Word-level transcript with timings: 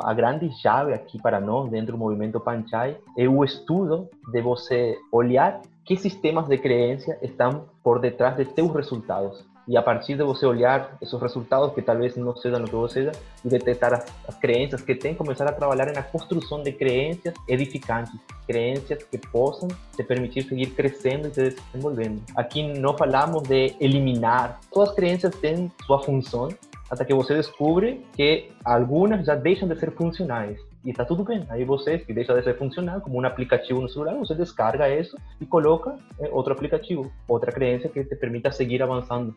a 0.00 0.14
grande 0.14 0.50
chave 0.60 0.92
aqui 0.92 1.20
para 1.20 1.40
nós 1.40 1.70
dentro 1.70 1.92
do 1.92 1.98
movimento 1.98 2.40
Panchai 2.40 2.96
é 3.16 3.28
o 3.28 3.44
estudo 3.44 4.08
de 4.32 4.40
você 4.40 4.96
olhar 5.12 5.60
que 5.84 5.96
sistemas 5.96 6.46
de 6.46 6.58
crença 6.58 7.18
estão 7.22 7.64
por 7.82 7.98
detrás 7.98 8.36
de 8.36 8.44
teus 8.44 8.72
resultados. 8.74 9.44
E 9.66 9.76
a 9.76 9.82
partir 9.82 10.16
de 10.16 10.24
você 10.24 10.46
olhar 10.46 10.96
esses 11.02 11.20
resultados, 11.20 11.74
que 11.74 11.82
talvez 11.82 12.16
não 12.16 12.34
sejam 12.34 12.62
o 12.62 12.64
que 12.64 12.74
você 12.74 13.04
seja, 13.04 13.12
e 13.44 13.48
detectar 13.48 13.92
as, 13.92 14.06
as 14.26 14.34
crenças 14.36 14.80
que 14.80 14.94
tem, 14.94 15.14
começar 15.14 15.46
a 15.46 15.52
trabalhar 15.52 15.92
na 15.92 16.02
construção 16.02 16.62
de 16.62 16.72
crenças 16.72 17.34
edificantes, 17.46 18.14
crenças 18.46 19.02
que 19.02 19.18
possam 19.18 19.68
te 19.94 20.02
permitir 20.02 20.44
seguir 20.44 20.70
crescendo 20.70 21.28
e 21.28 21.34
se 21.34 21.50
desenvolvendo. 21.50 22.22
Aqui 22.34 22.62
não 22.78 22.96
falamos 22.96 23.42
de 23.42 23.74
eliminar, 23.78 24.58
todas 24.72 24.88
as 24.88 24.94
crenças 24.94 25.34
têm 25.36 25.70
sua 25.86 26.02
função, 26.02 26.48
até 26.90 27.04
que 27.04 27.14
você 27.14 27.34
descobre 27.34 28.04
que 28.14 28.50
algumas 28.64 29.24
já 29.26 29.34
deixam 29.34 29.68
de 29.68 29.78
ser 29.78 29.92
funcionais. 29.92 30.58
E 30.84 30.90
está 30.90 31.04
tudo 31.04 31.24
bem. 31.24 31.44
Aí 31.50 31.64
você, 31.64 31.98
que 31.98 32.12
deixa 32.12 32.34
de 32.34 32.42
ser 32.42 32.56
funcional, 32.56 33.00
como 33.00 33.20
um 33.20 33.26
aplicativo 33.26 33.80
no 33.80 33.88
celular, 33.88 34.14
você 34.14 34.34
descarga 34.34 34.88
isso 34.88 35.16
e 35.40 35.44
coloca 35.44 35.96
eh, 36.20 36.28
outro 36.32 36.52
aplicativo, 36.52 37.10
outra 37.26 37.52
crença 37.52 37.88
que 37.88 38.04
te 38.04 38.16
permita 38.16 38.50
seguir 38.52 38.82
avançando. 38.82 39.34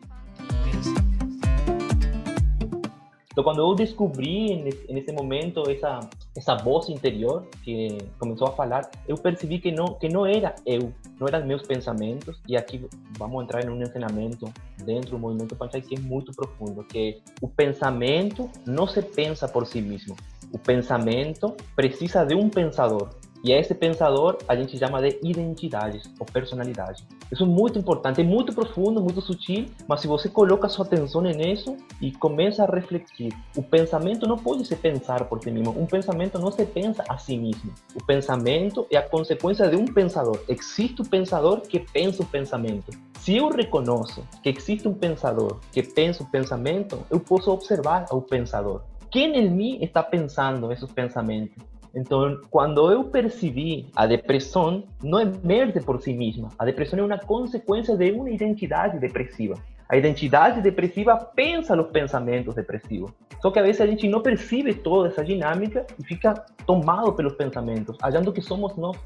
Então, 3.32 3.42
quando 3.42 3.60
eu 3.60 3.74
descobri 3.74 4.62
nesse 4.88 5.10
momento 5.10 5.62
essa 5.68 6.00
essa 6.36 6.54
voz 6.56 6.88
interior 6.88 7.46
que 7.62 7.98
começou 8.18 8.48
a 8.48 8.52
falar, 8.52 8.90
eu 9.06 9.16
percebi 9.16 9.58
que 9.58 9.70
não 9.70 9.94
que 9.94 10.08
não 10.08 10.24
era 10.24 10.54
eu, 10.64 10.92
não 11.20 11.28
eram 11.28 11.46
meus 11.46 11.62
pensamentos. 11.62 12.40
E 12.48 12.56
aqui 12.56 12.86
vamos 13.18 13.42
entrar 13.42 13.64
em 13.64 13.68
um 13.68 13.80
ensinamento 13.80 14.52
dentro 14.84 15.12
do 15.12 15.18
movimento 15.18 15.54
Panchai 15.54 15.82
que 15.82 15.96
é 15.96 16.00
muito 16.00 16.32
profundo, 16.32 16.82
que 16.84 17.20
o 17.40 17.48
pensamento 17.48 18.50
não 18.66 18.86
se 18.86 19.02
pensa 19.02 19.46
por 19.46 19.66
si 19.66 19.80
mesmo. 19.80 20.16
O 20.52 20.58
pensamento 20.58 21.56
precisa 21.76 22.24
de 22.24 22.34
um 22.34 22.48
pensador. 22.48 23.08
E 23.44 23.50
esse 23.50 23.74
pensador 23.74 24.38
a 24.46 24.54
gente 24.54 24.78
chama 24.78 25.02
de 25.02 25.18
identidades 25.22 26.08
ou 26.18 26.24
personalidade. 26.24 27.04
Isso 27.30 27.42
é 27.42 27.46
muito 27.46 27.78
importante, 27.78 28.20
é 28.20 28.24
muito 28.24 28.52
profundo, 28.54 29.00
muito 29.00 29.20
sutil, 29.20 29.66
mas 29.88 30.00
se 30.00 30.06
você 30.06 30.28
coloca 30.28 30.68
sua 30.68 30.84
atenção 30.84 31.22
nisso 31.22 31.76
e 32.00 32.12
começa 32.12 32.62
a 32.62 32.66
refletir, 32.66 33.32
o 33.56 33.62
pensamento 33.62 34.28
não 34.28 34.36
pode 34.36 34.64
se 34.64 34.76
pensar 34.76 35.24
por 35.24 35.42
si 35.42 35.50
mesmo. 35.50 35.70
Um 35.76 35.86
pensamento 35.86 36.38
não 36.38 36.52
se 36.52 36.64
pensa 36.64 37.02
a 37.08 37.18
si 37.18 37.36
mesmo. 37.36 37.72
O 37.96 38.04
pensamento 38.04 38.86
é 38.90 38.96
a 38.96 39.08
consequência 39.08 39.68
de 39.68 39.76
um 39.76 39.86
pensador. 39.86 40.38
Existe 40.48 41.02
o 41.02 41.04
pensador 41.04 41.62
que 41.62 41.80
pensa 41.80 42.22
o 42.22 42.26
pensamento. 42.26 42.92
Se 43.18 43.36
eu 43.36 43.48
reconheço 43.48 44.22
que 44.42 44.50
existe 44.50 44.86
um 44.86 44.94
pensador 44.94 45.58
que 45.72 45.82
pensa 45.82 46.22
o 46.22 46.26
pensamento, 46.26 47.04
eu 47.10 47.18
posso 47.18 47.50
observar 47.50 48.06
o 48.12 48.20
pensador. 48.20 48.82
Quem 49.10 49.36
em 49.36 49.50
mim 49.50 49.78
está 49.82 50.02
pensando 50.02 50.72
esses 50.72 50.90
pensamentos? 50.92 51.56
Então, 51.94 52.40
quando 52.50 52.90
eu 52.90 53.04
percebi 53.04 53.86
a 53.94 54.06
depressão, 54.06 54.84
não 55.02 55.20
emerge 55.20 55.80
por 55.80 56.00
si 56.00 56.14
mesma. 56.14 56.48
A 56.58 56.64
depressão 56.64 56.98
é 56.98 57.02
uma 57.02 57.18
consequência 57.18 57.96
de 57.96 58.10
uma 58.12 58.30
identidade 58.30 58.98
depressiva. 58.98 59.54
A 59.88 59.96
identidade 59.96 60.62
depressiva 60.62 61.16
pensa 61.16 61.76
nos 61.76 61.90
pensamentos 61.90 62.54
depressivos. 62.54 63.12
Só 63.42 63.50
que 63.50 63.58
às 63.58 63.66
vezes 63.66 63.80
a 63.82 63.86
gente 63.86 64.08
não 64.08 64.22
percebe 64.22 64.72
toda 64.72 65.08
essa 65.08 65.22
dinâmica 65.22 65.86
e 65.98 66.04
fica 66.04 66.32
tomado 66.66 67.12
pelos 67.12 67.34
pensamentos, 67.34 67.98
achando 68.00 68.32
que 68.32 68.40
somos 68.40 68.74
nós. 68.76 68.96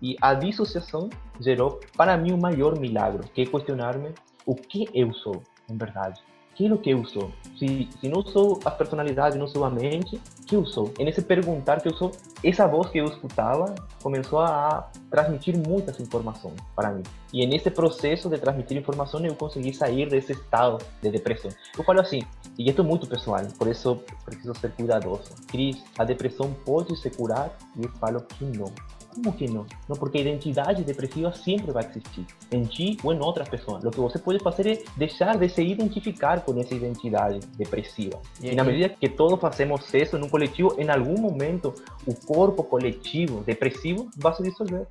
E 0.00 0.16
a 0.20 0.34
dissociação 0.34 1.08
gerou 1.40 1.78
para 1.96 2.16
mim 2.16 2.32
o 2.32 2.38
maior 2.38 2.76
milagre, 2.76 3.28
que 3.32 3.42
é 3.42 3.46
questionar-me 3.46 4.08
o 4.44 4.56
que 4.56 4.88
eu 4.92 5.12
sou, 5.12 5.40
em 5.70 5.76
verdade 5.76 6.20
aquilo 6.62 6.78
que 6.78 6.90
eu 6.90 7.04
sou. 7.04 7.30
Se, 7.58 7.88
se 8.00 8.08
não 8.08 8.22
sou 8.22 8.60
a 8.64 8.70
personalidade, 8.70 9.38
não 9.38 9.46
sou 9.46 9.64
a 9.64 9.70
mente, 9.70 10.20
que 10.46 10.54
eu 10.54 10.64
sou? 10.64 10.92
E 10.98 11.04
nesse 11.04 11.22
perguntar 11.22 11.80
que 11.80 11.88
eu 11.88 11.94
sou, 11.94 12.12
essa 12.42 12.66
voz 12.66 12.88
que 12.90 12.98
eu 12.98 13.06
escutava 13.06 13.74
começou 14.02 14.40
a 14.40 14.88
transmitir 15.10 15.56
muitas 15.56 15.98
informações 16.00 16.54
para 16.74 16.90
mim. 16.90 17.02
E 17.32 17.46
nesse 17.46 17.70
processo 17.70 18.28
de 18.28 18.38
transmitir 18.38 18.76
informação 18.76 19.24
eu 19.24 19.34
consegui 19.34 19.72
sair 19.72 20.08
desse 20.08 20.32
estado 20.32 20.78
de 21.00 21.10
depressão. 21.10 21.50
Eu 21.76 21.84
falo 21.84 22.00
assim, 22.00 22.20
e 22.58 22.70
isso 22.70 22.80
é 22.80 22.84
muito 22.84 23.06
pessoal, 23.06 23.42
por 23.58 23.68
isso 23.68 24.00
preciso 24.24 24.54
ser 24.54 24.72
cuidadoso. 24.72 25.32
Cris, 25.48 25.82
a 25.98 26.04
depressão 26.04 26.52
pode 26.64 26.96
se 26.96 27.10
curar? 27.10 27.56
E 27.76 27.84
eu 27.84 27.90
falo 27.92 28.20
que 28.20 28.44
não. 28.44 28.72
Como 29.14 29.30
que 29.34 29.46
não? 29.46 29.66
Não, 29.86 29.96
porque 29.96 30.16
a 30.16 30.20
identidade 30.22 30.82
depressiva 30.84 31.30
sempre 31.32 31.70
vai 31.70 31.84
existir, 31.84 32.24
em 32.50 32.64
ti 32.64 32.96
ou 33.04 33.12
em 33.12 33.20
outras 33.20 33.46
pessoas. 33.46 33.84
O 33.84 33.90
que 33.90 34.00
você 34.00 34.18
pode 34.18 34.38
fazer 34.38 34.66
é 34.66 34.82
deixar 34.96 35.36
de 35.36 35.48
se 35.50 35.62
identificar 35.62 36.40
com 36.40 36.58
essa 36.58 36.74
identidade 36.74 37.40
depressiva. 37.58 38.18
E, 38.40 38.48
e 38.48 38.54
na 38.54 38.64
medida 38.64 38.88
que 38.88 39.08
todos 39.10 39.38
fazemos 39.38 39.92
isso 39.92 40.16
num 40.18 40.30
coletivo, 40.30 40.74
em 40.78 40.88
algum 40.88 41.20
momento 41.20 41.74
o 42.06 42.14
corpo 42.14 42.64
coletivo 42.64 43.42
depressivo 43.42 44.08
vai 44.16 44.34
se 44.34 44.42
dissolver. 44.42 44.86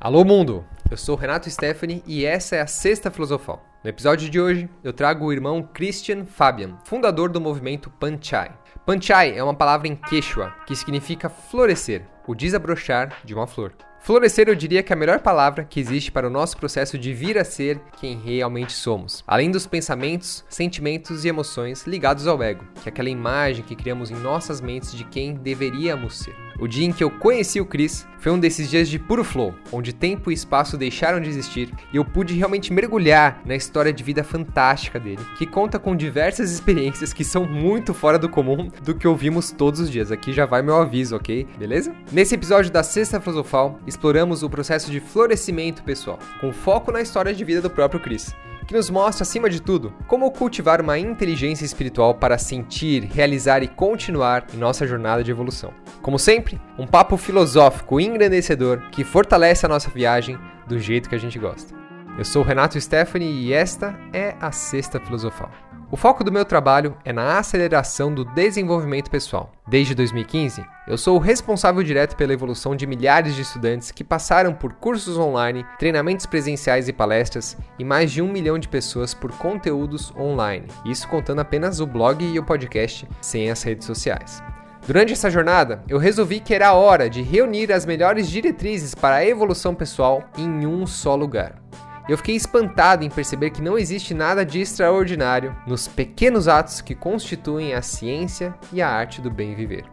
Alô 0.00 0.24
mundo, 0.24 0.64
eu 0.90 0.96
sou 0.96 1.14
Renato 1.14 1.48
Stephanie 1.48 2.02
e 2.04 2.24
essa 2.24 2.56
é 2.56 2.60
a 2.60 2.66
Sexta 2.66 3.10
Filosofal. 3.10 3.64
No 3.84 3.88
episódio 3.88 4.28
de 4.28 4.40
hoje, 4.40 4.68
eu 4.82 4.92
trago 4.92 5.26
o 5.26 5.32
irmão 5.32 5.62
Christian 5.62 6.26
Fabian, 6.26 6.76
fundador 6.84 7.30
do 7.30 7.40
movimento 7.40 7.88
Panchai. 7.88 8.50
Panchai 8.84 9.38
é 9.38 9.42
uma 9.42 9.54
palavra 9.54 9.86
em 9.86 9.94
Quechua 9.94 10.50
que 10.66 10.74
significa 10.74 11.28
florescer, 11.28 12.04
o 12.26 12.34
desabrochar 12.34 13.18
de 13.24 13.34
uma 13.34 13.46
flor. 13.46 13.72
Florescer 14.00 14.48
eu 14.48 14.54
diria 14.54 14.82
que 14.82 14.92
é 14.92 14.96
a 14.96 14.98
melhor 14.98 15.20
palavra 15.20 15.64
que 15.64 15.80
existe 15.80 16.12
para 16.12 16.26
o 16.26 16.30
nosso 16.30 16.58
processo 16.58 16.98
de 16.98 17.14
vir 17.14 17.38
a 17.38 17.44
ser 17.44 17.80
quem 17.98 18.18
realmente 18.18 18.74
somos, 18.74 19.24
além 19.26 19.50
dos 19.50 19.66
pensamentos, 19.66 20.44
sentimentos 20.46 21.24
e 21.24 21.28
emoções 21.28 21.86
ligados 21.86 22.26
ao 22.26 22.42
ego, 22.42 22.66
que 22.82 22.88
é 22.88 22.92
aquela 22.92 23.08
imagem 23.08 23.64
que 23.64 23.74
criamos 23.74 24.10
em 24.10 24.16
nossas 24.16 24.60
mentes 24.60 24.92
de 24.92 25.04
quem 25.04 25.32
deveríamos 25.32 26.18
ser. 26.18 26.43
O 26.58 26.68
dia 26.68 26.86
em 26.86 26.92
que 26.92 27.02
eu 27.02 27.10
conheci 27.10 27.60
o 27.60 27.66
Chris 27.66 28.06
foi 28.18 28.30
um 28.32 28.38
desses 28.38 28.70
dias 28.70 28.88
de 28.88 28.98
puro 28.98 29.24
flow, 29.24 29.54
onde 29.72 29.92
tempo 29.92 30.30
e 30.30 30.34
espaço 30.34 30.78
deixaram 30.78 31.20
de 31.20 31.28
existir 31.28 31.70
e 31.92 31.96
eu 31.96 32.04
pude 32.04 32.34
realmente 32.34 32.72
mergulhar 32.72 33.42
na 33.44 33.54
história 33.54 33.92
de 33.92 34.02
vida 34.02 34.22
fantástica 34.22 34.98
dele, 34.98 35.20
que 35.36 35.46
conta 35.46 35.78
com 35.78 35.94
diversas 35.96 36.50
experiências 36.50 37.12
que 37.12 37.24
são 37.24 37.44
muito 37.44 37.92
fora 37.92 38.18
do 38.18 38.28
comum 38.28 38.70
do 38.82 38.94
que 38.94 39.08
ouvimos 39.08 39.50
todos 39.50 39.80
os 39.80 39.90
dias. 39.90 40.10
Aqui 40.10 40.32
já 40.32 40.46
vai 40.46 40.62
meu 40.62 40.76
aviso, 40.76 41.16
ok? 41.16 41.46
Beleza? 41.58 41.94
Nesse 42.12 42.34
episódio 42.34 42.70
da 42.70 42.82
Sexta 42.82 43.20
Filosofal, 43.20 43.78
exploramos 43.86 44.42
o 44.42 44.50
processo 44.50 44.90
de 44.90 45.00
florescimento 45.00 45.82
pessoal, 45.82 46.18
com 46.40 46.52
foco 46.52 46.92
na 46.92 47.02
história 47.02 47.34
de 47.34 47.44
vida 47.44 47.60
do 47.60 47.70
próprio 47.70 48.00
Chris 48.00 48.34
que 48.66 48.74
nos 48.74 48.90
mostra, 48.90 49.22
acima 49.22 49.50
de 49.50 49.60
tudo, 49.60 49.92
como 50.06 50.30
cultivar 50.30 50.80
uma 50.80 50.98
inteligência 50.98 51.64
espiritual 51.64 52.14
para 52.14 52.38
sentir, 52.38 53.04
realizar 53.04 53.62
e 53.62 53.68
continuar 53.68 54.46
em 54.52 54.56
nossa 54.56 54.86
jornada 54.86 55.22
de 55.22 55.30
evolução. 55.30 55.72
Como 56.02 56.18
sempre, 56.18 56.60
um 56.78 56.86
papo 56.86 57.16
filosófico 57.16 58.00
engrandecedor 58.00 58.90
que 58.90 59.04
fortalece 59.04 59.66
a 59.66 59.68
nossa 59.68 59.90
viagem 59.90 60.38
do 60.66 60.78
jeito 60.78 61.08
que 61.08 61.14
a 61.14 61.18
gente 61.18 61.38
gosta. 61.38 61.74
Eu 62.16 62.24
sou 62.24 62.42
Renato 62.42 62.80
Stephanie 62.80 63.46
e 63.46 63.52
esta 63.52 63.98
é 64.12 64.36
a 64.40 64.52
Sexta 64.52 65.00
Filosofal. 65.00 65.50
O 65.90 65.96
foco 65.96 66.24
do 66.24 66.32
meu 66.32 66.44
trabalho 66.44 66.96
é 67.04 67.12
na 67.12 67.38
aceleração 67.38 68.12
do 68.12 68.24
desenvolvimento 68.24 69.10
pessoal. 69.10 69.52
Desde 69.68 69.94
2015, 69.94 70.64
eu 70.88 70.96
sou 70.96 71.16
o 71.16 71.20
responsável 71.20 71.82
direto 71.82 72.16
pela 72.16 72.32
evolução 72.32 72.74
de 72.74 72.86
milhares 72.86 73.34
de 73.34 73.42
estudantes 73.42 73.90
que 73.90 74.02
passaram 74.02 74.52
por 74.54 74.72
cursos 74.72 75.18
online, 75.18 75.64
treinamentos 75.78 76.26
presenciais 76.26 76.88
e 76.88 76.92
palestras, 76.92 77.56
e 77.78 77.84
mais 77.84 78.10
de 78.10 78.22
um 78.22 78.32
milhão 78.32 78.58
de 78.58 78.68
pessoas 78.68 79.14
por 79.14 79.30
conteúdos 79.32 80.12
online. 80.16 80.66
Isso 80.84 81.06
contando 81.06 81.40
apenas 81.40 81.80
o 81.80 81.86
blog 81.86 82.24
e 82.24 82.38
o 82.38 82.44
podcast, 82.44 83.06
sem 83.20 83.50
as 83.50 83.62
redes 83.62 83.86
sociais. 83.86 84.42
Durante 84.86 85.12
essa 85.12 85.30
jornada, 85.30 85.82
eu 85.88 85.98
resolvi 85.98 86.40
que 86.40 86.54
era 86.54 86.74
hora 86.74 87.08
de 87.08 87.22
reunir 87.22 87.72
as 87.72 87.86
melhores 87.86 88.28
diretrizes 88.28 88.94
para 88.94 89.16
a 89.16 89.26
evolução 89.26 89.74
pessoal 89.74 90.24
em 90.36 90.66
um 90.66 90.86
só 90.86 91.14
lugar 91.14 91.62
eu 92.06 92.18
fiquei 92.18 92.36
espantado 92.36 93.02
em 93.02 93.08
perceber 93.08 93.50
que 93.50 93.62
não 93.62 93.78
existe 93.78 94.12
nada 94.12 94.44
de 94.44 94.60
extraordinário 94.60 95.56
nos 95.66 95.88
pequenos 95.88 96.48
atos 96.48 96.82
que 96.82 96.94
constituem 96.94 97.72
a 97.72 97.80
ciência 97.80 98.54
e 98.72 98.82
a 98.82 98.88
arte 98.88 99.22
do 99.22 99.30
bem 99.30 99.54
viver. 99.54 99.84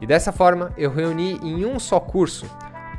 E 0.00 0.06
dessa 0.06 0.32
forma, 0.32 0.72
eu 0.76 0.90
reuni 0.90 1.34
em 1.42 1.64
um 1.64 1.78
só 1.78 2.00
curso 2.00 2.46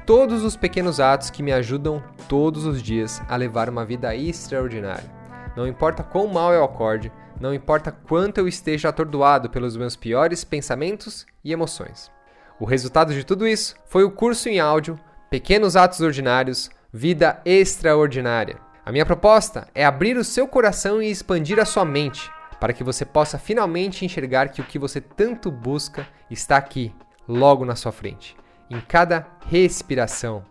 todos 0.06 0.44
os 0.44 0.56
pequenos 0.56 1.00
atos 1.00 1.30
que 1.30 1.44
me 1.44 1.52
ajudam 1.52 2.02
todos 2.30 2.66
os 2.66 2.82
dias 2.82 3.22
a 3.28 3.36
levar 3.36 3.70
uma 3.70 3.84
vida 3.84 4.16
extraordinária. 4.16 5.12
Não 5.56 5.68
importa 5.68 6.02
quão 6.02 6.28
mal 6.28 6.54
eu 6.54 6.64
acorde, 6.64 7.12
não 7.42 7.54
importa 7.54 7.92
quanto 7.92 8.38
eu 8.38 8.48
esteja 8.48 8.90
atordoado 8.90 9.50
pelos 9.50 9.76
meus 9.76 9.98
piores 9.98 10.46
pensamentos 10.46 11.26
e 11.44 11.52
emoções. 11.52 12.10
O 12.58 12.66
resultado 12.66 13.14
de 13.14 13.26
tudo 13.26 13.46
isso 13.46 13.76
foi 13.86 14.04
o 14.04 14.12
curso 14.12 14.48
em 14.48 14.60
áudio 14.60 14.98
Pequenos 15.30 15.76
Atos 15.76 16.00
Ordinários 16.00 16.70
Vida 16.94 17.42
extraordinária. 17.46 18.58
A 18.84 18.92
minha 18.92 19.06
proposta 19.06 19.68
é 19.76 19.86
abrir 19.86 20.18
o 20.18 20.24
seu 20.24 20.48
coração 20.48 21.02
e 21.02 21.12
expandir 21.12 21.60
a 21.60 21.66
sua 21.66 21.86
mente, 21.86 22.32
para 22.60 22.74
que 22.74 22.84
você 22.84 23.06
possa 23.06 23.38
finalmente 23.38 24.04
enxergar 24.04 24.50
que 24.50 24.60
o 24.60 24.64
que 24.64 24.80
você 24.80 25.00
tanto 25.00 25.52
busca 25.52 26.08
está 26.32 26.58
aqui, 26.58 26.92
logo 27.28 27.64
na 27.64 27.76
sua 27.76 27.92
frente, 27.92 28.36
em 28.70 28.82
cada 28.82 29.28
respiração, 29.46 30.44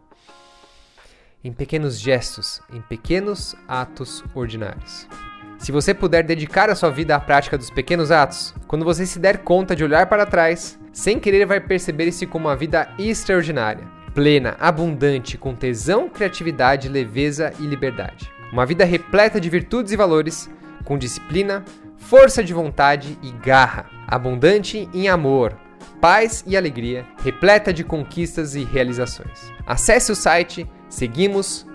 em 1.43 1.53
pequenos 1.53 1.99
gestos, 1.99 2.63
em 2.73 2.81
pequenos 2.81 3.57
atos 3.67 4.23
ordinários. 4.33 5.09
Se 5.59 5.73
você 5.73 5.93
puder 5.93 6.23
dedicar 6.23 6.71
a 6.71 6.77
sua 6.77 6.91
vida 6.91 7.17
à 7.17 7.21
prática 7.21 7.59
dos 7.59 7.69
pequenos 7.69 8.13
atos, 8.13 8.55
quando 8.69 8.85
você 8.85 9.05
se 9.05 9.19
der 9.19 9.39
conta 9.39 9.75
de 9.75 9.83
olhar 9.83 10.07
para 10.07 10.25
trás, 10.25 10.79
sem 10.93 11.19
querer 11.19 11.47
vai 11.47 11.61
perceber-se 11.61 12.27
como 12.27 12.47
uma 12.47 12.57
vida 12.57 12.89
extraordinária, 12.97 13.87
plena, 14.15 14.57
abundante, 14.59 15.39
com 15.39 15.55
tesão, 15.55 16.09
criatividade, 16.09 16.89
leveza 16.89 17.53
e 17.59 17.63
liberdade. 17.65 18.31
Uma 18.53 18.67
vida 18.67 18.85
repleta 18.85 19.41
de 19.41 19.49
virtudes 19.49 19.93
e 19.93 19.97
valores, 19.97 20.51
com 20.85 20.99
disciplina, 20.99 21.65
força 21.97 22.43
de 22.43 22.53
vontade 22.53 23.17
e 23.23 23.31
garra, 23.31 23.87
abundante 24.07 24.89
em 24.93 25.09
amor, 25.09 25.57
paz 26.01 26.43
e 26.47 26.57
alegria, 26.57 27.07
repleta 27.23 27.73
de 27.73 27.85
conquistas 27.85 28.55
e 28.55 28.65
realizações. 28.65 29.53
Acesse 29.67 30.11
o 30.11 30.17
site 30.17 30.67
seguimos.com.br. 30.89 31.71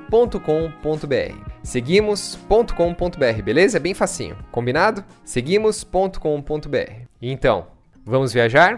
Seguimos.com.br, 1.64 3.42
beleza? 3.44 3.78
É 3.78 3.80
bem 3.80 3.94
facinho. 3.94 4.38
Combinado? 4.52 5.04
Seguimos.com.br. 5.24 7.06
Então, 7.22 7.68
vamos 8.06 8.34
viajar? 8.34 8.78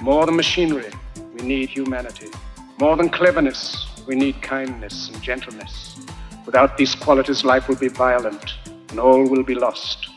More 0.00 0.26
than 0.26 0.36
machinery, 0.36 0.92
we 1.34 1.44
need 1.44 1.70
humanity. 1.70 2.28
More 2.78 2.96
than 2.96 3.08
cleverness, 3.08 3.88
we 4.06 4.14
need 4.14 4.40
kindness 4.40 5.10
and 5.12 5.20
gentleness. 5.20 5.96
Without 6.46 6.76
these 6.76 6.94
qualities, 6.94 7.42
life 7.44 7.68
will 7.68 7.80
be 7.80 7.88
violent 7.88 8.58
and 8.90 9.00
all 9.00 9.28
will 9.28 9.42
be 9.42 9.56
lost. 9.56 10.08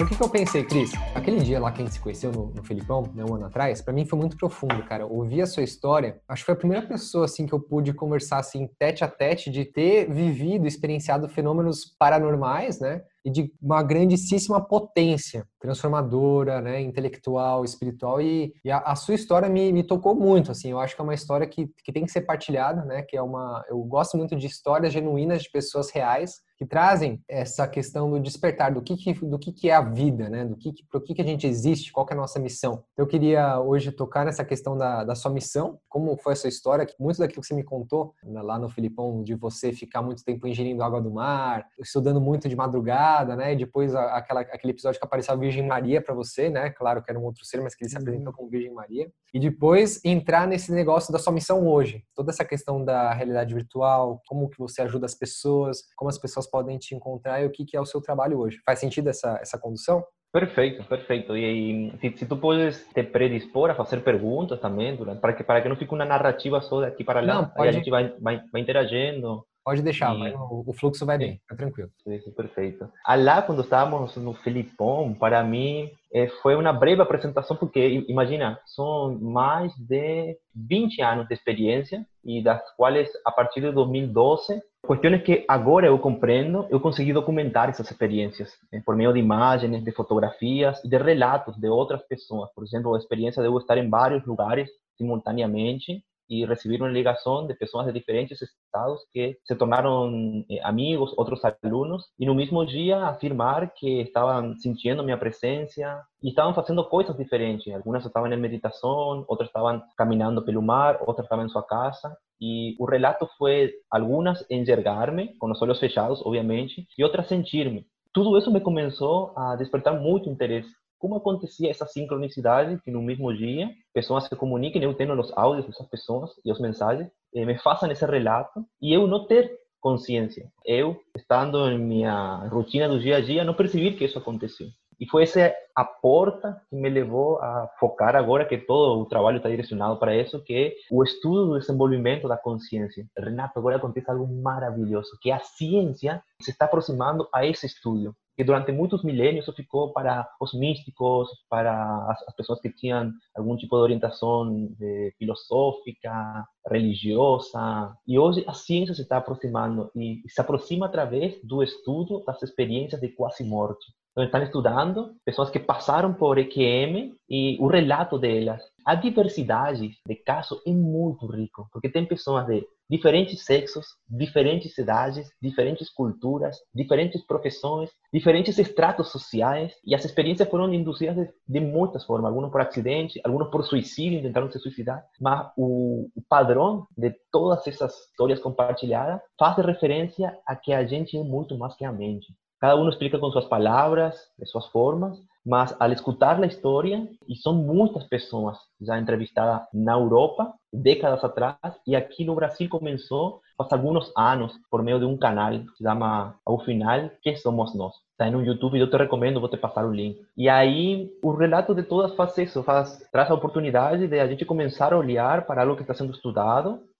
O 0.00 0.06
que, 0.06 0.16
que 0.16 0.22
eu 0.22 0.28
pensei, 0.28 0.64
Cris? 0.64 0.90
Aquele 1.14 1.38
dia 1.38 1.60
lá 1.60 1.70
que 1.70 1.82
a 1.82 1.84
gente 1.84 1.94
se 1.94 2.00
conheceu 2.00 2.32
no, 2.32 2.46
no 2.46 2.64
Filipão, 2.64 3.08
né, 3.14 3.24
um 3.24 3.36
ano 3.36 3.46
atrás, 3.46 3.80
para 3.80 3.94
mim 3.94 4.04
foi 4.04 4.18
muito 4.18 4.36
profundo, 4.36 4.82
cara. 4.82 5.06
Ouvir 5.06 5.42
a 5.42 5.46
sua 5.46 5.62
história, 5.62 6.20
acho 6.28 6.42
que 6.42 6.46
foi 6.46 6.54
a 6.54 6.58
primeira 6.58 6.84
pessoa, 6.84 7.26
assim, 7.26 7.46
que 7.46 7.52
eu 7.52 7.60
pude 7.60 7.94
conversar, 7.94 8.38
assim, 8.38 8.68
tete 8.76 9.04
a 9.04 9.08
tete, 9.08 9.52
de 9.52 9.64
ter 9.64 10.12
vivido, 10.12 10.66
experienciado 10.66 11.28
fenômenos 11.28 11.84
paranormais, 11.96 12.80
né? 12.80 13.02
E 13.24 13.30
de 13.30 13.50
uma 13.60 13.82
grandíssima 13.82 14.60
potência 14.60 15.46
transformadora, 15.58 16.60
né, 16.60 16.80
intelectual, 16.80 17.64
espiritual 17.64 18.20
e, 18.20 18.52
e 18.64 18.70
a, 18.70 18.78
a, 18.78 18.94
sua 18.94 19.14
história 19.14 19.48
me, 19.48 19.72
me 19.72 19.82
tocou 19.82 20.14
muito, 20.14 20.50
assim, 20.50 20.70
eu 20.70 20.78
acho 20.78 20.94
que 20.94 21.00
é 21.00 21.04
uma 21.04 21.14
história 21.14 21.46
que, 21.46 21.70
que 21.82 21.92
tem 21.92 22.04
que 22.04 22.12
ser 22.12 22.22
partilhada, 22.22 22.84
né, 22.84 23.02
que 23.02 23.16
é 23.16 23.22
uma, 23.22 23.64
eu 23.68 23.78
gosto 23.78 24.16
muito 24.18 24.36
de 24.36 24.46
histórias 24.46 24.92
genuínas 24.92 25.42
de 25.42 25.50
pessoas 25.50 25.90
reais 25.90 26.42
que 26.56 26.66
trazem 26.66 27.22
essa 27.28 27.66
questão 27.66 28.10
do 28.10 28.20
despertar, 28.20 28.72
do 28.72 28.82
que, 28.82 28.96
que 28.96 29.12
do 29.24 29.38
que, 29.38 29.52
que 29.52 29.70
é 29.70 29.74
a 29.74 29.80
vida, 29.80 30.28
né, 30.28 30.44
do 30.44 30.56
que, 30.56 30.72
que 30.72 30.84
pro 30.86 31.00
que, 31.00 31.14
que 31.14 31.22
a 31.22 31.24
gente 31.24 31.46
existe, 31.46 31.92
qual 31.92 32.06
é 32.10 32.12
a 32.12 32.16
nossa 32.16 32.38
missão. 32.38 32.84
Eu 32.96 33.06
queria 33.06 33.60
hoje 33.60 33.90
tocar 33.90 34.24
nessa 34.24 34.44
questão 34.44 34.76
da, 34.76 35.04
da 35.04 35.14
sua 35.14 35.30
missão, 35.30 35.78
como 35.88 36.16
foi 36.16 36.32
a 36.32 36.36
sua 36.36 36.48
história, 36.48 36.86
que 36.86 36.94
muito 36.98 37.18
daquilo 37.18 37.40
que 37.40 37.46
você 37.46 37.54
me 37.54 37.64
contou 37.64 38.14
né, 38.22 38.42
lá 38.42 38.58
no 38.58 38.68
Filipão, 38.68 39.22
de 39.22 39.34
você 39.34 39.72
ficar 39.72 40.02
muito 40.02 40.24
tempo 40.24 40.46
ingerindo 40.46 40.82
água 40.82 41.00
do 41.00 41.10
mar, 41.10 41.66
estudando 41.78 42.20
muito 42.20 42.48
de 42.48 42.56
madrugada, 42.56 43.36
né? 43.36 43.52
E 43.52 43.56
depois 43.56 43.94
aquela, 43.94 44.40
aquele 44.40 44.72
episódio 44.72 44.98
que 44.98 45.06
apareceu 45.06 45.34
a 45.34 45.36
Virgem 45.36 45.66
Maria 45.66 46.00
para 46.00 46.14
você, 46.14 46.48
né? 46.48 46.70
Claro 46.70 47.02
que 47.02 47.10
era 47.10 47.18
um 47.18 47.24
outro 47.24 47.44
ser, 47.44 47.60
mas 47.60 47.74
que 47.74 47.84
ele 47.84 47.90
se 47.90 47.96
apresentou 47.96 48.28
uhum. 48.28 48.36
como 48.36 48.50
Virgem 48.50 48.72
Maria. 48.72 49.10
E 49.32 49.40
depois 49.40 50.00
entrar 50.04 50.46
nesse 50.46 50.72
negócio 50.72 51.12
da 51.12 51.18
sua 51.18 51.32
missão 51.32 51.66
hoje. 51.66 52.04
Toda 52.14 52.30
essa 52.30 52.44
questão 52.44 52.84
da 52.84 53.12
realidade 53.12 53.54
virtual, 53.54 54.20
como 54.26 54.48
que 54.48 54.58
você 54.58 54.82
ajuda 54.82 55.06
as 55.06 55.14
pessoas, 55.14 55.82
como 55.96 56.08
as 56.08 56.18
pessoas 56.18 56.43
podem 56.46 56.78
te 56.78 56.94
encontrar 56.94 57.42
e 57.42 57.46
o 57.46 57.50
que, 57.50 57.64
que 57.64 57.76
é 57.76 57.80
o 57.80 57.86
seu 57.86 58.00
trabalho 58.00 58.38
hoje. 58.38 58.60
Faz 58.64 58.78
sentido 58.78 59.08
essa, 59.08 59.38
essa 59.40 59.58
condução? 59.58 60.04
Perfeito, 60.34 60.82
perfeito. 60.82 61.36
E, 61.36 61.94
e 61.94 61.98
se, 61.98 62.18
se, 62.18 62.26
tu 62.26 62.36
podes 62.36 62.84
te 62.92 63.04
predispor 63.04 63.70
a 63.70 63.74
fazer 63.76 64.00
perguntas 64.00 64.58
também, 64.58 64.96
durante, 64.96 65.20
para, 65.20 65.32
que, 65.32 65.44
para 65.44 65.62
que 65.62 65.68
não 65.68 65.76
fique 65.76 65.94
uma 65.94 66.04
narrativa 66.04 66.60
só 66.60 66.80
daqui 66.80 67.04
para 67.04 67.20
lá, 67.20 67.34
Não, 67.34 67.48
pode... 67.50 67.68
a 67.68 67.72
gente 67.72 67.88
vai, 67.88 68.12
vai, 68.20 68.42
vai 68.52 68.60
interagindo. 68.60 69.46
Pode 69.64 69.80
deixar, 69.80 70.12
e... 70.16 70.34
o, 70.34 70.64
o, 70.66 70.72
fluxo 70.74 71.06
vai 71.06 71.16
bem, 71.16 71.38
fica 71.38 71.56
tranquilo. 71.56 71.88
Isso, 72.08 72.34
perfeito. 72.34 72.90
Lá, 73.08 73.42
quando 73.42 73.62
estávamos 73.62 74.16
no 74.16 74.34
Filipão, 74.34 75.14
para 75.14 75.42
mim 75.44 75.88
eh, 76.12 76.26
foi 76.42 76.56
uma 76.56 76.72
breve 76.72 77.00
apresentação, 77.00 77.56
porque, 77.56 78.04
imagina, 78.08 78.60
são 78.66 79.16
mais 79.18 79.72
de 79.76 80.36
20 80.54 81.00
anos 81.00 81.28
de 81.28 81.34
experiência, 81.34 82.04
e 82.24 82.42
das 82.42 82.60
quais, 82.76 83.08
a 83.24 83.30
partir 83.30 83.60
de 83.60 83.70
2012, 83.70 84.60
Cuestión 84.86 85.14
é 85.14 85.18
que 85.18 85.46
agora 85.48 85.86
eu 85.86 85.98
compreendo, 85.98 86.66
eu 86.68 86.78
consegui 86.78 87.14
documentar 87.14 87.70
essas 87.70 87.90
experiências 87.90 88.50
né, 88.70 88.78
eh, 88.78 88.82
por 88.84 88.94
meio 88.94 89.14
de 89.14 89.18
imagens, 89.18 89.82
de 89.82 89.92
fotografias 89.92 90.78
e 90.84 90.88
de 90.88 90.98
relatos 90.98 91.56
de 91.56 91.68
outras 91.68 92.02
pessoas. 92.06 92.50
Por 92.54 92.62
exemplo, 92.64 92.94
a 92.94 92.98
de 92.98 93.58
estar 93.58 93.78
em 93.78 93.88
vários 93.88 94.26
lugares 94.26 94.68
simultaneamente 94.98 96.04
e 96.28 96.44
receber 96.44 96.82
uma 96.82 96.90
ligação 96.90 97.46
de 97.46 97.54
pessoas 97.54 97.86
de 97.86 97.92
diferentes 97.92 98.40
estados 98.42 99.00
que 99.10 99.38
se 99.46 99.56
tornaram 99.56 100.44
eh, 100.50 100.60
amigos, 100.62 101.14
outros 101.16 101.40
alunos, 101.44 102.04
e 102.18 102.26
no 102.26 102.34
mesmo 102.34 102.64
dia 102.66 103.06
afirmar 103.06 103.72
que 103.72 104.02
estavam 104.02 104.54
sentindo 104.56 105.02
minha 105.02 105.16
presença 105.16 106.02
e 106.22 106.28
estavam 106.28 106.52
fazendo 106.52 106.84
coisas 106.84 107.16
diferentes. 107.16 107.72
Algumas 107.74 108.04
estavam 108.04 108.30
em 108.30 108.36
meditação, 108.36 109.24
outras 109.28 109.48
estavam 109.48 109.82
caminhando 109.96 110.44
pelo 110.44 110.60
mar, 110.60 110.98
outras 111.06 111.24
estavam 111.24 111.46
em 111.46 111.48
sua 111.48 111.62
casa. 111.62 112.14
Y 112.38 112.76
un 112.78 112.88
relato 112.88 113.28
fue 113.38 113.74
algunas 113.90 114.44
enxergarme, 114.48 115.36
con 115.38 115.50
los 115.50 115.62
ojos 115.62 115.80
fechados, 115.80 116.20
obviamente, 116.24 116.86
y 116.96 117.02
otras 117.02 117.28
sentirme. 117.28 117.86
Todo 118.12 118.36
eso 118.38 118.50
me 118.50 118.62
comenzó 118.62 119.38
a 119.38 119.56
despertar 119.56 120.00
mucho 120.00 120.30
interés 120.30 120.66
como 121.04 121.16
acontecia 121.16 121.70
essa 121.70 121.86
sincronicidade 121.86 122.80
que 122.82 122.90
no 122.90 123.02
mesmo 123.02 123.30
dia 123.30 123.70
pessoas 123.92 124.24
se 124.26 124.34
comuniquem, 124.34 124.82
eu 124.82 124.94
tendo 124.94 125.12
os 125.20 125.30
áudios 125.36 125.66
dessas 125.66 125.86
pessoas 125.88 126.30
e 126.42 126.50
as 126.50 126.58
mensagens, 126.58 127.10
me 127.34 127.58
façam 127.58 127.90
esse 127.90 128.06
relato 128.06 128.64
e 128.80 128.94
eu 128.94 129.06
não 129.06 129.26
ter 129.26 129.52
consciência. 129.80 130.50
Eu, 130.64 130.96
estando 131.14 131.70
em 131.70 131.78
minha 131.78 132.48
rotina 132.48 132.88
do 132.88 132.98
dia 132.98 133.18
a 133.18 133.20
dia, 133.20 133.44
não 133.44 133.52
perceber 133.52 133.92
que 133.98 134.04
isso 134.06 134.18
aconteceu. 134.18 134.68
E 134.98 135.06
foi 135.08 135.24
essa 135.24 135.54
a 135.74 135.84
porta 135.84 136.60
que 136.70 136.76
me 136.76 136.88
levou 136.88 137.38
a 137.38 137.68
focar 137.78 138.14
agora 138.14 138.44
que 138.44 138.58
todo 138.58 139.00
o 139.00 139.06
trabalho 139.06 139.38
está 139.38 139.48
direcionado 139.48 139.98
para 139.98 140.16
isso, 140.16 140.42
que 140.44 140.54
é 140.54 140.74
o 140.90 141.02
estudo 141.02 141.46
do 141.46 141.58
desenvolvimento 141.58 142.28
da 142.28 142.36
consciência. 142.36 143.06
Renato, 143.18 143.58
agora 143.58 143.76
acontece 143.76 144.10
algo 144.10 144.26
maravilhoso, 144.26 145.18
que 145.20 145.30
a 145.30 145.40
ciência 145.40 146.22
se 146.40 146.50
está 146.50 146.66
aproximando 146.66 147.28
a 147.32 147.44
esse 147.44 147.66
estudo 147.66 148.14
que 148.36 148.44
durante 148.44 148.72
muitos 148.72 149.04
milênios 149.04 149.46
ficou 149.54 149.92
para 149.92 150.28
os 150.40 150.52
místicos, 150.54 151.28
para 151.48 152.10
as, 152.10 152.22
as, 152.28 152.34
pessoas 152.34 152.60
que 152.60 152.70
tinham 152.70 153.12
algum 153.34 153.56
tipo 153.56 153.76
de 153.76 153.82
orientação 153.82 154.66
de, 154.76 155.14
filosófica, 155.18 156.44
religiosa. 156.68 157.96
E 158.06 158.18
hoje 158.18 158.44
a 158.46 158.52
ciência 158.52 158.94
se 158.94 159.02
está 159.02 159.18
aproximando 159.18 159.90
e 159.94 160.22
se 160.28 160.40
aproxima 160.40 160.86
através 160.86 161.38
do 161.44 161.62
estudo 161.62 162.24
das 162.24 162.42
experiências 162.42 163.00
de 163.00 163.08
quase 163.08 163.44
morte. 163.44 163.86
Estão 164.16 164.42
estudando 164.42 165.16
pessoas 165.24 165.50
que 165.50 165.58
passaram 165.58 166.14
por 166.14 166.38
EQM 166.38 167.14
e 167.28 167.58
o 167.60 167.66
relato 167.66 168.16
delas. 168.16 168.62
A 168.86 168.94
diversidade 168.94 169.98
de 170.06 170.14
casos 170.14 170.60
é 170.64 170.70
muito 170.70 171.26
rico, 171.26 171.68
porque 171.72 171.88
tem 171.88 172.06
pessoas 172.06 172.46
de 172.46 172.64
diferentes 172.88 173.44
sexos, 173.44 173.86
diferentes 174.08 174.76
idades, 174.78 175.28
diferentes 175.42 175.90
culturas, 175.90 176.58
diferentes 176.72 177.24
profissões, 177.26 177.90
diferentes 178.12 178.58
estratos 178.58 179.10
sociais, 179.10 179.72
e 179.84 179.94
as 179.94 180.04
experiências 180.04 180.48
foram 180.48 180.72
induzidas 180.72 181.16
de, 181.16 181.32
de 181.48 181.60
muitas 181.60 182.04
formas, 182.04 182.30
alguns 182.30 182.52
por 182.52 182.60
acidente, 182.60 183.20
alguns 183.24 183.48
por 183.50 183.64
suicídio, 183.64 184.22
tentaram 184.22 184.52
se 184.52 184.58
suicidar, 184.58 185.04
mas 185.20 185.50
o, 185.56 186.08
o 186.14 186.22
padrão 186.28 186.86
de 186.96 187.12
todas 187.32 187.66
essas 187.66 187.94
histórias 188.10 188.38
compartilhadas 188.38 189.20
faz 189.38 189.56
referência 189.56 190.38
a 190.46 190.54
que 190.54 190.72
a 190.72 190.86
gente 190.86 191.16
é 191.16 191.22
muito 191.22 191.56
mais 191.58 191.74
que 191.74 191.84
a 191.84 191.92
mente. 191.92 192.26
Cada 192.64 192.76
uno 192.76 192.88
explica 192.88 193.20
con 193.20 193.30
sus 193.30 193.44
palabras, 193.44 194.32
de 194.38 194.46
sus 194.46 194.70
formas, 194.70 195.22
mas 195.44 195.76
al 195.78 195.92
escuchar 195.92 196.40
la 196.40 196.46
historia, 196.46 197.06
y 197.26 197.36
son 197.36 197.66
muchas 197.66 198.06
personas 198.06 198.58
ya 198.78 198.96
entrevistadas 198.96 199.68
en 199.74 199.86
Europa, 199.86 200.56
décadas 200.72 201.22
atrás, 201.22 201.58
y 201.84 201.94
aquí 201.94 202.24
no 202.24 202.34
Brasil 202.34 202.70
comenzó 202.70 203.42
hace 203.58 203.74
algunos 203.74 204.10
años 204.16 204.58
por 204.70 204.82
medio 204.82 204.98
de 204.98 205.04
un 205.04 205.18
canal 205.18 205.60
que 205.60 205.76
se 205.76 205.84
llama 205.84 206.40
Ao 206.46 206.58
Final, 206.60 207.12
que 207.22 207.36
somos 207.36 207.74
nós. 207.74 208.02
Está 208.12 208.28
en 208.28 208.42
YouTube 208.42 208.76
y 208.76 208.78
yo 208.78 208.88
te 208.88 208.96
recomiendo, 208.96 209.40
vou 209.40 209.50
te 209.50 209.58
passar 209.58 209.84
o 209.84 209.92
link. 209.92 210.16
E 210.34 210.48
aí, 210.48 211.12
o 211.22 211.32
relato 211.32 211.74
de 211.74 211.82
todas 211.82 212.14
faz 212.14 212.38
isso, 212.38 212.62
faz, 212.62 212.98
traz 213.12 213.30
a 213.30 213.96
de 213.96 214.20
a 214.20 214.26
gente 214.26 214.46
começar 214.46 214.94
a 214.94 214.96
olhar 214.96 215.46
para 215.46 215.60
algo 215.60 215.76
que 215.76 215.82
está 215.82 215.92
sendo 215.92 216.14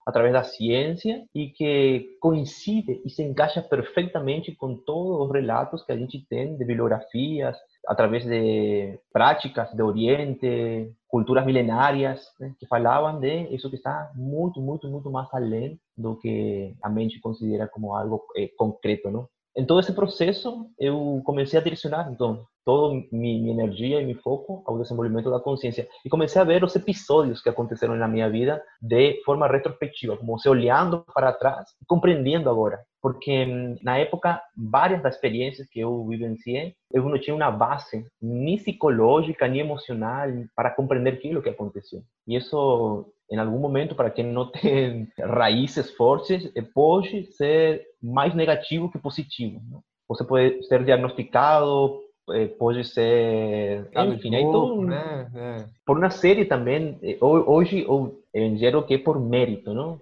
estudado, 0.04 0.14
através 0.14 0.32
da 0.32 0.44
ciência 0.44 1.24
e 1.34 1.48
que 1.48 2.16
coincide 2.20 3.00
e 3.04 3.10
se 3.10 3.22
encaixa 3.22 3.62
perfeitamente 3.62 4.54
com 4.54 4.76
todos 4.76 5.26
os 5.26 5.32
relatos 5.32 5.82
que 5.84 5.92
a 5.92 5.96
gente 5.96 6.24
tem 6.28 6.56
de 6.56 6.64
bibliografias, 6.64 7.56
através 7.86 8.24
de 8.24 8.98
práticas 9.12 9.70
de 9.72 9.82
Oriente, 9.82 10.92
culturas 11.08 11.44
milenárias, 11.44 12.20
né, 12.40 12.54
que 12.58 12.66
falavam 12.66 13.20
de 13.20 13.54
isso 13.54 13.70
que 13.70 13.76
está 13.76 14.10
muito, 14.14 14.60
muito, 14.60 14.88
muito 14.88 15.10
mais 15.10 15.28
além 15.32 15.78
do 15.96 16.16
que 16.16 16.74
a 16.82 16.88
mente 16.88 17.20
considera 17.20 17.68
como 17.68 17.94
algo 17.94 18.24
eh, 18.36 18.50
concreto, 18.56 19.10
não? 19.10 19.28
Em 19.56 19.64
todo 19.64 19.80
esse 19.80 19.92
processo, 19.92 20.66
eu 20.78 21.22
comecei 21.24 21.58
a 21.58 21.62
direcionar, 21.62 22.10
então, 22.10 22.44
toda 22.64 23.06
minha 23.12 23.52
energia 23.52 24.00
e 24.00 24.06
meu 24.06 24.16
foco 24.16 24.62
ao 24.66 24.78
desenvolvimento 24.78 25.30
da 25.30 25.38
consciência. 25.38 25.86
E 26.04 26.08
comecei 26.08 26.40
a 26.40 26.44
ver 26.44 26.64
os 26.64 26.74
episódios 26.74 27.40
que 27.42 27.48
aconteceram 27.48 27.94
na 27.94 28.08
minha 28.08 28.28
vida 28.28 28.62
de 28.80 29.22
forma 29.24 29.46
retrospectiva, 29.46 30.16
como 30.16 30.38
se 30.38 30.48
olhando 30.48 31.04
para 31.14 31.32
trás 31.32 31.68
e 31.80 31.86
compreendendo 31.86 32.50
agora. 32.50 32.80
Porque 33.00 33.46
na 33.82 33.98
época, 33.98 34.42
várias 34.56 35.02
das 35.02 35.14
experiências 35.14 35.68
que 35.68 35.78
eu 35.78 36.06
vivenciei, 36.06 36.74
eu 36.90 37.06
não 37.08 37.18
tinha 37.18 37.36
uma 37.36 37.50
base 37.50 38.06
nem 38.20 38.56
psicológica 38.56 39.46
nem 39.46 39.60
emocional 39.60 40.28
para 40.56 40.70
compreender 40.70 41.14
aquilo 41.14 41.42
que 41.42 41.50
aconteceu. 41.50 42.00
E 42.26 42.36
isso, 42.36 43.06
em 43.30 43.38
algum 43.38 43.58
momento, 43.58 43.94
para 43.94 44.10
quem 44.10 44.24
não 44.24 44.46
tem 44.52 45.08
raízes 45.18 45.90
fortes, 45.92 46.50
pode 46.74 47.26
ser 47.32 47.82
mais 48.02 48.34
negativo 48.34 48.90
que 48.90 48.98
positivo. 48.98 49.60
Você 50.08 50.24
pode 50.24 50.62
ser 50.66 50.84
diagnosticado 50.84 52.04
eh, 52.30 52.46
pode 52.46 52.84
ser. 52.84 53.86
Enfim, 53.94 54.34
aí 54.34 54.42
todo, 54.42 54.82
né? 54.82 55.30
É. 55.34 55.64
Por 55.84 55.98
uma 55.98 56.10
série 56.10 56.44
também. 56.44 56.98
Eh, 57.02 57.18
hoje 57.20 57.82
eu 57.82 58.23
entendo 58.34 58.82
que 58.82 58.98
por 58.98 59.20
mérito, 59.20 59.72
não? 59.72 60.00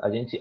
A, 0.00 0.06
a, 0.06 0.10
gente 0.10 0.40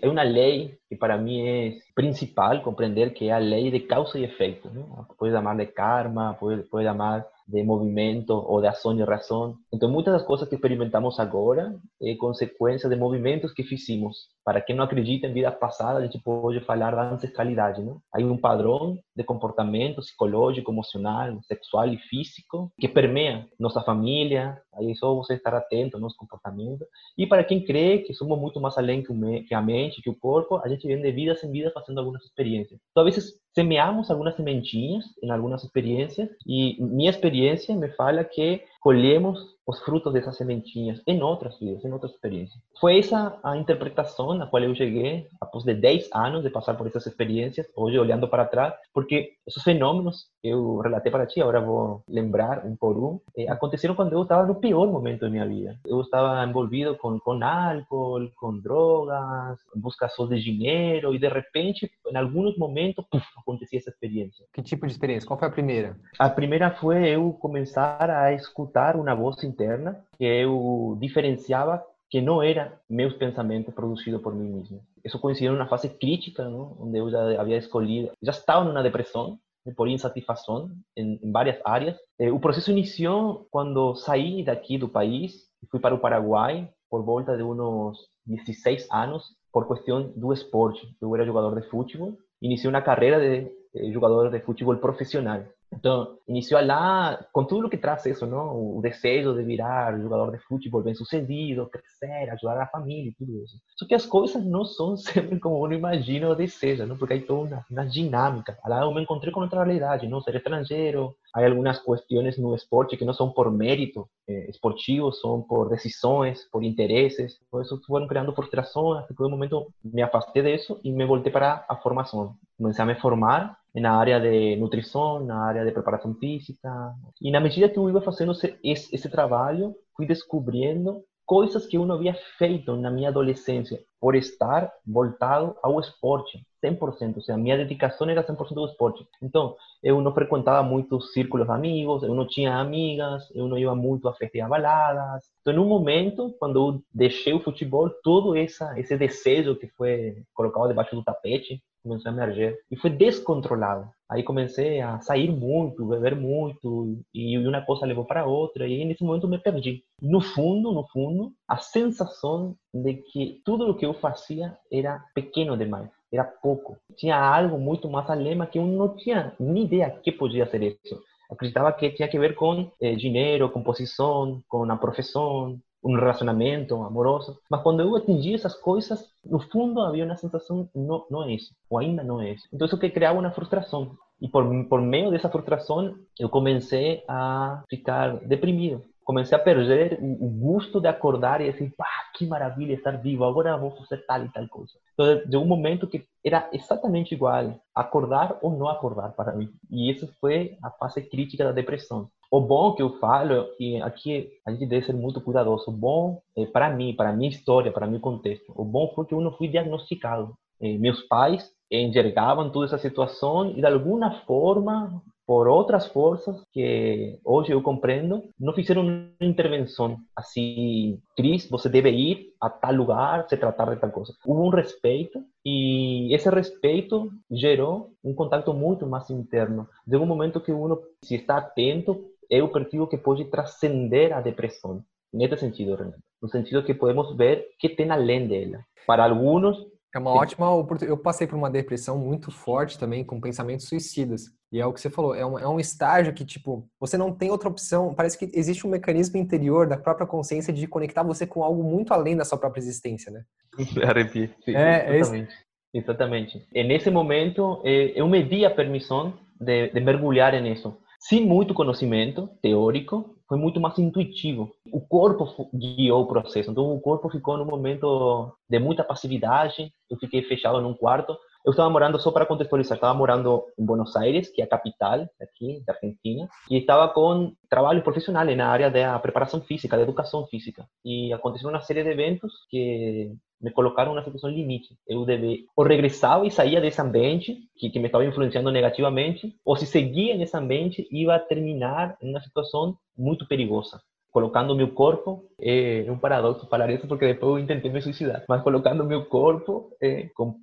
que 0.89 0.96
para 0.96 1.17
mim 1.17 1.46
é 1.46 1.77
principal 1.93 2.62
compreender 2.62 3.13
que 3.13 3.27
é 3.27 3.34
a 3.34 3.38
lei 3.38 3.69
de 3.69 3.81
causa 3.81 4.17
e 4.17 4.24
efeito. 4.24 4.69
Não? 4.74 5.05
Pode 5.17 5.34
chamar 5.34 5.57
de 5.57 5.65
karma, 5.65 6.36
pode, 6.39 6.63
pode 6.63 6.86
chamar 6.86 7.27
de 7.48 7.63
movimento 7.63 8.34
ou 8.34 8.60
de 8.60 8.67
ação 8.67 8.98
e 8.98 9.03
razão. 9.03 9.55
Então, 9.74 9.89
muitas 9.89 10.13
das 10.13 10.24
coisas 10.24 10.48
que 10.50 10.55
experimentamos 10.55 11.17
agora 11.19 11.74
é 12.01 12.13
consequência 12.15 12.89
de 12.89 12.96
movimentos 12.96 13.53
que 13.53 13.63
fizemos. 13.63 14.27
Para 14.43 14.62
quem 14.62 14.75
não 14.75 14.84
acredita 14.84 15.27
em 15.27 15.34
vida 15.34 15.51
passada, 15.51 16.00
a 16.00 16.01
gente 16.01 16.19
pode 16.19 16.60
falar 16.62 16.91
da 16.91 17.10
ancestralidade, 17.10 17.81
não? 17.81 18.01
Há 18.13 18.19
um 18.19 18.38
padrão 18.38 18.98
de 19.15 19.24
comportamento 19.24 19.98
psicológico, 19.98 20.72
emocional, 20.72 21.39
sexual 21.43 21.88
e 21.88 21.98
físico 21.98 22.72
que 22.79 22.88
permeia 22.88 23.48
nossa 23.60 23.81
família. 23.81 24.62
Aí 24.74 24.93
só 24.96 25.13
você 25.15 25.36
estar 25.36 25.53
atento 25.53 25.96
ao 25.96 26.01
nosso 26.01 26.17
comportamento. 26.17 26.86
E 27.17 27.25
para 27.25 27.43
quem 27.43 27.63
crê 27.63 28.00
que 28.00 28.13
somos 28.13 28.38
muito 28.39 28.62
mais 28.62 28.77
além 28.77 29.01
que 29.01 29.53
a 29.53 29.62
mente, 29.62 30.01
que 30.01 30.09
o 30.09 30.15
corpo, 30.15 30.57
a 30.57 30.69
gente 30.69 30.86
vem 30.86 31.01
de 31.01 31.12
vidas 31.12 31.43
em 31.43 31.51
vidas 31.51 31.74
fazendo 31.74 32.00
algumas 32.00 32.24
experiências. 32.24 32.79
Então, 32.91 33.05
às 33.05 33.15
vezes, 33.15 33.33
semeamos 33.57 34.11
algunas 34.11 34.35
sementinhas 34.35 35.03
en 35.19 35.31
algunas 35.31 35.63
experiencias 35.63 36.29
y 36.45 36.77
mi 36.79 37.07
experiencia 37.07 37.75
me 37.75 37.89
fala 37.89 38.23
que 38.23 38.63
colhemos 38.79 39.57
os 39.67 39.81
frutos 39.81 40.13
dessas 40.13 40.37
sementinhas 40.37 41.01
em 41.05 41.21
outras 41.21 41.59
vidas, 41.59 41.83
em 41.83 41.91
outras 41.91 42.13
experiências. 42.13 42.57
Foi 42.79 42.99
essa 42.99 43.37
a 43.43 43.57
interpretação 43.57 44.33
na 44.33 44.47
qual 44.47 44.63
eu 44.63 44.73
cheguei 44.73 45.27
após 45.41 45.65
de 45.65 45.73
10 45.73 46.09
anos 46.13 46.41
de 46.41 46.49
passar 46.49 46.75
por 46.75 46.87
essas 46.87 47.05
experiências, 47.05 47.67
hoje 47.75 47.99
olhando 47.99 48.29
para 48.29 48.45
trás, 48.45 48.73
porque 48.93 49.33
esses 49.45 49.61
fenômenos 49.61 50.27
que 50.41 50.47
eu 50.47 50.77
relatei 50.77 51.11
para 51.11 51.25
ti, 51.25 51.41
agora 51.41 51.59
vou 51.59 52.01
lembrar 52.07 52.65
um 52.65 52.77
por 52.77 52.97
um, 52.97 53.19
eh, 53.35 53.49
aconteceram 53.49 53.93
quando 53.93 54.13
eu 54.13 54.23
estava 54.23 54.47
no 54.47 54.55
pior 54.55 54.87
momento 54.87 55.21
da 55.21 55.29
minha 55.29 55.45
vida. 55.45 55.77
Eu 55.85 55.99
estava 55.99 56.45
envolvido 56.45 56.95
com, 56.95 57.19
com 57.19 57.43
álcool, 57.43 58.31
com 58.37 58.57
drogas, 58.57 59.57
busca 59.75 60.07
só 60.07 60.25
de 60.27 60.41
dinheiro, 60.41 61.13
e 61.13 61.19
de 61.19 61.27
repente, 61.27 61.91
em 62.09 62.15
alguns 62.15 62.57
momentos, 62.57 63.03
puf, 63.11 63.25
acontecia 63.48 63.80
essa 63.80 63.89
experiência. 63.89 64.46
Que 64.54 64.62
tipo 64.62 64.86
de 64.86 64.92
experiência? 64.92 65.27
Qual 65.27 65.39
foi 65.39 65.48
a 65.48 65.51
primeira? 65.51 65.98
A 66.20 66.30
primeira 66.30 66.72
foi 66.72 67.08
eu 67.08 67.32
começar 67.34 68.10
a 68.10 68.34
escutar 68.34 68.98
uma 68.98 69.16
voz 69.16 69.42
interna 69.44 70.04
que 70.18 70.25
eu 70.25 70.98
diferenciava 71.00 71.84
que 72.10 72.22
não 72.22 72.42
era 72.42 72.80
meus 72.89 73.13
pensamentos 73.13 73.74
produzidos 73.74 74.22
por 74.22 74.34
mim 74.34 74.50
mesmo. 74.50 74.82
Isso 75.04 75.20
coincidiu 75.20 75.54
numa 75.54 75.68
fase 75.68 75.89
crítica, 75.89 76.48
não? 76.48 76.77
onde 76.80 76.98
eu 76.98 77.10
já 77.10 77.42
havia 77.42 77.58
escolhido, 77.58 78.12
já 78.22 78.32
estava 78.32 78.63
numa 78.63 78.84
depressão 78.84 79.38
por 79.75 79.89
insatisfação 79.89 80.72
em, 80.96 81.20
em 81.22 81.32
várias 81.32 81.60
áreas. 81.66 81.98
Eh, 82.18 82.32
o 82.32 82.39
processo 82.39 82.72
iniciou 82.72 83.48
quando 83.51 83.96
saí 83.96 84.44
daqui 84.44 84.77
do 84.77 84.88
país 84.88 85.34
e 85.62 85.68
fui 85.70 85.80
para 85.80 85.94
o 85.94 86.00
Paraguai 86.00 86.70
por 86.89 87.04
volta 87.04 87.36
de 87.36 87.44
uns 87.44 87.98
16 88.25 88.88
anos 88.89 89.25
por 89.51 89.68
questão 89.68 90.13
do 90.16 90.32
esporte. 90.32 90.88
Eu 91.01 91.13
era 91.16 91.25
jogador 91.25 91.60
de 91.60 91.68
futebol, 91.68 92.18
Inició 92.39 92.70
una 92.70 92.84
carrera 92.84 93.17
de 93.20 93.51
eh, 93.74 93.94
jugador 93.94 94.32
de 94.32 94.41
fútbol 94.41 94.79
profesional. 94.79 95.51
Então, 95.74 96.17
iniciou 96.27 96.65
lá 96.65 97.25
com 97.31 97.43
tudo 97.43 97.67
o 97.67 97.69
que 97.69 97.77
traz 97.77 98.05
isso, 98.05 98.25
não? 98.25 98.77
O 98.77 98.81
desejo 98.81 99.33
de 99.33 99.43
virar 99.43 100.00
jogador 100.00 100.31
de 100.31 100.39
futebol 100.39 100.81
bem 100.81 100.95
sucedido, 100.95 101.69
crescer, 101.69 102.29
ajudar 102.31 102.62
a 102.62 102.67
família 102.67 103.09
e 103.09 103.13
tudo 103.13 103.43
isso. 103.43 103.57
Só 103.75 103.86
que 103.86 103.93
as 103.93 104.05
coisas 104.05 104.43
não 104.45 104.63
são 104.65 104.95
sempre 104.97 105.39
como 105.39 105.63
uno 105.63 105.74
imagina 105.74 106.29
ou 106.29 106.36
deseja, 106.36 106.86
não? 106.86 106.97
Porque 106.97 107.13
aí 107.13 107.21
toda 107.21 107.55
uma, 107.55 107.65
uma 107.69 107.86
dinâmica. 107.86 108.57
Lá 108.65 108.81
eu 108.81 108.93
me 108.93 109.01
encontrei 109.01 109.31
com 109.31 109.41
outra 109.41 109.63
realidade, 109.63 110.07
não? 110.07 110.21
Ser 110.21 110.36
estrangeiro, 110.36 111.15
há 111.33 111.45
algumas 111.45 111.79
questões 111.79 112.38
no 112.38 112.55
esporte 112.55 112.97
que 112.97 113.05
não 113.05 113.13
são 113.13 113.31
por 113.31 113.51
mérito 113.51 114.09
eh, 114.27 114.50
esportivo, 114.50 115.12
são 115.12 115.41
por 115.41 115.69
decisões, 115.69 116.43
por 116.51 116.63
interesses. 116.63 117.38
Por 117.51 117.62
isso 117.62 117.79
foram 117.86 118.07
criando 118.07 118.33
frustrações. 118.33 119.03
Até 119.03 119.13
que 119.13 119.24
um 119.24 119.29
momento 119.29 119.71
me 119.83 120.01
afastei 120.01 120.41
disso 120.41 120.79
e 120.83 120.91
me 120.91 121.05
voltei 121.05 121.31
para 121.31 121.65
a 121.67 121.75
formação. 121.75 122.36
Comecei 122.57 122.83
a 122.83 122.88
me 122.88 122.95
formar 122.95 123.57
na 123.79 123.98
área 123.98 124.19
de 124.19 124.55
nutrição, 124.55 125.19
na 125.19 125.43
área 125.46 125.65
de 125.65 125.72
preparação 125.72 126.13
física. 126.15 126.93
E 127.22 127.31
na 127.31 127.39
medida 127.39 127.69
que 127.69 127.77
eu 127.77 127.89
ia 127.89 128.01
fazendo 128.01 128.34
esse, 128.63 128.96
esse 128.96 129.10
trabalho, 129.10 129.75
fui 129.96 130.05
descobrindo 130.05 131.03
coisas 131.27 131.67
que 131.67 131.77
eu 131.77 131.86
não 131.86 131.96
havia 131.96 132.15
feito 132.38 132.75
na 132.77 132.89
minha 132.89 133.10
adolescência, 133.10 133.84
por 134.00 134.15
estar 134.15 134.72
voltado 134.86 135.57
ao 135.62 135.77
esporte, 135.77 136.41
100%. 136.63 137.15
Ou 137.17 137.22
seja, 137.22 137.38
minha 137.38 137.57
dedicação 137.57 138.10
era 138.10 138.24
100% 138.24 138.57
ao 138.57 138.65
esporte. 138.65 139.05
Então, 139.22 139.55
eu 139.84 140.00
não 140.00 140.13
frequentava 140.13 140.63
muitos 140.63 141.12
círculos 141.12 141.46
de 141.46 141.53
amigos, 141.53 142.01
eu 142.01 142.15
não 142.15 142.25
tinha 142.25 142.55
amigas, 142.55 143.29
eu 143.36 143.46
não 143.48 143.57
ia 143.57 143.75
muito 143.75 144.07
a 144.07 144.13
festas 144.13 144.41
e 144.41 144.48
baladas. 144.48 145.25
Então, 145.41 145.53
em 145.53 145.60
um 145.60 145.67
momento, 145.67 146.34
quando 146.39 146.55
eu 146.55 146.81
deixei 146.93 147.34
o 147.34 147.41
futebol, 147.41 147.89
todo 148.01 148.36
essa, 148.36 148.79
esse 148.79 148.96
desejo 148.98 149.55
que 149.55 149.67
foi 149.67 150.24
colocado 150.34 150.69
debaixo 150.69 150.96
do 150.96 151.03
tapete, 151.03 151.62
começou 151.88 152.12
a 152.12 152.13
emerger 152.13 152.58
e 152.70 152.75
foi 152.75 152.89
descontrolado. 152.89 153.89
Aí 154.10 154.24
comecei 154.24 154.79
a 154.79 155.00
sair 155.01 155.29
muito, 155.29 155.86
beber 155.86 156.15
muito 156.15 157.00
e 157.13 157.38
uma 157.38 157.62
coisa 157.62 157.86
levou 157.86 158.06
para 158.06 158.25
outra 158.25 158.67
e 158.67 158.86
nesse 158.86 159.03
momento 159.03 159.27
me 159.27 159.38
perdi. 159.38 159.84
No 160.01 160.22
fundo, 160.22 160.72
no 160.72 160.88
fundo, 160.88 161.34
a 161.48 161.58
sensação 161.58 162.56
de 162.74 162.96
que 162.96 163.41
tudo 163.44 163.70
o 163.70 163.75
que 163.75 163.86
eu 163.86 163.94
fazia 163.94 164.58
era 164.72 165.03
pequeno 165.13 165.58
demais, 165.58 165.89
era 166.12 166.24
pouco. 166.24 166.77
Tinha 166.96 167.17
algo 167.17 167.60
muito 167.60 167.89
mais 167.89 168.10
além 168.10 168.46
que 168.46 168.60
eu 168.60 168.65
não 168.65 168.96
tinha 168.96 169.36
nem 169.39 169.65
ideia 169.65 169.89
que 169.89 170.12
podia 170.12 170.46
ser 170.46 170.63
isso. 170.63 171.01
Acreditava 171.29 171.74
que 171.74 171.89
tinha 171.91 172.08
que 172.08 172.17
ver 172.17 172.36
com 172.36 172.72
eh, 172.82 172.96
dinheiro, 172.96 173.50
com 173.50 173.62
posição, 173.62 174.41
com 174.48 174.63
a 174.72 174.77
profissão, 174.77 175.60
um 175.84 175.96
relacionamento 175.96 176.75
amoroso. 176.75 177.39
Mas 177.50 177.62
quando 177.62 177.81
eu 177.81 177.96
atingi 177.96 178.34
essas 178.34 178.55
coisas, 178.55 179.05
no 179.25 179.39
fundo 179.39 179.81
havia 179.81 180.05
uma 180.05 180.17
sensação, 180.17 180.69
não, 180.75 181.05
não 181.10 181.24
é 181.24 181.34
isso, 181.34 181.53
ou 181.69 181.79
ainda 181.79 182.03
não 182.03 182.22
é 182.22 182.34
isso. 182.34 182.48
Então 182.51 182.65
isso 182.65 182.77
que 182.77 182.89
criava 182.89 183.19
uma 183.19 183.31
frustração. 183.31 183.96
E 184.19 184.27
por, 184.27 184.43
por 184.67 184.81
meio 184.81 185.12
dessa 185.12 185.29
frustração, 185.29 185.96
eu 186.19 186.29
comecei 186.29 187.03
a 187.07 187.63
ficar 187.69 188.17
deprimido. 188.25 188.84
Comecei 189.03 189.38
a 189.38 189.41
perder 189.41 190.00
o 190.01 190.27
gosto 190.27 190.81
de 190.81 190.88
acordar 190.89 191.39
e 191.39 191.50
dizer, 191.50 191.72
pá, 191.77 191.86
que 192.13 192.25
maravilha 192.25 192.74
estar 192.74 192.98
vivo, 192.98 193.24
agora 193.24 193.55
vou 193.55 193.72
fazer 193.72 194.05
tal 194.05 194.25
e 194.25 194.29
tal 194.29 194.46
coisa. 194.50 194.74
Então, 194.93 195.22
de 195.25 195.38
um 195.38 195.46
momento 195.46 195.88
que 195.88 196.03
era 196.25 196.50
exatamente 196.51 197.13
igual 197.13 197.57
acordar 197.74 198.38
ou 198.41 198.57
não 198.57 198.67
acordar 198.67 199.13
para 199.13 199.34
mim. 199.34 199.50
E 199.72 199.89
isso 199.89 200.13
foi 200.19 200.57
a 200.62 200.69
fase 200.72 201.01
crítica 201.01 201.46
da 201.46 201.53
depressão. 201.53 202.10
O 202.29 202.41
bom 202.41 202.74
que 202.74 202.81
eu 202.81 202.98
falo, 203.00 203.48
e 203.60 203.81
aqui 203.81 204.29
a 204.46 204.51
gente 204.51 204.65
deve 204.65 204.86
ser 204.86 204.93
muito 204.93 205.22
cuidadoso, 205.22 205.69
o 205.69 205.74
bom, 205.74 206.22
é, 206.36 206.46
para 206.46 206.69
mim, 206.69 206.93
para 206.93 207.13
minha 207.13 207.29
história, 207.29 207.72
para 207.72 207.88
meu 207.88 208.00
contexto, 208.00 208.51
o 208.55 208.65
bom 208.65 208.91
foi 208.93 209.05
que 209.05 209.13
eu 209.13 209.22
não 209.22 209.31
fui 209.31 209.48
diagnosticado. 209.48 210.34
É, 210.60 210.77
meus 210.77 211.01
pais 211.03 211.50
enxergavam 211.72 212.50
toda 212.50 212.65
essa 212.65 212.77
situação 212.77 213.51
e, 213.51 213.55
de 213.55 213.65
alguma 213.65 214.12
forma, 214.25 215.01
por 215.27 215.46
outras 215.48 215.86
forças 215.88 216.41
que 216.53 217.19
hoje 217.24 217.51
eu 217.51 217.62
compreendo, 217.62 218.24
não 218.39 218.53
fizeram 218.53 218.84
uma 218.84 219.10
intervenção 219.22 219.98
assim, 220.15 221.01
Cris, 221.17 221.50
você 221.50 221.67
deve 221.67 221.91
ir 221.91 222.34
a 222.39 222.50
tal 222.50 222.74
lugar, 222.74 223.27
se 223.27 223.36
tratar 223.36 223.75
de 223.75 223.81
tal 223.81 223.91
coisa. 223.91 224.13
Houve 224.25 224.41
um 224.41 224.50
respeito 224.50 225.22
e 225.46 226.15
esse 226.15 226.29
respeito 226.29 227.12
gerou 227.29 227.91
um 228.01 228.15
contato 228.15 228.53
muito 228.53 228.88
mais 228.88 229.10
interno. 229.10 229.67
De 229.86 229.98
um 229.98 230.05
momento 230.05 230.39
que 230.39 230.53
uno, 230.53 230.79
se 231.03 231.15
está 231.15 231.38
atento, 231.38 232.05
eu 232.29 232.50
percebo 232.50 232.88
que 232.88 232.98
pode 232.98 233.25
transcender 233.25 234.13
a 234.13 234.22
depressão. 234.22 234.84
nesse 235.13 235.38
sentido, 235.38 235.75
Renato. 235.75 236.00
No 236.22 236.29
sentido 236.29 236.63
que 236.63 236.74
podemos 236.74 237.15
ver 237.15 237.48
que 237.60 237.69
tem 237.69 237.89
além 237.91 238.27
dela. 238.27 238.63
Para 238.86 239.05
alguns, 239.05 239.57
é 239.93 240.00
uma 240.00 240.12
ótima 240.12 240.51
oportunidade. 240.51 240.91
Eu 240.91 240.98
passei 241.01 241.25
por 241.25 241.36
uma 241.36 241.50
depressão 241.50 241.98
muito 241.98 242.31
forte 242.31 242.77
também, 242.77 243.03
com 243.03 243.19
pensamentos 243.19 243.67
suicidas. 243.67 244.25
E 244.51 244.60
é 244.60 244.65
o 244.65 244.72
que 244.72 244.79
você 244.79 244.89
falou, 244.89 245.13
é 245.13 245.25
um, 245.25 245.38
é 245.39 245.48
um 245.48 245.60
estágio 245.60 246.13
que, 246.13 246.24
tipo, 246.24 246.67
você 246.79 246.98
não 246.98 247.12
tem 247.13 247.29
outra 247.29 247.50
opção. 247.50 247.93
Parece 247.93 248.17
que 248.17 248.29
existe 248.34 248.65
um 248.65 248.69
mecanismo 248.69 249.17
interior 249.17 249.67
da 249.67 249.77
própria 249.77 250.07
consciência 250.07 250.53
de 250.53 250.67
conectar 250.67 251.03
você 251.03 251.25
com 251.25 251.43
algo 251.43 251.63
muito 251.63 251.93
além 251.93 252.15
da 252.15 252.24
sua 252.24 252.38
própria 252.38 252.60
existência, 252.60 253.12
né? 253.12 253.24
Arrepio. 253.84 254.29
Sim, 254.46 254.55
é, 254.55 254.98
exatamente. 254.98 255.34
É 255.74 255.77
exatamente. 255.77 256.48
E 256.53 256.63
nesse 256.63 256.89
momento, 256.89 257.62
eh, 257.65 257.91
eu 257.96 258.07
me 258.07 258.24
di 258.24 258.46
a 258.46 258.51
permissão 258.51 259.13
de, 259.39 259.69
de 259.69 259.79
mergulhar 259.81 260.39
nisso. 260.41 260.77
Sem 261.00 261.25
muito 261.25 261.54
conhecimento 261.54 262.30
teórico, 262.42 263.18
foi 263.27 263.38
muito 263.38 263.60
mais 263.60 263.77
intuitivo. 263.77 264.51
O 264.72 264.82
corpo 264.82 265.50
guiou 265.54 266.01
o 266.01 266.08
processo. 266.08 266.50
Então, 266.50 266.74
o 266.74 266.82
corpo 266.82 267.10
ficou 267.10 267.38
num 267.38 267.46
momento 267.46 268.34
de 268.50 268.60
muita 268.60 268.84
passividade. 268.84 269.72
Eu 269.89 269.98
fiquei 269.98 270.24
fechado 270.24 270.62
num 270.62 270.74
quarto. 270.74 271.16
Eu 271.48 271.51
estava 271.51 271.70
morando, 271.70 271.98
só 271.98 272.12
para 272.12 272.25
contextualizar, 272.25 272.75
estava 272.75 272.94
morando 272.94 273.46
em 273.58 273.66
Buenos 273.66 273.96
Aires, 273.96 274.30
que 274.30 274.42
é 274.42 274.44
a 274.44 274.50
capital 274.50 275.08
aqui 275.22 275.63
da 275.66 275.72
Argentina, 275.72 276.27
e 276.51 276.58
estava 276.58 276.89
com 276.89 277.32
trabalho 277.50 277.82
profissional 277.82 278.25
na 278.25 278.50
área 278.50 278.70
da 278.70 279.00
preparação 279.00 279.39
física, 279.39 279.77
da 279.77 279.84
educação 279.84 280.27
física. 280.27 280.68
E 280.84 281.13
aconteceu 281.13 281.48
uma 281.48 281.62
série 281.62 281.84
de 281.84 281.89
eventos 281.89 282.34
que 282.50 283.13
me 283.39 283.50
colocaram 283.50 283.94
numa 283.94 284.04
situação 284.04 284.30
limite. 284.30 284.77
Eu 284.86 285.06
deve, 285.06 285.46
ou 285.56 285.63
regressava 285.63 286.27
e 286.27 286.32
saía 286.32 286.60
desse 286.60 286.82
ambiente 286.82 287.38
que, 287.56 287.70
que 287.70 287.80
me 287.80 287.86
estava 287.86 288.04
influenciando 288.04 288.51
negativamente, 288.51 289.34
ou 289.46 289.56
se 289.56 289.66
seguia 289.66 290.18
nesse 290.18 290.36
ambiente, 290.36 290.86
ia 290.92 291.18
terminar 291.18 291.96
em 292.01 292.10
uma 292.10 292.20
situação 292.20 292.77
muito 292.98 293.25
perigosa. 293.25 293.80
Colocando 294.11 294.55
meu 294.55 294.73
corpo, 294.73 295.25
é, 295.39 295.85
é 295.85 295.91
um 295.91 295.97
paradoxo 295.97 296.47
falar 296.47 296.69
isso 296.71 296.87
porque 296.87 297.07
depois 297.07 297.41
eu 297.41 297.47
tentei 297.47 297.69
me 297.69 297.81
suicidar, 297.81 298.23
mas 298.27 298.41
colocando 298.41 298.83
meu 298.83 299.05
corpo 299.05 299.71
é, 299.81 300.09
com 300.15 300.35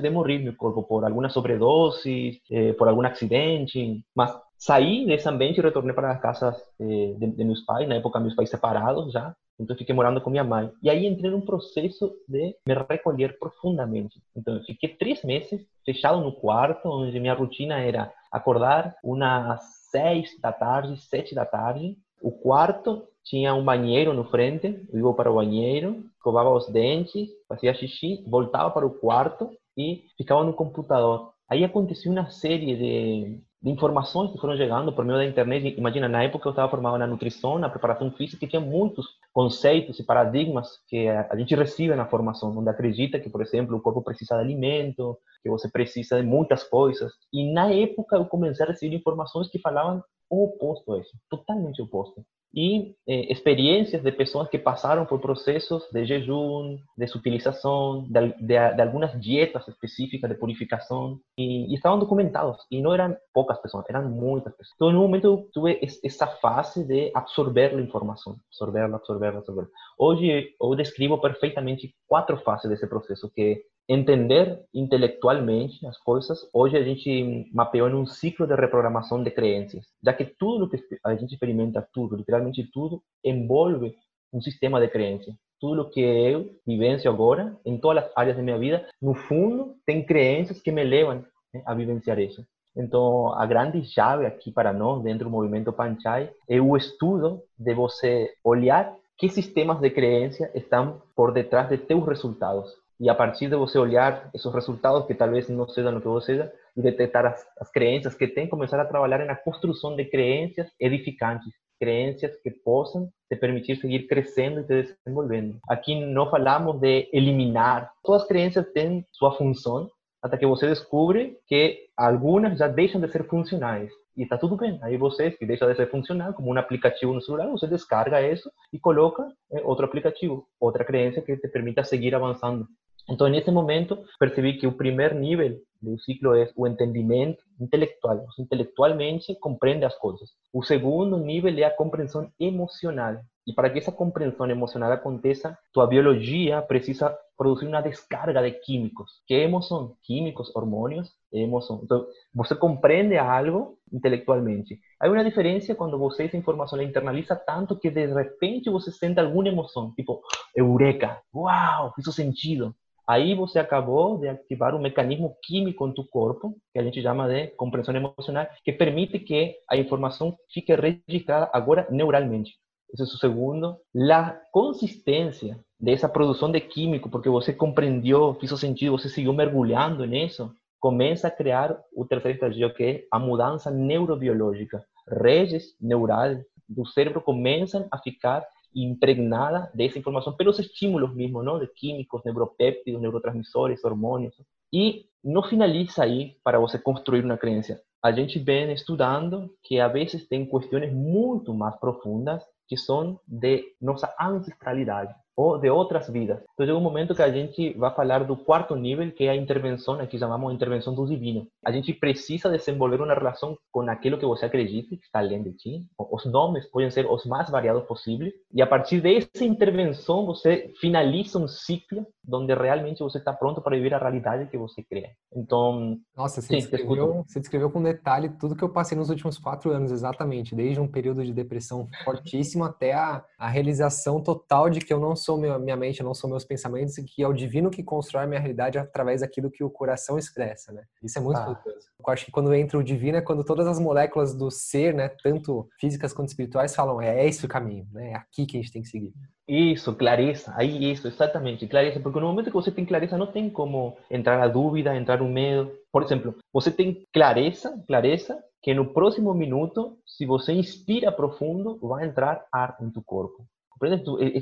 de 0.00 0.10
morrer, 0.10 0.38
meu 0.38 0.56
corpo 0.56 0.82
por 0.82 1.04
alguma 1.04 1.28
sobredose, 1.28 2.40
é, 2.50 2.72
por 2.72 2.88
algum 2.88 3.06
acidente, 3.06 4.02
mas 4.14 4.36
saí 4.58 5.06
desse 5.06 5.28
ambiente 5.28 5.58
e 5.58 5.62
retornei 5.62 5.94
para 5.94 6.12
as 6.12 6.20
casas 6.20 6.56
é, 6.80 7.14
de, 7.18 7.26
de 7.28 7.44
meus 7.44 7.64
pais, 7.64 7.88
na 7.88 7.96
época 7.96 8.18
meus 8.18 8.34
pais 8.34 8.50
separados 8.50 9.12
já, 9.12 9.34
então 9.58 9.76
fiquei 9.76 9.94
morando 9.94 10.20
com 10.20 10.30
minha 10.30 10.44
mãe. 10.44 10.70
E 10.82 10.90
aí 10.90 11.06
entrei 11.06 11.30
num 11.30 11.40
processo 11.40 12.14
de 12.28 12.54
me 12.66 12.74
recolher 12.88 13.38
profundamente. 13.38 14.20
Então 14.36 14.60
fiquei 14.64 14.90
três 14.90 15.22
meses 15.24 15.66
fechado 15.84 16.20
no 16.20 16.32
quarto, 16.32 16.88
onde 16.88 17.18
minha 17.18 17.34
rotina 17.34 17.78
era 17.78 18.12
acordar 18.30 18.96
umas 19.02 19.62
seis 19.90 20.38
da 20.40 20.52
tarde, 20.52 21.00
sete 21.00 21.34
da 21.34 21.46
tarde. 21.46 21.96
O 22.26 22.32
quarto 22.32 23.06
tinha 23.22 23.54
um 23.54 23.64
banheiro 23.64 24.12
no 24.12 24.24
frente, 24.24 24.84
eu 24.92 25.08
ia 25.08 25.14
para 25.14 25.30
o 25.30 25.36
banheiro, 25.36 26.04
escovava 26.16 26.50
os 26.50 26.68
dentes, 26.68 27.28
fazia 27.48 27.72
xixi, 27.72 28.24
voltava 28.26 28.68
para 28.72 28.84
o 28.84 28.90
quarto 28.90 29.48
e 29.78 30.02
ficava 30.16 30.42
no 30.42 30.52
computador. 30.52 31.32
Aí 31.48 31.62
aconteceu 31.62 32.10
uma 32.10 32.28
série 32.28 32.74
de 32.74 33.40
de 33.66 33.72
informações 33.72 34.30
que 34.30 34.38
foram 34.38 34.56
chegando 34.56 34.92
por 34.92 35.04
meio 35.04 35.18
da 35.18 35.24
internet. 35.24 35.74
Imagina, 35.76 36.08
na 36.08 36.22
época 36.22 36.46
eu 36.46 36.50
estava 36.50 36.70
formado 36.70 36.98
na 36.98 37.06
nutrição, 37.06 37.58
na 37.58 37.68
preparação 37.68 38.12
física, 38.12 38.44
e 38.44 38.48
tinha 38.48 38.60
muitos 38.60 39.06
conceitos 39.32 39.98
e 39.98 40.04
paradigmas 40.04 40.68
que 40.86 41.08
a 41.08 41.36
gente 41.36 41.52
recebe 41.54 41.96
na 41.96 42.06
formação, 42.06 42.56
onde 42.56 42.68
acredita 42.68 43.18
que, 43.18 43.28
por 43.28 43.42
exemplo, 43.42 43.76
o 43.76 43.80
corpo 43.80 44.02
precisa 44.02 44.36
de 44.36 44.42
alimento, 44.42 45.18
que 45.42 45.50
você 45.50 45.68
precisa 45.68 46.20
de 46.20 46.26
muitas 46.26 46.62
coisas. 46.62 47.12
E 47.32 47.52
na 47.52 47.72
época 47.72 48.16
eu 48.16 48.26
comecei 48.26 48.64
a 48.64 48.68
receber 48.68 48.94
informações 48.94 49.48
que 49.48 49.58
falavam 49.58 50.00
oposto 50.30 50.92
a 50.92 50.98
isso, 50.98 51.16
totalmente 51.30 51.80
oposto 51.82 52.24
e 52.56 52.94
eh, 53.06 53.30
experiências 53.30 54.02
de 54.02 54.10
pessoas 54.10 54.48
que 54.48 54.58
passaram 54.58 55.04
por 55.04 55.20
processos 55.20 55.86
de 55.92 56.06
jejum, 56.06 56.78
de 56.96 57.06
subutilização, 57.06 58.06
de, 58.08 58.28
de, 58.40 58.74
de, 58.74 58.82
algumas 58.82 59.12
dietas 59.20 59.68
específicas 59.68 60.30
de 60.30 60.36
purificação 60.36 61.20
e, 61.38 61.70
e, 61.70 61.74
estavam 61.74 61.98
documentados 61.98 62.56
e 62.70 62.80
não 62.80 62.94
eram 62.94 63.14
poucas 63.34 63.60
pessoas, 63.60 63.84
eram 63.90 64.08
muitas 64.08 64.56
pessoas. 64.56 64.74
Então, 64.74 64.90
no 64.90 65.00
momento 65.00 65.26
eu 65.26 65.50
tive 65.52 65.80
essa 66.02 66.26
fase 66.26 66.82
de 66.82 67.12
absorver 67.14 67.74
a 67.74 67.80
informação, 67.80 68.36
absorver, 68.50 68.84
absorver, 68.84 69.36
absorver. 69.36 69.68
Hoje 69.98 70.54
eu 70.58 70.74
descrevo 70.74 71.20
perfeitamente 71.20 71.94
quatro 72.08 72.38
fases 72.38 72.70
desse 72.70 72.86
processo 72.86 73.30
que 73.34 73.62
entender 73.88 74.60
intelectualmente 74.74 75.86
as 75.86 75.96
coisas, 75.98 76.48
hoje 76.52 76.76
a 76.76 76.82
gente 76.82 77.48
mapeou 77.52 77.88
um 77.88 78.06
ciclo 78.06 78.46
de 78.46 78.54
reprogramação 78.54 79.22
de 79.22 79.30
crenças, 79.30 79.84
já 80.02 80.12
que 80.12 80.24
tudo 80.24 80.68
que 80.68 80.78
a 81.04 81.14
gente 81.14 81.32
experimenta, 81.32 81.86
tudo, 81.92 82.16
literalmente 82.16 82.68
tudo, 82.72 83.02
envolve 83.24 83.94
um 84.32 84.40
sistema 84.40 84.80
de 84.80 84.88
crenças. 84.88 85.34
Tudo 85.60 85.88
que 85.88 86.00
eu 86.00 86.50
vivencio 86.66 87.10
agora, 87.10 87.56
em 87.64 87.78
todas 87.78 88.04
as 88.04 88.12
áreas 88.16 88.36
da 88.36 88.42
minha 88.42 88.58
vida, 88.58 88.86
no 89.00 89.14
fundo, 89.14 89.74
tem 89.86 90.04
crenças 90.04 90.60
que 90.60 90.72
me 90.72 90.84
levam 90.84 91.24
né, 91.54 91.62
a 91.64 91.74
vivenciar 91.74 92.18
isso. 92.18 92.44
Então, 92.76 93.32
a 93.32 93.46
grande 93.46 93.82
chave 93.84 94.26
aqui 94.26 94.50
para 94.50 94.72
nós, 94.72 95.02
dentro 95.02 95.24
do 95.24 95.30
movimento 95.30 95.72
Panchai, 95.72 96.30
é 96.46 96.60
o 96.60 96.76
estudo 96.76 97.40
de 97.58 97.72
você 97.72 98.34
olhar 98.44 98.94
que 99.16 99.30
sistemas 99.30 99.80
de 99.80 99.88
crença 99.88 100.50
estão 100.54 101.00
por 101.14 101.32
detrás 101.32 101.70
de 101.70 101.78
teus 101.78 102.06
resultados 102.06 102.70
e 102.98 103.08
a 103.10 103.14
partir 103.14 103.48
de 103.48 103.56
você 103.56 103.78
olhar 103.78 104.30
esses 104.34 104.52
resultados 104.52 105.06
que 105.06 105.14
talvez 105.14 105.48
não 105.48 105.68
sejam 105.68 105.96
o 105.96 106.00
que 106.00 106.08
você 106.08 106.32
seja 106.32 106.52
e 106.76 106.82
detectar 106.82 107.26
as, 107.26 107.46
as 107.60 107.70
crenças 107.70 108.14
que 108.14 108.26
tem, 108.26 108.48
começar 108.48 108.80
a 108.80 108.84
trabalhar 108.84 109.24
na 109.24 109.36
construção 109.36 109.94
de 109.94 110.04
crenças 110.04 110.66
edificantes, 110.80 111.52
crenças 111.78 112.34
que 112.42 112.50
possam 112.50 113.08
te 113.28 113.36
permitir 113.36 113.76
seguir 113.76 114.06
crescendo 114.06 114.60
e 114.60 114.64
te 114.64 114.96
desenvolvendo. 115.04 115.58
Aqui 115.68 115.94
não 116.00 116.30
falamos 116.30 116.80
de 116.80 117.08
eliminar, 117.12 117.90
todas 118.02 118.22
as 118.22 118.28
crenças 118.28 118.66
têm 118.72 119.04
sua 119.12 119.36
função, 119.36 119.90
até 120.22 120.36
que 120.36 120.46
você 120.46 120.66
descobre 120.66 121.36
que 121.46 121.86
algumas 121.96 122.58
já 122.58 122.66
deixam 122.66 123.00
de 123.00 123.10
ser 123.10 123.26
funcionais. 123.26 123.90
E 124.16 124.22
está 124.22 124.38
tudo 124.38 124.56
bem. 124.56 124.78
Aí 124.82 124.96
você, 124.96 125.30
que 125.30 125.44
deixa 125.44 125.66
de 125.66 125.76
ser 125.76 125.90
funcional, 125.90 126.32
como 126.32 126.50
um 126.50 126.58
aplicativo 126.58 127.12
no 127.12 127.20
celular, 127.20 127.48
você 127.50 127.66
descarga 127.66 128.22
isso 128.22 128.50
e 128.72 128.78
coloca 128.78 129.22
eh, 129.52 129.60
outro 129.62 129.84
aplicativo, 129.84 130.46
outra 130.58 130.84
crença 130.84 131.20
que 131.20 131.36
te 131.36 131.48
permita 131.48 131.84
seguir 131.84 132.14
avançando. 132.14 132.66
Então, 133.08 133.28
nesse 133.28 133.50
momento, 133.50 134.04
percebi 134.18 134.58
que 134.58 134.66
o 134.66 134.72
primeiro 134.72 135.14
nível 135.14 135.60
do 135.80 135.98
ciclo 136.00 136.34
é 136.34 136.50
o 136.56 136.66
entendimento 136.66 137.42
intelectual. 137.60 138.26
Você 138.26 138.42
intelectualmente 138.42 139.34
compreende 139.36 139.84
as 139.84 139.96
coisas. 139.96 140.30
O 140.52 140.62
segundo 140.62 141.16
nível 141.16 141.56
é 141.56 141.64
a 141.64 141.70
compreensão 141.70 142.30
emocional. 142.38 143.20
E 143.46 143.52
para 143.52 143.70
que 143.70 143.78
essa 143.78 143.92
compreensão 143.92 144.50
emocional 144.50 144.90
aconteça, 144.90 145.56
tua 145.72 145.86
biologia 145.86 146.60
precisa 146.62 147.16
produzir 147.38 147.66
uma 147.66 147.80
descarga 147.80 148.42
de 148.42 148.50
químicos. 148.50 149.22
Que 149.24 149.34
emoção? 149.34 149.94
Químicos, 150.02 150.50
hormônios, 150.56 151.12
emoção. 151.32 151.80
Então, 151.84 152.06
você 152.34 152.56
compreende 152.56 153.16
algo 153.16 153.78
intelectualmente. 153.92 154.80
Há 154.98 155.08
uma 155.08 155.22
diferença 155.22 155.76
quando 155.76 155.96
você 155.96 156.24
essa 156.24 156.36
informação 156.36 156.82
internaliza 156.82 157.36
tanto 157.36 157.78
que 157.78 157.88
de 157.88 158.06
repente 158.06 158.68
você 158.68 158.90
sente 158.90 159.20
alguma 159.20 159.48
emoção, 159.48 159.92
tipo, 159.94 160.22
eureka, 160.56 161.22
uau, 161.32 161.94
isso 161.98 162.12
sentido. 162.12 162.74
Aí 163.08 163.34
você 163.34 163.58
acabou 163.58 164.18
de 164.18 164.28
ativar 164.28 164.74
um 164.74 164.80
mecanismo 164.80 165.36
químico 165.42 165.86
em 165.86 165.92
tu 165.92 166.04
corpo, 166.08 166.56
que 166.72 166.78
a 166.78 166.82
gente 166.82 167.00
chama 167.00 167.28
de 167.28 167.48
compreensão 167.48 167.94
emocional, 167.94 168.48
que 168.64 168.72
permite 168.72 169.20
que 169.20 169.54
a 169.70 169.76
informação 169.76 170.36
fique 170.52 170.74
registrada 170.74 171.48
agora 171.52 171.86
neuralmente. 171.90 172.54
Esse 172.92 173.02
é 173.02 173.04
o 173.04 173.08
segundo. 173.08 173.76
A 174.12 174.36
consistência 174.50 175.58
dessa 175.78 176.08
produção 176.08 176.50
de 176.50 176.60
químico, 176.60 177.08
porque 177.08 177.28
você 177.28 177.52
compreendeu, 177.52 178.34
fez 178.34 178.58
sentido, 178.58 178.98
você 178.98 179.08
seguiu 179.08 179.32
mergulhando 179.32 180.04
nisso, 180.04 180.50
começa 180.80 181.28
a 181.28 181.30
criar 181.30 181.78
o 181.94 182.04
terceiro 182.04 182.36
estágio, 182.36 182.74
que 182.74 182.82
é 182.82 183.02
a 183.10 183.18
mudança 183.18 183.70
neurobiológica. 183.70 184.84
Redes 185.08 185.76
neurais 185.80 186.38
do 186.68 186.84
cérebro 186.86 187.20
começam 187.20 187.86
a 187.92 187.98
ficar 187.98 188.44
impregnada 188.84 189.70
dessa 189.74 189.98
informação 189.98 190.36
pelos 190.36 190.58
estímulos 190.58 191.14
mesmo, 191.14 191.42
não? 191.42 191.58
De 191.58 191.66
químicos, 191.66 192.22
neuropéptidos, 192.24 193.00
neurotransmissores, 193.00 193.84
hormônios. 193.84 194.34
E 194.72 195.06
não 195.24 195.42
finaliza 195.42 196.02
aí 196.02 196.36
para 196.44 196.58
você 196.58 196.78
construir 196.78 197.24
uma 197.24 197.38
crença. 197.38 197.80
A 198.02 198.12
gente 198.12 198.38
vem 198.38 198.72
estudando 198.72 199.50
que 199.62 199.80
a 199.80 199.88
vezes 199.88 200.28
tem 200.28 200.48
questões 200.48 200.92
muito 200.92 201.52
mais 201.54 201.74
profundas 201.80 202.42
que 202.68 202.76
são 202.76 203.18
de 203.26 203.64
nossa 203.80 204.14
ancestralidade 204.20 205.14
ou 205.36 205.58
de 205.58 205.68
outras 205.68 206.08
vidas. 206.08 206.40
Então 206.54 206.66
chega 206.66 206.78
um 206.78 206.82
momento 206.82 207.14
que 207.14 207.22
a 207.22 207.30
gente 207.30 207.74
vai 207.74 207.94
falar 207.94 208.24
do 208.24 208.36
quarto 208.36 208.74
nível, 208.74 209.10
que 209.12 209.24
é 209.24 209.30
a 209.30 209.36
intervenção, 209.36 210.00
aqui 210.00 210.18
chamamos 210.18 210.48
de 210.48 210.56
intervenção 210.56 210.94
do 210.94 211.06
divino. 211.06 211.46
A 211.64 211.70
gente 211.70 211.92
precisa 211.92 212.48
desenvolver 212.48 213.00
uma 213.00 213.14
relação 213.14 213.56
com 213.70 213.82
aquilo 213.90 214.18
que 214.18 214.26
você 214.26 214.46
acredita, 214.46 214.96
que 214.96 215.04
está 215.04 215.18
além 215.18 215.42
de 215.42 215.52
ti. 215.52 215.86
Os 215.98 216.24
nomes 216.24 216.66
podem 216.66 216.90
ser 216.90 217.06
os 217.06 217.26
mais 217.26 217.50
variados 217.50 217.84
possíveis. 217.84 218.32
E 218.52 218.62
a 218.62 218.66
partir 218.66 219.00
dessa 219.00 219.44
intervenção, 219.44 220.24
você 220.24 220.72
finaliza 220.80 221.38
um 221.38 221.46
ciclo 221.46 222.06
onde 222.30 222.54
realmente 222.54 223.00
você 223.00 223.18
está 223.18 223.32
pronto 223.32 223.60
para 223.60 223.76
viver 223.76 223.94
a 223.94 223.98
realidade 223.98 224.48
que 224.48 224.58
você 224.58 224.82
cria. 224.82 225.10
Então, 225.34 225.98
nossa, 226.16 226.40
você, 226.40 226.48
sim, 226.48 226.56
descreveu, 226.56 227.24
você 227.26 227.40
descreveu 227.40 227.70
com 227.70 227.82
detalhe 227.82 228.28
tudo 228.30 228.56
que 228.56 228.62
eu 228.62 228.68
passei 228.68 228.96
nos 228.96 229.10
últimos 229.10 229.38
quatro 229.38 229.70
anos, 229.70 229.90
exatamente, 229.90 230.54
desde 230.54 230.80
um 230.80 230.88
período 230.88 231.24
de 231.24 231.32
depressão 231.32 231.88
fortíssimo 232.04 232.64
até 232.64 232.92
a, 232.92 233.24
a 233.38 233.48
realização 233.48 234.22
total 234.22 234.68
de 234.70 234.80
que 234.80 234.92
eu 234.92 235.00
não 235.00 235.14
sou 235.14 235.38
minha, 235.38 235.58
minha 235.58 235.76
mente, 235.76 236.00
eu 236.00 236.06
não 236.06 236.14
sou 236.14 236.28
meus 236.28 236.44
pensamentos 236.44 236.96
e 236.98 237.04
que 237.04 237.22
é 237.22 237.28
o 237.28 237.32
divino 237.32 237.70
que 237.70 237.82
constrói 237.82 238.24
a 238.24 238.26
minha 238.26 238.40
realidade 238.40 238.78
através 238.78 239.20
daquilo 239.20 239.50
que 239.50 239.62
o 239.62 239.70
coração 239.70 240.18
expressa, 240.18 240.72
né? 240.72 240.82
Isso 241.02 241.18
é 241.18 241.22
muito 241.22 241.38
ah. 241.38 241.62
Eu 241.98 242.12
acho 242.12 242.24
que 242.24 242.30
quando 242.30 242.54
entra 242.54 242.78
o 242.78 242.84
divino 242.84 243.18
é 243.18 243.20
quando 243.20 243.44
todas 243.44 243.66
as 243.66 243.78
moléculas 243.78 244.34
do 244.34 244.50
ser, 244.50 244.94
né, 244.94 245.08
tanto 245.22 245.68
físicas 245.78 246.12
quanto 246.12 246.28
espirituais, 246.28 246.74
falam 246.74 247.00
é, 247.00 247.20
é 247.20 247.26
esse 247.26 247.44
o 247.44 247.48
caminho, 247.48 247.86
né? 247.92 248.12
É 248.12 248.14
aqui 248.14 248.46
que 248.46 248.56
a 248.56 248.60
gente 248.60 248.72
tem 248.72 248.82
que 248.82 248.88
seguir. 248.88 249.12
Isso, 249.48 249.94
clareza, 249.94 250.52
aí 250.56 250.90
isso, 250.90 251.06
exatamente, 251.06 251.68
clareza, 251.68 252.00
porque 252.00 252.18
no 252.18 252.26
momento 252.26 252.46
que 252.46 252.52
você 252.52 252.72
tem 252.72 252.84
clareza 252.84 253.16
não 253.16 253.28
tem 253.28 253.48
como 253.48 253.96
entrar 254.10 254.42
a 254.42 254.48
dúvida, 254.48 254.96
entrar 254.96 255.22
o 255.22 255.28
medo. 255.28 255.70
Por 255.92 256.02
exemplo, 256.02 256.34
você 256.52 256.68
tem 256.68 257.04
clareza, 257.12 257.80
clareza 257.86 258.42
que 258.60 258.74
no 258.74 258.92
próximo 258.92 259.32
minuto, 259.32 259.96
se 260.04 260.26
você 260.26 260.52
inspira 260.52 261.12
profundo, 261.12 261.78
vai 261.80 262.06
entrar 262.06 262.44
ar 262.52 262.76
em 262.80 262.90
tu 262.90 263.00
corpo. 263.00 263.46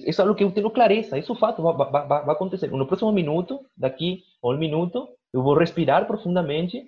Isso 0.06 0.22
é 0.22 0.24
algo 0.24 0.34
que 0.34 0.44
eu 0.44 0.52
tenho 0.52 0.70
clareza, 0.70 1.18
isso 1.18 1.32
é 1.32 1.36
fato, 1.36 1.62
vai, 1.62 1.74
vai, 1.74 2.06
vai 2.06 2.30
acontecer. 2.30 2.68
No 2.68 2.86
próximo 2.86 3.12
minuto, 3.12 3.60
daqui 3.76 4.22
a 4.42 4.48
um 4.48 4.56
minuto, 4.56 5.06
eu 5.34 5.42
vou 5.42 5.54
respirar 5.54 6.06
profundamente 6.06 6.82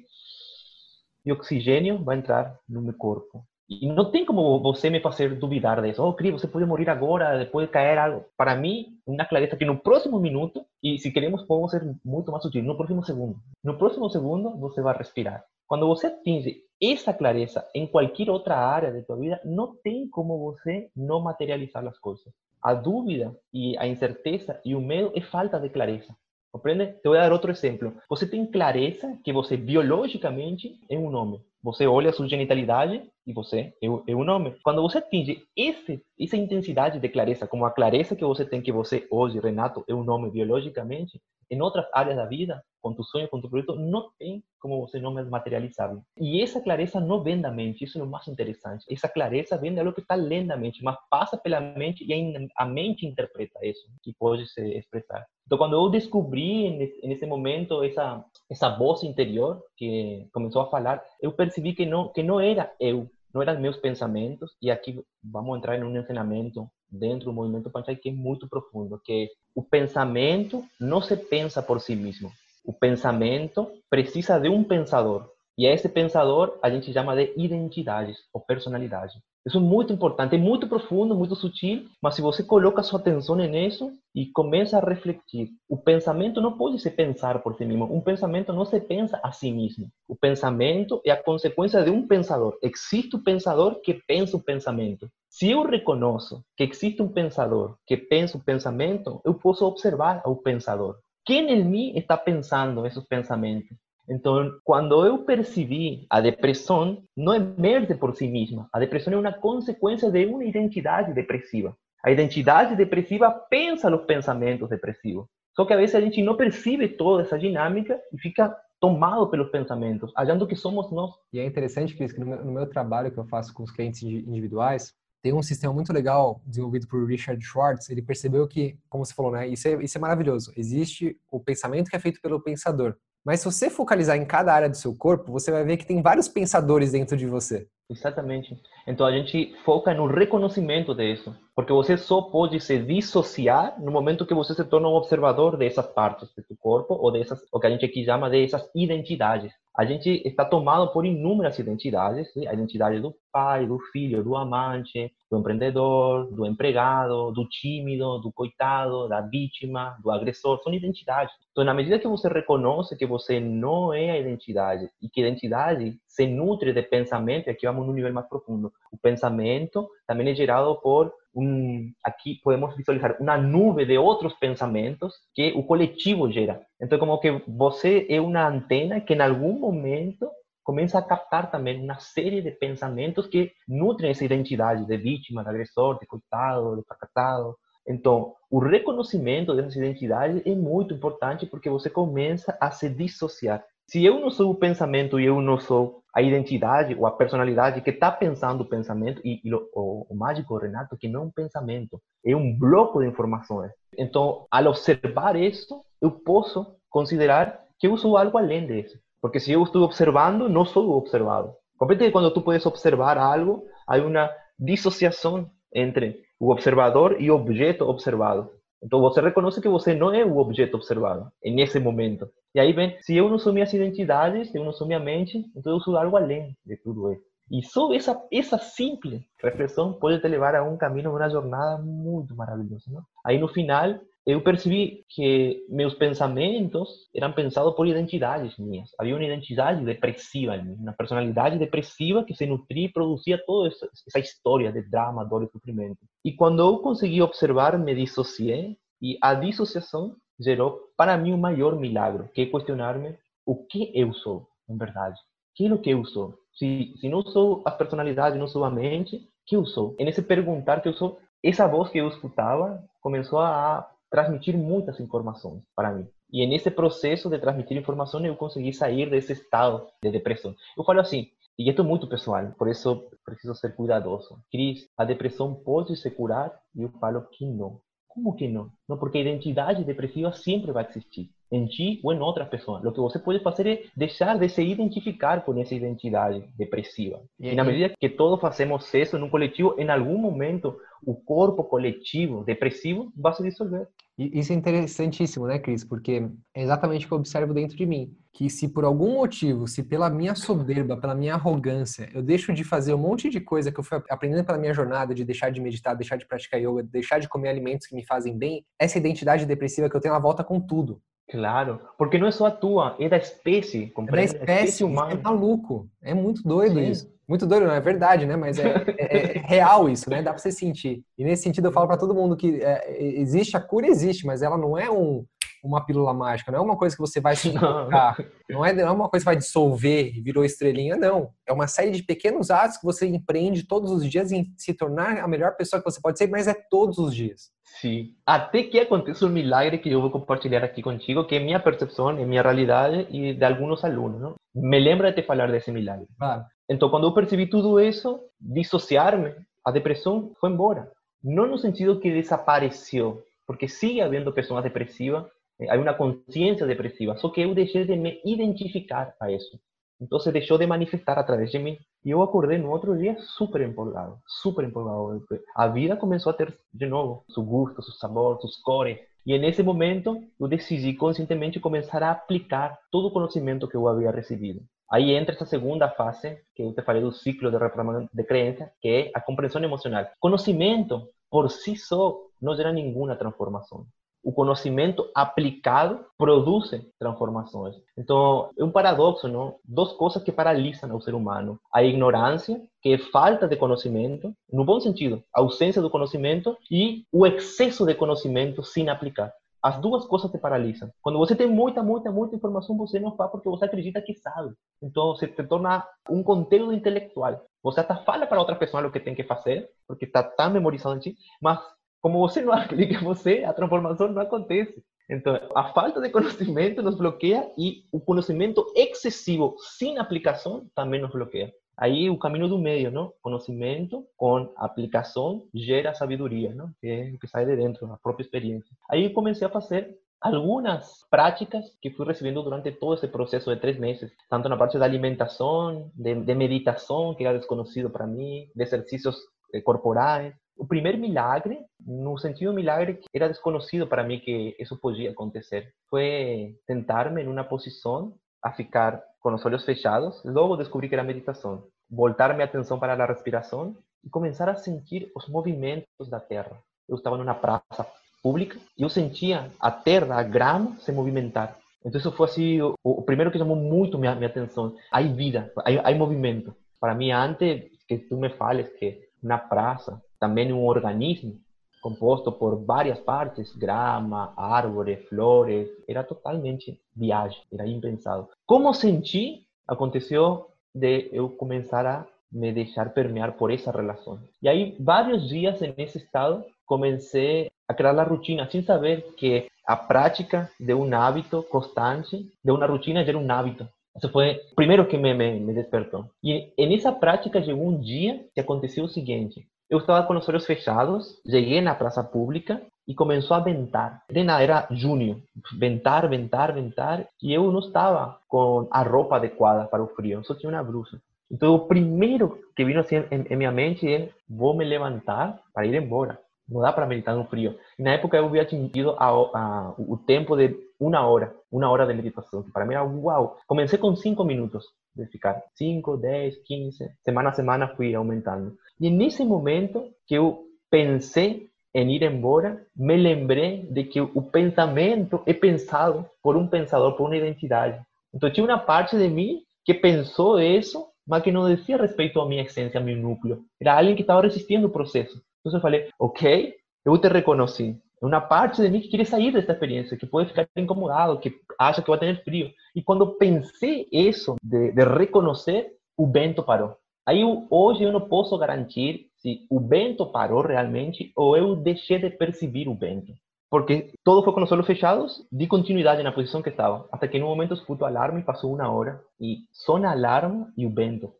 e 1.26 1.32
oxigênio 1.32 2.02
vai 2.02 2.16
entrar 2.16 2.58
no 2.66 2.80
meu 2.80 2.94
corpo. 2.94 3.44
E 3.68 3.88
não 3.88 4.10
tem 4.12 4.24
como 4.24 4.60
você 4.60 4.88
me 4.88 5.00
fazer 5.00 5.34
duvidar 5.38 5.82
disso. 5.82 6.02
Oh, 6.02 6.12
Cris, 6.12 6.32
você 6.32 6.46
pode 6.46 6.64
morrer 6.64 6.88
agora, 6.88 7.38
depois 7.38 7.68
cair 7.68 7.98
algo. 7.98 8.24
Para 8.36 8.54
mim, 8.54 8.96
uma 9.04 9.24
clareza 9.24 9.56
que 9.56 9.64
no 9.64 9.76
próximo 9.76 10.20
minuto, 10.20 10.64
e 10.80 10.98
se 10.98 11.10
queremos, 11.10 11.42
podemos 11.42 11.72
ser 11.72 11.96
muito 12.04 12.30
mais 12.30 12.42
sutil, 12.42 12.62
no 12.62 12.76
próximo 12.76 13.04
segundo. 13.04 13.38
No 13.64 13.76
próximo 13.76 14.08
segundo, 14.08 14.56
você 14.56 14.80
vai 14.80 14.96
respirar. 14.96 15.44
Quando 15.66 15.88
você 15.88 16.06
atinge 16.06 16.62
essa 16.80 17.12
clareza 17.12 17.66
em 17.74 17.88
qualquer 17.88 18.30
outra 18.30 18.56
área 18.56 18.92
de 18.92 19.02
tua 19.02 19.16
vida, 19.16 19.40
não 19.44 19.74
tem 19.74 20.08
como 20.08 20.38
você 20.38 20.88
não 20.94 21.20
materializar 21.20 21.84
as 21.86 21.98
coisas. 21.98 22.32
A 22.62 22.72
dúvida 22.72 23.36
e 23.52 23.76
a 23.78 23.86
incerteza 23.86 24.60
e 24.64 24.76
o 24.76 24.80
medo 24.80 25.10
é 25.14 25.20
falta 25.20 25.58
de 25.58 25.68
clareza. 25.70 26.14
Compreende? 26.52 26.86
Te 26.86 27.08
vou 27.08 27.14
dar 27.14 27.32
outro 27.32 27.50
exemplo. 27.50 27.94
Você 28.08 28.26
tem 28.26 28.46
clareza 28.46 29.18
que 29.24 29.32
você 29.32 29.56
biologicamente 29.56 30.78
é 30.88 30.96
um 30.96 31.14
homem. 31.14 31.40
Você 31.62 31.86
olha 31.86 32.10
a 32.10 32.12
sua 32.12 32.28
genitalidade 32.28 33.02
e 33.26 33.32
você 33.32 33.74
é, 33.82 33.86
é 33.86 34.14
um 34.14 34.30
homem. 34.30 34.54
Quando 34.62 34.82
você 34.82 34.98
atinge 34.98 35.42
esse, 35.56 36.02
essa 36.18 36.36
intensidade 36.36 37.00
de 37.00 37.08
clareza, 37.08 37.46
como 37.46 37.64
a 37.64 37.70
clareza 37.70 38.14
que 38.14 38.24
você 38.24 38.44
tem 38.44 38.62
que 38.62 38.72
você 38.72 39.06
hoje, 39.10 39.40
Renato, 39.40 39.84
é 39.88 39.94
um 39.94 40.08
homem 40.08 40.30
biologicamente, 40.30 41.20
em 41.50 41.60
outras 41.60 41.86
áreas 41.92 42.16
da 42.16 42.26
vida, 42.26 42.62
com 42.82 42.92
tu 42.92 43.04
sonho, 43.04 43.28
com 43.28 43.40
tu 43.40 43.48
projeto, 43.48 43.74
não 43.74 44.10
tem 44.18 44.42
como 44.60 44.80
você 44.80 44.98
não 44.98 45.12
materializá-lo. 45.12 46.02
E 46.18 46.42
essa 46.42 46.60
clareza 46.60 47.00
não 47.00 47.22
vem 47.22 47.40
da 47.40 47.50
mente, 47.50 47.84
isso 47.84 47.98
é 47.98 48.02
o 48.02 48.06
mais 48.06 48.26
interessante. 48.26 48.84
Essa 48.90 49.08
clareza 49.08 49.56
vem 49.56 49.72
de 49.72 49.80
algo 49.80 49.92
que 49.92 50.00
está 50.00 50.14
além 50.14 50.44
mente, 50.44 50.82
mas 50.82 50.96
passa 51.10 51.36
pela 51.36 51.60
mente 51.60 52.04
e 52.04 52.48
a 52.56 52.64
mente 52.64 53.06
interpreta 53.06 53.64
isso, 53.64 53.88
que 54.02 54.12
pode 54.18 54.46
se 54.48 54.60
expressar. 54.76 55.24
Então, 55.46 55.58
quando 55.58 55.74
eu 55.74 55.88
descobri 55.88 56.70
nesse 57.04 57.26
momento 57.26 57.82
essa 57.82 58.24
essa 58.50 58.68
voz 58.76 59.02
interior 59.02 59.60
que 59.76 60.28
começou 60.32 60.62
a 60.62 60.70
falar, 60.70 61.02
eu 61.20 61.32
percebi 61.32 61.74
que 61.74 61.86
não 61.86 62.12
que 62.12 62.22
não 62.22 62.40
era 62.40 62.72
eu, 62.80 63.08
não 63.36 63.42
eram 63.42 63.60
meus 63.60 63.76
pensamentos. 63.76 64.56
E 64.60 64.70
aqui 64.70 64.98
vamos 65.22 65.56
entrar 65.58 65.78
em 65.78 65.84
um 65.84 65.96
ensinamento 65.96 66.66
dentro 66.90 67.26
do 67.26 67.32
movimento 67.32 67.70
Panchai 67.70 67.96
que 67.96 68.08
é 68.08 68.12
muito 68.12 68.48
profundo, 68.48 69.00
que 69.04 69.28
o 69.54 69.62
pensamento 69.62 70.64
não 70.80 71.00
se 71.02 71.16
pensa 71.16 71.62
por 71.62 71.80
si 71.80 71.94
mesmo. 71.94 72.32
O 72.64 72.72
pensamento 72.72 73.70
precisa 73.90 74.38
de 74.40 74.48
um 74.48 74.64
pensador. 74.64 75.28
E 75.58 75.66
esse 75.66 75.88
pensador 75.88 76.58
a 76.62 76.68
gente 76.68 76.92
chama 76.92 77.16
de 77.16 77.32
identidades 77.36 78.18
ou 78.32 78.40
personalidade. 78.40 79.14
Isso 79.46 79.58
é 79.58 79.60
muito 79.60 79.92
importante, 79.92 80.34
é 80.34 80.38
muito 80.38 80.68
profundo, 80.68 81.14
muito 81.14 81.36
sutil, 81.36 81.86
mas 82.02 82.16
se 82.16 82.20
você 82.20 82.42
coloca 82.42 82.82
sua 82.82 82.98
atenção 82.98 83.36
nisso 83.36 83.92
e 84.12 84.26
começa 84.32 84.76
a 84.76 84.84
refletir, 84.84 85.50
o 85.68 85.76
pensamento 85.76 86.40
não 86.40 86.58
pode 86.58 86.80
se 86.80 86.90
pensar 86.90 87.40
por 87.42 87.54
si 87.54 87.64
mesmo. 87.64 87.84
Um 87.84 88.00
pensamento 88.00 88.52
não 88.52 88.64
se 88.64 88.80
pensa 88.80 89.20
a 89.22 89.30
si 89.30 89.52
mesmo. 89.52 89.88
O 90.08 90.16
pensamento 90.16 91.00
é 91.06 91.12
a 91.12 91.22
consequência 91.22 91.82
de 91.84 91.90
um 91.90 92.08
pensador. 92.08 92.58
Existe 92.60 93.14
o 93.14 93.22
pensador 93.22 93.80
que 93.82 93.94
pensa 93.94 94.36
o 94.36 94.42
pensamento. 94.42 95.08
Se 95.30 95.48
eu 95.48 95.62
reconheço 95.62 96.42
que 96.56 96.64
existe 96.64 97.00
um 97.00 97.08
pensador 97.08 97.76
que 97.86 97.96
pensa 97.96 98.36
o 98.36 98.42
pensamento, 98.44 99.20
eu 99.24 99.34
posso 99.34 99.64
observar 99.64 100.22
o 100.26 100.34
pensador. 100.34 100.98
Quem 101.24 101.48
em 101.50 101.64
mim 101.64 101.96
está 101.96 102.16
pensando 102.16 102.84
esses 102.84 103.04
pensamentos? 103.04 103.76
Então, 104.08 104.52
quando 104.62 105.04
eu 105.04 105.24
percebi 105.24 106.06
a 106.08 106.20
depressão, 106.20 107.02
não 107.16 107.34
emerge 107.34 107.94
por 107.94 108.14
si 108.14 108.28
mesma. 108.28 108.68
A 108.72 108.78
depressão 108.78 109.12
é 109.12 109.16
uma 109.16 109.32
consequência 109.32 110.10
de 110.10 110.26
uma 110.26 110.44
identidade 110.44 111.12
depressiva. 111.12 111.76
A 112.04 112.10
identidade 112.10 112.76
depressiva 112.76 113.30
pensa 113.30 113.90
nos 113.90 114.04
pensamentos 114.04 114.68
depressivos. 114.68 115.26
Só 115.56 115.64
que 115.64 115.72
a 115.72 115.76
vezes 115.76 115.96
a 115.96 116.00
gente 116.00 116.22
não 116.22 116.36
percebe 116.36 116.88
toda 116.88 117.22
essa 117.22 117.38
dinâmica 117.38 118.00
e 118.12 118.18
fica 118.18 118.54
tomado 118.78 119.28
pelos 119.28 119.50
pensamentos, 119.50 120.12
achando 120.14 120.46
que 120.46 120.54
somos 120.54 120.92
nós. 120.92 121.12
E 121.32 121.40
é 121.40 121.46
interessante, 121.46 121.96
Cris, 121.96 122.12
que 122.12 122.20
no 122.20 122.26
meu, 122.26 122.44
no 122.44 122.52
meu 122.52 122.68
trabalho 122.68 123.10
que 123.10 123.18
eu 123.18 123.24
faço 123.24 123.52
com 123.54 123.62
os 123.62 123.70
clientes 123.70 124.02
individuais, 124.02 124.94
tem 125.22 125.32
um 125.32 125.42
sistema 125.42 125.72
muito 125.72 125.92
legal 125.92 126.40
desenvolvido 126.46 126.86
por 126.86 127.04
Richard 127.04 127.42
Schwartz. 127.44 127.90
Ele 127.90 128.02
percebeu 128.02 128.46
que, 128.46 128.78
como 128.88 129.04
você 129.04 129.14
falou, 129.14 129.32
né, 129.32 129.48
isso 129.48 129.66
é, 129.66 129.82
isso 129.82 129.98
é 129.98 130.00
maravilhoso. 130.00 130.52
Existe 130.56 131.18
o 131.28 131.40
pensamento 131.40 131.90
que 131.90 131.96
é 131.96 131.98
feito 131.98 132.20
pelo 132.20 132.40
pensador. 132.40 132.96
Mas 133.26 133.40
se 133.40 133.46
você 133.46 133.68
focalizar 133.68 134.16
em 134.16 134.24
cada 134.24 134.54
área 134.54 134.68
do 134.68 134.76
seu 134.76 134.94
corpo, 134.94 135.32
você 135.32 135.50
vai 135.50 135.64
ver 135.64 135.76
que 135.76 135.84
tem 135.84 136.00
vários 136.00 136.28
pensadores 136.28 136.92
dentro 136.92 137.16
de 137.16 137.26
você. 137.26 137.66
Exatamente. 137.90 138.56
Então 138.86 139.04
a 139.04 139.10
gente 139.10 139.52
foca 139.64 139.92
no 139.92 140.06
reconhecimento 140.06 140.94
disso, 140.94 141.34
porque 141.56 141.72
você 141.72 141.96
só 141.96 142.22
pode 142.22 142.60
se 142.60 142.78
dissociar 142.78 143.74
no 143.82 143.90
momento 143.90 144.24
que 144.24 144.34
você 144.34 144.54
se 144.54 144.64
torna 144.64 144.88
um 144.88 144.94
observador 144.94 145.56
dessas 145.56 145.86
partes 145.86 146.32
do 146.34 146.42
seu 146.42 146.56
corpo 146.56 146.94
ou 146.94 147.10
dessas, 147.10 147.40
o 147.52 147.58
que 147.58 147.66
a 147.66 147.70
gente 147.70 147.84
aqui 147.84 148.04
chama 148.04 148.30
de 148.30 148.44
essas 148.44 148.70
identidades. 148.74 149.52
A 149.76 149.84
gente 149.84 150.22
está 150.24 150.42
tomado 150.44 150.90
por 150.90 151.04
inúmeras 151.04 151.58
identidades, 151.58 152.34
a 152.36 152.54
identidade 152.54 152.98
do 152.98 153.14
pai, 153.30 153.66
do 153.66 153.78
filho, 153.92 154.24
do 154.24 154.34
amante, 154.34 155.12
do 155.30 155.38
empreendedor, 155.38 156.34
do 156.34 156.46
empregado, 156.46 157.30
do 157.32 157.46
tímido, 157.46 158.18
do 158.20 158.32
coitado, 158.32 159.06
da 159.06 159.20
vítima, 159.20 159.94
do 160.02 160.10
agressor, 160.10 160.62
são 160.62 160.72
identidades. 160.72 161.34
Então, 161.52 161.62
na 161.62 161.74
medida 161.74 161.98
que 161.98 162.08
você 162.08 162.26
reconhece 162.28 162.96
que 162.96 163.04
você 163.04 163.38
não 163.38 163.92
é 163.92 164.12
a 164.12 164.18
identidade 164.18 164.88
e 165.02 165.10
que 165.10 165.22
a 165.22 165.28
identidade 165.28 165.98
se 166.06 166.26
nutre 166.26 166.72
de 166.72 166.82
pensamento, 166.82 167.50
aqui 167.50 167.66
vamos 167.66 167.86
num 167.86 167.92
nível 167.92 168.12
mais 168.14 168.26
profundo, 168.28 168.72
o 168.90 168.96
pensamento 168.98 169.90
también 170.06 170.28
es 170.28 170.38
gerado 170.38 170.80
por 170.80 171.14
un, 171.32 171.94
aquí 172.02 172.40
podemos 172.42 172.74
visualizar 172.76 173.16
una 173.20 173.36
nube 173.36 173.84
de 173.84 173.98
otros 173.98 174.34
pensamentos 174.40 175.28
que 175.34 175.48
el 175.48 175.66
colectivo 175.66 176.30
gera. 176.30 176.66
Entonces, 176.78 177.00
como 177.00 177.20
que 177.20 177.42
você 177.46 178.06
es 178.08 178.20
una 178.20 178.46
antena 178.46 179.04
que 179.04 179.12
en 179.14 179.20
algún 179.20 179.60
momento 179.60 180.32
comienza 180.62 180.98
a 180.98 181.06
captar 181.06 181.50
también 181.50 181.82
una 181.82 182.00
serie 182.00 182.42
de 182.42 182.52
pensamientos 182.52 183.28
que 183.28 183.52
nutren 183.66 184.10
esa 184.10 184.24
identidad 184.24 184.76
de 184.76 184.96
víctima, 184.96 185.44
de 185.44 185.50
agresor, 185.50 186.00
de 186.00 186.06
coitado, 186.06 186.74
de 186.74 186.82
fracatado. 186.82 187.58
Entonces, 187.84 188.34
el 188.50 188.60
reconocimiento 188.62 189.54
de 189.54 189.62
esas 189.62 189.76
identidades 189.76 190.42
es 190.44 190.56
muy 190.56 190.86
importante 190.90 191.46
porque 191.46 191.70
você 191.70 191.92
comienza 191.92 192.56
a 192.60 192.72
se 192.72 192.90
dissociar. 192.90 193.64
Se 193.88 194.04
eu 194.04 194.20
não 194.20 194.30
sou 194.30 194.50
o 194.50 194.54
pensamento 194.54 195.20
e 195.20 195.26
eu 195.26 195.40
não 195.40 195.58
sou 195.58 196.02
a 196.12 196.20
identidade 196.20 196.94
ou 196.94 197.06
a 197.06 197.10
personalidade 197.10 197.80
que 197.82 197.90
está 197.90 198.10
pensando 198.10 198.62
o 198.62 198.68
pensamento, 198.68 199.20
e, 199.24 199.40
o, 199.74 200.06
mágico, 200.14 200.56
Renato, 200.56 200.96
que 200.96 201.08
não 201.08 201.20
é 201.20 201.24
um 201.24 201.30
pensamento, 201.30 202.00
é 202.24 202.34
um 202.34 202.56
bloco 202.58 203.00
de 203.00 203.06
informações. 203.06 203.70
Então, 203.96 204.46
ao 204.50 204.66
observar 204.66 205.36
isso, 205.36 205.84
eu 206.00 206.10
posso 206.10 206.66
considerar 206.88 207.60
que 207.78 207.86
eu 207.86 207.96
sou 207.96 208.16
algo 208.16 208.38
além 208.38 208.66
disso. 208.66 208.98
Porque 209.20 209.38
se 209.38 209.52
eu 209.52 209.62
estou 209.62 209.84
observando, 209.84 210.48
não 210.48 210.64
sou 210.64 210.90
observado. 210.96 211.52
Compreende 211.78 212.06
que 212.06 212.10
quando 212.10 212.32
tu 212.32 212.40
puedes 212.40 212.64
observar 212.66 213.18
algo, 213.18 213.64
há 213.86 213.98
uma 213.98 214.30
dissociação 214.58 215.50
entre 215.72 216.22
o 216.40 216.50
observador 216.50 217.20
e 217.20 217.30
o 217.30 217.36
objeto 217.36 217.84
observado. 217.84 218.50
Então 218.86 219.00
você 219.00 219.20
reconhece 219.20 219.60
que 219.60 219.68
você 219.68 219.94
não 219.94 220.14
é 220.14 220.24
o 220.24 220.38
objeto 220.38 220.76
observado 220.76 221.28
nesse 221.44 221.80
momento. 221.80 222.30
E 222.54 222.60
aí 222.60 222.72
vem, 222.72 222.96
se 223.00 223.16
eu 223.16 223.28
não 223.28 223.36
sou 223.36 223.52
minhas 223.52 223.72
identidades, 223.72 224.50
se 224.52 224.58
eu 224.58 224.64
não 224.64 224.72
sou 224.72 224.86
minha 224.86 225.00
mente, 225.00 225.44
então 225.56 225.72
eu 225.72 225.80
sou 225.80 225.96
algo 225.96 226.16
além 226.16 226.56
de 226.64 226.76
tudo 226.76 227.12
isso. 227.12 227.24
E 227.50 227.62
só 227.64 227.92
essa, 227.92 228.20
essa 228.32 228.58
simples 228.58 229.22
reflexão 229.42 229.92
pode 229.92 230.20
te 230.20 230.28
levar 230.28 230.54
a 230.54 230.62
um 230.62 230.76
caminho, 230.76 231.10
uma 231.10 231.28
jornada 231.28 231.82
muito 231.82 232.34
maravilhosa. 232.36 232.84
Não? 232.88 233.02
Aí 233.24 233.38
no 233.38 233.48
final, 233.48 233.98
eu 234.26 234.40
percebi 234.40 235.04
que 235.08 235.64
meus 235.68 235.94
pensamentos 235.94 237.08
eram 237.14 237.32
pensados 237.32 237.74
por 237.76 237.86
identidades 237.86 238.58
minhas. 238.58 238.90
Havia 238.98 239.14
uma 239.14 239.24
identidade 239.24 239.84
depressiva 239.84 240.56
em 240.56 240.64
mim, 240.64 240.76
uma 240.80 240.92
personalidade 240.92 241.56
depressiva 241.58 242.24
que 242.24 242.34
se 242.34 242.44
nutria 242.44 242.86
e 242.86 242.92
produzia 242.92 243.40
toda 243.46 243.68
essa, 243.68 244.18
história 244.18 244.72
de 244.72 244.82
drama, 244.82 245.24
dor 245.24 245.44
e 245.44 245.48
sofrimento. 245.48 246.00
E 246.24 246.32
quando 246.32 246.60
eu 246.60 246.78
consegui 246.78 247.22
observar, 247.22 247.78
me 247.78 247.94
dissociei, 247.94 248.76
e 249.00 249.16
a 249.22 249.32
dissociação 249.32 250.16
gerou 250.40 250.80
para 250.96 251.16
mim 251.16 251.32
o 251.32 251.38
maior 251.38 251.76
milagre, 251.76 252.28
que 252.34 252.42
é 252.42 252.46
questionar-me 252.46 253.16
o 253.46 253.64
que 253.64 253.92
eu 253.94 254.12
sou, 254.12 254.48
em 254.68 254.76
verdade. 254.76 255.20
É 255.60 255.72
o 255.72 255.78
que 255.78 255.90
eu 255.90 256.04
sou? 256.04 256.34
Se, 256.52 256.94
se 257.00 257.08
não 257.08 257.22
sou 257.22 257.62
a 257.64 257.70
personalidade, 257.70 258.38
não 258.38 258.48
sou 258.48 258.64
a 258.64 258.70
mente, 258.70 259.20
que 259.46 259.54
eu 259.54 259.64
sou? 259.64 259.94
É 260.00 260.04
nesse 260.04 260.20
perguntar 260.20 260.80
que 260.80 260.88
eu 260.88 260.94
sou. 260.94 261.20
Essa 261.44 261.68
voz 261.68 261.90
que 261.90 261.98
eu 261.98 262.08
escutava 262.08 262.82
começou 263.00 263.38
a 263.38 263.88
transmitir 264.10 264.56
muitas 264.56 265.00
informações 265.00 265.62
para 265.74 265.92
mim. 265.92 266.06
E 266.32 266.46
nesse 266.46 266.70
processo 266.70 267.30
de 267.30 267.38
transmitir 267.38 267.76
informação 267.76 268.24
eu 268.24 268.36
consegui 268.36 268.72
sair 268.72 269.08
desse 269.08 269.32
estado 269.32 269.86
de 270.02 270.10
depressão. 270.10 270.54
Eu 270.76 270.84
falo 270.84 271.00
assim, 271.00 271.28
e 271.58 271.70
isso 271.70 271.80
é 271.80 271.84
muito 271.84 272.08
pessoal, 272.08 272.52
por 272.58 272.68
isso 272.68 273.08
preciso 273.24 273.54
ser 273.54 273.74
cuidadoso. 273.74 274.38
Cris, 274.50 274.88
a 274.96 275.04
depressão 275.04 275.54
pode 275.54 275.96
se 275.96 276.10
curar? 276.10 276.52
E 276.74 276.82
eu 276.82 276.90
falo 277.00 277.22
que 277.30 277.46
não. 277.46 277.80
Como 278.08 278.34
que 278.34 278.48
não? 278.48 278.70
Não, 278.88 278.98
porque 278.98 279.18
a 279.18 279.20
identidade 279.20 279.84
depressiva 279.84 280.32
sempre 280.32 280.72
vai 280.72 280.86
existir, 280.88 281.30
em 281.50 281.66
ti 281.66 282.00
ou 282.02 282.12
em 282.12 282.20
outra 282.20 282.44
pessoa. 282.44 282.80
O 282.84 282.92
que 282.92 283.00
você 283.00 283.18
pode 283.18 283.42
fazer 283.42 283.66
é 283.66 283.82
deixar 283.96 284.38
de 284.38 284.48
se 284.48 284.62
identificar 284.62 285.44
com 285.44 285.58
essa 285.60 285.74
identidade 285.74 286.44
depressiva. 286.56 287.20
E, 287.38 287.50
e 287.50 287.54
na 287.54 287.64
medida 287.64 287.94
que 287.98 288.08
todos 288.08 288.40
fazemos 288.40 288.92
isso 288.92 289.18
num 289.18 289.28
coletivo, 289.28 289.74
em 289.78 289.88
algum 289.88 290.18
momento 290.18 290.76
o 291.04 291.14
corpo 291.14 291.62
coletivo 291.62 292.42
depressivo 292.44 293.12
vai 293.16 293.32
se 293.32 293.42
dissolver. 293.42 293.86
Isso 294.18 294.50
é 294.50 294.56
interessantíssimo, 294.56 295.46
né, 295.46 295.58
Cris? 295.58 295.84
Porque 295.84 296.26
é 296.54 296.62
exatamente 296.62 297.04
o 297.04 297.08
que 297.08 297.12
eu 297.12 297.18
observo 297.18 297.52
dentro 297.52 297.76
de 297.76 297.84
mim. 297.84 298.16
Que 298.32 298.48
se 298.48 298.66
por 298.66 298.82
algum 298.82 299.12
motivo, 299.12 299.68
se 299.68 299.82
pela 299.82 300.08
minha 300.08 300.34
soberba, 300.34 300.96
pela 300.96 301.14
minha 301.14 301.34
arrogância, 301.34 302.08
eu 302.14 302.22
deixo 302.22 302.54
de 302.54 302.64
fazer 302.64 302.94
um 302.94 302.98
monte 302.98 303.28
de 303.28 303.40
coisa 303.40 303.70
que 303.70 303.78
eu 303.78 303.84
fui 303.84 304.00
aprendendo 304.08 304.44
pela 304.44 304.56
minha 304.56 304.72
jornada, 304.72 305.14
de 305.14 305.22
deixar 305.22 305.50
de 305.50 305.60
meditar, 305.60 305.94
deixar 305.94 306.16
de 306.16 306.26
praticar 306.26 306.58
yoga, 306.58 306.82
deixar 306.82 307.18
de 307.18 307.28
comer 307.28 307.50
alimentos 307.50 307.86
que 307.86 307.94
me 307.94 308.06
fazem 308.06 308.36
bem, 308.36 308.64
essa 308.78 308.96
identidade 308.96 309.44
depressiva 309.44 309.90
que 309.90 309.96
eu 309.96 310.00
tenho, 310.00 310.12
ela 310.12 310.18
volta 310.18 310.42
com 310.42 310.58
tudo. 310.58 310.98
Claro, 311.28 311.80
porque 311.98 312.18
não 312.18 312.28
é 312.28 312.30
só 312.30 312.46
a 312.46 312.50
tua, 312.50 312.96
é 313.00 313.08
da 313.08 313.16
espécie, 313.16 313.88
compreende? 313.88 314.30
É 314.30 314.38
da 314.38 314.42
espécie, 314.42 314.64
espécie 314.64 314.84
humana. 314.84 315.12
É 315.12 315.16
maluco, 315.16 315.88
é 316.02 316.14
muito 316.14 316.42
doido 316.42 316.78
Sim. 316.78 316.90
isso. 316.90 317.16
Muito 317.28 317.44
doido, 317.44 317.66
não 317.66 317.74
é 317.74 317.80
verdade, 317.80 318.24
né? 318.24 318.36
Mas 318.36 318.56
é, 318.56 318.84
é, 318.96 319.38
é, 319.38 319.42
real 319.44 319.88
isso, 319.88 320.08
né? 320.08 320.22
Dá 320.22 320.30
pra 320.30 320.38
você 320.38 320.52
sentir. 320.52 321.02
E 321.18 321.24
nesse 321.24 321.42
sentido 321.42 321.66
eu 321.66 321.72
falo 321.72 321.88
para 321.88 321.96
todo 321.96 322.14
mundo 322.14 322.36
que 322.36 322.62
é, 322.62 323.02
existe 323.20 323.56
a 323.56 323.60
cura, 323.60 323.88
existe, 323.88 324.24
mas 324.24 324.42
ela 324.42 324.56
não 324.56 324.78
é 324.78 324.88
um, 324.88 325.24
uma 325.62 325.84
pílula 325.84 326.12
mágica, 326.14 326.52
não 326.52 326.58
é 326.60 326.62
uma 326.62 326.76
coisa 326.76 326.94
que 326.94 327.00
você 327.00 327.20
vai 327.20 327.36
se 327.36 327.50
colocar, 327.58 328.16
não 328.48 328.64
é, 328.64 328.72
não 328.72 328.88
é 328.88 328.90
uma 328.90 329.08
coisa 329.08 329.24
que 329.24 329.30
vai 329.30 329.36
dissolver 329.36 330.16
e 330.16 330.20
virou 330.20 330.44
estrelinha, 330.44 330.96
não. 330.96 331.30
É 331.46 331.52
uma 331.52 331.66
série 331.66 331.90
de 331.90 332.02
pequenos 332.02 332.50
atos 332.50 332.76
que 332.76 332.84
você 332.84 333.06
empreende 333.06 333.66
todos 333.66 333.90
os 333.90 334.08
dias 334.08 334.32
em 334.32 334.52
se 334.56 334.74
tornar 334.74 335.18
a 335.18 335.28
melhor 335.28 335.56
pessoa 335.56 335.80
que 335.80 335.90
você 335.90 336.00
pode 336.00 336.18
ser, 336.18 336.28
mas 336.28 336.46
é 336.46 336.54
todos 336.54 336.98
os 336.98 337.14
dias. 337.14 337.50
Sim. 337.80 338.14
Até 338.24 338.62
que 338.62 338.78
acontece 338.78 339.24
um 339.24 339.28
milagre 339.28 339.78
que 339.78 339.90
eu 339.90 340.00
vou 340.00 340.10
compartilhar 340.10 340.64
aqui 340.64 340.82
contigo, 340.82 341.26
que 341.26 341.34
é 341.34 341.40
minha 341.40 341.60
percepção, 341.60 342.10
é 342.10 342.24
minha 342.24 342.42
realidade 342.42 343.06
e 343.10 343.34
de 343.34 343.44
alguns 343.44 343.84
alunos, 343.84 344.20
não? 344.20 344.34
Me 344.54 344.78
lembra 344.78 345.10
de 345.10 345.20
te 345.20 345.26
falar 345.26 345.50
desse 345.50 345.70
milagre. 345.70 346.06
Claro. 346.18 346.44
Então, 346.68 346.88
quando 346.88 347.06
eu 347.06 347.14
percebi 347.14 347.46
tudo 347.46 347.78
isso, 347.78 348.18
dissociar-me, 348.40 349.34
a 349.64 349.70
depressão 349.70 350.32
foi 350.40 350.50
embora. 350.50 350.90
Não 351.22 351.46
no 351.46 351.58
sentido 351.58 352.00
que 352.00 352.10
desapareceu, 352.10 353.22
porque 353.46 353.68
sigue 353.68 354.00
havendo 354.00 354.32
pessoas 354.32 354.64
depressivas, 354.64 355.24
há 355.68 355.76
uma 355.76 355.94
consciência 355.94 356.66
depressiva, 356.66 357.16
só 357.16 357.28
que 357.28 357.40
eu 357.40 357.54
deixei 357.54 357.84
de 357.84 357.96
me 357.96 358.20
identificar 358.24 359.14
a 359.20 359.30
isso. 359.30 359.58
Então, 360.00 360.18
deixou 360.30 360.58
de 360.58 360.66
manifestar 360.66 361.18
através 361.18 361.50
de 361.50 361.58
mim. 361.58 361.78
E 362.04 362.10
eu 362.10 362.22
acordei 362.22 362.58
no 362.58 362.70
outro 362.70 362.96
dia 362.98 363.16
super 363.18 363.62
empolgado, 363.62 364.18
super 364.26 364.64
empolgado. 364.64 365.24
A 365.54 365.66
vida 365.68 365.96
começou 365.96 366.30
a 366.30 366.34
ter 366.34 366.56
de 366.72 366.86
novo 366.86 367.24
seu 367.30 367.42
gosto, 367.42 367.82
seu 367.82 367.94
sabor, 367.94 368.38
suas 368.40 368.56
cores. 368.56 368.98
E 369.24 369.36
nesse 369.38 369.62
momento, 369.62 370.22
eu 370.38 370.46
decidi 370.46 370.92
conscientemente 370.94 371.58
começar 371.58 372.02
a 372.02 372.12
aplicar 372.12 372.78
todo 372.92 373.08
o 373.08 373.10
conhecimento 373.10 373.66
que 373.66 373.76
eu 373.76 373.88
havia 373.88 374.10
recebido. 374.10 374.60
Aí 374.88 375.10
entra 375.12 375.34
essa 375.34 375.46
segunda 375.46 375.88
fase, 375.88 376.38
que 376.54 376.62
eu 376.62 376.72
te 376.72 376.82
falei 376.82 377.02
do 377.02 377.10
ciclo 377.10 377.50
de 377.50 377.56
reprogramamento 377.56 378.08
de 378.14 378.22
crença, 378.22 378.70
que 378.80 378.88
é 378.88 379.10
a 379.14 379.20
compreensão 379.20 379.62
emocional. 379.64 380.06
Conhecimento, 380.20 381.08
por 381.28 381.50
si 381.50 381.74
só, 381.74 382.16
não 382.40 382.54
gera 382.54 382.72
nenhuma 382.72 383.16
transformação. 383.16 383.86
O 384.26 384.32
conhecimento 384.32 385.08
aplicado 385.14 386.04
produz 386.18 386.72
transformações. 386.98 387.76
Então, 387.96 388.50
é 388.58 388.64
um 388.64 388.72
paradoxo, 388.72 389.28
não? 389.28 389.54
Duas 389.64 389.92
coisas 389.92 390.20
que 390.20 390.32
paralisam 390.32 390.96
o 390.96 391.00
ser 391.00 391.14
humano. 391.14 391.60
A 391.72 391.84
ignorância, 391.84 392.60
que 392.82 392.94
é 392.94 392.98
falta 392.98 393.46
de 393.46 393.54
conhecimento, 393.54 394.34
no 394.52 394.64
bom 394.64 394.80
sentido, 394.80 395.22
ausência 395.32 395.80
do 395.80 395.88
conhecimento, 395.88 396.56
e 396.68 397.04
o 397.12 397.24
excesso 397.24 397.86
de 397.86 397.94
conhecimento 397.94 398.64
sem 398.64 398.88
aplicar. 398.88 399.32
As 399.62 399.80
duas 399.80 400.04
coisas 400.04 400.28
te 400.28 400.38
paralisam. 400.38 400.90
Quando 401.00 401.20
você 401.20 401.36
tem 401.36 401.46
muita, 401.46 401.80
muita, 401.80 402.10
muita 402.10 402.34
informação, 402.34 402.76
você 402.76 402.98
não 402.98 403.14
faz 403.14 403.30
porque 403.30 403.48
você 403.48 403.66
acredita 403.66 404.02
que 404.02 404.14
sabe. 404.14 404.52
Então, 404.82 405.14
você 405.14 405.28
te 405.28 405.44
torna 405.44 405.86
um 406.10 406.24
conteúdo 406.24 406.72
intelectual. 406.72 407.44
Você 407.62 407.78
até 407.78 407.94
fala 408.02 408.26
para 408.26 408.40
outra 408.40 408.56
pessoa 408.56 408.84
o 408.84 408.90
que 408.90 408.98
tem 408.98 409.14
que 409.14 409.22
fazer, 409.22 409.70
porque 409.86 410.04
está 410.04 410.20
tão 410.24 410.50
memorizado 410.50 410.96
em 410.96 410.98
ti, 410.98 411.16
mas 411.40 411.60
como 412.00 412.18
você 412.18 412.42
não 412.42 412.52
aplica 412.54 413.00
você, 413.00 413.44
a 413.44 413.52
transformação 413.52 414.08
não 414.08 414.22
acontece. 414.22 414.82
Então, 415.08 415.38
a 415.54 415.72
falta 415.72 416.00
de 416.00 416.10
conhecimento 416.10 416.82
nos 416.82 416.96
bloqueia 416.96 417.48
e 417.56 417.84
o 417.92 418.00
conhecimento 418.00 418.64
excessivo 418.74 419.54
sem 419.78 419.98
aplicação 419.98 420.68
também 420.74 421.00
nos 421.00 421.12
bloqueia. 421.12 421.52
Aí 421.78 422.08
o 422.08 422.18
caminho 422.18 422.48
do 422.48 422.58
meio, 422.58 422.90
não? 422.90 423.12
Conhecimento 423.20 424.06
com 424.16 424.52
aplicação 424.56 425.46
gera 425.54 425.94
sabedoria, 425.94 426.54
não? 426.54 426.70
Que 426.80 426.88
é 426.88 427.10
o 427.14 427.18
que 427.18 427.28
sai 427.28 427.44
de 427.44 427.54
dentro, 427.54 427.92
a 427.92 427.98
própria 427.98 428.24
experiência. 428.24 428.74
Aí 428.90 429.10
comecei 429.10 429.46
a 429.46 429.50
fazer 429.50 429.96
algumas 430.20 431.06
práticas 431.10 431.66
que 431.80 431.90
fui 431.90 432.06
recebendo 432.06 432.42
durante 432.42 432.72
todo 432.72 432.94
esse 432.94 433.06
processo 433.06 433.54
de 433.54 433.60
três 433.60 433.78
meses, 433.78 434.10
tanto 434.30 434.48
na 434.48 434.56
parte 434.56 434.78
da 434.78 434.86
alimentação, 434.86 435.90
de, 435.94 436.14
de 436.14 436.34
meditação, 436.34 437.14
que 437.14 437.24
era 437.24 437.38
desconhecido 437.38 437.90
para 437.90 438.06
mim, 438.06 438.48
de 438.54 438.62
exercícios 438.62 439.16
eh, 439.52 439.60
corporais. 439.60 440.34
O 440.56 440.66
primeiro 440.66 440.98
milagre, 440.98 441.58
no 441.84 442.16
sentido 442.18 442.52
milagre, 442.52 442.94
que 442.94 443.08
era 443.14 443.28
desconhecido 443.28 443.86
para 443.86 444.02
mim 444.02 444.18
que 444.18 444.56
isso 444.58 444.76
podia 444.76 445.10
acontecer, 445.10 445.72
foi 445.90 446.56
tentar-me 446.66 447.22
em 447.22 447.28
uma 447.28 447.44
posição 447.44 448.14
a 448.42 448.52
ficar 448.52 449.02
com 449.20 449.34
os 449.34 449.44
olhos 449.44 449.64
fechados, 449.64 450.22
logo 450.24 450.56
descobri 450.56 450.88
que 450.88 450.94
era 450.94 451.04
meditação. 451.04 451.64
Voltar 451.90 452.32
minha 452.32 452.46
atenção 452.46 452.78
para 452.78 452.92
a 452.92 453.06
respiração 453.06 453.76
e 454.04 454.08
começar 454.08 454.48
a 454.48 454.54
sentir 454.54 455.10
os 455.14 455.28
movimentos 455.28 456.08
da 456.08 456.20
terra. 456.20 456.56
Eu 456.88 456.96
estava 456.96 457.18
numa 457.18 457.34
praça 457.34 457.86
pública 458.22 458.58
e 458.78 458.82
eu 458.82 458.88
sentia 458.88 459.50
a 459.60 459.70
terra, 459.70 460.18
a 460.18 460.22
grama, 460.22 460.76
se 460.80 460.92
movimentar. 460.92 461.56
Então 461.84 461.98
isso 461.98 462.12
foi 462.12 462.26
assim, 462.26 462.62
o, 462.62 462.74
o 462.82 463.02
que 463.04 463.38
chamou 463.38 463.56
muito 463.56 463.98
minha, 463.98 464.14
minha 464.14 464.28
atenção. 464.28 464.74
Há 464.90 465.02
vida, 465.02 465.52
há, 465.58 465.90
há. 465.90 466.52
Para 466.80 466.94
mim, 466.94 467.10
antes 467.12 467.70
que 467.86 467.98
tu 467.98 468.16
me 468.16 468.30
fales 468.30 468.68
que 468.78 469.00
na 469.22 469.38
praça 469.38 470.00
também 470.26 470.52
um 470.52 470.66
organismo 470.66 471.38
composto 471.80 472.32
por 472.32 472.56
várias 472.64 472.98
partes, 472.98 473.54
grama, 473.54 474.32
árvore, 474.36 474.96
flores, 475.08 475.68
era 475.88 476.02
totalmente 476.02 476.80
viagem, 476.96 477.40
era 477.52 477.64
impensado. 477.64 478.28
Como 478.44 478.74
senti, 478.74 479.46
aconteceu 479.68 480.48
de 480.74 481.08
eu 481.12 481.28
começar 481.28 481.86
a 481.86 482.04
me 482.32 482.52
deixar 482.52 482.92
permear 482.92 483.34
por 483.34 483.52
essa 483.52 483.70
relação. 483.70 484.18
E 484.42 484.48
aí, 484.48 484.76
vários 484.80 485.28
dias 485.28 485.60
nesse 485.76 485.98
estado, 485.98 486.44
comecei 486.66 487.48
a 487.68 487.74
criar 487.74 487.96
a 487.96 488.02
rotina, 488.02 488.50
sem 488.50 488.62
saber 488.62 489.14
que 489.16 489.46
a 489.64 489.76
prática 489.76 490.50
de 490.58 490.74
um 490.74 490.92
hábito 490.92 491.44
constante, 491.44 492.28
de 492.44 492.50
uma 492.50 492.66
rotina, 492.66 493.04
gera 493.04 493.16
um 493.16 493.30
hábito. 493.30 493.68
Isso 493.96 494.08
foi 494.10 494.40
o 494.52 494.54
primeiro 494.56 494.86
que 494.86 494.98
me, 494.98 495.14
me, 495.14 495.38
me 495.38 495.54
despertou. 495.54 496.04
E 496.22 496.52
nessa 496.66 496.90
prática 496.90 497.42
chegou 497.42 497.68
um 497.68 497.80
dia 497.80 498.26
que 498.34 498.40
aconteceu 498.40 498.84
o 498.84 498.88
seguinte: 498.88 499.46
eu 499.68 499.78
estava 499.78 500.06
com 500.06 500.16
os 500.16 500.28
olhos 500.28 500.46
fechados, 500.46 501.20
cheguei 501.28 501.60
na 501.60 501.74
praça 501.74 502.02
pública 502.02 502.62
e 502.86 502.94
começou 502.94 503.36
a 503.36 503.40
ventar. 503.40 504.02
Era 504.08 504.66
junho, 504.70 505.22
ventar, 505.58 506.08
ventar, 506.08 506.52
ventar, 506.52 507.06
e 507.20 507.32
eu 507.32 507.50
não 507.50 507.58
estava 507.58 508.18
com 508.28 508.68
a 508.70 508.82
roupa 508.82 509.16
adequada 509.16 509.64
para 509.64 509.82
o 509.82 509.88
frio, 509.88 510.24
só 510.24 510.34
tinha 510.34 510.52
uma 510.52 510.62
blusa. 510.62 511.00
Então, 511.30 511.54
o 511.54 511.66
primeiro 511.66 512.38
que 512.54 512.64
vino 512.64 512.78
assim 512.78 512.96
em, 513.10 513.26
em 513.28 513.36
minha 513.36 513.50
mente 513.50 513.92
é: 513.92 514.10
vou 514.28 514.56
me 514.56 514.64
levantar 514.64 515.40
para 515.52 515.66
ir 515.66 515.74
embora. 515.74 516.18
Não 516.48 516.60
dá 516.60 516.72
para 516.72 516.86
meditar 516.86 517.16
no 517.16 517.24
frio. 517.24 517.58
E 517.76 517.82
na 517.82 517.94
época 517.94 518.16
eu 518.16 518.26
havia 518.26 518.42
atingido 518.42 518.90
a, 518.90 519.08
a, 519.08 519.74
o 519.76 519.96
tempo 519.96 520.36
de 520.36 520.56
uma 520.78 521.04
hora, 521.04 521.34
uma 521.50 521.68
hora 521.68 521.84
de 521.84 521.92
meditação, 521.92 522.44
para 522.52 522.64
mim 522.64 522.74
era 522.74 522.84
uau. 522.84 523.36
Comecei 523.48 523.76
com 523.76 523.96
cinco 523.96 524.22
minutos 524.22 524.64
de 524.96 525.06
ficar, 525.06 525.42
cinco, 525.54 525.96
dez, 525.96 526.36
quinze, 526.44 526.90
semana 527.04 527.28
a 527.30 527.32
semana 527.32 527.68
fui 527.68 527.94
aumentando. 527.94 528.56
E 528.80 528.90
nesse 528.90 529.24
momento 529.24 529.90
que 530.06 530.14
eu 530.14 530.44
pensei 530.70 531.48
em 531.74 531.94
ir 531.94 532.02
embora, 532.02 532.64
me 532.74 532.96
lembrei 532.96 533.66
de 533.70 533.84
que 533.84 534.00
o 534.00 534.22
pensamento 534.22 535.22
é 535.26 535.34
pensado 535.34 536.06
por 536.22 536.36
um 536.36 536.46
pensador, 536.46 536.96
por 536.96 537.06
uma 537.06 537.16
identidade. 537.16 537.78
Então 538.14 538.30
tinha 538.30 538.44
uma 538.44 538.58
parte 538.58 538.96
de 538.96 539.08
mim 539.08 539.42
que 539.64 539.74
pensou 539.74 540.40
isso, 540.40 540.86
mas 541.06 541.22
que 541.22 541.30
não 541.30 541.54
dizia 541.54 541.76
respeito 541.76 542.18
à 542.20 542.26
minha 542.26 542.42
essência, 542.42 542.78
ao 542.78 542.84
meu 542.84 542.96
núcleo. 542.96 543.42
Era 543.60 543.76
alguém 543.76 543.94
que 543.94 544.00
estava 544.00 544.22
resistindo 544.22 544.66
o 544.68 544.70
processo. 544.70 545.20
Então 545.40 545.58
eu 545.58 545.60
falei, 545.60 545.88
ok, 545.98 546.54
eu 546.84 546.96
te 546.98 547.08
reconheci. 547.08 547.78
Una 548.00 548.28
parte 548.28 548.62
de 548.62 548.70
mí 548.70 548.82
que 548.82 548.90
quiere 548.90 549.04
salir 549.04 549.32
de 549.32 549.40
esta 549.40 549.52
experiencia, 549.52 549.96
que 549.96 550.06
puede 550.06 550.26
ficar 550.26 550.48
incomodado, 550.54 551.18
que 551.18 551.40
acha 551.58 551.82
que 551.82 551.90
va 551.90 551.96
a 551.96 552.00
tener 552.00 552.22
frío. 552.22 552.48
Y 552.74 552.82
cuando 552.82 553.16
pensé 553.16 553.86
eso, 553.90 554.36
de, 554.42 554.72
de 554.72 554.84
reconocer, 554.84 555.76
o 555.96 556.10
vento 556.10 556.44
parou. 556.44 556.76
Aí 557.06 557.22
hoje 557.48 557.84
eu 557.84 557.92
não 557.92 558.08
posso 558.08 558.36
garantir 558.36 559.10
se 559.16 559.46
o 559.48 559.60
vento 559.60 560.10
parou 560.12 560.42
realmente 560.42 561.12
ou 561.16 561.36
eu 561.36 561.56
deixei 561.56 561.98
de 561.98 562.10
perceber 562.10 562.68
o 562.68 562.74
vento. 562.74 563.12
Porque 563.48 563.92
todo 564.04 564.24
foi 564.24 564.34
com 564.34 564.42
os 564.42 564.50
olhos 564.50 564.66
fechados, 564.66 565.24
di 565.30 565.46
continuidade 565.46 566.02
na 566.02 566.12
posição 566.12 566.42
que 566.42 566.50
estava. 566.50 566.86
Até 566.90 567.06
que 567.06 567.18
no 567.18 567.26
momento 567.26 567.54
escuto 567.54 567.84
o 567.84 567.86
alarme, 567.86 568.24
passou 568.24 568.52
uma 568.52 568.70
hora 568.70 569.00
e 569.20 569.38
sona 569.52 569.92
alarme 569.92 570.46
e 570.56 570.66
o 570.66 570.70
vento, 570.70 571.12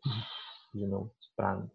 you 0.75 0.87
know, 0.87 1.09
soprando, 1.19 1.71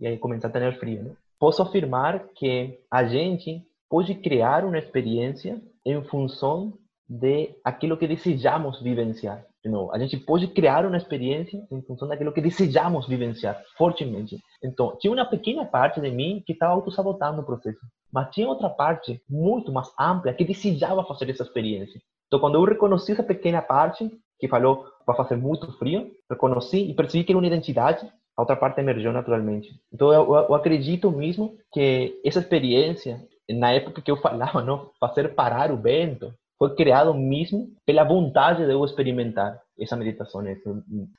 e 0.00 0.06
aí 0.06 0.18
começa 0.18 0.46
a 0.46 0.50
ter 0.50 0.78
frio. 0.78 1.02
Né? 1.02 1.10
Posso 1.38 1.62
afirmar 1.62 2.28
que 2.34 2.80
a 2.90 3.04
gente 3.04 3.62
pode 3.94 4.12
criar 4.16 4.64
uma 4.64 4.76
experiência 4.76 5.62
em 5.86 6.02
função 6.02 6.72
de 7.08 7.54
aquilo 7.62 7.96
que 7.96 8.08
desejamos 8.08 8.82
vivenciar. 8.82 9.46
Não, 9.64 9.94
a 9.94 9.98
gente 10.00 10.16
pode 10.16 10.48
criar 10.48 10.84
uma 10.84 10.96
experiência 10.96 11.64
em 11.70 11.80
função 11.82 12.08
daquilo 12.08 12.32
que 12.32 12.40
desejamos 12.40 13.06
vivenciar 13.06 13.62
fortemente. 13.78 14.36
Então, 14.64 14.96
tinha 14.98 15.12
uma 15.12 15.24
pequena 15.24 15.64
parte 15.64 16.00
de 16.00 16.10
mim 16.10 16.42
que 16.44 16.54
estava 16.54 16.72
auto-sabotando 16.72 17.40
o 17.40 17.46
processo, 17.46 17.78
mas 18.12 18.30
tinha 18.34 18.48
outra 18.48 18.68
parte 18.68 19.22
muito 19.30 19.70
mais 19.70 19.88
ampla 19.96 20.34
que 20.34 20.44
desejava 20.44 21.04
fazer 21.04 21.30
essa 21.30 21.44
experiência. 21.44 22.00
Então, 22.26 22.40
quando 22.40 22.56
eu 22.56 22.64
reconheci 22.64 23.12
essa 23.12 23.22
pequena 23.22 23.62
parte 23.62 24.10
que 24.40 24.48
falou 24.48 24.86
vai 25.06 25.16
fazer 25.16 25.36
muito 25.36 25.70
frio, 25.78 26.10
reconheci 26.28 26.78
e 26.90 26.94
percebi 26.94 27.22
que 27.22 27.30
era 27.30 27.38
uma 27.38 27.46
identidade, 27.46 28.04
a 28.36 28.42
outra 28.42 28.56
parte 28.56 28.80
emergiu 28.80 29.12
naturalmente. 29.12 29.70
Então, 29.92 30.12
eu, 30.12 30.34
eu 30.34 30.54
acredito 30.56 31.12
mesmo 31.12 31.56
que 31.72 32.20
essa 32.24 32.40
experiência, 32.40 33.24
na 33.50 33.72
época 33.72 34.02
que 34.02 34.10
eu 34.10 34.16
falava, 34.16 34.62
não, 34.64 34.90
fazer 34.98 35.34
parar 35.34 35.70
o 35.70 35.76
vento, 35.76 36.32
foi 36.58 36.74
criado 36.74 37.12
mesmo 37.14 37.68
pela 37.84 38.04
vontade 38.04 38.64
de 38.64 38.72
eu 38.72 38.84
experimentar 38.84 39.60
essa 39.78 39.96
meditação, 39.96 40.42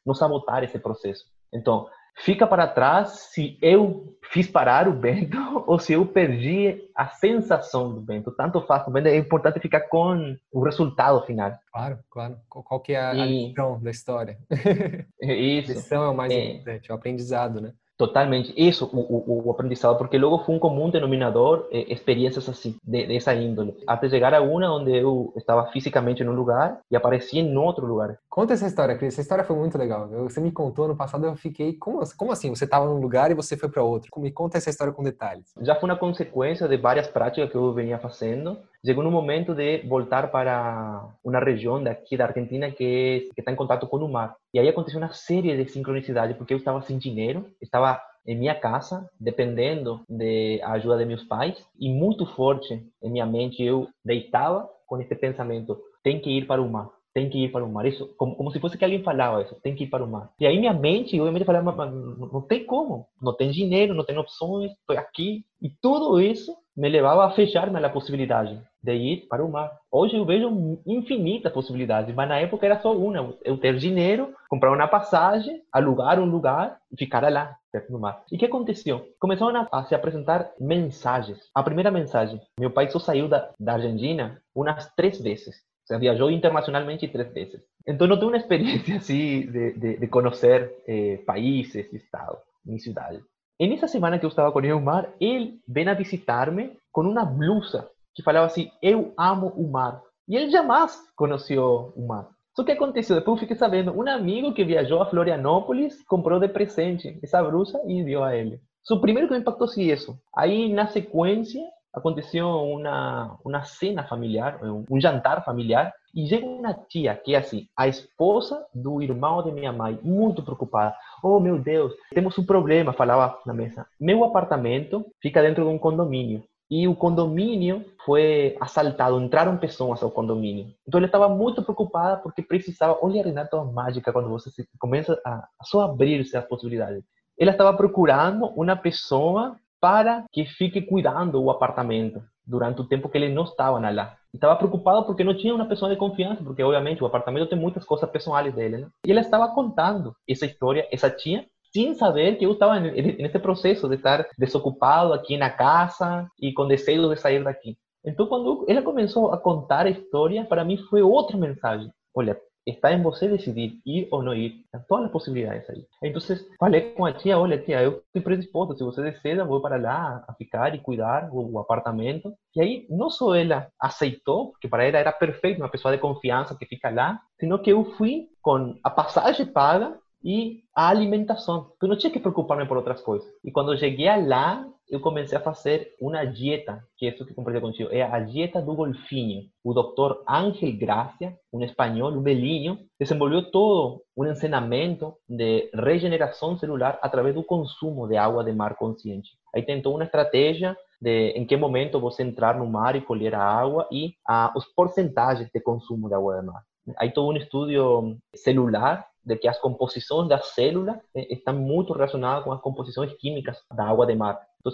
não 0.06 0.14
sabotar 0.14 0.64
esse 0.64 0.80
processo. 0.80 1.26
Então, 1.54 1.88
fica 2.16 2.48
para 2.48 2.68
trás 2.68 3.10
se 3.34 3.58
eu 3.62 4.18
fiz 4.32 4.48
parar 4.48 4.88
o 4.88 5.00
vento 5.00 5.38
ou 5.68 5.78
se 5.78 5.94
eu 5.94 6.06
perdi 6.06 6.90
a 6.96 7.08
sensação 7.08 7.94
do 7.94 8.02
vento. 8.02 8.32
Tanto 8.32 8.62
faz, 8.62 8.84
é 9.06 9.18
importante 9.18 9.60
ficar 9.60 9.82
com 9.82 10.36
o 10.52 10.64
resultado 10.64 11.22
final. 11.26 11.52
Claro, 11.72 12.00
claro. 12.10 12.38
Qual 12.50 12.80
que 12.80 12.94
é 12.94 13.00
a, 13.00 13.14
e... 13.14 13.22
a 13.22 13.26
lição 13.26 13.80
da 13.82 13.92
história? 13.92 14.38
Isso. 15.22 15.72
A 15.72 15.76
lição 15.76 16.04
é 16.04 16.10
o 16.10 16.16
mais 16.16 16.32
é... 16.32 16.46
importante, 16.46 16.90
é 16.90 16.94
o 16.94 16.98
aprendizado, 16.98 17.62
né? 17.62 17.74
Totalmente, 17.98 18.54
isso, 18.58 18.90
o, 18.92 19.00
o, 19.00 19.48
o, 19.48 19.52
aprendizado, 19.52 19.98
porque 19.98 20.18
logo 20.18 20.44
foi 20.44 20.56
um 20.56 20.60
comum 20.60 20.90
denominador 20.90 21.68
eh, 21.72 21.86
experiências 21.94 22.50
assim, 22.50 22.76
de, 22.84 23.08
dessa 23.08 23.34
índole. 23.34 23.74
Até 23.88 24.10
chegar 24.10 24.34
a 24.34 24.42
uma 24.42 24.70
onde 24.70 24.92
eu 24.92 25.32
estava 25.38 25.66
fisicamente 25.72 26.22
em 26.22 26.28
um 26.28 26.34
lugar 26.34 26.82
e 26.92 26.96
aparecia 26.96 27.40
em 27.40 27.58
outro 27.58 27.86
lugar. 27.86 28.18
Conta 28.30 28.54
essa 28.54 28.68
história, 28.68 28.98
Cris. 28.98 29.14
Essa 29.14 29.22
história 29.22 29.46
foi 29.46 29.56
muito 29.56 29.78
legal. 29.78 30.10
Você 30.10 30.42
me 30.42 30.52
contou 30.52 30.90
no 30.90 30.96
passado, 30.96 31.26
eu 31.26 31.38
fiquei, 31.38 31.72
como, 31.74 32.02
como 32.18 32.34
assim? 32.34 32.50
Você 32.50 32.66
estava 32.66 32.86
num 32.86 33.00
lugar 33.00 33.32
e 33.32 33.34
você 33.34 33.56
foi 33.56 33.70
para 33.70 33.82
outro? 33.82 34.12
Me 34.18 34.32
conta 34.32 34.58
essa 34.58 34.70
história 34.70 34.92
com 34.92 35.02
detalhes. 35.02 35.54
Já 35.62 35.76
foi 35.76 35.90
uma 35.90 35.98
consequência 35.98 36.68
de 36.68 36.76
várias 36.76 37.08
práticas 37.08 37.50
que 37.50 37.56
eu 37.56 37.74
vinha 37.74 37.98
fazendo. 37.98 38.58
Chegou 38.86 39.04
no 39.04 39.10
momento 39.10 39.56
de 39.56 39.80
voltar 39.80 40.30
para 40.30 41.10
uma 41.24 41.39
região 41.39 41.82
daqui 41.82 42.15
da 42.15 42.26
Argentina 42.26 42.69
que 42.69 43.32
está 43.36 43.52
em 43.52 43.56
contato 43.56 43.88
com 43.88 43.98
o 43.98 44.08
mar. 44.08 44.36
E 44.54 44.60
aí 44.60 44.69
aconteceu 44.69 45.00
uma 45.00 45.12
série 45.12 45.58
de 45.58 45.71
sincronicidades, 45.71 46.38
porque 46.38 46.54
eu 46.54 46.58
estava 46.60 46.80
sem 46.82 47.00
dinheiro, 47.00 47.50
estava 47.60 48.00
em 48.28 48.38
minha 48.38 48.54
casa, 48.54 49.10
dependendo 49.19 50.02
da 50.08 50.74
ajuda 50.74 51.00
de 51.00 51.06
meus 51.06 51.24
pais, 51.24 51.58
e 51.80 51.89
muito 51.89 52.28
forte 52.28 52.80
em 53.02 53.10
minha 53.10 53.26
mente 53.26 53.63
eu 53.63 53.88
deitava 54.06 54.69
com 54.86 55.02
esse 55.02 55.15
pensamento: 55.15 55.82
tem 56.04 56.19
que 56.19 56.30
ir 56.30 56.45
para 56.45 56.62
o 56.62 56.69
mar 56.69 56.89
tem 57.15 57.30
que 57.30 57.45
ir 57.45 57.51
para 57.51 57.63
o 57.63 57.71
mar. 57.71 57.86
Isso, 57.86 58.13
como, 58.17 58.36
como 58.36 58.51
se 58.51 58.60
fosse 58.60 58.78
que 58.78 58.84
alguém 58.84 59.01
falava 59.01 59.41
isso, 59.41 59.56
tem 59.62 59.73
que 59.73 59.86
ir 59.86 59.88
para 59.88 60.04
o 60.04 60.08
mar. 60.08 60.30
E 60.38 60.45
aí 60.45 60.60
minha 60.60 60.73
mente, 60.73 61.17
obviamente, 61.17 61.45
falava, 61.45 61.71
mas 61.71 61.93
não, 62.34 62.41
tem 62.41 62.65
como, 62.65 63.08
não 63.21 63.34
tem 63.34 63.49
dinheiro, 63.51 63.93
não 63.93 64.04
tem 64.04 64.17
opções, 64.17 64.71
estou 64.73 64.97
aqui. 64.97 65.45
E 65.62 65.69
tudo 65.82 66.19
isso 66.19 66.54
me 66.75 66.89
levava 66.89 67.25
a 67.25 67.32
fechar-me 67.32 67.84
a 67.84 67.89
possibilidade 67.89 68.62
de 68.84 68.93
ir 68.93 69.28
para 69.30 69.45
o 69.45 69.49
mar. 69.49 69.71
Hoje 69.89 70.17
eu 70.17 70.25
vejo 70.25 70.78
infinitas 70.86 71.54
possibilidades, 71.54 72.13
mas 72.13 72.28
na 72.28 72.38
época 72.38 72.65
era 72.65 72.82
só 72.82 72.93
uma: 72.93 73.34
eu 73.45 73.58
ter 73.58 73.78
dinheiro, 73.78 74.34
comprar 74.49 74.73
uma 74.73 74.88
passagem, 74.88 75.62
alugar 75.71 76.19
um 76.19 76.25
lugar 76.25 76.78
e 76.91 76.97
ficar 76.97 77.32
lá, 77.32 77.56
perto 77.71 77.93
do 77.93 77.99
mar. 77.99 78.23
E 78.30 78.36
o 78.36 78.39
que 78.39 78.45
aconteceu? 78.45 79.08
Começaram 79.17 79.65
a, 79.71 79.84
se 79.86 79.95
apresentar 79.95 80.51
mensagens. 80.60 81.39
A 81.56 81.63
primeira 81.63 81.89
mensagem: 81.89 82.41
meu 82.60 82.71
pai 82.71 82.89
só 82.89 82.99
saiu 82.99 83.30
da, 83.30 83.51
da 83.58 83.73
Argentina 83.73 84.41
umas 84.54 84.93
três 84.95 85.21
vezes. 85.21 85.63
O 85.86 85.88
sea, 85.88 86.00
viajó 86.00 86.32
internacionalmente 86.32 87.08
tres 87.08 87.32
veces. 87.32 87.63
Entonces 87.86 88.10
no 88.10 88.19
tuve 88.19 88.30
una 88.30 88.39
experiencia 88.39 88.95
así 88.98 89.43
de, 89.43 89.74
de, 89.74 90.10
conocer 90.10 90.76
eh, 90.88 91.24
países, 91.26 91.93
estados, 91.93 92.39
ni 92.63 92.80
ciudades. 92.80 93.21
En 93.60 93.71
esa 93.71 93.88
semana 93.88 94.19
que 94.19 94.26
eu 94.26 94.30
estava 94.30 94.52
com 94.52 94.62
no 94.62 94.82
mar, 94.82 95.13
ele 95.19 95.62
vem 95.67 95.88
a 95.88 95.93
visitar-me 95.93 96.78
com 96.91 97.02
uma 97.02 97.24
blusa 97.24 97.88
que 98.15 98.24
falava 98.24 98.48
assim: 98.48 98.71
Eu 98.82 99.13
amo 99.15 99.48
o 99.56 99.69
mar. 99.69 100.02
E 100.28 100.36
ele 100.36 100.50
jamais 100.50 100.98
conheceu 101.15 101.93
o 101.95 102.08
mar. 102.08 102.30
Só 102.56 102.63
que 102.63 102.71
aconteceu, 102.71 103.15
depois 103.17 103.36
eu 103.36 103.41
fiquei 103.41 103.56
sabendo, 103.56 103.93
amigo 104.10 104.54
que 104.54 104.63
viajou 104.63 105.02
a 105.02 105.06
Florianópolis 105.06 106.02
comprou 106.08 106.39
de 106.39 106.48
presente 106.48 107.19
essa 107.21 107.43
blusa 107.43 107.80
e 107.86 108.04
deu 108.04 108.24
a 108.24 108.36
ele. 108.36 108.60
So, 108.82 109.02
primeiro 109.02 109.28
que 109.28 109.34
me 109.34 109.41
impactou 109.41 109.67
foi 109.67 109.84
isso. 109.84 110.17
Aí, 110.36 110.71
na 110.71 110.88
sequência, 110.88 111.62
aconteceu 111.96 112.48
uma, 112.48 113.38
uma 113.44 113.64
cena 113.64 114.04
familiar, 114.04 114.60
um 114.90 115.00
jantar 115.00 115.44
familiar, 115.44 115.94
e 116.16 116.28
chega 116.28 116.46
uma 116.46 116.74
tia, 116.74 117.14
que 117.14 117.36
é 117.36 117.38
assim, 117.38 117.68
a 117.76 117.88
esposa 117.88 118.66
do 118.74 119.02
irmão 119.02 119.44
de 119.44 119.52
minha 119.52 119.74
mãe, 119.74 120.00
muito 120.02 120.42
preocupada. 120.42 120.96
Oh, 121.22 121.40
meu 121.40 121.60
Deus, 121.60 121.94
temos 122.14 122.38
um 122.38 122.46
problema, 122.46 122.94
falava 122.94 123.38
na 123.46 123.54
mesa. 123.54 123.86
Meu 124.00 124.24
apartamento 124.24 125.06
fica 125.22 125.42
dentro 125.42 125.66
de 125.66 125.70
um 125.70 125.78
condomínio. 125.78 126.44
E 126.72 126.88
o 126.88 126.96
condomínio 126.96 127.86
foi 128.06 128.56
assaltado, 128.60 129.20
entraram 129.20 129.58
pessoas 129.58 130.02
ao 130.02 130.10
condomínio. 130.10 130.74
Então 130.88 131.00
ele 131.00 131.06
estava 131.06 131.30
muito 131.30 131.62
preocupada 131.62 132.18
porque 132.18 132.42
precisava. 132.42 132.98
Olha, 133.02 133.22
a 133.22 133.64
mágica 133.66 134.12
quando 134.12 134.30
você 134.30 134.50
começa 134.80 135.20
a 135.26 135.48
só 135.64 135.82
abrir-se 135.82 136.36
as 136.36 136.46
possibilidades. 136.46 137.04
Ela 137.38 137.52
estava 137.52 137.76
procurando 137.76 138.46
uma 138.56 138.76
pessoa 138.76 139.58
para 139.86 140.26
que 140.34 140.45
fique 140.45 140.82
cuidando 140.82 141.39
o 141.39 141.52
apartamento 141.52 142.19
durante 142.43 142.82
o 142.82 142.88
tempo 142.88 143.08
que 143.08 143.19
ele 143.19 143.32
não 143.32 143.43
estava 143.43 143.78
lá. 143.91 144.17
Estava 144.34 144.56
preocupado 144.56 145.06
porque 145.06 145.24
não 145.24 145.38
tinha 145.38 145.54
uma 145.54 145.67
pessoa 145.67 145.91
de 145.91 145.95
confiança, 145.95 146.43
porque 146.43 146.63
obviamente 146.63 147.04
o 147.04 147.06
apartamento 147.06 147.50
tem 147.50 147.60
muitas 147.60 147.86
coisas 147.86 148.10
pessoais 148.10 148.52
dele, 148.52 148.78
né? 148.80 148.88
E 149.06 149.12
ele 149.12 149.19
estava 149.19 149.48
contando 149.50 150.15
essa 150.28 150.48
história, 150.48 150.88
essa 150.91 151.08
tia, 151.08 151.45
sem 151.71 151.93
saber 151.93 152.36
que 152.39 152.48
eu 152.48 152.54
estava 152.54 152.80
nesse 152.80 153.38
processo 153.38 153.88
de 153.88 153.93
estar 153.93 154.26
desocupado 154.39 155.13
aqui 155.13 155.38
na 155.38 155.52
casa 155.52 156.28
e 156.41 156.52
com 156.52 156.67
desejo 156.67 157.08
de 157.13 157.21
sair 157.21 157.43
daqui. 157.43 157.78
Então, 158.04 158.26
quando 158.26 158.65
ela 158.67 158.82
começou 158.82 159.32
a 159.32 159.38
contar 159.38 159.86
a 159.86 159.91
história, 159.91 160.45
para 160.45 160.65
mim 160.65 160.78
foi 160.78 161.04
outra 161.04 161.38
mensagem. 161.38 161.91
Olha, 162.15 162.36
está 162.71 162.91
en 162.91 163.01
você 163.01 163.28
decidir 163.28 163.80
ir 163.86 164.08
ou 164.12 164.23
não 164.23 164.34
ir. 164.34 164.63
Estão 164.65 164.82
todas 164.88 165.06
as 165.06 165.12
possibilidades 165.12 165.69
aí. 165.69 165.86
Então, 166.04 166.21
falei 166.60 166.91
com 166.93 167.06
a 167.06 167.13
tia, 167.13 167.38
olha 167.38 167.58
tia, 167.58 167.82
eu 167.82 168.01
estou 168.08 168.21
predisposto, 168.21 168.78
se 168.78 168.84
você 168.84 169.01
deseja, 169.01 169.43
vou 169.43 169.62
para 169.62 169.78
lá 169.78 170.23
a 170.28 170.34
ficar 170.34 170.73
e 170.73 170.80
cuidar 170.80 171.30
o, 171.32 171.60
apartamento. 171.60 172.34
E 172.56 172.62
aí, 172.62 172.88
não 172.89 173.10
só 173.10 173.36
ela 173.36 173.67
aceitou, 173.80 174.51
porque 174.51 174.67
para 174.67 174.84
ela 174.84 174.97
era 174.97 175.12
perfeito, 175.12 175.62
uma 175.62 175.69
pessoa 175.69 175.93
de 175.93 176.01
confiança 176.01 176.56
que 176.58 176.65
fica 176.65 176.89
lá, 176.89 177.19
sino 177.39 177.60
que 177.60 177.71
eu 177.71 177.86
fui 177.97 178.28
com 178.41 178.75
a 178.84 178.89
passagem 178.89 179.45
paga 179.45 179.97
e 180.23 180.63
a 180.75 180.89
alimentação. 180.89 181.71
Eu 181.82 181.88
não 181.88 181.97
tinha 181.97 182.12
que 182.12 182.19
preocupar-me 182.19 182.67
por 182.67 182.78
outras 182.78 183.01
coisas. 183.01 183.28
E 183.43 183.51
quando 183.51 183.73
eu 183.73 183.78
cheguei 183.78 184.08
lá, 184.25 184.67
eu 184.89 185.00
comecei 185.00 185.38
a 185.38 185.41
fazer 185.41 185.95
uma 186.00 186.26
dieta, 186.26 186.84
que 186.95 187.08
é 187.08 187.10
isso 187.10 187.26
que 187.26 187.34
compartilhei 187.34 187.62
contigo, 187.62 187.89
é 187.91 188.04
a 188.04 188.19
dieta 188.19 188.62
do 188.62 188.76
golfinho. 188.76 189.43
O 189.63 189.74
doutor 189.74 190.24
Ángel 190.28 190.78
Gracia, 190.78 191.36
um 191.52 191.63
espanhol, 191.63 192.12
um 192.12 192.21
belinho, 192.21 192.80
desenvolveu 193.00 193.50
todo 193.52 194.04
um 194.15 194.26
ensinamento 194.26 195.15
de 195.28 195.69
regeneração 195.74 196.58
celular 196.58 197.00
através 197.02 197.34
do 197.34 197.43
consumo 197.43 198.08
de 198.08 198.15
água 198.15 198.43
de 198.43 198.52
mar 198.52 198.76
consciente. 198.76 199.32
Aí 199.54 199.63
tentou 199.63 199.95
uma 199.95 200.04
estratégia 200.04 200.78
de 201.02 201.30
em 201.30 201.45
que 201.45 201.58
momento 201.58 202.00
você 202.00 202.24
entrar 202.24 202.58
no 202.58 202.67
mar 202.67 202.95
e 202.95 203.02
colher 203.02 203.36
a 203.36 203.43
água 203.43 203.88
e 203.91 204.13
ah, 204.28 204.54
os 204.56 204.65
porcentagens 204.65 205.50
de 205.52 205.60
consumo 205.60 206.08
de 206.08 206.15
água 206.15 206.39
de 206.39 206.45
mar. 206.45 206.63
Aí 206.98 207.12
todo 207.12 207.30
um 207.30 207.38
estudo 207.38 208.18
celular 208.36 209.07
de 209.26 209.36
que 209.38 209.47
as 209.47 209.59
composições 209.59 210.30
da 210.30 210.39
célula 210.39 211.01
eh, 211.15 211.34
estão 211.34 211.55
muito 211.55 211.93
relacionadas 211.93 212.43
com 212.43 212.51
as 212.51 212.61
composições 212.61 213.13
químicas 213.13 213.57
da 213.73 213.86
água 213.88 214.05
de 214.05 214.15
mar. 214.15 214.39
Então, 214.59 214.71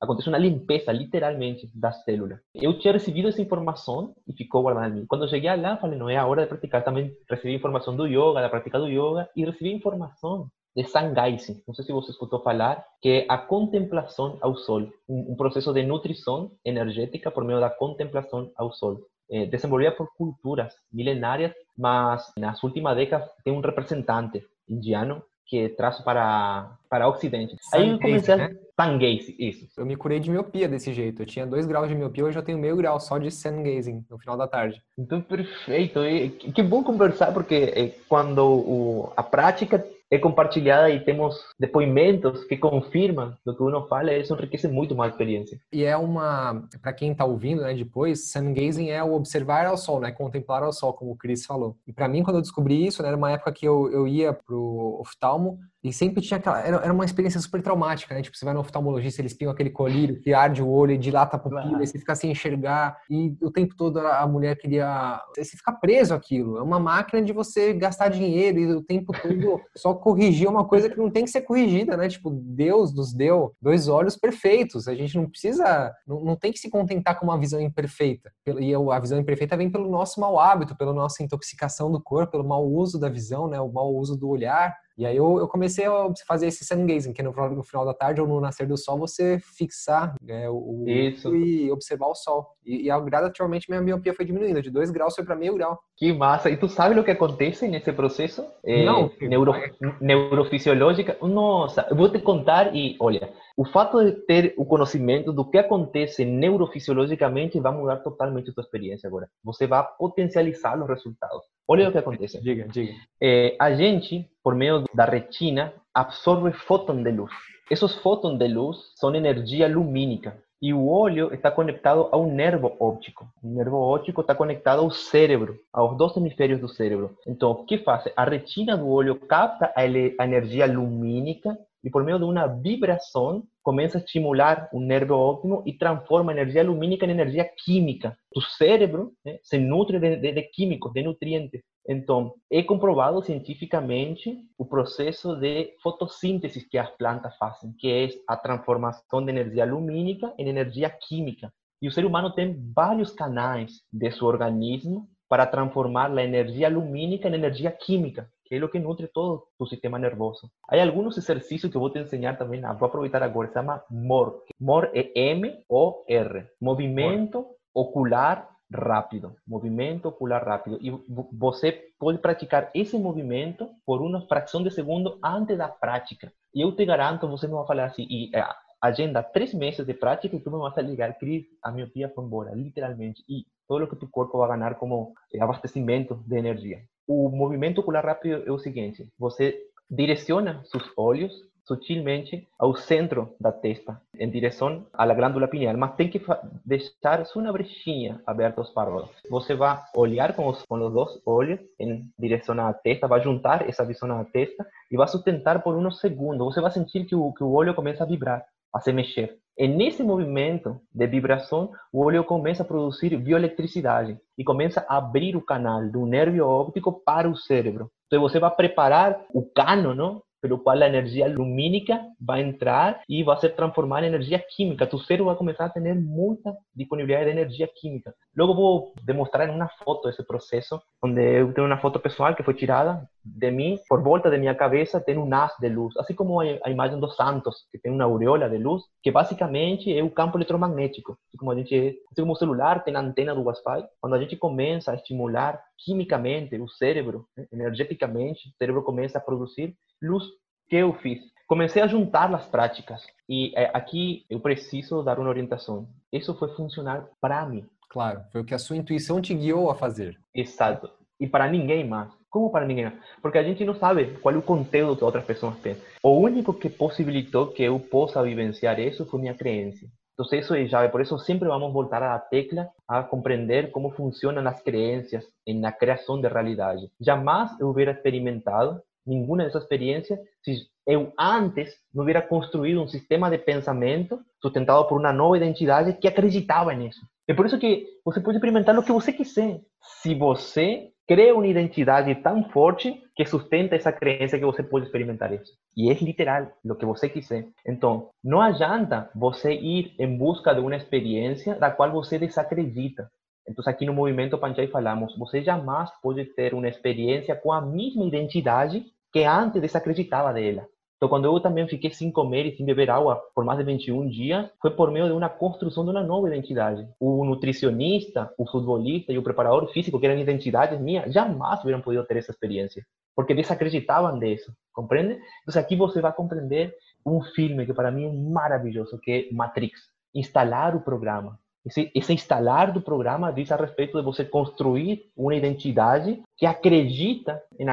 acontece 0.00 0.28
uma 0.28 0.38
limpeza, 0.38 0.92
literalmente, 0.92 1.70
da 1.74 1.92
célula. 1.92 2.40
Eu 2.54 2.78
tinha 2.78 2.92
recebido 2.92 3.28
essa 3.28 3.42
informação 3.42 4.14
e 4.26 4.32
ficou 4.32 4.62
guardada 4.62 4.88
em 4.88 5.00
mim. 5.00 5.06
Quando 5.06 5.28
cheguei 5.28 5.54
lá, 5.56 5.76
falei, 5.76 5.98
não 5.98 6.08
é 6.08 6.22
hora 6.24 6.42
de 6.42 6.48
praticar. 6.48 6.84
Também 6.84 7.12
recebi 7.28 7.54
informação 7.54 7.96
do 7.96 8.06
yoga, 8.06 8.40
da 8.40 8.48
prática 8.48 8.78
do 8.78 8.88
yoga, 8.88 9.28
e 9.36 9.44
recebi 9.44 9.72
informação 9.72 10.48
de 10.76 10.84
Sangaise. 10.84 11.62
Não 11.66 11.74
sei 11.74 11.84
se 11.84 11.92
você 11.92 12.10
escutou 12.10 12.40
falar, 12.40 12.84
que 13.00 13.08
é 13.08 13.26
a 13.28 13.36
contemplação 13.36 14.38
ao 14.40 14.56
sol, 14.56 14.88
um, 15.08 15.32
um 15.32 15.36
processo 15.36 15.72
de 15.72 15.82
nutrição 15.82 16.52
energética 16.64 17.30
por 17.30 17.44
meio 17.44 17.60
da 17.60 17.70
contemplação 17.70 18.50
ao 18.56 18.72
sol. 18.72 19.00
Eh, 19.32 19.46
desenvolvida 19.46 19.92
por 19.92 20.14
culturas 20.14 20.74
milenárias, 20.92 21.54
mas 21.76 22.30
nas 22.36 22.62
últimas 22.62 22.94
décadas 22.94 23.30
tem 23.42 23.50
um 23.50 23.60
representante 23.60 24.44
indiano 24.68 25.22
que 25.46 25.70
traço 25.70 26.04
para 26.04 26.76
para 26.86 27.08
Ocidente. 27.08 27.56
Aí 27.72 27.88
eu 27.88 27.98
comecei 27.98 28.36
né? 28.36 28.54
a 28.76 28.84
Sun 28.84 28.98
isso. 29.38 29.80
Eu 29.80 29.86
me 29.86 29.96
curei 29.96 30.20
de 30.20 30.30
miopia 30.30 30.68
desse 30.68 30.92
jeito. 30.92 31.22
Eu 31.22 31.26
tinha 31.26 31.46
dois 31.46 31.64
graus 31.64 31.88
de 31.88 31.94
miopia, 31.94 32.26
hoje 32.26 32.38
eu 32.38 32.42
tenho 32.42 32.58
meio 32.58 32.76
grau 32.76 33.00
só 33.00 33.16
de 33.16 33.30
sun 33.30 33.62
gazing 33.62 34.04
no 34.10 34.18
final 34.18 34.36
da 34.36 34.46
tarde. 34.46 34.82
Então, 34.98 35.22
perfeito. 35.22 36.04
E 36.04 36.28
que 36.28 36.62
bom 36.62 36.82
conversar, 36.82 37.32
porque 37.32 37.72
eh, 37.74 37.94
quando 38.08 38.44
o, 38.44 39.12
a 39.16 39.22
prática 39.22 39.82
é 40.12 40.18
compartilhada 40.18 40.90
e 40.90 41.00
temos 41.00 41.42
depoimentos 41.58 42.44
que 42.44 42.58
confirmam 42.58 43.34
o 43.46 43.54
que 43.54 43.62
uno 43.62 43.86
fala, 43.88 44.12
isso 44.12 44.34
enriquece 44.34 44.68
muito 44.68 44.94
mais 44.94 45.10
a 45.10 45.14
experiência. 45.14 45.58
E 45.72 45.84
é 45.84 45.96
uma, 45.96 46.68
para 46.82 46.92
quem 46.92 47.12
está 47.12 47.24
ouvindo, 47.24 47.62
né, 47.62 47.72
depois, 47.72 48.30
sun 48.30 48.52
gazing 48.52 48.90
é 48.90 49.02
o 49.02 49.14
observar 49.14 49.64
ao 49.64 49.78
sol, 49.78 50.00
né, 50.00 50.12
contemplar 50.12 50.62
ao 50.62 50.72
sol, 50.72 50.92
como 50.92 51.12
o 51.12 51.16
Chris 51.16 51.46
falou. 51.46 51.78
E 51.86 51.94
para 51.94 52.08
mim, 52.08 52.22
quando 52.22 52.36
eu 52.36 52.42
descobri 52.42 52.86
isso, 52.86 53.02
né, 53.02 53.08
era 53.08 53.16
uma 53.16 53.32
época 53.32 53.52
que 53.52 53.66
eu, 53.66 53.90
eu 53.90 54.06
ia 54.06 54.34
pro 54.34 54.98
oftalmo 55.00 55.58
e 55.84 55.92
sempre 55.92 56.22
tinha 56.22 56.38
aquela. 56.38 56.60
Era, 56.60 56.76
era 56.76 56.92
uma 56.92 57.04
experiência 57.04 57.40
super 57.40 57.60
traumática, 57.60 58.14
né? 58.14 58.22
Tipo, 58.22 58.36
você 58.36 58.44
vai 58.44 58.54
no 58.54 58.60
oftalmologista, 58.60 59.20
eles 59.20 59.34
pingam 59.34 59.52
aquele 59.52 59.70
colírio 59.70 60.20
que 60.20 60.32
arde 60.32 60.62
o 60.62 60.68
olho 60.68 60.92
e 60.92 60.98
dilata 60.98 61.36
a 61.36 61.38
pupila, 61.40 61.82
e 61.82 61.86
você 61.86 61.98
fica 61.98 62.14
sem 62.14 62.30
enxergar. 62.30 62.96
E 63.10 63.36
o 63.40 63.50
tempo 63.50 63.74
todo 63.76 63.98
a 63.98 64.24
mulher 64.26 64.56
queria. 64.56 65.20
Você 65.36 65.56
fica 65.56 65.72
preso 65.72 66.14
aquilo. 66.14 66.56
É 66.58 66.62
uma 66.62 66.78
máquina 66.78 67.20
de 67.20 67.32
você 67.32 67.72
gastar 67.72 68.08
dinheiro 68.10 68.58
e 68.60 68.72
o 68.74 68.82
tempo 68.82 69.12
todo 69.12 69.60
só 69.76 69.92
corrigir 69.92 70.48
uma 70.48 70.64
coisa 70.64 70.88
que 70.88 70.96
não 70.96 71.10
tem 71.10 71.24
que 71.24 71.30
ser 71.30 71.42
corrigida, 71.42 71.96
né? 71.96 72.08
Tipo, 72.08 72.30
Deus 72.30 72.94
nos 72.94 73.12
deu 73.12 73.52
dois 73.60 73.88
olhos 73.88 74.16
perfeitos. 74.16 74.86
A 74.86 74.94
gente 74.94 75.16
não 75.16 75.28
precisa. 75.28 75.92
Não, 76.06 76.24
não 76.24 76.36
tem 76.36 76.52
que 76.52 76.60
se 76.60 76.70
contentar 76.70 77.18
com 77.18 77.26
uma 77.26 77.38
visão 77.38 77.60
imperfeita. 77.60 78.30
E 78.60 78.72
a 78.72 78.98
visão 79.00 79.18
imperfeita 79.18 79.56
vem 79.56 79.68
pelo 79.68 79.90
nosso 79.90 80.20
mau 80.20 80.38
hábito, 80.38 80.76
pela 80.76 80.92
nossa 80.92 81.24
intoxicação 81.24 81.90
do 81.90 82.00
corpo, 82.00 82.32
pelo 82.32 82.46
mau 82.46 82.64
uso 82.64 83.00
da 83.00 83.08
visão, 83.08 83.48
né? 83.48 83.60
O 83.60 83.72
mau 83.72 83.92
uso 83.92 84.16
do 84.16 84.28
olhar. 84.28 84.76
E 85.02 85.06
aí 85.06 85.16
eu, 85.16 85.36
eu 85.40 85.48
comecei 85.48 85.84
a 85.84 86.12
fazer 86.28 86.46
esse 86.46 86.64
sun 86.64 86.86
gazing, 86.86 87.12
que 87.12 87.24
no, 87.24 87.32
no, 87.32 87.64
final 87.64 87.84
da 87.84 87.92
tarde 87.92 88.20
ou 88.20 88.26
no 88.28 88.40
nascer 88.40 88.68
do 88.68 88.76
sol 88.76 88.96
você 88.96 89.40
fixar 89.40 90.14
é, 90.28 90.48
o 90.48 90.84
Isso. 90.86 91.34
e 91.34 91.72
observar 91.72 92.06
o 92.06 92.14
sol. 92.14 92.54
E, 92.64 92.88
e 92.88 93.00
gradativamente 93.00 93.68
minha 93.68 93.80
miopia 93.80 94.14
foi 94.14 94.24
diminuindo, 94.24 94.62
de 94.62 94.70
2 94.70 94.92
graus 94.92 95.16
foi 95.16 95.24
para 95.24 95.34
meio 95.34 95.56
grau. 95.56 95.76
Que 95.96 96.12
massa! 96.12 96.48
E 96.50 96.56
tu 96.56 96.68
sabe 96.68 96.98
o 97.00 97.02
que 97.02 97.10
acontece 97.10 97.66
nesse 97.66 97.92
processo? 97.92 98.46
É, 98.64 98.84
Não. 98.84 99.10
Neuro, 99.20 99.52
neurofisiológica? 100.00 101.16
Nossa, 101.20 101.84
eu 101.90 101.96
vou 101.96 102.08
te 102.08 102.20
contar 102.20 102.72
e, 102.72 102.96
olha, 103.00 103.32
o 103.56 103.64
fato 103.64 104.02
de 104.04 104.12
ter 104.12 104.54
o 104.56 104.64
conhecimento 104.64 105.32
do 105.32 105.44
que 105.44 105.58
acontece 105.58 106.24
neurofisiologicamente 106.24 107.60
vai 107.60 107.72
mudar 107.72 107.96
totalmente 107.96 108.50
a 108.50 108.52
tua 108.52 108.62
experiência 108.62 109.06
agora. 109.06 109.28
Você 109.44 109.66
vai 109.66 109.86
potencializar 109.98 110.80
os 110.80 110.88
resultados. 110.88 111.42
Olha 111.68 111.88
o 111.88 111.92
que 111.92 111.98
acontece. 111.98 112.40
Diga, 112.40 112.66
diga. 112.68 112.92
É, 113.20 113.56
a 113.58 113.74
gente, 113.74 114.28
por 114.42 114.54
meio 114.54 114.84
da 114.94 115.04
retina, 115.04 115.72
absorve 115.94 116.52
fótons 116.52 117.02
de 117.02 117.10
luz. 117.10 117.32
Esses 117.70 117.94
fótons 117.96 118.38
de 118.38 118.48
luz 118.48 118.76
são 118.96 119.14
energia 119.14 119.68
lumínica. 119.68 120.36
E 120.60 120.72
o 120.72 120.86
olho 120.86 121.34
está 121.34 121.50
conectado 121.50 122.08
a 122.12 122.16
um 122.16 122.32
nervo 122.32 122.76
óptico. 122.78 123.26
O 123.42 123.48
nervo 123.48 123.78
óptico 123.78 124.20
está 124.20 124.32
conectado 124.32 124.80
ao 124.80 124.92
cérebro, 124.92 125.58
aos 125.72 125.96
dois 125.96 126.16
hemisférios 126.16 126.60
do 126.60 126.68
cérebro. 126.68 127.16
Então, 127.26 127.50
o 127.50 127.64
que 127.64 127.78
faz? 127.78 128.04
A 128.16 128.24
retina 128.24 128.76
do 128.76 128.88
olho 128.88 129.16
capta 129.16 129.72
a 129.74 129.84
energia 129.84 130.66
lumínica 130.66 131.58
e 131.84 131.90
por 131.90 132.04
meio 132.04 132.18
de 132.18 132.24
uma 132.24 132.46
vibração 132.46 133.42
começa 133.62 133.98
a 133.98 134.00
estimular 134.00 134.68
o 134.72 134.80
nervo 134.80 135.14
óptimo 135.14 135.62
e 135.66 135.72
transforma 135.72 136.32
a 136.32 136.34
energia 136.34 136.64
lumínica 136.64 137.06
em 137.06 137.10
energia 137.10 137.44
química. 137.44 138.16
O 138.34 138.40
cérebro 138.40 139.12
né, 139.24 139.38
se 139.42 139.58
nutre 139.58 139.98
de, 139.98 140.42
químicos, 140.42 140.92
de 140.92 141.02
nutrientes. 141.02 141.62
Então, 141.88 142.34
é 142.50 142.62
comprovado 142.62 143.22
cientificamente 143.22 144.38
o 144.56 144.64
processo 144.64 145.34
de 145.36 145.74
fotossíntese 145.82 146.68
que 146.68 146.78
as 146.78 146.90
plantas 146.90 147.36
fazem, 147.36 147.72
que 147.78 147.90
é 147.90 148.08
a 148.28 148.36
transformação 148.36 149.24
de 149.24 149.30
energia 149.30 149.64
lumínica 149.64 150.32
em 150.38 150.48
energia 150.48 150.88
química. 150.88 151.52
E 151.80 151.88
o 151.88 151.92
ser 151.92 152.04
humano 152.04 152.32
tem 152.32 152.56
vários 152.74 153.10
canais 153.10 153.80
de 153.92 154.10
seu 154.12 154.28
organismo 154.28 155.08
para 155.28 155.46
transformar 155.46 156.16
a 156.16 156.22
energia 156.22 156.68
lumínica 156.68 157.28
em 157.28 157.34
energia 157.34 157.72
química 157.72 158.30
que 158.52 158.56
é 158.58 158.64
o 158.64 158.68
que 158.68 158.78
nutre 158.78 159.08
todo 159.08 159.44
tu 159.58 159.66
sistema 159.66 159.98
nervoso. 159.98 160.50
Há 160.68 160.82
alguns 160.82 161.16
exercícios 161.16 161.70
que 161.70 161.76
eu 161.76 161.80
vou 161.80 161.90
te 161.90 161.98
ensinar 161.98 162.36
também, 162.36 162.60
vou 162.60 162.86
aproveitar 162.86 163.22
agora, 163.22 163.48
se 163.48 163.54
chama 163.54 163.82
MOR. 163.90 164.42
MOR 164.60 164.90
é 164.92 165.10
M-O-R, 165.30 166.48
Movimento 166.60 167.46
Ocular 167.74 168.50
Rápido. 168.70 169.36
Movimento 169.46 170.08
ocular 170.08 170.42
rápido. 170.46 170.78
E 170.80 170.90
você 171.32 171.78
pode 171.98 172.18
praticar 172.18 172.70
esse 172.74 172.98
movimento 172.98 173.68
por 173.84 174.00
uma 174.00 174.26
fração 174.26 174.62
de 174.62 174.70
segundo 174.70 175.18
antes 175.22 175.58
da 175.58 175.68
prática. 175.68 176.32
E 176.54 176.62
eu 176.62 176.74
te 176.74 176.84
garanto, 176.86 177.28
você 177.28 177.46
não 177.46 177.58
vai 177.58 177.66
falar 177.66 177.84
assim, 177.86 178.06
e, 178.08 178.34
é, 178.34 178.42
agenda 178.82 179.22
três 179.22 179.52
meses 179.52 179.86
de 179.86 179.94
prática 179.94 180.36
e 180.36 180.40
tu 180.40 180.50
me 180.50 180.58
vas 180.58 180.76
a 180.76 180.82
ligar, 180.82 181.18
Cris, 181.18 181.44
a 181.62 181.70
miopia 181.70 182.10
foi 182.14 182.24
embora, 182.24 182.54
literalmente. 182.54 183.22
E 183.28 183.44
todo 183.68 183.84
o 183.84 183.88
que 183.88 183.96
tu 183.96 184.08
corpo 184.10 184.38
vai 184.38 184.48
ganhar 184.48 184.74
como 184.76 185.12
abastecimento 185.40 186.22
de 186.26 186.36
energia. 186.36 186.82
O 187.06 187.28
movimento 187.28 187.80
ocular 187.80 188.04
rápido 188.04 188.42
é 188.46 188.52
o 188.52 188.58
seguinte: 188.58 189.08
você 189.18 189.60
direciona 189.90 190.62
seus 190.64 190.90
olhos 190.96 191.32
sutilmente 191.64 192.48
ao 192.58 192.74
centro 192.74 193.34
da 193.40 193.52
testa, 193.52 194.00
em 194.18 194.28
direção 194.28 194.86
à 194.92 195.06
glândula 195.12 195.48
pineal, 195.48 195.76
mas 195.76 195.94
tem 195.94 196.08
que 196.08 196.20
deixar 196.64 197.24
só 197.24 197.38
uma 197.38 197.52
brechinha 197.52 198.20
aberta 198.26 198.60
aos 198.60 198.70
párpados. 198.70 199.10
Você 199.30 199.54
vai 199.54 199.80
olhar 199.94 200.34
com 200.34 200.48
os, 200.48 200.62
com 200.62 200.74
os 200.74 200.92
dois 200.92 201.22
olhos 201.24 201.60
em 201.78 202.10
direção 202.18 202.58
à 202.60 202.72
testa, 202.72 203.06
vai 203.06 203.20
juntar 203.20 203.68
essa 203.68 203.84
visão 203.84 204.10
à 204.12 204.24
testa 204.24 204.66
e 204.90 204.96
vai 204.96 205.06
sustentar 205.06 205.62
por 205.62 205.76
uns 205.76 206.00
segundos. 206.00 206.52
Você 206.52 206.60
vai 206.60 206.70
sentir 206.70 207.04
que 207.04 207.14
o, 207.14 207.32
que 207.32 207.44
o 207.44 207.52
olho 207.52 207.74
começa 207.74 208.02
a 208.02 208.06
vibrar, 208.06 208.44
a 208.72 208.80
se 208.80 208.92
mexer. 208.92 209.36
E 209.56 209.68
nesse 209.68 210.02
movimento 210.02 210.80
de 210.94 211.06
vibração, 211.06 211.70
o 211.92 212.04
olho 212.04 212.24
começa 212.24 212.62
a 212.62 212.66
produzir 212.66 213.16
bioeletricidade 213.16 214.18
e 214.36 214.42
começa 214.42 214.84
a 214.88 214.96
abrir 214.96 215.36
o 215.36 215.44
canal 215.44 215.86
do 215.90 216.06
nervo 216.06 216.42
óptico 216.42 217.02
para 217.04 217.28
o 217.28 217.36
cérebro. 217.36 217.90
Então 218.06 218.20
você 218.20 218.38
vai 218.38 218.50
preparar 218.50 219.24
o 219.32 219.42
cano, 219.42 219.94
não? 219.94 220.22
pelo 220.42 220.58
qual 220.58 220.76
a 220.76 220.86
energia 220.86 221.28
lumínica 221.28 222.04
vai 222.20 222.42
entrar 222.42 223.00
e 223.08 223.22
vai 223.22 223.36
ser 223.38 223.50
transformada 223.50 224.04
em 224.04 224.08
energia 224.08 224.40
química. 224.40 224.86
Tu 224.86 224.98
cérebro 224.98 225.26
vai 225.26 225.36
começar 225.36 225.66
a 225.66 225.68
ter 225.68 225.94
muita 225.94 226.52
disponibilidade 226.74 227.26
de 227.26 227.30
energia 227.30 227.68
química. 227.68 228.12
Logo 228.36 228.54
vou 228.54 228.92
demonstrar 229.04 229.48
em 229.48 229.54
uma 229.54 229.68
foto 229.68 230.08
esse 230.08 230.26
processo, 230.26 230.82
onde 231.00 231.22
eu 231.22 231.54
tenho 231.54 231.68
uma 231.68 231.78
foto 231.78 232.00
pessoal 232.00 232.34
que 232.34 232.42
foi 232.42 232.54
tirada 232.54 233.08
de 233.24 233.50
mim, 233.50 233.78
por 233.88 234.02
volta 234.02 234.30
de 234.30 234.38
minha 234.38 234.54
cabeça 234.54 235.00
tem 235.00 235.16
um 235.16 235.32
haz 235.32 235.52
de 235.60 235.68
luz, 235.68 235.96
assim 235.96 236.14
como 236.14 236.40
a 236.40 236.70
imagem 236.70 236.98
dos 236.98 237.14
santos, 237.16 237.66
que 237.70 237.78
tem 237.78 237.92
uma 237.92 238.04
aureola 238.04 238.48
de 238.48 238.58
luz, 238.58 238.82
que 239.02 239.10
basicamente 239.10 239.96
é 239.96 240.02
o 240.02 240.10
campo 240.10 240.36
eletromagnético. 240.38 241.12
Assim 241.28 241.36
como 241.38 241.50
a 241.50 241.56
gente, 241.56 241.98
assim 242.10 242.22
como 242.22 242.32
o 242.32 242.36
celular 242.36 242.82
tem 242.84 242.96
a 242.96 243.00
antena 243.00 243.34
do 243.34 243.42
Wi-Fi, 243.42 243.86
quando 244.00 244.14
a 244.14 244.20
gente 244.20 244.36
começa 244.36 244.92
a 244.92 244.94
estimular 244.94 245.62
quimicamente 245.78 246.56
o 246.56 246.68
cérebro, 246.68 247.26
né, 247.36 247.46
energeticamente, 247.52 248.48
o 248.48 248.56
cérebro 248.56 248.82
começa 248.82 249.18
a 249.18 249.20
produzir 249.20 249.74
luz. 250.02 250.24
que 250.68 250.76
eu 250.76 250.94
fiz? 250.94 251.20
Comecei 251.46 251.82
a 251.82 251.86
juntar 251.86 252.34
as 252.34 252.46
práticas 252.46 253.04
e 253.28 253.52
é, 253.54 253.70
aqui 253.74 254.24
eu 254.30 254.40
preciso 254.40 255.02
dar 255.02 255.18
uma 255.18 255.28
orientação. 255.28 255.86
Isso 256.10 256.34
foi 256.34 256.48
funcionar 256.54 257.06
para 257.20 257.44
mim. 257.44 257.66
Claro, 257.90 258.22
foi 258.32 258.40
o 258.40 258.44
que 258.44 258.54
a 258.54 258.58
sua 258.58 258.76
intuição 258.76 259.20
te 259.20 259.34
guiou 259.34 259.70
a 259.70 259.74
fazer. 259.74 260.18
Exato. 260.34 260.90
E 261.20 261.26
para 261.26 261.48
ninguém 261.48 261.86
mais. 261.86 262.10
Como 262.32 262.50
para 262.50 262.64
ninguém? 262.64 262.90
Porque 263.20 263.36
a 263.36 263.42
gente 263.42 263.62
não 263.62 263.74
sabe 263.74 264.16
qual 264.22 264.34
é 264.34 264.38
o 264.38 264.42
conteúdo 264.42 264.96
que 264.96 265.04
outras 265.04 265.22
pessoas 265.22 265.54
têm. 265.58 265.76
O 266.02 266.12
único 266.18 266.54
que 266.54 266.70
possibilitou 266.70 267.48
que 267.48 267.62
eu 267.62 267.78
possa 267.78 268.22
vivenciar 268.22 268.80
isso 268.80 269.04
foi 269.04 269.20
minha 269.20 269.34
crença. 269.34 269.84
Então, 270.14 270.38
isso 270.38 270.54
é 270.54 270.66
chave. 270.66 270.90
Por 270.90 271.02
isso, 271.02 271.18
sempre 271.18 271.46
vamos 271.46 271.70
voltar 271.70 272.02
à 272.02 272.18
tecla 272.18 272.70
a 272.88 273.02
compreender 273.02 273.70
como 273.70 273.90
funcionam 273.90 274.48
as 274.48 274.62
crenças 274.62 275.26
na 275.46 275.70
criação 275.70 276.18
de 276.18 276.26
realidade. 276.26 276.90
Jamais 276.98 277.50
eu 277.60 277.68
hubiera 277.68 277.92
experimentado 277.92 278.80
nenhuma 279.06 279.44
dessas 279.44 279.64
experiências 279.64 280.18
se 280.42 280.56
eu 280.86 281.12
antes 281.18 281.74
não 281.94 282.02
hubiera 282.02 282.22
construído 282.22 282.80
um 282.80 282.88
sistema 282.88 283.28
de 283.28 283.36
pensamento 283.36 284.18
sustentado 284.40 284.86
por 284.88 284.98
uma 284.98 285.12
nova 285.12 285.36
identidade 285.36 285.92
que 285.94 286.08
acreditava 286.08 286.72
nisso. 286.72 287.00
É 287.28 287.34
por 287.34 287.44
isso 287.44 287.58
que 287.58 287.86
você 288.02 288.20
pode 288.20 288.38
experimentar 288.38 288.76
o 288.78 288.82
que 288.82 288.90
você 288.90 289.12
quiser. 289.12 289.60
Se 290.00 290.14
você 290.14 290.91
cria 291.06 291.34
uma 291.34 291.46
identidade 291.46 292.14
tão 292.16 292.44
forte 292.50 293.02
que 293.14 293.26
sustenta 293.26 293.74
essa 293.74 293.92
crença 293.92 294.38
que 294.38 294.44
você 294.44 294.62
pode 294.62 294.86
experimentar 294.86 295.32
isso. 295.32 295.52
E 295.76 295.90
é 295.90 295.94
literal, 295.94 296.48
o 296.64 296.74
que 296.74 296.86
você 296.86 297.08
quiser. 297.08 297.46
Então, 297.66 298.10
não 298.22 298.40
adianta 298.40 299.10
você 299.14 299.52
ir 299.52 299.94
em 299.98 300.16
busca 300.16 300.54
de 300.54 300.60
uma 300.60 300.76
experiência 300.76 301.54
da 301.54 301.70
qual 301.70 301.90
você 301.90 302.18
desacredita. 302.18 303.10
Então, 303.48 303.64
aqui 303.66 303.84
no 303.84 303.92
Movimento 303.92 304.38
Panchai 304.38 304.68
falamos, 304.68 305.16
você 305.18 305.42
jamais 305.42 305.90
pode 306.02 306.24
ter 306.24 306.54
uma 306.54 306.68
experiência 306.68 307.34
com 307.34 307.52
a 307.52 307.60
mesma 307.60 308.04
identidade 308.04 308.84
que 309.12 309.24
antes 309.24 309.60
desacreditava 309.60 310.32
dela. 310.32 310.66
Então, 311.02 311.10
quando 311.10 311.24
eu 311.24 311.40
também 311.40 311.66
fiquei 311.66 311.90
sem 311.90 312.12
comer 312.12 312.46
e 312.46 312.56
sem 312.56 312.64
beber 312.64 312.88
água 312.88 313.20
por 313.34 313.44
mais 313.44 313.58
de 313.58 313.64
21 313.64 314.08
dias, 314.08 314.48
foi 314.60 314.70
por 314.70 314.88
meio 314.92 315.06
de 315.06 315.12
uma 315.12 315.28
construção 315.28 315.84
de 315.84 315.90
uma 315.90 316.00
nova 316.00 316.28
identidade. 316.28 316.86
O 317.00 317.24
nutricionista, 317.24 318.32
o 318.38 318.48
futebolista 318.48 319.12
e 319.12 319.18
o 319.18 319.22
preparador 319.24 319.66
físico, 319.72 319.98
que 319.98 320.06
eram 320.06 320.20
identidades 320.20 320.80
minhas, 320.80 321.12
jamais 321.12 321.58
hubieran 321.58 321.80
podido 321.80 322.04
ter 322.04 322.18
essa 322.18 322.30
experiência, 322.30 322.86
porque 323.16 323.34
desacreditavam 323.34 324.16
disso, 324.16 324.52
compreende? 324.72 325.18
Então, 325.42 325.60
aqui 325.60 325.74
você 325.74 326.00
vai 326.00 326.12
compreender 326.12 326.72
um 327.04 327.20
filme 327.20 327.66
que 327.66 327.74
para 327.74 327.90
mim 327.90 328.06
é 328.06 328.12
maravilhoso, 328.12 328.96
que 329.00 329.10
é 329.10 329.34
Matrix. 329.34 329.80
Instalar 330.14 330.76
o 330.76 330.82
programa. 330.82 331.36
Esse, 331.66 331.90
esse 331.96 332.12
instalar 332.12 332.72
do 332.72 332.80
programa 332.80 333.32
diz 333.32 333.50
a 333.50 333.56
respeito 333.56 333.98
de 333.98 334.04
você 334.04 334.24
construir 334.24 335.10
uma 335.16 335.34
identidade 335.34 336.22
que 336.36 336.46
acredita 336.46 337.42
em 337.58 337.64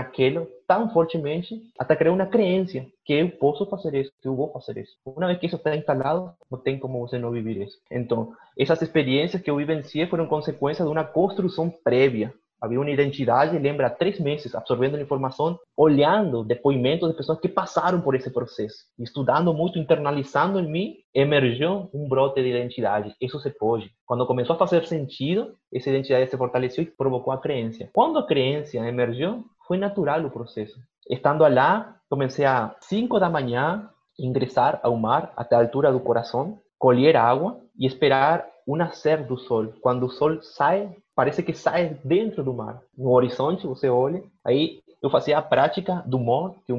tão 0.69 0.87
fortemente 0.91 1.59
até 1.79 1.95
criar 1.95 2.13
uma 2.13 2.27
crença 2.27 2.85
que 3.03 3.13
eu 3.13 3.31
posso 3.31 3.65
fazer 3.65 3.95
isso, 3.95 4.11
que 4.21 4.27
eu 4.27 4.35
vou 4.35 4.51
fazer 4.51 4.79
isso. 4.79 4.93
Uma 5.03 5.25
vez 5.25 5.39
que 5.39 5.47
isso 5.47 5.55
está 5.55 5.75
instalado, 5.75 6.31
não 6.49 6.59
tem 6.59 6.77
como 6.77 6.99
você 6.99 7.17
não 7.17 7.31
viver 7.31 7.63
isso. 7.63 7.75
Então, 7.91 8.31
essas 8.55 8.79
experiências 8.83 9.41
que 9.41 9.49
eu 9.49 9.55
vivenciei 9.55 10.05
foram 10.05 10.27
consequência 10.27 10.85
de 10.85 10.91
uma 10.91 11.03
construção 11.03 11.73
prévia 11.83 12.31
havia 12.61 12.79
uma 12.79 12.91
identidade, 12.91 13.57
lembra, 13.57 13.89
três 13.89 14.19
meses 14.19 14.53
absorvendo 14.53 14.99
informação, 14.99 15.57
olhando 15.77 16.43
depoimentos 16.43 17.09
de 17.09 17.15
pessoas 17.15 17.39
que 17.39 17.47
passaram 17.47 18.01
por 18.01 18.15
esse 18.15 18.29
processo, 18.31 18.79
estudando 18.99 19.53
muito, 19.53 19.79
internalizando 19.79 20.59
em 20.59 20.69
mim, 20.69 20.95
emergiu 21.15 21.89
um 21.93 22.07
brote 22.07 22.41
de 22.41 22.49
identidade. 22.49 23.15
Isso 23.21 23.39
se 23.39 23.49
pode. 23.49 23.89
Quando 24.05 24.27
começou 24.27 24.55
a 24.55 24.59
fazer 24.59 24.85
sentido, 24.85 25.53
essa 25.73 25.89
identidade 25.89 26.29
se 26.29 26.37
fortaleceu 26.37 26.83
e 26.83 26.87
provocou 26.87 27.31
a 27.31 27.37
crença. 27.37 27.89
Quando 27.93 28.19
a 28.19 28.27
crença 28.27 28.77
emergiu, 28.77 29.45
foi 29.69 29.77
natural 29.77 30.25
o 30.25 30.31
processo. 30.31 30.79
Estando 31.07 31.47
lá, 31.47 31.95
comecei 32.09 32.43
a 32.43 32.75
5 32.81 33.19
da 33.19 33.29
manhã 33.29 33.87
ingressar 34.17 34.79
ao 34.81 34.97
mar 34.97 35.31
até 35.37 35.55
a 35.55 35.59
altura 35.59 35.91
do 35.91 35.99
coração, 35.99 36.57
colher 36.79 37.15
água 37.15 37.59
e 37.77 37.85
esperar 37.85 38.47
o 38.65 38.75
nascer 38.75 39.23
do 39.27 39.37
sol. 39.37 39.71
Quando 39.79 40.07
o 40.07 40.09
sol 40.09 40.41
sai 40.41 40.91
parece 41.15 41.43
que 41.43 41.53
sai 41.53 41.99
dentro 42.03 42.43
do 42.43 42.51
mar. 42.51 42.81
No 42.97 43.11
horizonte, 43.11 43.67
você 43.67 43.89
olha, 43.89 44.23
aí 44.43 44.81
eu 45.03 45.09
fazia 45.09 45.37
a 45.37 45.41
prática 45.41 46.01
do 46.05 46.17
MOR, 46.17 46.55
que 46.65 46.73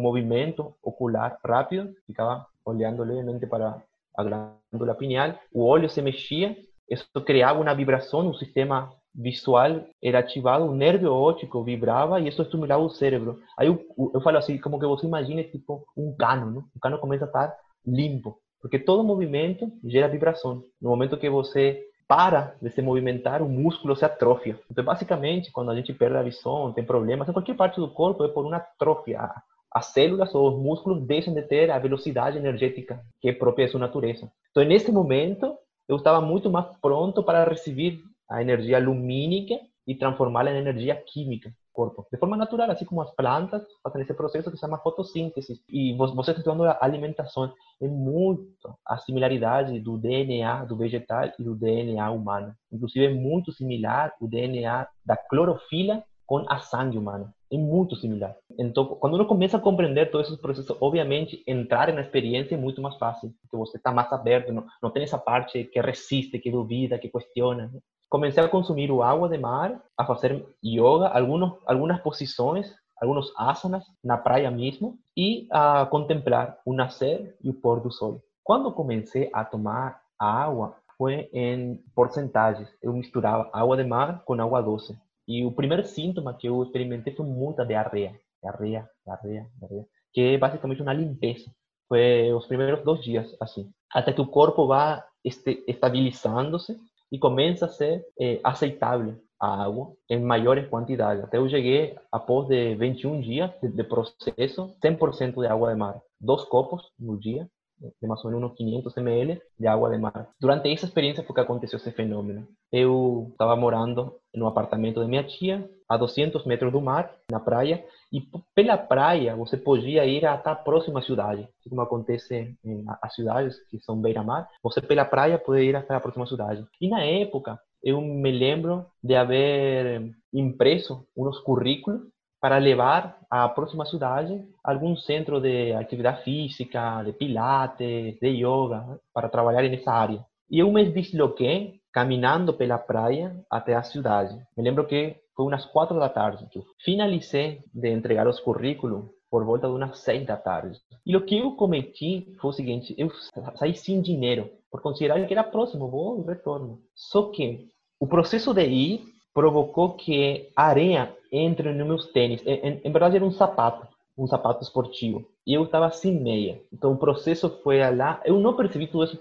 ocular 0.83 1.39
rápido, 1.45 1.95
ficava 2.07 2.45
olhando 2.65 3.05
levemente 3.05 3.47
para 3.47 3.81
a 4.17 4.25
glândula 4.25 4.95
pineal, 4.97 5.35
o 5.53 5.63
olho 5.63 5.89
se 5.89 6.03
mexia, 6.03 6.57
isso 6.89 7.07
criava 7.25 7.61
uma 7.61 7.75
vibração, 7.75 8.27
um 8.27 8.35
sistema 8.35 8.91
visual 9.15 9.85
era 10.03 10.21
ativado, 10.21 10.65
o 10.65 10.75
nervio 10.75 11.13
óptico 11.13 11.63
vibrava 11.63 12.21
e 12.21 12.29
isso 12.29 12.43
estimulava 12.43 12.83
o 12.83 12.91
cérebro. 12.91 13.41
Aí 13.59 13.67
eu, 13.67 13.85
eu 14.15 14.21
falo 14.21 14.39
assim, 14.39 14.59
como 14.59 14.79
que 14.79 14.87
você 14.87 15.07
imagina 15.07 15.43
tipo 15.43 15.85
um 15.97 16.15
cano, 16.17 16.51
não? 16.51 16.65
o 16.75 16.81
cano 16.81 16.99
começa 16.99 17.25
a 17.25 17.27
estar 17.27 17.57
limpo, 17.87 18.39
porque 18.61 18.79
todo 18.79 19.05
movimento 19.05 19.71
gera 19.85 20.09
vibração. 20.09 20.63
No 20.81 20.91
momento 20.91 21.17
que 21.17 21.29
você 21.29 21.83
para 22.11 22.57
de 22.61 22.69
se 22.71 22.83
movimentar, 22.83 23.41
o 23.41 23.49
músculo 23.49 23.95
se 23.95 24.05
atrofia. 24.05 24.59
Então, 24.69 24.83
basicamente, 24.83 25.53
quando 25.53 25.71
a 25.71 25.77
gente 25.77 25.93
perde 25.93 26.17
a 26.17 26.23
visão, 26.23 26.73
tem 26.73 26.85
problemas 26.85 27.29
em 27.29 27.33
qualquer 27.33 27.55
parte 27.55 27.79
do 27.79 27.89
corpo, 27.89 28.25
é 28.25 28.29
por 28.29 28.45
uma 28.45 28.57
atrofia. 28.57 29.31
As 29.73 29.87
células 29.87 30.35
ou 30.35 30.49
os 30.49 30.61
músculos 30.61 31.07
deixam 31.07 31.33
de 31.33 31.43
ter 31.43 31.71
a 31.71 31.79
velocidade 31.79 32.37
energética 32.37 33.01
que 33.21 33.29
é 33.29 33.33
própria 33.33 33.67
de 33.67 33.71
sua 33.71 33.79
natureza. 33.79 34.29
Então, 34.51 34.65
nesse 34.65 34.91
momento, 34.91 35.55
eu 35.89 35.97
estava 35.97 36.21
muito 36.21 36.51
mais 36.51 36.67
pronto 36.83 37.23
para 37.23 37.45
receber 37.45 38.01
a 38.31 38.41
energia 38.41 38.79
lumínica 38.79 39.59
e 39.87 39.95
transformá-la 39.95 40.53
em 40.53 40.59
energia 40.59 40.95
química 40.95 41.53
corpo, 41.73 42.07
de 42.13 42.19
forma 42.19 42.37
natural, 42.37 42.71
assim 42.71 42.85
como 42.85 43.01
as 43.01 43.11
plantas 43.15 43.63
fazem 43.83 44.03
esse 44.03 44.15
processo 44.15 44.51
que 44.51 44.57
se 44.57 44.61
chama 44.61 44.79
fotossíntese. 44.79 45.63
E 45.69 45.95
você 45.95 46.13
está 46.31 46.33
estudando 46.33 46.65
a 46.65 46.79
alimentação, 46.81 47.53
é 47.81 47.89
muito 47.89 48.75
a 48.87 48.99
similaridade 48.99 49.81
do 49.81 49.97
DNA 49.97 50.65
do 50.65 50.77
vegetal 50.77 51.31
e 51.39 51.43
do 51.43 51.55
DNA 51.55 52.11
humano. 52.11 52.55
Inclusive 52.71 53.07
é 53.07 53.15
muito 53.15 53.53
similar 53.53 54.13
o 54.21 54.29
DNA 54.29 54.87
da 55.05 55.17
clorofila 55.17 56.03
com 56.27 56.45
a 56.49 56.59
sangue 56.59 56.99
humana. 56.99 57.33
É 57.53 57.57
muito 57.57 57.97
similar. 57.97 58.37
Então, 58.57 58.87
quando 58.87 59.15
uno 59.15 59.27
começa 59.27 59.57
a 59.57 59.61
compreender 59.61 60.11
todos 60.11 60.29
esses 60.29 60.41
processos, 60.41 60.77
obviamente, 60.81 61.43
entrar 61.45 61.93
na 61.93 62.01
experiência 62.01 62.55
é 62.55 62.59
muito 62.59 62.81
mais 62.81 62.97
fácil, 62.97 63.35
porque 63.41 63.57
você 63.57 63.77
está 63.77 63.91
mais 63.91 64.13
aberto, 64.13 64.53
não, 64.53 64.65
não 64.81 64.91
tem 64.91 65.03
essa 65.03 65.19
parte 65.19 65.65
que 65.65 65.81
resiste, 65.81 66.39
que 66.39 66.51
duvida, 66.51 66.99
que 66.99 67.09
questiona. 67.09 67.67
Né? 67.73 67.81
Comencé 68.11 68.41
a 68.41 68.51
consumir 68.51 68.91
agua 68.91 69.29
de 69.29 69.39
mar, 69.39 69.81
a 69.97 70.03
hacer 70.03 70.45
yoga, 70.61 71.07
algunos, 71.07 71.59
algunas 71.65 72.01
posiciones, 72.01 72.75
algunos 72.97 73.33
asanas 73.37 73.87
na 74.03 74.21
praia 74.21 74.51
mismo 74.51 74.99
y 75.15 75.47
a 75.53 75.87
contemplar 75.89 76.59
un 76.65 76.79
nacer 76.79 77.37
y 77.41 77.51
un 77.51 77.61
pôr 77.61 77.81
do 77.81 77.91
sol. 77.93 78.21
Cuando 78.43 78.75
comencé 78.75 79.31
a 79.33 79.49
tomar 79.49 80.03
agua 80.19 80.75
fue 80.99 81.31
en 81.33 81.81
porcentajes. 81.95 82.69
Yo 82.83 82.93
misturaba 82.93 83.49
agua 83.53 83.77
de 83.77 83.85
mar 83.85 84.25
con 84.25 84.41
agua 84.41 84.61
doce. 84.61 84.99
Y 85.25 85.47
el 85.47 85.55
primer 85.55 85.87
síntoma 85.87 86.37
que 86.37 86.49
yo 86.49 86.65
experimenté 86.65 87.13
fue 87.13 87.25
mucha 87.25 87.65
diarrea, 87.65 88.19
diarrea, 88.43 88.91
diarrea, 89.07 89.49
diarrea, 89.55 89.85
que 90.13 90.35
es 90.35 90.41
básicamente 90.41 90.83
una 90.83 90.95
limpieza. 90.95 91.53
Fue 91.87 92.31
los 92.31 92.45
primeros 92.49 92.83
dos 92.83 93.05
días 93.05 93.37
así. 93.39 93.73
Hasta 93.89 94.11
que 94.11 94.17
tu 94.17 94.29
cuerpo 94.29 94.67
va 94.67 95.07
este, 95.23 95.63
estabilizándose 95.71 96.77
e 97.11 97.19
começa 97.19 97.67
a 97.67 97.69
ser 97.69 98.05
é, 98.19 98.41
aceitável 98.45 99.17
a 99.41 99.65
água 99.65 99.93
em 100.09 100.21
maiores 100.21 100.69
quantidades. 100.69 101.25
Até 101.25 101.39
eu 101.39 101.49
cheguei, 101.49 101.97
após 102.13 102.47
de 102.47 102.75
21 102.75 103.21
dias 103.21 103.51
de, 103.63 103.69
de 103.69 103.83
processo, 103.83 104.77
100% 104.85 105.41
de 105.41 105.47
água 105.47 105.73
de 105.73 105.79
mar. 105.79 106.01
Dois 106.21 106.45
copos 106.45 106.83
no 106.99 107.19
dia, 107.19 107.49
de 107.81 108.07
mais 108.07 108.25
ou 108.25 108.31
menos 108.31 108.51
uns 108.51 108.57
500 108.57 108.97
ml 108.99 109.41
de 109.59 109.67
água 109.67 109.91
de 109.91 109.99
mar. 109.99 110.29
Durante 110.41 110.71
essa 110.71 110.87
experiência 110.87 111.25
foi 111.25 111.35
que 111.35 111.41
aconteceu 111.41 111.79
esse 111.79 111.91
fenômeno. 111.93 112.47
Eu 112.73 113.29
estava 113.33 113.57
morando 113.57 114.15
no 114.35 114.47
apartamento 114.47 115.01
de 115.01 115.09
minha 115.09 115.25
tia, 115.25 115.69
a 115.89 115.97
200 115.97 116.45
metros 116.47 116.71
do 116.73 116.81
mar, 116.81 117.13
na 117.31 117.41
praia, 117.41 117.85
e 118.13 118.23
pela 118.55 118.77
praia 118.77 119.35
você 119.35 119.57
podia 119.57 120.05
ir 120.05 120.25
até 120.25 120.51
a 120.51 120.55
próxima 120.55 121.03
cidade, 121.03 121.49
como 121.69 121.81
acontece 121.81 122.57
em 122.65 122.85
as 123.03 123.15
cidades 123.15 123.57
que 123.69 123.79
são 123.81 124.01
beira-mar, 124.01 124.49
você 124.63 124.81
pela 124.81 125.05
praia 125.05 125.39
pode 125.39 125.63
ir 125.63 125.75
até 125.75 125.95
a 125.95 126.01
próxima 126.01 126.27
cidade. 126.27 126.65
E 126.81 126.89
na 126.89 127.03
época, 127.03 127.59
eu 127.83 128.01
me 128.01 128.31
lembro 128.31 128.85
de 129.03 129.15
haver 129.15 130.13
impresso 130.33 131.05
uns 131.17 131.39
currículos 131.41 132.03
para 132.41 132.59
levar 132.59 133.19
à 133.31 133.49
próxima 133.49 133.85
cidade 133.85 134.43
algum 134.65 134.97
centro 134.97 135.41
de 135.41 135.73
atividade 135.73 136.23
física, 136.25 137.03
de 137.03 137.13
pilates, 137.13 138.19
de 138.19 138.29
yoga, 138.29 138.99
para 139.13 139.29
trabalhar 139.29 139.63
nessa 139.63 139.93
área. 139.93 140.25
E 140.51 140.59
eu 140.59 140.73
me 140.73 140.85
desloquei 140.85 141.81
caminhando 141.93 142.55
pela 142.55 142.79
praia 142.79 143.37
até 143.51 143.75
a 143.75 143.83
cidade. 143.83 144.35
Me 144.57 144.65
lembro 144.65 144.87
que 144.87 145.17
foi 145.37 145.47
umas 145.47 145.67
quatro 145.67 145.99
da 145.99 146.09
tarde. 146.09 146.47
Finalizei 146.85 147.61
de 147.73 147.91
entregar 147.91 148.27
os 148.27 148.41
currículos 148.41 149.11
por 149.31 149.45
volta 149.45 149.69
de 149.69 149.75
umas 149.75 149.99
seis 149.99 150.27
da 150.27 150.37
tarde. 150.37 150.79
E 151.07 151.17
o 151.17 151.25
que 151.25 151.39
eu 151.39 151.53
cometi 151.53 152.35
foi 152.41 152.51
o 152.51 152.55
seguinte: 152.55 152.95
eu 152.99 153.11
saí 153.57 153.75
sem 153.75 154.01
dinheiro, 154.01 154.51
por 154.71 154.81
considerar 154.83 155.25
que 155.27 155.33
era 155.33 155.45
próximo, 155.45 155.89
vou 155.89 156.21
e 156.21 156.27
retorno. 156.27 156.81
Só 156.95 157.31
que 157.31 157.69
o 158.01 158.07
processo 158.07 158.53
de 158.53 158.67
ir 158.67 159.05
provocou 159.33 159.95
que 159.95 160.51
a 160.57 160.65
areia 160.65 161.15
entre 161.33 161.73
nos 161.73 161.87
meus 161.87 162.07
tênis. 162.13 162.43
Em, 162.47 162.81
em 162.85 162.93
verdade, 162.93 163.17
era 163.17 163.25
um 163.25 163.31
sapato, 163.31 163.87
um 164.17 164.27
sapato 164.27 164.63
esportivo. 164.63 165.25
E 165.47 165.55
eu 165.55 165.65
estava 165.65 165.91
sem 165.91 166.21
meia. 166.21 166.61
Então, 166.73 166.93
o 166.93 166.97
processo 166.97 167.61
foi 167.63 167.79
lá. 167.95 168.21
Eu 168.25 168.39
não 168.39 168.57
percebi 168.57 168.87
tudo 168.87 169.05
isso 169.05 169.19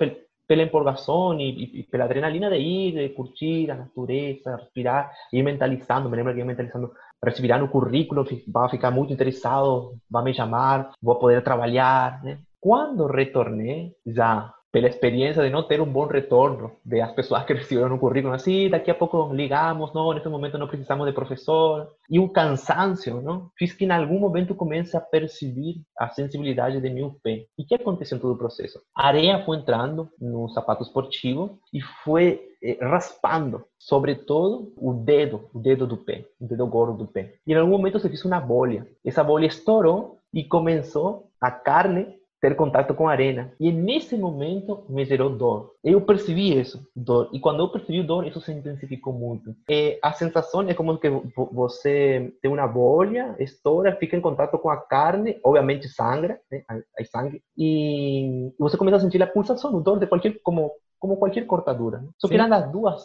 pela 0.48 0.64
empolgação 0.64 1.40
e, 1.40 1.80
e, 1.80 1.84
pela 1.84 2.06
adrenalina 2.06 2.50
de 2.50 2.58
ir, 2.58 2.94
de 2.94 3.10
curtir 3.10 3.70
a 3.70 3.76
natureza, 3.76 4.56
respirar, 4.56 5.12
ir 5.32 5.44
mentalizando. 5.44 6.10
Me 6.10 6.18
lembro 6.18 6.34
que 6.34 6.40
ia 6.40 6.46
mentalizando, 6.46 6.92
respirar 7.24 7.60
no 7.60 7.70
currículo, 7.70 8.26
vai 8.48 8.70
ficar 8.70 8.92
muito 8.92 9.14
interessado, 9.14 9.96
vai 10.10 10.24
me 10.24 10.34
chamar, 10.34 10.92
vou 11.02 11.16
poder 11.16 11.44
trabalhar. 11.44 12.24
Né? 12.24 12.40
Quando 12.60 13.06
retornei, 13.06 13.94
já 14.06 14.54
pela 14.72 14.88
experiência 14.88 15.44
de 15.44 15.50
não 15.50 15.64
ter 15.64 15.82
um 15.82 15.92
bom 15.92 16.06
retorno 16.06 16.72
de 16.86 17.02
as 17.02 17.12
pessoas 17.12 17.44
que 17.44 17.54
receberam 17.54 17.96
o 17.96 18.00
currículo, 18.00 18.34
assim, 18.34 18.70
daqui 18.70 18.92
a 18.92 18.96
pouco 18.96 19.34
ligamos, 19.34 19.94
não, 19.94 20.14
nesse 20.14 20.30
momento 20.30 20.58
não 20.58 20.68
precisamos 20.68 21.08
de 21.08 21.14
professor, 21.14 21.88
e 22.10 22.20
o 22.20 22.30
cansaço, 22.30 23.22
não? 23.22 23.50
Fiz 23.58 23.74
que 23.74 23.86
em 23.86 23.92
algum 23.92 24.20
momento 24.20 24.56
comece 24.56 24.96
a 24.96 25.02
perceber 25.02 25.76
a 25.98 26.10
sensibilidade 26.10 26.80
de 26.80 26.90
meu 26.90 27.16
pé. 27.24 27.46
E 27.58 27.64
que 27.64 27.76
aconteceu 27.76 28.18
em 28.18 28.22
todo 28.22 28.34
o 28.34 28.38
processo? 28.38 28.80
A 28.96 29.08
areia 29.08 29.44
foi 29.44 29.58
entrando 29.58 30.10
no 30.20 30.50
sapato 30.50 30.84
esportivo 30.84 31.60
e 31.74 31.82
foi 32.04 32.42
eh, 32.64 32.78
raspando, 32.82 33.64
sobretudo 33.78 34.74
o 34.78 34.94
dedo, 34.94 35.50
o 35.54 35.60
dedo 35.60 35.88
do 35.88 35.98
pé, 35.98 36.26
o 36.40 36.48
dedo 36.48 36.68
gordo 36.68 36.98
do 36.98 37.08
pé. 37.08 37.36
E 37.46 37.54
em 37.54 37.56
algum 37.56 37.72
momento 37.72 38.00
se 38.00 38.08
fez 38.08 38.24
uma 38.26 38.40
bolha. 38.40 38.88
Essa 39.06 39.24
bolha 39.24 39.46
estourou 39.46 40.20
e 40.34 40.44
começou 40.44 41.30
a 41.42 41.50
carne 41.50 42.19
ter 42.42 42.56
contato 42.56 42.94
com 42.94 43.08
a 43.08 43.12
arena. 43.12 43.52
E 43.60 43.72
nesse 43.72 44.18
momento 44.18 44.84
me 44.90 45.06
gerou 45.06 45.30
dor. 45.30 45.74
Eu 45.84 46.02
percebi 46.02 46.58
isso, 46.58 46.80
dor. 46.96 47.30
E 47.34 47.40
quando 47.40 47.60
eu 47.60 47.70
percebi 47.70 48.04
dor, 48.04 48.26
isso 48.26 48.42
se 48.42 48.52
intensificou 48.52 49.14
muito. 49.14 49.56
E 49.70 50.00
a 50.02 50.14
sensação 50.14 50.62
é 50.68 50.74
como 50.74 50.98
que 50.98 51.10
você 51.52 52.34
tem 52.42 52.52
uma 52.52 52.68
bolha, 52.68 53.36
estoura, 53.40 53.96
fica 53.96 54.16
em 54.16 54.22
contato 54.22 54.58
com 54.58 54.70
a 54.70 54.78
carne, 54.78 55.40
obviamente 55.44 55.88
sangra, 55.90 56.40
né? 56.52 56.64
Hay 56.98 57.06
sangue, 57.06 57.42
e 57.58 58.52
você 58.60 58.78
começa 58.78 58.98
a 58.98 59.00
sentir 59.00 59.22
a 59.22 59.28
pulsação, 59.28 59.76
o 59.76 59.82
dor 59.82 60.00
de 60.00 60.08
qualquer, 60.08 60.40
como 60.44 60.72
como 61.00 61.16
qualquer 61.16 61.46
cortadura. 61.46 62.04
Só 62.18 62.28
que 62.28 62.36
eram 62.36 62.54
as 62.54 62.70
duas, 62.72 63.02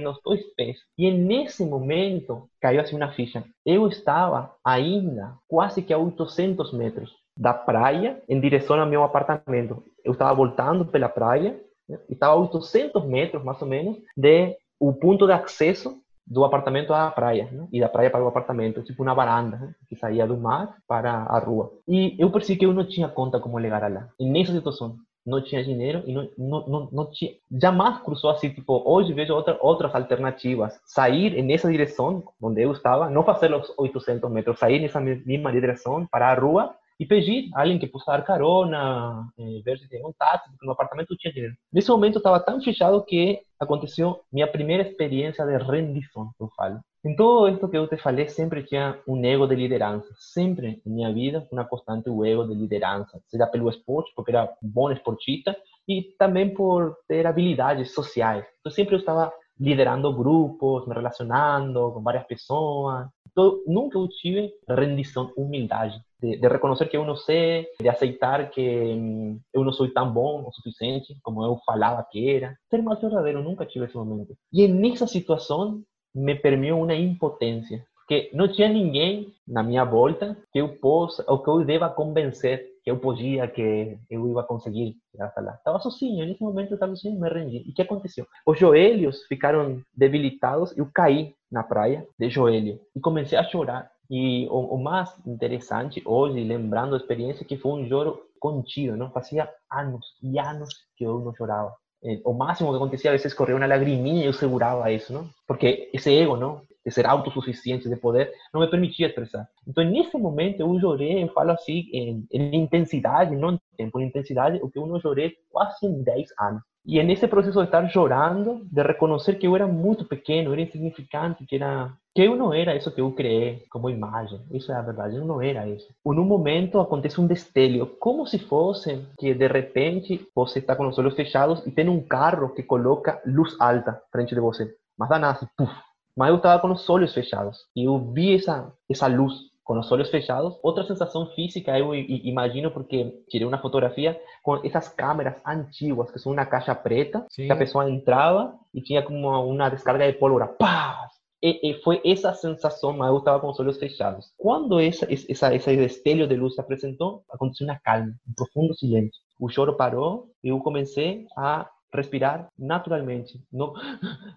nos 0.00 0.20
dois 0.24 0.40
pés. 0.54 0.78
E 0.96 1.10
nesse 1.10 1.64
momento 1.64 2.48
caiu 2.60 2.80
assim 2.80 2.96
uma 2.96 3.12
ficha. 3.12 3.44
Eu 3.66 3.88
estava 3.88 4.54
ainda 4.64 5.34
quase 5.48 5.82
que 5.82 5.92
a 5.92 5.98
800 5.98 6.72
metros 6.72 7.12
da 7.36 7.54
praia 7.54 8.22
em 8.28 8.40
direção 8.40 8.78
ao 8.78 8.86
meu 8.86 9.02
apartamento. 9.02 9.82
Eu 10.04 10.12
estava 10.12 10.34
voltando 10.34 10.84
pela 10.84 11.08
praia, 11.08 11.58
né? 11.88 11.98
estava 12.08 12.34
a 12.34 12.36
800 12.36 13.04
metros 13.04 13.42
mais 13.42 13.60
ou 13.62 13.68
menos 13.68 13.98
de 14.16 14.56
o 14.78 14.92
ponto 14.92 15.26
de 15.26 15.32
acesso 15.32 15.96
do 16.26 16.44
apartamento 16.44 16.92
à 16.92 17.10
praia 17.10 17.48
né? 17.50 17.66
e 17.72 17.80
da 17.80 17.88
praia 17.88 18.10
para 18.10 18.24
o 18.24 18.28
apartamento, 18.28 18.82
tipo 18.82 19.02
uma 19.02 19.14
varanda 19.14 19.56
né? 19.56 19.74
que 19.88 19.96
saía 19.96 20.26
do 20.26 20.36
mar 20.36 20.76
para 20.86 21.10
a 21.10 21.38
rua. 21.38 21.72
E 21.86 22.16
eu 22.18 22.30
percebi 22.30 22.58
que 22.58 22.66
eu 22.66 22.72
não 22.72 22.86
tinha 22.86 23.08
conta 23.08 23.40
como 23.40 23.60
chegar 23.60 23.90
lá. 23.90 24.08
E 24.18 24.28
nessa 24.28 24.52
situação, 24.52 24.96
não 25.24 25.40
tinha 25.40 25.62
dinheiro 25.62 26.02
e 26.04 26.12
não, 26.12 26.28
não, 26.36 26.66
não, 26.66 26.88
não 26.92 27.10
tinha, 27.10 27.32
jamais 27.50 27.98
cruzou 28.02 28.30
assim, 28.30 28.50
tipo, 28.50 28.82
hoje 28.84 29.12
vejo 29.12 29.32
outra, 29.32 29.56
outras 29.60 29.94
alternativas. 29.94 30.78
Sair 30.84 31.40
nessa 31.42 31.70
direção 31.70 32.24
onde 32.40 32.62
eu 32.62 32.72
estava, 32.72 33.08
não 33.08 33.22
fazer 33.22 33.54
os 33.54 33.72
800 33.78 34.30
metros, 34.30 34.58
sair 34.58 34.80
nessa 34.80 35.00
mesma 35.00 35.52
direção 35.52 36.06
para 36.10 36.28
a 36.28 36.34
rua 36.34 36.74
e 37.02 37.06
pedir 37.06 37.50
a 37.52 37.62
alguém 37.62 37.80
que 37.80 37.90
dar 38.06 38.22
carona, 38.22 39.26
eh, 39.36 39.60
ver 39.64 39.76
se 39.76 39.88
tem 39.88 40.06
um 40.06 40.12
táxi, 40.12 40.48
porque 40.50 40.64
no 40.64 40.70
apartamento 40.70 41.16
tinha 41.16 41.32
dinheiro. 41.32 41.56
Nesse 41.72 41.90
momento 41.90 42.18
estava 42.18 42.38
tão 42.38 42.62
fechado 42.62 43.04
que 43.04 43.40
aconteceu 43.58 44.20
minha 44.32 44.46
primeira 44.46 44.84
experiência 44.88 45.44
de 45.44 45.56
rendição, 45.56 46.30
eu 46.38 46.48
falo. 46.56 46.78
Em 47.04 47.16
todo 47.16 47.48
isso 47.48 47.68
que 47.68 47.76
eu 47.76 47.88
te 47.88 47.96
falei, 47.96 48.28
sempre 48.28 48.62
tinha 48.62 49.00
um 49.08 49.20
ego 49.24 49.48
de 49.48 49.56
liderança. 49.56 50.06
Sempre 50.16 50.80
em 50.86 50.90
minha 50.90 51.12
vida, 51.12 51.44
uma 51.50 51.64
constante 51.64 52.08
o 52.08 52.24
ego 52.24 52.44
de 52.44 52.54
liderança. 52.54 53.20
Seja 53.26 53.48
pelo 53.48 53.68
esporte, 53.68 54.12
porque 54.14 54.30
era 54.30 54.48
bom 54.62 54.88
esportista, 54.92 55.56
e 55.88 56.02
também 56.16 56.54
por 56.54 56.96
ter 57.08 57.26
habilidades 57.26 57.92
sociais. 57.92 58.44
Então, 58.60 58.70
sempre 58.70 58.94
eu 58.94 59.00
estava 59.00 59.32
liderando 59.58 60.14
grupos, 60.14 60.86
me 60.86 60.94
relacionando 60.94 61.90
com 61.90 62.00
várias 62.00 62.24
pessoas. 62.28 63.08
Então, 63.28 63.60
nunca 63.66 63.98
eu 63.98 64.06
tive 64.06 64.52
rendição, 64.68 65.32
humildade 65.36 66.00
de, 66.22 66.36
de, 66.36 66.88
que 66.88 66.96
eu 66.96 67.04
não 67.04 67.16
sei, 67.16 67.66
de 67.80 67.88
aceitar 67.88 68.48
que 68.50 69.40
eu 69.52 69.64
não 69.64 69.72
sou 69.72 69.92
tão 69.92 70.12
bom 70.12 70.44
o 70.46 70.52
suficiente 70.52 71.16
como 71.22 71.44
eu 71.44 71.58
falava 71.66 72.06
que 72.10 72.30
era. 72.30 72.56
Ser 72.70 72.82
mais 72.82 73.00
verdadeiro, 73.00 73.42
nunca 73.42 73.66
tive 73.66 73.86
esse 73.86 73.96
momento. 73.96 74.34
E 74.52 74.68
nessa 74.68 75.06
situação 75.06 75.82
me 76.14 76.34
permeou 76.34 76.82
uma 76.82 76.94
impotência, 76.94 77.84
porque 77.96 78.30
não 78.32 78.46
tinha 78.46 78.68
ninguém 78.68 79.32
na 79.48 79.62
minha 79.62 79.84
volta 79.84 80.36
que 80.52 80.60
eu 80.60 80.68
possa, 80.76 81.24
ou 81.26 81.42
que 81.42 81.48
eu 81.48 81.64
deva 81.64 81.88
convencer 81.88 82.72
que 82.84 82.90
eu 82.90 82.98
podia, 82.98 83.46
que 83.46 83.96
eu 84.10 84.28
ia 84.28 84.42
conseguir 84.42 84.96
chegar 85.10 85.26
até 85.26 85.40
lá. 85.40 85.54
Estava 85.54 85.78
sozinho, 85.78 86.26
nesse 86.26 86.42
momento 86.42 86.72
eu 86.72 86.74
estava 86.74 86.94
sozinho, 86.96 87.20
me 87.20 87.28
rendi. 87.28 87.62
E 87.66 87.70
o 87.70 87.74
que 87.74 87.82
aconteceu? 87.82 88.26
Os 88.46 88.58
joelhos 88.58 89.22
ficaram 89.26 89.80
debilitados, 89.94 90.76
eu 90.76 90.88
caí 90.92 91.34
na 91.50 91.62
praia 91.62 92.06
de 92.18 92.28
joelho 92.28 92.80
e 92.94 93.00
comecei 93.00 93.38
a 93.38 93.44
chorar. 93.44 93.90
E 94.14 94.46
o, 94.50 94.74
o, 94.74 94.78
mais 94.78 95.10
interessante 95.26 96.02
hoje, 96.04 96.44
lembrando 96.44 96.94
a 96.94 96.98
experiência, 96.98 97.46
que 97.46 97.56
foi 97.56 97.80
um 97.80 97.88
choro 97.88 98.20
contido, 98.38 98.94
não? 98.94 99.10
Fazia 99.10 99.48
anos 99.72 100.04
e 100.22 100.38
anos 100.38 100.68
que 100.98 101.04
eu 101.04 101.18
não 101.20 101.34
chorava. 101.34 101.74
Eh, 102.04 102.20
o 102.22 102.34
máximo 102.34 102.68
que 102.68 102.76
acontecia, 102.76 103.10
a 103.10 103.14
vezes 103.14 103.32
corria 103.32 103.56
uma 103.56 103.64
lagriminha 103.66 104.22
e 104.22 104.26
eu 104.26 104.34
segurava 104.34 104.92
isso, 104.92 105.14
não? 105.14 105.26
Porque 105.48 105.88
esse 105.94 106.14
ego, 106.14 106.36
não? 106.36 106.60
De 106.84 106.92
ser 106.92 107.06
autossuficiente, 107.06 107.88
de 107.88 107.96
poder, 107.96 108.30
não 108.52 108.60
me 108.60 108.68
permitia 108.68 109.06
expressar. 109.06 109.48
Então, 109.66 109.82
nesse 109.82 110.14
momento, 110.18 110.60
eu 110.60 110.78
chorei, 110.78 111.24
eu 111.24 111.28
falo 111.28 111.52
assim, 111.52 111.88
em, 111.90 112.26
em 112.30 112.56
intensidade, 112.64 113.34
não 113.34 113.52
em 113.52 113.60
tempo, 113.78 113.98
em 113.98 114.04
intensidade, 114.04 114.60
o 114.62 114.68
que 114.68 114.78
eu 114.78 114.86
não 114.86 115.00
chorei 115.00 115.38
quase 115.50 115.86
em 115.86 116.02
10 116.02 116.28
anos. 116.38 116.62
E 116.84 116.98
é 116.98 117.02
nesse 117.02 117.28
processo 117.28 117.60
de 117.60 117.64
estar 117.64 117.88
chorando, 117.88 118.60
de 118.64 118.82
reconhecer 118.82 119.36
que 119.36 119.46
eu 119.46 119.54
era 119.54 119.66
muito 119.66 120.04
pequeno, 120.04 120.52
era 120.52 120.62
insignificante, 120.62 121.46
que 121.46 121.56
era 121.56 121.92
que 122.14 122.22
eu 122.22 122.36
não 122.36 122.52
era 122.52 122.76
isso 122.76 122.90
que 122.90 123.00
eu 123.00 123.10
criei 123.12 123.64
como 123.70 123.88
imagem. 123.88 124.40
Isso 124.50 124.70
é 124.70 124.74
a 124.74 124.82
verdade, 124.82 125.16
eu 125.16 125.24
não 125.24 125.40
era 125.40 125.66
isso. 125.66 125.88
Ou 126.04 126.12
num 126.12 126.24
momento 126.24 126.78
acontece 126.80 127.20
um 127.20 127.26
destello, 127.26 127.86
como 127.98 128.26
se 128.26 128.38
fosse 128.38 129.06
que 129.18 129.32
de 129.32 129.46
repente 129.46 130.26
você 130.34 130.58
está 130.58 130.76
com 130.76 130.86
os 130.86 130.98
olhos 130.98 131.14
fechados 131.14 131.64
e 131.66 131.70
tem 131.70 131.88
um 131.88 132.02
carro 132.02 132.50
que 132.50 132.62
coloca 132.62 133.22
luz 133.24 133.56
alta 133.60 134.02
frente 134.10 134.34
de 134.34 134.40
você. 134.40 134.74
Mas 134.98 135.08
dá 135.08 135.18
nada, 135.18 135.38
assim, 135.38 135.46
puf. 135.56 135.72
Mas 136.16 136.28
eu 136.28 136.36
estava 136.36 136.60
com 136.60 136.70
os 136.70 136.90
olhos 136.90 137.14
fechados 137.14 137.58
e 137.74 137.84
eu 137.86 137.98
vi 138.12 138.34
essa 138.34 138.70
essa 138.90 139.06
luz 139.06 139.51
con 139.62 139.76
los 139.76 139.90
ojos 139.92 140.10
fechados. 140.10 140.58
Otra 140.62 140.84
sensación 140.84 141.30
física, 141.34 141.78
yo 141.78 141.94
imagino, 141.94 142.72
porque 142.72 143.22
tiré 143.28 143.46
una 143.46 143.58
fotografía 143.58 144.18
con 144.42 144.60
esas 144.64 144.90
cámaras 144.90 145.40
antiguas, 145.44 146.10
que 146.12 146.18
son 146.18 146.32
una 146.32 146.48
caja 146.48 146.82
preta, 146.82 147.26
sí. 147.28 147.42
que 147.42 147.48
la 147.48 147.58
persona 147.58 147.88
entraba 147.88 148.58
y 148.72 148.82
tenía 148.82 149.04
como 149.04 149.44
una 149.46 149.70
descarga 149.70 150.04
de 150.04 150.14
pólvora. 150.14 150.56
¡Pah! 150.58 151.10
E, 151.44 151.58
e 151.60 151.74
fue 151.82 152.00
esa 152.04 152.34
sensación, 152.34 152.98
me 152.98 153.10
gustaba 153.10 153.40
con 153.40 153.48
los 153.48 153.58
ojos 153.58 153.80
fechados. 153.80 154.32
Cuando 154.36 154.78
esa, 154.78 155.06
esa, 155.06 155.52
ese 155.52 155.76
destello 155.76 156.28
de 156.28 156.36
luz 156.36 156.54
se 156.54 156.62
presentó, 156.62 157.24
aconteció 157.28 157.64
una 157.64 157.80
calma, 157.80 158.16
un 158.26 158.34
profundo 158.34 158.74
silencio. 158.74 159.20
El 159.40 159.48
lloro 159.48 159.76
paró 159.76 160.28
y 160.40 160.50
yo 160.50 160.62
comencé 160.62 161.26
a 161.36 161.68
respirar 161.90 162.48
naturalmente, 162.56 163.34
no, 163.50 163.74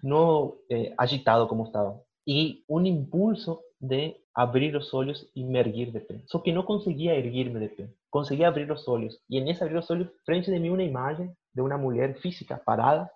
no 0.02 0.56
eh, 0.68 0.94
agitado 0.98 1.46
como 1.46 1.66
estaba. 1.66 1.96
Y 2.24 2.64
un 2.66 2.86
impulso 2.86 3.62
de 3.80 4.16
abrir 4.34 4.74
os 4.76 4.92
olhos 4.92 5.26
e 5.34 5.44
me 5.44 5.58
erguer 5.58 5.90
de 5.90 6.00
pé. 6.00 6.20
Só 6.26 6.38
que 6.38 6.52
não 6.52 6.62
conseguia 6.62 7.14
erguer-me 7.14 7.60
de 7.60 7.68
pé. 7.68 7.88
Conseguia 8.10 8.48
abrir 8.48 8.70
os 8.70 8.86
olhos. 8.88 9.18
E 9.28 9.40
nesse 9.40 9.62
abrir 9.62 9.78
os 9.78 9.90
olhos, 9.90 10.08
frente 10.24 10.50
de 10.50 10.58
mim, 10.58 10.70
uma 10.70 10.82
imagem 10.82 11.30
de 11.54 11.60
uma 11.60 11.78
mulher 11.78 12.14
física 12.20 12.60
parada, 12.64 13.10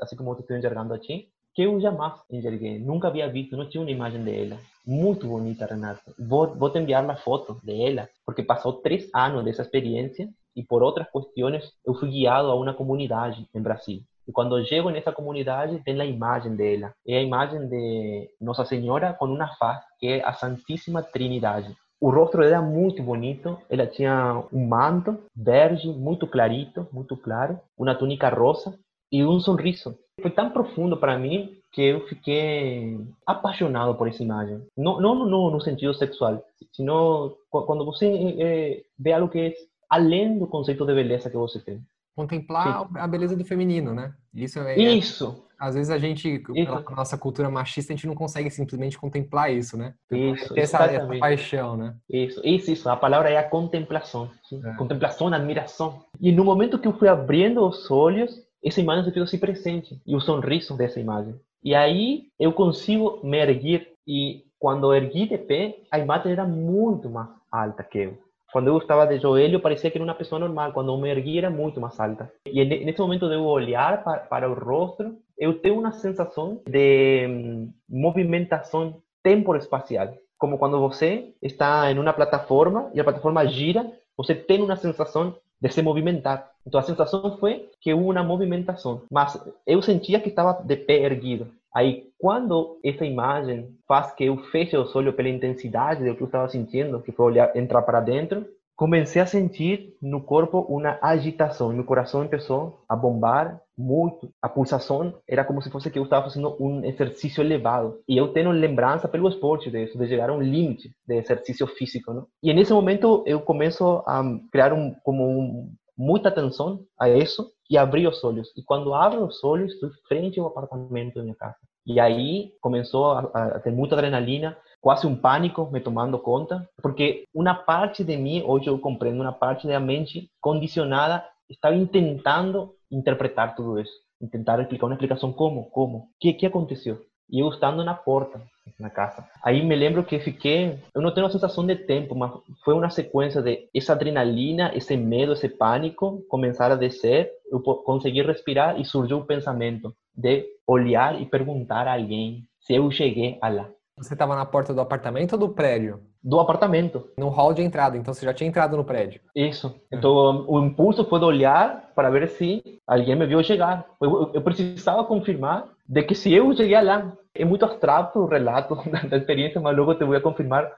assim 0.00 0.16
como 0.16 0.30
eu 0.30 0.38
estou 0.38 0.56
enxergando 0.56 0.94
aqui, 0.94 1.28
que 1.54 1.62
eu 1.62 1.80
jamais 1.80 2.14
enxerguei. 2.30 2.78
Nunca 2.78 3.08
havia 3.08 3.28
visto, 3.28 3.56
não 3.56 3.68
tinha 3.68 3.80
uma 3.80 3.90
imagem 3.90 4.22
dela. 4.22 4.58
Muito 4.86 5.26
bonita, 5.26 5.66
Renato. 5.66 6.14
Vou, 6.18 6.54
vou 6.54 6.70
te 6.70 6.78
enviar 6.78 7.04
uma 7.04 7.16
foto 7.16 7.60
dela, 7.62 8.08
porque 8.24 8.42
passou 8.42 8.74
três 8.74 9.08
anos 9.14 9.44
dessa 9.44 9.62
experiência 9.62 10.28
e 10.54 10.64
por 10.64 10.82
outras 10.82 11.08
questões 11.10 11.72
eu 11.84 11.94
fui 11.94 12.10
guiado 12.10 12.48
a 12.48 12.54
uma 12.54 12.74
comunidade 12.74 13.48
em 13.54 13.60
Brasil. 13.60 14.02
E 14.30 14.32
quando 14.32 14.64
chego 14.64 14.90
nessa 14.90 15.10
comunidade, 15.10 15.82
tem 15.84 16.00
a 16.00 16.06
imagem 16.06 16.54
dela. 16.54 16.94
É 17.04 17.18
a 17.18 17.22
imagem 17.22 17.66
de 17.66 18.30
Nossa 18.40 18.64
Senhora 18.64 19.12
com 19.12 19.26
uma 19.26 19.48
faz, 19.56 19.82
que 19.98 20.06
é 20.06 20.24
a 20.24 20.32
Santíssima 20.32 21.02
Trinidade. 21.02 21.76
O 22.00 22.10
dela 22.10 22.44
era 22.44 22.62
muito 22.62 23.02
bonito. 23.02 23.58
Ela 23.68 23.88
tinha 23.88 24.44
um 24.52 24.68
manto 24.68 25.18
verde, 25.34 25.88
muito 25.88 26.28
clarito, 26.28 26.86
muito 26.92 27.16
claro, 27.16 27.58
uma 27.76 27.92
túnica 27.92 28.28
rosa 28.28 28.78
e 29.10 29.24
um 29.24 29.40
sorriso. 29.40 29.98
Foi 30.22 30.30
tão 30.30 30.48
profundo 30.50 30.96
para 30.96 31.18
mim 31.18 31.56
que 31.72 31.82
eu 31.82 32.06
fiquei 32.06 33.00
apaixonado 33.26 33.96
por 33.96 34.06
essa 34.06 34.22
imagem. 34.22 34.62
Não, 34.76 35.00
não, 35.00 35.26
não 35.26 35.50
no 35.50 35.60
sentido 35.60 35.92
sexual, 35.92 36.40
sino 36.72 37.36
quando 37.50 37.84
você 37.84 38.06
é, 38.38 38.82
vê 38.96 39.12
algo 39.12 39.28
que 39.28 39.40
é 39.40 39.54
além 39.88 40.38
do 40.38 40.46
conceito 40.46 40.86
de 40.86 40.94
beleza 40.94 41.28
que 41.28 41.36
você 41.36 41.58
tem 41.58 41.82
contemplar 42.20 42.86
Sim. 42.86 42.98
a 42.98 43.06
beleza 43.06 43.36
do 43.36 43.44
feminino, 43.44 43.94
né? 43.94 44.12
Isso 44.34 44.58
é, 44.60 44.78
Isso. 44.78 45.44
Às 45.58 45.74
vezes 45.74 45.90
a 45.90 45.98
gente, 45.98 46.38
pela 46.38 46.80
nossa 46.96 47.18
cultura 47.18 47.50
machista, 47.50 47.92
a 47.92 47.96
gente 47.96 48.06
não 48.06 48.14
consegue 48.14 48.50
simplesmente 48.50 48.98
contemplar 48.98 49.52
isso, 49.52 49.76
né? 49.76 49.94
Isso, 50.10 50.54
ter 50.54 50.60
essa, 50.62 50.84
essa, 50.84 51.06
paixão, 51.18 51.76
né? 51.76 51.94
Isso, 52.08 52.40
isso, 52.42 52.70
isso. 52.70 52.88
A 52.88 52.96
palavra 52.96 53.28
é 53.28 53.36
a 53.36 53.42
contemplação. 53.42 54.30
É. 54.52 54.72
Contemplação, 54.74 55.28
admiração. 55.28 56.02
E 56.18 56.32
no 56.32 56.44
momento 56.44 56.78
que 56.78 56.88
eu 56.88 56.94
fui 56.94 57.08
abrindo 57.08 57.62
os 57.62 57.90
olhos, 57.90 58.40
essa 58.64 58.80
imagem 58.80 59.04
se 59.04 59.12
fez 59.12 59.22
assim 59.22 59.38
presente. 59.38 60.00
E 60.06 60.16
o 60.16 60.20
sorriso 60.20 60.74
dessa 60.76 60.98
imagem. 60.98 61.34
E 61.62 61.74
aí 61.74 62.28
eu 62.38 62.52
consigo 62.54 63.20
me 63.22 63.38
erguer. 63.38 63.92
E 64.06 64.44
quando 64.58 64.94
ergui 64.94 65.28
de 65.28 65.36
pé, 65.36 65.76
a 65.90 65.98
imagem 65.98 66.32
era 66.32 66.46
muito 66.46 67.10
mais 67.10 67.28
alta 67.52 67.82
que 67.82 67.98
eu. 67.98 68.18
Quando 68.52 68.68
eu 68.68 68.78
estava 68.78 69.06
de 69.06 69.18
joelho, 69.18 69.60
parecia 69.60 69.90
que 69.90 69.96
era 69.96 70.04
uma 70.04 70.14
pessoa 70.14 70.38
normal. 70.38 70.72
Quando 70.72 70.92
eu 70.92 70.98
me 70.98 71.08
ergui, 71.08 71.38
era 71.38 71.50
muito 71.50 71.80
mais 71.80 71.98
alta. 72.00 72.30
E 72.44 72.64
nesse 72.64 73.00
momento 73.00 73.28
de 73.28 73.34
eu 73.34 73.44
olhar 73.44 74.02
para, 74.02 74.20
para 74.20 74.50
o 74.50 74.54
rosto, 74.54 75.16
eu 75.38 75.54
tenho 75.58 75.78
uma 75.78 75.92
sensação 75.92 76.60
de 76.66 77.26
hum, 77.28 77.72
movimentação 77.88 78.96
temporoespacial. 79.22 80.14
Como 80.38 80.58
quando 80.58 80.80
você 80.80 81.32
está 81.42 81.90
em 81.90 81.98
uma 81.98 82.12
plataforma 82.12 82.90
e 82.94 83.00
a 83.00 83.04
plataforma 83.04 83.46
gira, 83.46 83.90
você 84.16 84.34
tem 84.34 84.62
uma 84.62 84.76
sensação 84.76 85.34
de 85.60 85.68
se 85.68 85.82
movimentar. 85.82 86.50
Então 86.66 86.80
a 86.80 86.82
sensação 86.82 87.36
foi 87.38 87.68
que 87.80 87.92
houve 87.92 88.06
uma 88.06 88.22
movimentação, 88.22 89.02
mas 89.10 89.38
eu 89.66 89.82
sentia 89.82 90.20
que 90.20 90.30
estava 90.30 90.62
de 90.62 90.76
pé 90.76 91.02
erguido. 91.02 91.48
Aí, 91.74 92.04
quando 92.18 92.80
essa 92.84 93.04
imagem 93.04 93.68
faz 93.86 94.12
que 94.12 94.24
eu 94.24 94.36
feche 94.50 94.76
os 94.76 94.94
olhos 94.94 95.14
pela 95.14 95.28
intensidade 95.28 96.04
do 96.04 96.16
que 96.16 96.22
eu 96.22 96.26
estava 96.26 96.48
sentindo, 96.48 97.00
que 97.00 97.12
foi 97.12 97.26
olhar, 97.26 97.56
entrar 97.56 97.82
para 97.82 98.00
dentro, 98.00 98.44
comecei 98.80 99.20
a 99.20 99.26
sentir 99.26 99.94
no 100.00 100.22
corpo 100.22 100.60
uma 100.60 100.98
agitação. 101.02 101.70
Meu 101.70 101.84
coração 101.84 102.26
começou 102.26 102.82
a 102.88 102.96
bombar 102.96 103.60
muito. 103.76 104.30
A 104.40 104.48
pulsação 104.48 105.14
era 105.28 105.44
como 105.44 105.60
se 105.60 105.70
fosse 105.70 105.90
que 105.90 105.98
eu 105.98 106.04
estava 106.04 106.24
fazendo 106.24 106.56
um 106.58 106.82
exercício 106.84 107.42
elevado. 107.42 108.00
E 108.08 108.16
eu 108.16 108.28
tenho 108.32 108.50
lembrança 108.50 109.06
pelo 109.06 109.28
esporte 109.28 109.70
disso, 109.70 109.98
de 109.98 110.08
chegar 110.08 110.30
a 110.30 110.32
um 110.32 110.40
limite 110.40 110.90
de 111.06 111.14
exercício 111.14 111.66
físico. 111.66 112.14
Não? 112.14 112.26
E 112.42 112.54
nesse 112.54 112.72
momento 112.72 113.22
eu 113.26 113.40
começo 113.40 114.02
a 114.06 114.24
criar 114.50 114.72
um, 114.72 114.94
como 115.04 115.28
um, 115.28 115.72
muita 115.94 116.30
atenção 116.30 116.80
a 116.98 117.08
isso 117.10 117.52
e 117.70 117.78
abrir 117.78 118.08
os 118.08 118.22
olhos. 118.24 118.52
E 118.56 118.62
quando 118.64 118.92
abro 118.92 119.24
os 119.24 119.42
olhos, 119.44 119.72
estou 119.72 119.90
frente 120.08 120.40
ao 120.40 120.48
apartamento 120.48 121.14
da 121.14 121.22
minha 121.22 121.36
casa. 121.36 121.56
E 121.86 122.00
aí 122.00 122.52
começou 122.60 123.12
a, 123.12 123.20
a 123.32 123.60
ter 123.60 123.72
adrenalina, 123.72 124.58
quase 124.80 125.06
um 125.06 125.16
pânico 125.16 125.70
me 125.70 125.80
tomando 125.80 126.18
conta, 126.18 126.68
porque 126.82 127.24
uma 127.32 127.54
parte 127.54 128.02
de 128.02 128.16
mim, 128.16 128.42
hoje 128.44 128.66
eu 128.66 128.78
compreendo, 128.78 129.20
uma 129.20 129.32
parte 129.32 129.66
da 129.68 129.78
mente 129.78 130.28
condicionada 130.40 131.24
estava 131.48 131.74
tentando 131.86 132.74
interpretar 132.90 133.54
tudo 133.54 133.78
isso, 133.80 133.92
tentar 134.30 134.60
explicar 134.60 134.86
uma 134.86 134.94
explicação 134.94 135.32
como, 135.32 135.70
como, 135.70 135.98
o 135.98 136.08
que, 136.20 136.32
que 136.32 136.46
aconteceu. 136.46 137.00
E 137.30 137.40
eu 137.40 137.48
estando 137.48 137.84
na 137.84 137.94
porta, 137.94 138.40
na 138.78 138.90
casa. 138.90 139.24
Aí 139.42 139.64
me 139.64 139.76
lembro 139.76 140.04
que 140.04 140.18
fiquei, 140.18 140.78
eu 140.94 141.00
não 141.00 141.12
tenho 141.12 141.26
a 141.26 141.30
sensação 141.30 141.64
de 141.64 141.76
tempo, 141.76 142.14
mas 142.14 142.32
foi 142.64 142.74
uma 142.74 142.90
sequência 142.90 143.40
de 143.42 143.68
essa 143.74 143.92
adrenalina, 143.92 144.72
esse 144.74 144.96
medo, 144.96 145.32
esse 145.32 145.48
pânico 145.48 146.24
começar 146.28 146.72
a 146.72 146.76
descer, 146.76 147.30
eu 147.50 147.60
consegui 147.60 148.22
respirar 148.22 148.80
e 148.80 148.84
surgiu 148.84 149.18
o 149.18 149.24
pensamento 149.24 149.94
de 150.14 150.46
olhar 150.66 151.20
e 151.20 151.26
perguntar 151.26 151.86
a 151.86 151.94
alguém 151.94 152.44
se 152.60 152.74
eu 152.74 152.90
cheguei 152.90 153.38
lá. 153.42 153.68
Você 153.96 154.14
estava 154.14 154.34
na 154.34 154.46
porta 154.46 154.72
do 154.72 154.80
apartamento 154.80 155.34
ou 155.34 155.38
do 155.38 155.48
prédio? 155.50 156.00
Do 156.22 156.38
apartamento. 156.38 157.08
No 157.18 157.28
hall 157.28 157.54
de 157.54 157.62
entrada, 157.62 157.96
então 157.96 158.12
você 158.12 158.26
já 158.26 158.34
tinha 158.34 158.48
entrado 158.48 158.76
no 158.76 158.84
prédio. 158.84 159.20
Isso. 159.34 159.74
Então 159.92 160.44
o 160.46 160.60
impulso 160.60 161.04
foi 161.04 161.18
de 161.18 161.24
olhar 161.24 161.92
para 161.94 162.10
ver 162.10 162.28
se 162.28 162.62
alguém 162.86 163.16
me 163.16 163.26
viu 163.26 163.42
chegar. 163.42 163.86
Eu, 164.00 164.30
eu 164.34 164.42
precisava 164.42 165.04
confirmar 165.04 165.68
de 165.88 166.02
que 166.02 166.14
se 166.14 166.32
eu 166.32 166.54
cheguei 166.54 166.80
lá. 166.80 167.12
É 167.32 167.44
muito 167.44 167.64
abstrato 167.64 168.18
o 168.18 168.26
relato 168.26 168.76
da 169.08 169.16
experiência, 169.16 169.60
mas 169.60 169.76
logo 169.76 169.94
te 169.94 170.04
vou 170.04 170.20
confirmar 170.20 170.70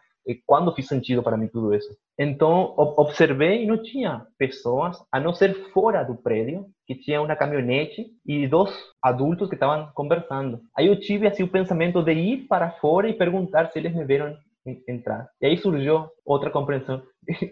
quando 0.47 0.73
fiz 0.75 0.87
sentido 0.87 1.23
para 1.23 1.37
mim 1.37 1.49
tudo 1.49 1.75
isso. 1.75 1.89
Então, 2.19 2.75
observei 2.77 3.65
e 3.65 3.67
não 3.67 3.83
tinha 3.83 4.27
pessoas, 4.39 4.97
a 5.11 5.19
não 5.19 5.33
ser 5.33 5.55
fora 5.73 6.03
do 6.05 6.15
prédio, 6.15 6.67
que 6.87 6.95
tinha 6.95 7.21
uma 7.21 7.37
caminhonete 7.37 8.07
e 8.27 8.47
dois 8.47 8.71
adultos 9.03 9.49
que 9.49 9.55
estavam 9.55 9.91
conversando. 9.95 10.61
Aí 10.77 10.87
eu 10.87 10.99
tive 10.99 11.27
assim 11.27 11.43
o 11.43 11.49
pensamento 11.49 12.03
de 12.03 12.13
ir 12.13 12.47
para 12.47 12.71
fora 12.73 13.09
e 13.09 13.15
perguntar 13.15 13.71
se 13.71 13.79
eles 13.79 13.95
me 13.95 14.05
viram 14.05 14.37
entrar. 14.89 15.29
E 15.41 15.47
aí 15.47 15.57
surgiu 15.57 16.09
outra 16.25 16.51
compreensão. 16.51 17.03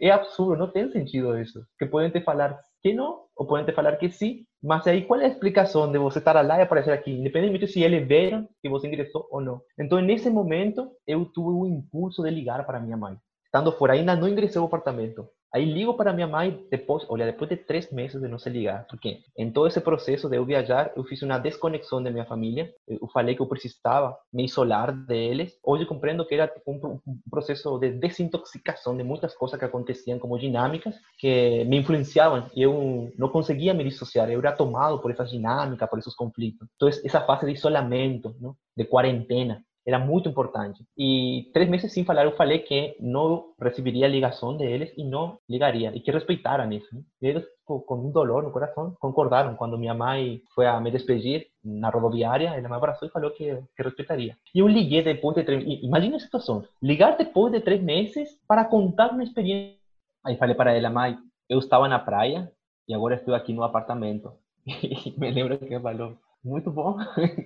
É 0.01 0.11
absurdo, 0.11 0.57
não 0.57 0.71
tem 0.71 0.91
sentido 0.91 1.39
isso. 1.39 1.65
Que 1.79 1.87
podem 1.87 2.11
te 2.11 2.21
falar 2.21 2.59
que 2.83 2.95
não, 2.95 3.25
ou 3.37 3.47
podem 3.47 3.67
te 3.67 3.73
falar 3.73 3.97
que 3.97 4.11
sim, 4.11 4.45
mas 4.63 4.87
aí 4.87 5.05
qual 5.05 5.21
é 5.21 5.25
a 5.25 5.29
explicação 5.29 5.91
de 5.91 5.99
você 5.99 6.19
estar 6.19 6.41
lá 6.45 6.59
e 6.59 6.63
aparecer 6.63 6.93
aqui, 6.93 7.11
independentemente 7.11 7.67
se 7.67 7.83
eles 7.83 8.07
viram 8.07 8.49
que 8.63 8.69
você 8.69 8.87
ingressou 8.87 9.27
ou 9.31 9.41
não. 9.41 9.61
Então, 9.79 10.01
nesse 10.01 10.31
momento, 10.31 10.91
eu 11.07 11.25
tive 11.27 11.47
o 11.47 11.67
impulso 11.67 12.23
de 12.23 12.31
ligar 12.31 12.65
para 12.65 12.81
minha 12.81 12.97
mãe. 12.97 13.17
Estando 13.45 13.73
fora, 13.73 13.95
ainda 13.95 14.17
não 14.17 14.29
ingressei 14.29 14.61
ao 14.61 14.67
apartamento. 14.67 15.27
Aí 15.53 15.65
ligo 15.65 15.95
para 15.95 16.13
minha 16.13 16.29
mãe 16.29 16.65
depois, 16.71 17.05
olha, 17.09 17.27
depois 17.27 17.51
de 17.51 17.57
três 17.57 17.91
meses 17.91 18.21
de 18.21 18.29
não 18.29 18.39
se 18.39 18.49
ligar, 18.49 18.87
porque 18.89 19.19
em 19.37 19.51
todo 19.51 19.67
esse 19.67 19.81
processo 19.81 20.29
de 20.29 20.37
eu 20.37 20.45
viajar, 20.45 20.93
eu 20.97 21.03
fiz 21.03 21.21
uma 21.23 21.39
desconexão 21.39 22.01
da 22.03 22.11
minha 22.11 22.25
família. 22.25 22.73
Eu 22.87 23.09
falei 23.09 23.35
que 23.35 23.43
eu 23.43 23.47
precisava 23.47 24.17
me 24.33 24.45
isolar 24.45 24.93
deles. 24.93 25.59
Hoje 25.65 25.85
compreendo 25.87 26.25
que 26.25 26.35
era 26.37 26.53
um, 26.67 27.01
processo 27.29 27.79
de 27.79 27.91
desintoxicação 27.91 28.97
de 28.97 29.03
muitas 29.03 29.35
coisas 29.35 29.59
que 29.59 29.65
aconteciam 29.65 30.19
como 30.19 30.39
dinâmicas 30.39 30.95
que 31.19 31.65
me 31.65 31.77
influenciavam 31.79 32.47
eu 32.57 33.13
não 33.19 33.29
conseguia 33.29 33.75
me 33.75 33.85
dissociar. 33.85 34.31
Eu 34.31 34.39
era 34.39 34.53
tomado 34.53 35.01
por 35.01 35.11
essas 35.11 35.31
dinâmicas, 35.31 35.89
por 35.89 35.99
esses 35.99 36.15
conflitos. 36.15 36.69
Então 36.77 36.89
essa 36.89 37.21
fase 37.23 37.47
de 37.47 37.53
isolamento, 37.53 38.35
não? 38.41 38.55
de 38.77 38.85
quarentena, 38.85 39.63
era 39.91 39.99
muito 39.99 40.29
importante. 40.29 40.85
E 40.97 41.51
três 41.53 41.69
meses 41.69 41.93
sem 41.93 42.05
falar, 42.05 42.25
eu 42.25 42.37
falei 42.37 42.61
que 42.61 42.97
não 43.01 43.53
receberia 43.61 44.07
ligação 44.07 44.57
deles 44.57 44.93
e 44.97 45.05
não 45.05 45.39
ligaria, 45.49 45.93
e 45.95 46.01
que 46.01 46.11
respeitaram 46.11 46.71
isso. 46.73 46.95
Né? 46.95 47.03
Eles, 47.21 47.45
com 47.65 47.83
um 47.97 48.11
dolor 48.11 48.43
no 48.43 48.53
coração, 48.53 48.95
concordaram. 49.01 49.57
Quando 49.57 49.79
minha 49.79 49.95
mãe 49.95 50.41
foi 50.55 50.67
a 50.67 50.81
me 50.81 50.91
despedir 50.91 51.49
na 51.65 51.91
rodoviária, 51.91 52.51
ela 52.51 52.69
me 52.69 52.75
abraçou 52.75 53.09
e 53.09 53.11
falou 53.11 53.31
que, 53.33 53.63
que 53.77 53.83
respeitaria. 53.83 54.37
E 54.55 54.61
eu 54.61 54.69
liguei 54.69 55.03
depois 55.03 55.35
de 55.35 55.43
três... 55.43 55.65
Imagina 55.83 56.17
a 56.17 56.21
situação. 56.21 56.65
Ligar 56.83 57.17
depois 57.17 57.53
de 57.53 57.61
três 57.61 57.83
meses 57.83 58.29
para 58.47 58.65
contar 58.65 59.11
uma 59.11 59.25
experiência. 59.25 59.77
Aí 60.25 60.37
falei 60.37 60.55
para 60.55 60.73
ela, 60.73 60.91
mãe, 60.91 61.17
eu 61.49 61.59
estava 61.59 61.89
na 61.89 61.99
praia 61.99 62.51
e 62.87 62.95
agora 62.95 63.17
estou 63.17 63.35
aqui 63.35 63.53
no 63.53 63.65
apartamento. 63.65 64.33
E 64.71 65.19
me 65.19 65.31
lembro 65.31 65.59
que 65.59 65.73
ela 65.73 65.83
falou, 65.83 66.17
muito 66.45 66.71
bom. 66.71 66.97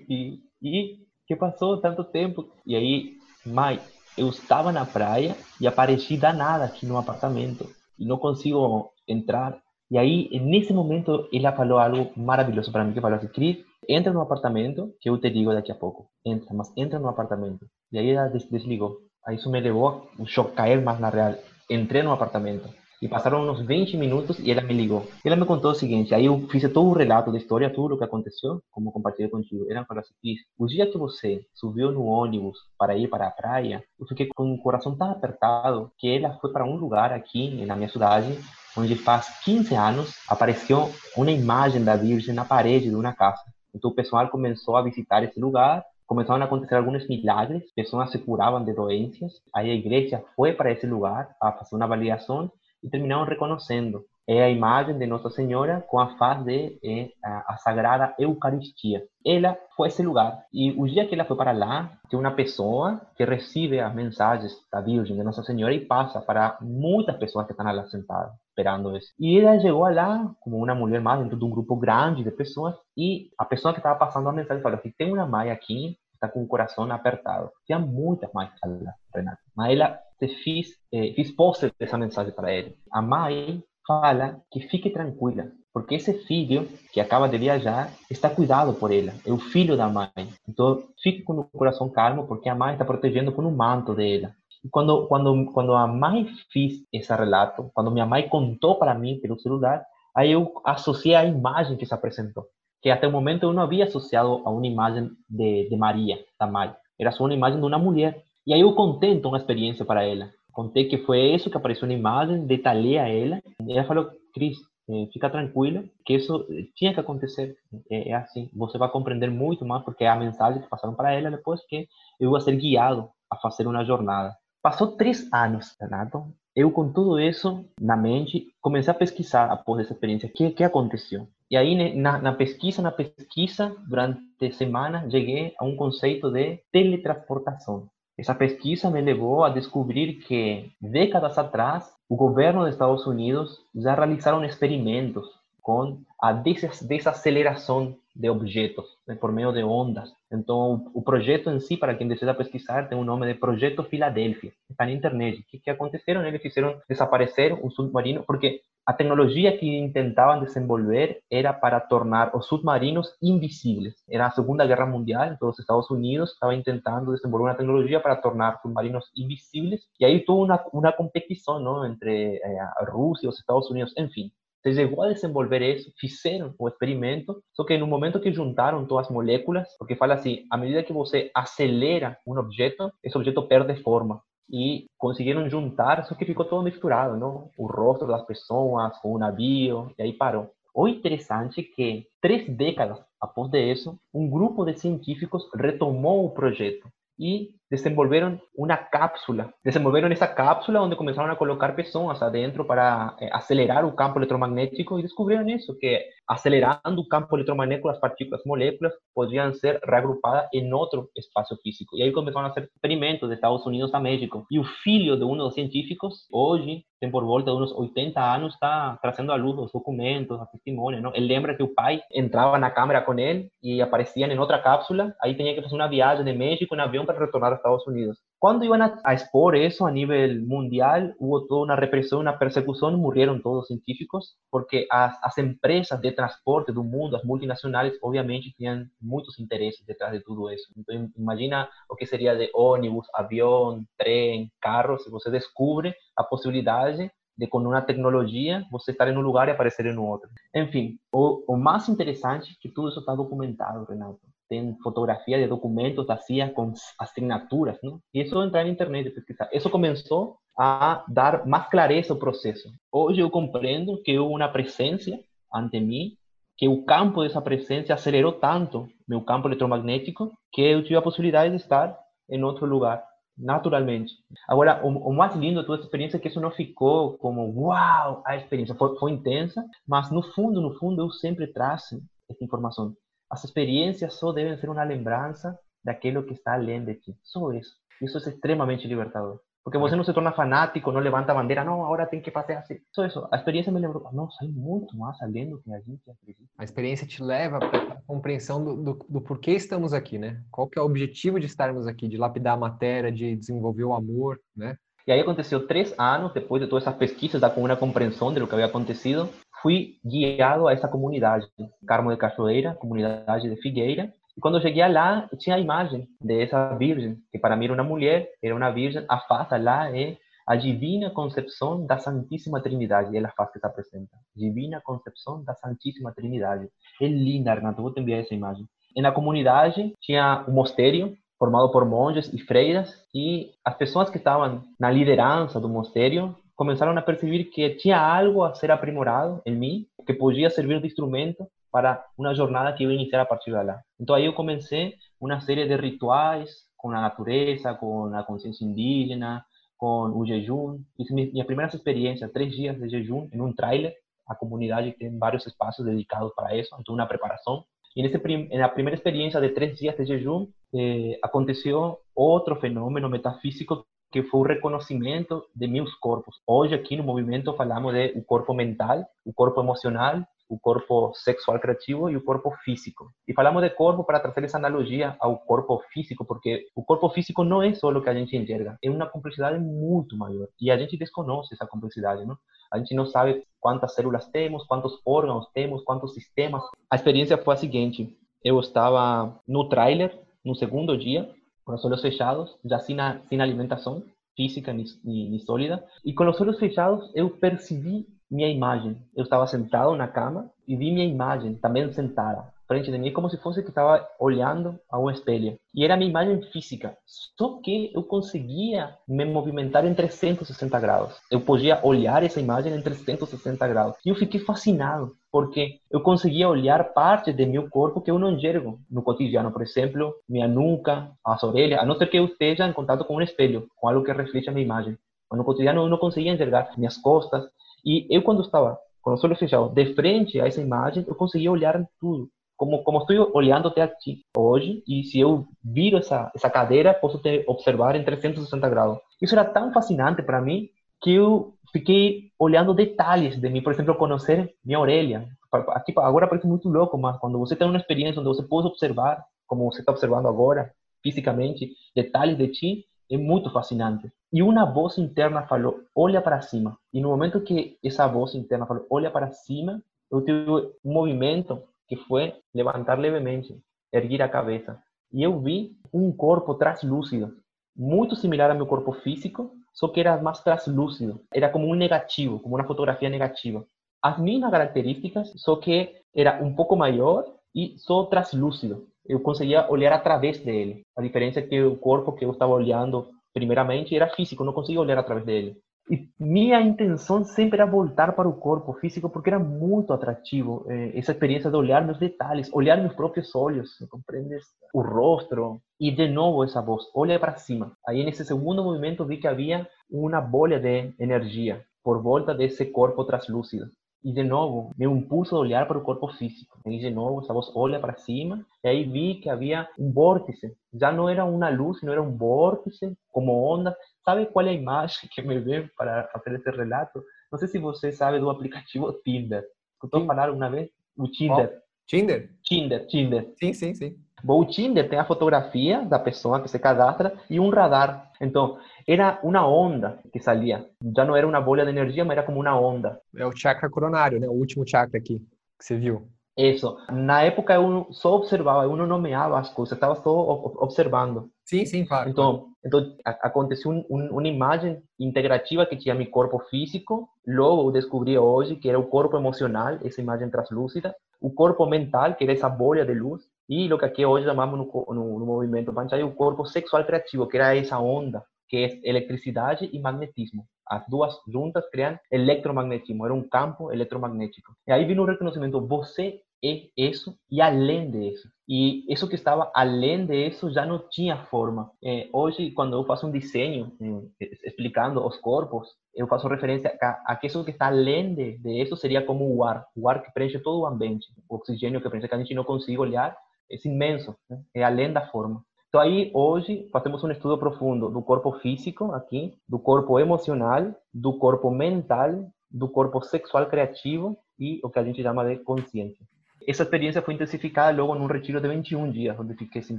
e, 0.09 0.41
e 0.61 1.04
que 1.27 1.37
passou 1.37 1.81
tanto 1.81 2.05
tempo? 2.05 2.49
E 2.67 2.77
aí, 2.77 3.13
mãe, 3.45 3.81
eu 4.17 4.29
estava 4.29 4.71
na 4.73 4.85
praia 4.85 5.37
e 5.61 5.67
apareci 5.67 6.17
danada 6.17 6.65
aqui 6.65 6.87
no 6.87 6.97
apartamento 6.97 7.69
e 7.99 8.07
não 8.07 8.17
consigo 8.17 8.93
entrar. 9.07 9.59
E 9.91 9.99
aí, 9.99 10.29
nesse 10.41 10.73
momento, 10.73 11.29
ela 11.33 11.53
falou 11.53 11.79
algo 11.79 12.11
maravilhoso 12.17 12.73
para 12.73 12.85
mim, 12.85 12.93
que 12.93 13.01
falou 13.01 13.19
assim, 13.19 13.29
Cris, 13.29 13.59
entra 13.89 14.13
no 14.13 14.21
apartamento, 14.21 14.95
que 15.01 15.11
eu 15.11 15.19
te 15.19 15.31
digo 15.31 15.53
daqui 15.53 15.71
a 15.71 15.75
pouco. 15.75 16.09
Entra, 16.25 16.55
mas 16.55 16.73
entra 16.77 16.99
no 16.99 17.09
apartamento. 17.09 17.67
E 17.93 17.99
aí 17.99 18.11
ela 18.11 18.29
desligou. 18.29 18.99
Aí 19.27 19.37
isso 19.37 19.51
me 19.51 19.61
levou 19.61 20.09
a 20.19 20.45
cair 20.55 20.83
mais 20.83 20.99
na 20.99 21.11
real. 21.11 21.35
Entrei 21.71 22.03
no 22.03 22.13
apartamento. 22.13 22.69
E 23.03 23.09
passaram 23.09 23.49
uns 23.49 23.61
20 23.61 23.97
minutos 23.97 24.39
e 24.39 24.51
ela 24.51 24.63
me 24.63 24.73
ligou. 24.75 25.07
Ela 25.25 25.37
me 25.37 25.45
contou 25.45 25.73
o 25.73 25.75
seguinte, 25.75 26.15
aí 26.15 26.27
eu 26.27 26.39
fiz 26.49 26.63
todo 26.73 26.89
o 26.89 26.93
relato 26.93 27.31
da 27.31 27.39
história, 27.39 27.69
tudo 27.69 27.95
o 27.95 27.99
que 27.99 28.05
aconteceu, 28.05 28.63
como 28.71 28.93
compartilhei 28.93 29.31
contigo. 29.31 29.67
Ela 29.71 29.85
falou 29.85 30.01
assim, 30.01 30.37
o 30.59 30.67
dia 30.67 30.91
que 30.91 30.97
você 30.97 31.45
subiu 31.55 31.93
no 31.93 32.05
ônibus 32.05 32.59
para 32.79 32.97
ir 32.97 33.09
para 33.09 33.27
a 33.27 33.31
praia, 33.31 33.85
eu 33.99 34.07
fiquei 34.07 34.29
com 34.35 34.55
o 34.55 34.59
coração 34.59 34.97
tão 34.97 35.11
apertado 35.11 35.91
que 35.99 36.09
ela 36.09 36.39
foi 36.41 36.53
para 36.53 36.65
um 36.65 36.77
lugar 36.77 37.13
aqui 37.13 37.65
na 37.67 37.77
minha 37.77 37.89
cidade, 37.89 38.39
onde 38.77 38.95
faz 38.97 39.29
15 39.45 39.75
anos 39.75 40.15
apareceu 40.29 40.91
uma 41.17 41.31
imagem 41.31 41.85
da 41.85 41.97
Virgem 41.97 42.35
na 42.35 42.45
parede 42.45 42.89
de 42.89 42.97
uma 42.97 43.13
casa. 43.13 43.43
Então 43.75 43.91
o 43.91 43.95
pessoal 43.95 44.29
começou 44.29 44.77
a 44.77 44.83
visitar 44.83 45.23
esse 45.23 45.39
lugar 45.39 45.85
começaram 46.07 46.43
a 46.43 46.45
acontecer 46.45 46.75
alguns 46.75 47.07
milagres, 47.09 47.63
pessoas 47.75 48.11
se 48.11 48.19
curavam 48.19 48.65
de 48.65 48.73
doenças. 48.73 49.33
Aí 49.55 49.71
a 49.71 49.75
igreja 49.75 50.23
foi 50.37 50.53
para 50.53 50.71
esse 50.71 50.87
lugar 50.87 51.35
a 51.41 51.53
fazer 51.53 51.77
uma 51.77 51.85
avaliação 51.85 52.51
e 52.85 52.91
terminaram 52.91 53.25
reconhecendo. 53.25 54.05
É 54.27 54.43
a 54.43 54.49
imagem 54.49 54.97
de 54.97 55.07
Nossa 55.07 55.29
Senhora 55.29 55.85
com 55.87 55.99
a 55.99 56.17
face 56.17 56.45
de 56.45 56.79
é, 56.83 57.11
a, 57.23 57.57
Sagrada 57.59 58.15
Eucaristia. 58.19 59.03
Ela 59.25 59.55
foi 59.77 59.89
esse 59.89 60.03
lugar. 60.03 60.45
E 60.53 60.73
o 60.73 60.87
dia 60.87 61.07
que 61.07 61.15
ela 61.15 61.27
foi 61.27 61.37
para 61.37 61.53
lá, 61.53 61.91
tem 62.09 62.19
uma 62.19 62.31
pessoa 62.31 63.03
que 63.17 63.25
recebe 63.25 63.81
as 63.81 63.95
mensagens 63.95 64.53
da 64.73 64.81
Virgem, 64.81 65.17
de 65.17 65.23
Nossa 65.23 65.43
Senhora, 65.43 65.75
e 65.75 65.85
passa 65.85 66.23
para 66.23 66.57
muitas 66.63 67.17
pessoas 67.19 67.47
que 67.47 67.53
estão 67.53 67.67
lá 67.71 67.85
sentadas, 67.87 68.33
esperando 68.49 68.97
isso. 68.97 69.13
E 69.21 69.39
ela 69.39 69.61
chegou 69.61 69.87
lá 69.91 70.31
como 70.41 70.57
uma 70.57 70.75
mulher 70.75 71.03
mais 71.03 71.21
dentro 71.21 71.39
de 71.39 71.45
um 71.45 71.51
grupo 71.51 71.77
grande 71.77 72.25
de 72.25 72.31
pessoas. 72.31 72.75
E 72.97 73.29
a 73.39 73.45
pessoa 73.45 73.75
que 73.75 73.81
estava 73.81 73.99
passando 73.99 74.29
a 74.31 74.33
mensagem 74.33 74.63
falou 74.63 74.79
que 74.79 74.91
tem 74.91 75.13
uma 75.13 75.27
mãe 75.27 75.51
aqui 75.51 75.99
está 76.15 76.29
com 76.29 76.43
o 76.43 76.49
coração 76.49 76.91
apertado. 76.91 77.51
Tinha 77.67 77.79
muitas 77.79 78.33
mães 78.33 78.51
lá, 78.65 78.95
Renato. 79.15 79.39
Mas 79.55 79.73
ela 79.73 79.99
fiz, 80.29 80.69
eh, 80.93 81.13
fiz 81.15 81.35
dessa 81.79 81.99
mensagem 81.99 82.33
para 82.33 82.53
ele. 82.53 82.77
A 82.91 83.01
mãe 83.03 83.63
fala 83.87 84.41
que 84.51 84.61
fique 84.61 84.91
tranquila, 84.91 85.51
porque 85.73 85.95
esse 85.97 86.15
filho 86.25 86.69
que 86.93 87.01
acaba 87.01 87.29
de 87.29 87.37
viajar 87.39 87.93
está 88.11 88.31
cuidado 88.31 88.75
por 88.75 88.93
ela, 88.93 89.13
é 89.27 89.33
o 89.33 89.39
filho 89.39 89.77
da 89.77 89.89
mãe. 89.89 90.11
Então, 90.49 90.83
fique 91.03 91.23
com 91.23 91.35
o 91.41 91.45
coração 91.45 91.89
calmo, 91.91 92.27
porque 92.27 92.49
a 92.49 92.55
mãe 92.55 92.73
está 92.73 92.85
protegendo 92.85 93.33
com 93.33 93.43
o 93.43 93.51
manto 93.51 93.95
dela. 93.95 94.33
E 94.65 94.69
quando 94.71 95.07
quando 95.07 95.53
quando 95.53 95.75
a 95.75 95.87
mãe 95.87 96.27
fez 96.51 96.83
esse 96.93 97.15
relato, 97.15 97.71
quando 97.75 97.91
minha 97.91 98.07
mãe 98.07 98.29
contou 98.29 98.77
para 98.77 98.95
mim 98.95 99.21
pelo 99.21 99.39
celular, 99.39 99.85
aí 100.17 100.33
eu 100.33 100.53
associei 100.65 101.15
a 101.15 101.25
imagem 101.25 101.77
que 101.77 101.85
se 101.85 101.93
apresentou, 101.93 102.47
que 102.81 102.89
até 102.89 103.07
o 103.07 103.13
momento 103.13 103.43
eu 103.43 103.53
não 103.53 103.63
havia 103.63 103.85
associado 103.85 104.43
a 104.45 104.51
uma 104.51 104.67
imagem 104.67 105.11
de, 105.29 105.69
de 105.69 105.77
Maria, 105.77 106.19
da 106.41 106.47
mãe. 106.47 106.75
Era 106.99 107.11
só 107.11 107.25
uma 107.25 107.35
imagem 107.35 107.61
de 107.61 107.67
uma 107.67 107.79
mulher 107.79 108.23
e 108.47 108.53
aí 108.53 108.61
eu 108.61 108.75
contei 108.75 109.11
então 109.11 109.31
uma 109.31 109.39
experiência 109.39 109.85
para 109.85 110.05
ela. 110.05 110.31
Contei 110.53 110.85
que 110.85 110.99
foi 110.99 111.35
isso 111.35 111.51
que 111.51 111.57
apareceu 111.57 111.89
na 111.89 111.95
imagem, 111.95 112.47
detalhei 112.47 112.99
a 112.99 113.09
ela. 113.09 113.43
Ela 113.69 113.85
falou, 113.85 114.11
Cris, 114.33 114.57
eh, 114.89 115.09
fica 115.13 115.31
tranquila, 115.31 115.83
que 116.05 116.15
isso 116.15 116.47
tinha 116.77 116.93
que 116.93 117.01
acontecer. 117.01 117.57
É, 117.91 118.11
é, 118.11 118.15
assim, 118.15 118.51
você 118.55 118.79
vai 118.79 118.89
compreender 118.91 119.31
muito 119.31 119.65
mais, 119.65 119.83
porque 119.83 120.05
a 120.05 120.15
mensagem 120.15 120.63
que 120.63 120.69
passaram 120.69 120.95
para 120.95 121.13
ela 121.13 121.31
depois 121.31 121.61
que 121.67 121.89
eu 122.21 122.31
vou 122.31 122.41
ser 122.41 122.57
guiado 122.57 123.09
a 123.31 123.37
fazer 123.37 123.67
uma 123.67 123.85
jornada. 123.85 124.37
Passou 124.63 124.97
três 124.97 125.29
anos, 125.33 125.77
Renato. 125.81 126.25
Eu, 126.55 126.71
com 126.71 126.93
tudo 126.93 127.19
isso 127.19 127.65
na 127.81 127.97
mente, 127.97 128.47
comecei 128.61 128.91
a 128.91 128.95
pesquisar 128.97 129.51
após 129.51 129.81
essa 129.81 129.93
experiência. 129.93 130.29
O 130.29 130.33
que, 130.33 130.51
que 130.51 130.63
aconteceu? 130.63 131.27
E 131.51 131.57
aí, 131.57 131.95
na, 131.95 132.19
na, 132.19 132.33
pesquisa, 132.33 132.81
na 132.81 132.93
pesquisa, 132.93 133.77
durante 133.89 134.53
semana, 134.53 135.09
cheguei 135.11 135.53
a 135.59 135.65
um 135.65 135.77
conceito 135.77 136.31
de 136.31 136.63
teletransportação. 136.73 137.89
Esa 138.17 138.39
pesquisa 138.39 138.91
me 138.91 139.03
llevó 139.03 139.45
a 139.45 139.51
descubrir 139.51 140.25
que 140.25 140.77
décadas 140.81 141.37
atrás, 141.37 141.97
el 142.09 142.17
gobierno 142.17 142.65
de 142.65 142.71
Estados 142.71 143.07
Unidos 143.07 143.67
ya 143.73 143.97
realizaron 143.97 144.45
experimentos 144.45 145.44
com 145.65 146.03
a 146.21 146.31
desaceleração 146.33 147.97
de 148.15 148.29
objetos 148.29 148.85
né, 149.09 149.17
por 149.17 149.33
meio 149.33 149.51
de 149.51 149.65
ondas. 149.65 150.13
Então, 150.31 150.91
o 150.95 151.03
projeto 151.03 151.51
em 151.51 151.59
si, 151.59 151.77
para 151.77 151.95
quem 151.95 152.07
deseja 152.07 152.35
pesquisar, 152.35 152.87
tem 152.89 152.97
o 152.97 153.03
nome 153.03 153.27
de 153.27 153.35
Projeto 153.35 153.83
Filadélfia. 153.83 154.53
Está 154.71 154.85
na 154.85 154.93
internet. 154.93 155.41
O 155.41 155.45
que, 155.47 155.59
que 155.59 155.71
aconteceram? 155.71 156.25
Eles 156.25 156.43
desaparecer 156.89 157.55
um 157.55 157.71
submarino, 157.71 158.23
porque 158.25 158.61
a 158.87 158.93
tecnologia 158.93 159.57
que 159.57 159.91
tentavam 159.95 160.45
desenvolver 160.45 161.23
era 161.31 161.53
para 161.55 161.81
tornar 161.81 162.37
os 162.37 162.47
submarinos 162.47 163.17
invisíveis. 163.23 163.95
Era 164.09 164.27
a 164.27 164.31
Segunda 164.31 164.67
Guerra 164.67 164.85
Mundial, 164.85 165.33
então 165.33 165.49
os 165.49 165.59
Estados 165.59 165.91
Unidos 165.91 166.33
estavam 166.33 166.63
tentando 166.63 167.15
desenvolver 167.15 167.47
uma 167.47 167.55
tecnologia 167.55 167.99
para 167.99 168.17
tornar 168.17 168.61
submarinos 168.61 169.11
invisíveis, 169.17 169.81
e 169.99 170.05
aí 170.05 170.23
toda 170.27 170.53
uma, 170.53 170.65
uma 170.75 170.93
competição 170.93 171.87
entre 171.87 172.37
eh, 172.37 172.61
a 172.61 172.85
Rússia 172.91 173.27
e 173.27 173.29
os 173.31 173.39
Estados 173.39 173.71
Unidos, 173.71 173.95
enfim. 173.97 174.31
Se 174.65 174.73
chegou 174.73 175.03
a 175.03 175.13
desenvolver 175.13 175.61
isso, 175.61 175.93
fizeram 176.01 176.55
o 176.59 176.67
experimento, 176.67 177.43
só 177.53 177.65
que 177.65 177.77
no 177.77 177.87
momento 177.87 178.19
que 178.19 178.33
juntaram 178.33 178.87
todas 178.87 179.07
as 179.07 179.13
moléculas, 179.13 179.69
porque 179.79 179.95
fala 179.95 180.15
assim, 180.15 180.47
à 180.51 180.57
medida 180.57 180.83
que 180.83 180.93
você 180.93 181.31
acelera 181.35 182.17
um 182.27 182.39
objeto, 182.39 182.91
esse 183.03 183.15
objeto 183.15 183.47
perde 183.47 183.77
forma 183.83 184.23
e 184.51 184.87
conseguiram 184.97 185.49
juntar, 185.51 186.05
só 186.07 186.15
que 186.15 186.25
ficou 186.25 186.47
todo 186.47 186.63
misturado, 186.63 187.17
não? 187.17 187.51
O 187.59 187.67
rosto 187.67 188.07
das 188.07 188.25
pessoas 188.25 188.95
o 189.05 189.19
navio, 189.19 189.93
e 189.99 190.03
aí 190.03 190.13
parou. 190.15 190.51
O 190.75 190.89
interessante 190.89 191.61
é 191.61 191.65
que, 191.65 192.07
três 192.21 192.49
décadas 192.49 192.99
após 193.21 193.53
isso, 193.53 193.99
um 194.15 194.29
grupo 194.29 194.65
de 194.65 194.79
científicos 194.79 195.47
retomou 195.55 196.25
o 196.25 196.31
projeto 196.31 196.89
e 197.19 197.51
desenvolvieron 197.75 198.41
una 198.55 198.89
cápsula. 198.91 199.55
Desenvolveron 199.63 200.13
esa 200.13 200.35
cápsula 200.35 200.81
donde 200.81 200.97
comenzaron 200.97 201.31
a 201.31 201.37
colocar 201.37 201.75
personas 201.75 202.23
adentro 202.23 202.67
para 202.67 203.17
eh, 203.21 203.29
acelerar 203.33 203.85
el 203.85 203.95
campo 203.95 204.19
electromagnético 204.19 204.99
y 204.99 205.03
descubrieron 205.03 205.49
eso, 205.51 205.75
que 205.81 206.07
acelerando 206.27 207.03
el 207.03 207.09
campo 207.09 207.37
electromagnético, 207.37 207.89
las 207.89 207.99
partículas, 207.99 208.43
moléculas, 208.45 208.95
podrían 209.13 209.55
ser 209.55 209.81
reagrupadas 209.83 210.49
en 210.53 210.73
otro 210.73 211.11
espacio 211.15 211.57
físico. 211.59 211.97
Y 211.97 212.03
ahí 212.03 212.13
comenzaron 212.13 212.47
a 212.47 212.51
hacer 212.51 212.65
experimentos 212.65 213.29
de 213.29 213.35
Estados 213.35 213.67
Unidos 213.67 213.95
a 213.95 214.01
México. 214.01 214.47
Y 214.49 214.59
el 214.59 214.67
filho 214.83 215.17
de 215.17 215.25
uno 215.25 215.45
de 215.45 215.49
los 215.49 215.55
científicos, 215.55 216.27
hoy, 216.31 216.87
tem 217.01 217.11
por 217.11 217.25
volta 217.25 217.51
de 217.51 217.57
unos 217.57 217.73
80 217.77 218.33
años, 218.33 218.55
está 218.55 218.99
trazando 219.03 219.33
a 219.33 219.39
luz 219.39 219.57
los 219.57 219.73
documentos, 219.73 220.39
los 220.39 220.51
testimonios, 220.51 221.03
¿no? 221.03 221.13
Él 221.13 221.27
lembra 221.27 221.57
que 221.57 221.63
el 221.63 221.73
pai 221.73 222.03
entraba 222.11 222.57
en 222.57 222.63
la 222.63 222.73
cámara 222.73 223.05
con 223.05 223.19
él 223.19 223.51
y 223.61 223.81
aparecían 223.81 224.31
en 224.31 224.39
otra 224.39 224.63
cápsula. 224.63 225.15
Ahí 225.21 225.37
tenía 225.37 225.55
que 225.55 225.61
hacer 225.61 225.75
una 225.75 225.89
viaje 225.89 226.25
de 226.25 226.33
México 226.33 226.75
en 226.75 226.81
avión 226.81 227.07
para 227.07 227.19
retornar 227.19 227.61
Estados 227.65 227.87
Unidos. 227.87 228.23
Cuando 228.39 228.67
iban 228.67 228.83
a, 228.83 229.01
a, 229.05 229.15
expor 229.15 229.57
eso 229.57 229.87
a 229.87 229.91
nivel 229.91 230.43
mundial, 230.45 231.15
hubo 231.19 231.47
toda 231.47 231.63
una 231.63 231.77
represión, 231.77 232.21
una 232.21 232.39
persecución, 232.39 232.97
murieron 232.97 233.41
todos 233.41 233.57
los 233.57 233.67
científicos, 233.69 234.37
porque 234.51 234.87
las 234.91 235.39
empresas 235.39 235.99
de 236.03 236.13
transporte 236.13 236.71
del 236.71 236.85
mundo, 236.85 237.17
las 237.17 237.25
multinacionales, 237.25 237.99
obviamente 238.03 238.53
tenían 238.59 238.93
muchos 239.01 239.39
intereses 239.39 239.87
detrás 239.87 240.13
de 240.13 240.21
todo 240.21 240.51
eso. 240.51 240.71
Entonces, 240.77 241.11
imagina 241.17 241.71
lo 241.89 241.97
que 241.97 242.07
sería 242.07 242.35
de 242.35 242.51
ónibus, 242.53 243.09
avión, 243.15 243.89
tren, 243.97 244.53
carro, 244.61 244.99
si 244.99 245.11
você 245.11 245.31
descubre 245.31 245.97
la 246.17 246.25
posibilidad 246.29 246.93
de 247.37 247.49
con 247.49 247.67
una 247.67 247.87
tecnología 247.87 248.65
você 248.71 248.93
estar 248.93 249.09
en 249.09 249.17
un 249.17 249.25
lugar 249.25 249.49
y 249.49 249.53
aparecer 249.53 249.87
en 249.87 249.99
otro. 249.99 250.31
En 250.53 250.69
fin, 250.69 251.01
o, 251.11 251.43
o 251.47 251.57
más 251.57 251.89
interesante 251.89 252.49
que 252.61 252.71
todo 252.71 252.91
eso 252.91 253.01
está 253.01 253.15
documentado, 253.15 253.87
Renato 253.87 254.21
tem 254.49 254.77
fotografia 254.83 255.39
de 255.39 255.47
documentos 255.47 256.07
da 256.07 256.17
CIA 256.17 256.51
com 256.51 256.73
assinaturas, 256.99 257.79
não? 257.83 258.01
E 258.13 258.23
isso 258.23 258.43
entrar 258.43 258.65
na 258.65 258.71
internet 258.71 259.09
e 259.09 259.11
pesquisar. 259.11 259.49
Isso 259.53 259.71
começou 259.71 260.37
a 260.59 261.05
dar 261.09 261.47
mais 261.47 261.69
clareza 261.69 262.13
ao 262.13 262.19
processo. 262.19 262.69
Hoje 262.93 263.21
eu 263.21 263.31
compreendo 263.31 264.01
que 264.03 264.19
houve 264.19 264.35
uma 264.35 264.49
presença 264.49 265.19
ante 265.53 265.81
mim, 265.81 266.17
que 266.57 266.69
o 266.69 266.85
campo 266.85 267.23
dessa 267.23 267.41
presença 267.41 267.95
acelerou 267.95 268.33
tanto 268.33 268.89
meu 269.09 269.21
campo 269.21 269.49
eletromagnético 269.49 270.33
que 270.53 270.63
eu 270.63 270.83
tive 270.83 270.97
a 270.97 271.03
possibilidade 271.03 271.51
de 271.51 271.57
estar 271.61 271.99
em 272.31 272.43
outro 272.43 272.67
lugar, 272.67 273.05
naturalmente. 273.37 274.13
Agora, 274.49 274.85
o, 274.85 275.11
o 275.11 275.13
mais 275.13 275.35
lindo 275.35 275.61
de 275.61 275.67
toda 275.67 275.79
essa 275.79 275.87
experiência 275.87 276.17
é 276.17 276.21
que 276.21 276.29
isso 276.29 276.41
não 276.41 276.51
ficou 276.51 277.19
como, 277.19 277.53
uau, 277.61 278.23
a 278.25 278.37
experiência 278.37 278.75
foi, 278.75 278.97
foi 278.99 279.13
intensa, 279.13 279.65
mas 279.87 280.11
no 280.11 280.23
fundo, 280.23 280.61
no 280.61 280.75
fundo, 280.79 281.03
eu 281.03 281.11
sempre 281.11 281.47
traço 281.49 282.01
essa 282.31 282.45
informação 282.45 282.95
as 283.35 283.45
experiências 283.45 284.15
só 284.15 284.33
devem 284.33 284.57
ser 284.57 284.71
uma 284.71 284.85
lembrança 284.85 285.59
daquilo 285.85 286.23
que 286.23 286.33
está 286.33 286.55
além 286.55 286.85
de 286.85 286.95
ti. 286.95 287.17
Só 287.23 287.53
isso. 287.53 287.75
Isso 288.01 288.17
é 288.17 288.31
extremamente 288.31 288.87
libertador. 288.87 289.41
Porque 289.63 289.79
você 289.79 289.97
não 289.97 290.05
se 290.05 290.13
torna 290.13 290.31
fanático, 290.31 290.93
não 290.93 291.01
levanta 291.01 291.33
a 291.33 291.35
bandeira, 291.35 291.65
não, 291.65 291.83
agora 291.83 292.07
tem 292.07 292.21
que 292.21 292.31
fazer 292.31 292.55
assim. 292.55 292.77
Só 292.93 293.07
isso. 293.07 293.27
A 293.33 293.37
experiência 293.37 293.73
me 293.73 293.81
lembrou, 293.81 294.07
nossa, 294.13 294.37
sai 294.39 294.49
muito 294.49 294.97
mais 294.97 295.21
além 295.23 295.49
do 295.49 295.59
que 295.59 295.73
a 295.73 295.81
gente 295.81 296.03
acredita. 296.09 296.45
A 296.59 296.65
experiência 296.65 297.07
te 297.07 297.23
leva 297.23 297.59
para 297.59 297.95
a 297.95 298.03
compreensão 298.03 298.63
do, 298.63 298.77
do, 298.77 299.07
do, 299.09 299.21
porquê 299.23 299.53
estamos 299.53 299.95
aqui, 299.95 300.19
né? 300.19 300.43
Qual 300.51 300.69
que 300.69 300.79
é 300.79 300.83
o 300.83 300.85
objetivo 300.85 301.41
de 301.41 301.47
estarmos 301.47 301.87
aqui, 301.87 302.07
de 302.07 302.19
lapidar 302.19 302.55
a 302.55 302.61
matéria, 302.61 303.11
de 303.11 303.35
desenvolver 303.35 303.85
o 303.85 303.95
amor, 303.95 304.39
né? 304.55 304.77
E 305.07 305.13
aí 305.13 305.21
aconteceu 305.21 305.67
três 305.67 305.95
anos 305.99 306.33
depois 306.33 306.63
de 306.63 306.69
todas 306.69 306.85
essas 306.85 306.99
pesquisas, 306.99 307.41
da 307.41 307.51
comum 307.51 307.75
compreensão 307.77 308.33
de 308.33 308.41
lo 308.41 308.47
que 308.47 308.55
havia 308.55 308.67
acontecido, 308.67 309.29
fui 309.65 309.97
guiado 310.05 310.69
a 310.69 310.75
essa 310.75 310.87
comunidade, 310.87 311.49
Carmo 311.87 312.11
de 312.11 312.19
Cachoeira, 312.19 312.75
comunidade 312.75 313.49
de 313.49 313.57
Figueira. 313.63 314.13
E 314.37 314.41
quando 314.41 314.59
eu 314.59 314.61
cheguei 314.61 314.87
lá, 314.87 315.27
tinha 315.39 315.57
a 315.57 315.59
imagem 315.59 316.07
dessa 316.21 316.77
virgem, 316.77 317.17
que 317.33 317.39
para 317.39 317.57
mim 317.57 317.65
era 317.65 317.73
uma 317.73 317.83
mulher, 317.83 318.29
era 318.43 318.55
uma 318.55 318.71
virgem. 318.71 319.03
A 319.09 319.19
face 319.21 319.57
lá 319.57 319.91
é 319.97 320.19
a 320.47 320.55
divina 320.55 321.09
concepção 321.09 321.87
da 321.87 321.97
Santíssima 321.97 322.61
Trindade. 322.61 323.17
Ela 323.17 323.33
faz 323.35 323.51
que 323.53 323.59
se 323.59 323.67
apresenta. 323.67 324.11
Divina 324.37 324.83
concepção 324.85 325.43
da 325.43 325.55
Santíssima 325.55 326.13
Trindade. 326.13 326.69
É 327.01 327.07
linda, 327.07 327.55
Renato. 327.55 327.81
Vou 327.81 327.91
te 327.91 328.01
enviar 328.01 328.21
essa 328.21 328.35
imagem. 328.35 328.67
E 328.95 329.01
na 329.01 329.13
comunidade 329.13 329.95
tinha 330.03 330.45
um 330.47 330.53
mosteiro 330.53 331.17
formado 331.39 331.71
por 331.71 331.87
monges 331.87 332.31
e 332.35 332.39
freiras 332.39 332.93
e 333.15 333.51
as 333.65 333.75
pessoas 333.77 334.11
que 334.11 334.19
estavam 334.19 334.63
na 334.79 334.91
liderança 334.91 335.59
do 335.59 335.69
mosteiro 335.69 336.37
começaram 336.57 336.97
a 336.97 337.03
perceber 337.03 337.45
que 337.45 337.71
tinha 337.77 337.99
algo 337.99 338.43
a 338.43 338.55
ser 338.55 338.71
aprimorado 338.71 339.43
em 339.45 339.57
mim, 339.57 339.87
que 340.07 340.15
podia 340.15 340.51
servir 340.51 340.81
de 340.81 340.87
instrumento 340.87 341.47
para 341.71 342.05
uma 342.17 342.35
jornada 342.35 342.73
que 342.73 342.85
ia 342.85 342.93
iniciar 342.93 343.23
a 343.23 343.27
partir 343.27 343.51
de 343.51 343.57
lá. 343.57 343.81
Então 343.99 344.15
aí 344.15 344.27
eu 344.27 344.33
comecei 344.33 344.95
uma 345.21 345.41
série 345.41 345.67
de 345.67 345.77
rituais 345.77 346.51
com 346.77 346.91
a 346.91 347.01
natureza, 347.01 347.75
com 347.75 348.15
a 348.15 348.23
consciência 348.23 348.65
indígena, 348.65 349.45
com 349.77 350.13
o 350.17 350.25
jejum. 350.25 350.81
Fiz 350.97 351.11
minha 351.11 351.45
primeira 351.45 351.75
experiência, 351.75 352.29
três 352.29 352.55
dias 352.55 352.79
de 352.79 352.89
jejum 352.89 353.29
em 353.33 353.41
um 353.41 353.53
trailer. 353.53 353.95
A 354.29 354.35
comunidade 354.35 354.93
tem 354.93 355.19
vários 355.19 355.47
espaços 355.47 355.85
dedicados 355.85 356.33
para 356.35 356.57
isso, 356.57 356.75
então 356.79 356.95
uma 356.95 357.07
preparação. 357.07 357.65
E 357.97 358.03
nesse 358.03 358.19
na 358.57 358.69
primeira 358.69 358.97
experiência 358.97 359.41
de 359.41 359.51
três 359.51 359.79
dias 359.79 359.97
de 359.97 360.05
jejum, 360.05 360.49
eh, 360.75 361.19
aconteceu 361.23 361.99
outro 362.15 362.57
fenômeno 362.57 363.09
metafísico 363.09 363.87
que 364.15 364.23
foi 364.23 364.41
o 364.43 364.45
reconhecimento 364.45 365.45
de 365.53 365.67
meus 365.67 365.93
corpos. 365.97 366.37
Hoje 366.47 366.73
aqui 366.73 366.97
no 366.97 367.03
movimento 367.03 367.53
falamos 367.55 367.93
de 367.93 368.17
o 368.17 368.23
corpo 368.23 368.55
mental, 368.55 369.05
o 369.25 369.33
corpo 369.33 369.61
emocional, 369.61 370.23
o 370.49 370.57
corpo 370.57 371.13
sexual 371.17 371.59
criativo 371.59 372.09
e 372.09 372.17
o 372.17 372.23
corpo 372.23 372.53
físico. 372.65 373.11
E 373.27 373.35
falamos 373.35 373.61
de 373.61 373.71
corpo 373.71 374.05
para 374.05 374.21
trazer 374.21 374.45
essa 374.45 374.57
analogia 374.57 375.17
ao 375.19 375.37
corpo 375.39 375.83
físico, 375.93 376.25
porque 376.25 376.69
o 376.77 376.85
corpo 376.85 377.11
físico 377.11 377.43
não 377.43 377.61
é 377.61 377.75
só 377.75 377.89
o 377.89 378.01
que 378.01 378.09
a 378.09 378.15
gente 378.15 378.37
enxerga, 378.37 378.79
é 378.81 378.89
uma 378.89 379.07
complexidade 379.07 379.59
muito 379.59 380.17
maior. 380.17 380.47
E 380.61 380.71
a 380.71 380.79
gente 380.79 380.97
desconhece 380.97 381.53
essa 381.53 381.67
complexidade, 381.67 382.25
não? 382.25 382.39
A 382.73 382.79
gente 382.79 382.95
não 382.95 383.07
sabe 383.07 383.43
quantas 383.59 383.97
células 383.97 384.29
temos, 384.29 384.65
quantos 384.65 384.97
órgãos 385.05 385.49
temos, 385.53 385.83
quantos 385.83 386.15
sistemas. 386.15 386.63
A 386.89 386.95
experiência 386.95 387.37
foi 387.37 387.55
a 387.55 387.57
seguinte: 387.57 388.17
eu 388.45 388.61
estava 388.61 389.41
no 389.49 389.69
trailer 389.69 390.17
no 390.45 390.55
segundo 390.55 390.97
dia, 390.97 391.29
com 391.65 391.75
os 391.75 391.85
olhos 391.85 392.03
fechados, 392.03 392.57
já 392.65 392.79
sem, 392.79 393.01
a, 393.01 393.21
sem 393.29 393.41
alimentação 393.41 394.03
física 394.37 394.73
nem, 394.73 394.85
nem 395.05 395.39
sólida. 395.39 395.85
E 396.05 396.13
com 396.13 396.29
os 396.29 396.41
olhos 396.41 396.59
fechados, 396.59 397.11
eu 397.15 397.31
percebi 397.31 398.07
minha 398.31 398.49
imagem. 398.49 398.97
Eu 399.17 399.25
estava 399.25 399.47
sentado 399.47 399.95
na 399.97 400.09
cama 400.09 400.51
e 400.67 400.77
vi 400.77 400.91
minha 400.93 401.07
imagem 401.07 401.55
também 401.55 401.91
sentada 401.93 402.54
frente 402.75 402.91
de 402.91 402.99
mim, 402.99 403.13
como 403.13 403.31
se 403.31 403.37
fosse 403.37 403.63
que 403.63 403.69
estava 403.69 404.05
olhando 404.19 404.77
a 404.91 404.99
um 404.99 405.09
espelho. 405.09 405.57
E 405.73 405.85
era 405.85 405.97
minha 405.97 406.11
imagem 406.11 406.43
física. 406.51 406.97
Só 407.07 407.61
que 407.63 407.93
eu 407.95 408.03
conseguia 408.03 408.97
me 409.07 409.25
movimentar 409.25 409.87
em 409.87 409.95
360 409.95 410.81
graus. 410.81 411.15
Eu 411.31 411.41
podia 411.41 411.79
olhar 411.85 412.25
essa 412.25 412.41
imagem 412.41 412.75
em 412.75 412.83
360 412.83 413.69
graus. 413.69 413.97
E 414.05 414.09
eu 414.09 414.17
fiquei 414.17 414.41
fascinado, 414.41 415.13
porque 415.31 415.79
eu 415.89 416.01
conseguia 416.01 416.49
olhar 416.49 416.93
partes 416.93 417.35
de 417.35 417.47
meu 417.47 417.69
corpo 417.71 418.01
que 418.01 418.11
eu 418.11 418.19
não 418.19 418.33
enxergo 418.33 418.81
no 418.91 419.03
cotidiano. 419.03 419.53
Por 419.53 419.63
exemplo, 419.63 420.13
minha 420.29 420.49
nuca, 420.49 421.13
as 421.25 421.43
orelhas, 421.45 421.79
a 421.79 421.87
não 421.87 421.97
ser 421.97 422.09
que 422.09 422.19
eu 422.19 422.25
esteja 422.25 422.67
em 422.67 422.73
contato 422.73 423.05
com 423.05 423.17
um 423.17 423.23
espelho, 423.23 423.69
com 423.77 423.89
algo 423.89 424.05
que 424.05 424.13
reflete 424.13 424.49
a 424.49 424.53
minha 424.53 424.65
imagem. 424.65 424.99
Mas 425.31 425.39
no 425.39 425.45
cotidiano 425.45 425.83
eu 425.83 425.89
não 425.89 425.99
conseguia 425.99 426.33
enxergar 426.33 426.73
minhas 426.77 426.97
costas. 426.97 427.45
E 427.87 428.07
eu, 428.11 428.23
quando 428.23 428.43
estava 428.43 428.79
com 429.01 429.13
os 429.13 429.23
olhos 429.23 429.39
fechados, 429.39 429.73
de 429.73 429.95
frente 429.95 430.41
a 430.41 430.47
essa 430.47 430.61
imagem, 430.61 431.05
eu 431.07 431.15
conseguia 431.15 431.53
olhar 431.53 431.85
tudo 432.01 432.31
como, 432.57 432.83
como 432.83 432.99
estou 432.99 433.31
olhando-te 433.35 433.81
aqui 433.81 434.23
hoje, 434.37 434.83
e 434.87 435.05
se 435.05 435.19
eu 435.19 435.47
viro 435.63 435.99
essa, 435.99 436.31
essa 436.35 436.51
cadeira, 436.51 436.95
posso 436.95 437.19
te 437.19 437.45
observar 437.47 437.97
em 437.97 438.05
360 438.05 438.69
graus. 438.69 438.99
Isso 439.21 439.35
era 439.35 439.45
tão 439.45 439.73
fascinante 439.73 440.23
para 440.23 440.41
mim 440.41 440.69
que 441.01 441.13
eu 441.15 441.55
fiquei 441.73 442.31
olhando 442.39 442.73
detalhes 442.73 443.37
de 443.37 443.49
mim, 443.49 443.63
por 443.63 443.73
exemplo, 443.73 443.95
conhecer 443.95 444.55
minha 444.65 444.79
orelha. 444.79 445.29
Aqui 445.69 445.93
agora 445.97 446.27
parece 446.27 446.47
muito 446.47 446.69
louco, 446.69 446.97
mas 446.97 447.17
quando 447.19 447.39
você 447.39 447.55
tem 447.57 447.69
uma 447.69 447.77
experiência 447.77 448.21
onde 448.21 448.29
você 448.29 448.43
pode 448.43 448.67
observar, 448.67 449.25
como 449.47 449.71
você 449.71 449.81
está 449.81 449.93
observando 449.93 450.27
agora, 450.27 450.73
fisicamente, 451.03 451.73
detalhes 451.95 452.39
de 452.39 452.49
ti, 452.49 452.85
é 453.11 453.17
muito 453.17 453.51
fascinante. 453.51 454.11
E 454.33 454.43
uma 454.43 454.65
voz 454.65 454.99
interna 454.99 455.43
falou: 455.43 455.81
olha 455.95 456.21
para 456.21 456.41
cima. 456.41 456.77
E 456.93 457.01
no 457.01 457.11
momento 457.11 457.41
que 457.41 457.77
essa 457.85 458.07
voz 458.07 458.35
interna 458.35 458.67
falou: 458.67 458.87
olha 458.91 459.11
para 459.11 459.31
cima, 459.31 459.83
eu 460.11 460.25
tive 460.25 460.51
um 460.51 460.93
movimento 460.93 461.63
que 461.95 462.05
foi 462.05 462.35
levantar 462.55 462.99
levemente, 462.99 463.57
erguer 463.93 464.23
a 464.23 464.29
cabeça. 464.29 464.79
E 465.13 465.23
eu 465.23 465.39
vi 465.41 465.77
um 465.93 466.13
corpo 466.13 466.55
translúcido, 466.55 467.37
muito 467.77 468.17
similar 468.17 468.51
ao 468.51 468.57
meu 468.57 468.67
corpo 468.67 468.93
físico, 468.93 469.53
só 469.73 469.89
que 469.89 470.01
era 470.01 470.21
mais 470.21 470.41
translúcido. 470.41 471.21
Era 471.33 471.49
como 471.49 471.67
um 471.67 471.75
negativo, 471.75 472.39
como 472.41 472.57
uma 472.57 472.67
fotografia 472.67 473.09
negativa. 473.09 473.65
As 474.03 474.19
mesmas 474.19 474.51
características, 474.51 475.33
só 475.37 475.57
que 475.57 475.95
era 476.15 476.43
um 476.43 476.55
pouco 476.55 476.77
maior 476.77 477.25
e 477.55 477.75
só 477.79 478.05
translúcido. 478.05 478.87
Eu 479.07 479.21
conseguia 479.21 479.71
olhar 479.71 479.93
através 479.93 480.39
dele. 480.39 480.83
A 480.97 481.03
diferença 481.03 481.41
é 481.41 481.43
que 481.43 481.63
o 481.63 481.77
corpo 481.77 482.13
que 482.13 482.25
eu 482.25 482.31
estava 482.31 482.53
olhando 482.53 483.09
primeiramente 483.33 483.95
era 483.95 484.09
físico, 484.09 484.45
não 484.45 484.53
conseguia 484.53 484.81
olhar 484.81 484.99
através 484.99 485.27
dele. 485.27 485.57
E 485.91 486.09
minha 486.19 486.61
intenção 486.63 487.23
sempre 487.25 487.61
era 487.61 487.71
voltar 487.71 488.15
para 488.15 488.29
o 488.29 488.33
corpo 488.33 488.73
físico 488.75 489.11
porque 489.11 489.29
era 489.29 489.39
muito 489.39 489.93
atrativo 489.93 490.65
eh, 490.69 490.99
essa 490.99 491.13
experiência 491.13 491.51
de 491.51 491.57
olhar 491.57 491.85
meus 491.85 491.99
detalhes, 491.99 492.51
olhar 492.55 492.79
meus 492.79 492.95
próprios 492.95 493.35
olhos, 493.35 493.77
compreendes? 493.91 494.45
O 494.73 494.81
rosto 494.81 495.61
e 495.79 495.91
de 495.91 496.09
novo 496.09 496.43
essa 496.43 496.63
voz, 496.63 496.85
olha 496.95 497.21
para 497.21 497.37
cima. 497.37 497.77
Aí 497.87 498.03
nesse 498.03 498.25
segundo 498.25 498.65
movimento 498.65 499.05
vi 499.05 499.19
que 499.19 499.29
havia 499.29 499.69
uma 499.91 500.21
bolha 500.23 500.59
de 500.59 500.95
energia 500.99 501.63
por 501.83 502.03
volta 502.03 502.35
desse 502.35 502.65
corpo 502.65 503.05
translúcido. 503.05 503.67
E 504.05 504.13
de 504.13 504.23
novo, 504.23 504.71
meu 504.77 504.95
impulso 504.95 505.35
de 505.35 505.41
olhar 505.41 505.67
para 505.67 505.79
o 505.79 505.83
corpo 505.83 506.09
físico. 506.13 506.61
E 506.67 506.79
de 506.79 506.91
novo, 506.91 507.21
essa 507.21 507.33
voz 507.33 507.51
olha 507.55 507.81
para 507.81 507.97
cima. 507.97 508.45
E 508.63 508.69
aí 508.69 508.85
vi 508.85 509.15
que 509.15 509.31
havia 509.31 509.67
um 509.79 509.91
vórtice. 509.91 510.55
Já 510.75 510.93
não 510.93 511.09
era 511.09 511.25
uma 511.25 511.49
luz, 511.49 511.81
não 511.83 511.91
era 511.91 512.03
um 512.03 512.15
vórtice, 512.15 512.95
como 513.11 513.33
onda. 513.33 513.75
Sabe 514.05 514.27
qual 514.27 514.47
é 514.47 514.51
a 514.51 514.53
imagem 514.53 515.09
que 515.11 515.23
me 515.23 515.39
vem 515.41 515.71
para 515.79 516.07
fazer 516.09 516.37
esse 516.37 516.51
relato? 516.51 517.03
Não 517.33 517.39
sei 517.39 517.49
se 517.49 517.59
você 517.59 517.91
sabe 517.93 518.21
do 518.21 518.29
aplicativo 518.29 518.93
Tinder. 519.03 519.43
Escutou 519.73 520.05
falar 520.05 520.31
uma 520.31 520.51
vez? 520.51 520.69
O 520.99 521.09
Tinder. 521.09 521.51
Oh, 521.57 521.65
Tinder? 521.87 522.31
Tinder, 522.43 522.87
Tinder. 522.87 523.33
Sim, 523.39 523.55
sim, 523.55 523.75
sim. 523.75 523.97
Bom, 524.25 524.41
o 524.41 524.47
Tinder 524.47 524.89
tem 524.89 524.99
a 524.99 525.05
fotografia 525.05 525.83
da 525.83 525.99
pessoa 525.99 526.41
que 526.41 526.49
se 526.49 526.59
cadastra 526.59 527.13
e 527.29 527.39
um 527.39 527.51
radar. 527.51 528.11
Então, 528.19 528.57
era 528.89 529.21
uma 529.23 529.47
onda 529.47 529.99
que 530.11 530.19
saía. 530.19 530.65
Já 530.97 531.05
não 531.05 531.15
era 531.15 531.29
uma 531.29 531.43
bolha 531.43 531.63
de 531.63 531.71
energia, 531.71 532.07
mas 532.07 532.17
era 532.17 532.27
como 532.27 532.41
uma 532.41 532.59
onda. 532.59 532.99
É 533.15 533.27
o 533.27 533.37
chakra 533.37 533.69
coronário, 533.69 534.19
né? 534.19 534.27
O 534.27 534.33
último 534.33 534.67
chakra 534.67 534.99
aqui 534.99 535.19
que 535.59 535.65
você 535.65 535.77
viu. 535.77 536.09
Isso. 536.39 536.75
Na 536.91 537.23
época 537.23 537.55
eu 537.55 537.87
só 537.91 538.15
observava, 538.17 538.65
eu 538.65 538.75
não 538.75 538.87
nomeava 538.87 539.39
as 539.39 539.51
coisas, 539.53 539.77
estava 539.77 539.95
só 539.95 540.11
observando. 540.57 541.29
Sim, 541.45 541.67
sim, 541.67 541.85
claro. 541.85 542.09
Então, 542.09 542.47
então 542.65 542.97
aconteceu 543.05 543.71
um, 543.71 543.85
um, 543.91 544.09
uma 544.09 544.27
imagem 544.27 544.83
integrativa 544.99 545.67
que 545.67 545.77
tinha 545.77 545.95
meu 545.95 546.11
corpo 546.11 546.39
físico, 546.51 547.09
logo 547.27 547.69
eu 547.69 547.73
descobri 547.73 548.19
hoje 548.19 548.57
que 548.57 548.69
era 548.69 548.79
o 548.79 548.87
corpo 548.87 549.17
emocional, 549.17 549.79
essa 549.85 550.01
imagem 550.01 550.31
translúcida, 550.31 550.95
o 551.21 551.31
corpo 551.31 551.67
mental, 551.67 552.15
que 552.15 552.25
era 552.25 552.33
essa 552.33 552.49
bolha 552.49 552.85
de 552.85 552.95
luz, 552.95 553.23
y 553.47 553.69
lo 553.69 553.79
que 553.79 553.87
aquí 553.87 554.05
hoy 554.05 554.25
llamamos 554.25 554.59
no, 554.59 554.95
no, 554.95 555.19
no 555.19 555.25
movimiento 555.27 555.73
Banchai 555.73 556.03
o 556.03 556.17
corpo 556.17 556.47
sexual 556.47 556.87
creativo, 556.87 557.29
que 557.29 557.37
era 557.37 557.55
esa 557.55 557.79
onda 557.79 558.27
que 558.49 558.65
es 558.67 558.79
electricidad 558.83 559.59
y 559.61 559.79
magnetismo. 559.79 560.47
Las 560.71 560.89
dos 560.89 561.21
juntas 561.31 561.65
crean 561.73 561.99
electromagnetismo, 562.11 563.05
era 563.05 563.15
un 563.15 563.29
campo 563.29 563.73
electromagnético. 563.73 564.57
Y 564.67 564.73
ahí 564.73 564.85
vino 564.85 565.03
un 565.03 565.09
reconocimiento, 565.09 565.61
você 565.61 566.23
es 566.45 566.71
eso 566.77 567.17
y 567.29 567.41
além 567.41 567.91
de 567.91 568.09
eso. 568.09 568.29
Y 568.47 568.85
eso 568.93 569.09
que 569.09 569.17
estaba 569.17 569.51
além 569.55 570.07
de 570.07 570.27
eso 570.27 570.51
ya 570.51 570.67
no 570.67 570.83
tenía 570.95 571.17
forma. 571.31 571.73
Eh, 571.81 572.11
hoy, 572.13 572.53
cuando 572.53 572.85
yo 572.85 572.93
hago 572.93 573.07
un 573.07 573.13
diseño 573.13 573.73
eh, 573.81 574.37
explicando 574.43 575.01
los 575.01 575.19
cuerpos, 575.19 575.79
yo 575.95 576.07
hago 576.11 576.29
referencia 576.29 576.73
a, 576.81 577.13
a, 577.13 577.19
que 577.19 577.29
eso 577.29 577.45
que 577.45 577.53
está 577.53 577.69
além 577.69 578.15
de, 578.15 578.39
eso 578.61 578.77
sería 578.77 579.07
como 579.07 579.27
o 579.27 579.47
ar, 579.47 579.67
o 579.75 579.89
ar 579.89 580.03
que 580.03 580.11
preenche 580.13 580.39
todo 580.39 580.67
el 580.67 580.75
ambiente, 580.75 581.07
o 581.29 581.37
oxígeno 581.37 581.81
que 581.81 581.89
preenche, 581.89 582.09
que 582.09 582.15
a 582.15 582.19
gente 582.19 582.35
no 582.35 582.45
consigue 582.45 582.79
olhar 582.79 583.17
é 583.51 583.57
imenso, 583.69 584.15
né? 584.29 584.43
é 584.55 584.63
além 584.63 584.93
da 584.93 585.07
forma. 585.09 585.45
Então 585.69 585.81
aí 585.81 586.11
hoje 586.15 586.69
fazemos 586.73 587.03
um 587.03 587.11
estudo 587.11 587.37
profundo 587.37 587.91
do 587.91 588.01
corpo 588.01 588.33
físico 588.39 588.93
aqui, 588.93 589.37
do 589.49 589.59
corpo 589.59 589.99
emocional, 589.99 590.73
do 590.93 591.19
corpo 591.19 591.51
mental, 591.51 592.31
do 592.51 592.69
corpo 592.69 593.03
sexual 593.03 593.47
criativo 593.47 594.17
e 594.39 594.61
o 594.63 594.71
que 594.71 594.79
a 594.79 594.85
gente 594.85 595.03
chama 595.03 595.25
de 595.25 595.43
consciência. 595.43 596.07
Essa 596.47 596.63
experiência 596.63 597.03
foi 597.03 597.15
intensificada 597.15 597.77
logo 597.77 597.95
num 597.95 598.07
retiro 598.07 598.41
de 598.41 598.49
21 598.49 598.91
dias, 598.91 599.19
onde 599.19 599.35
fiquei 599.35 599.63
sem 599.63 599.79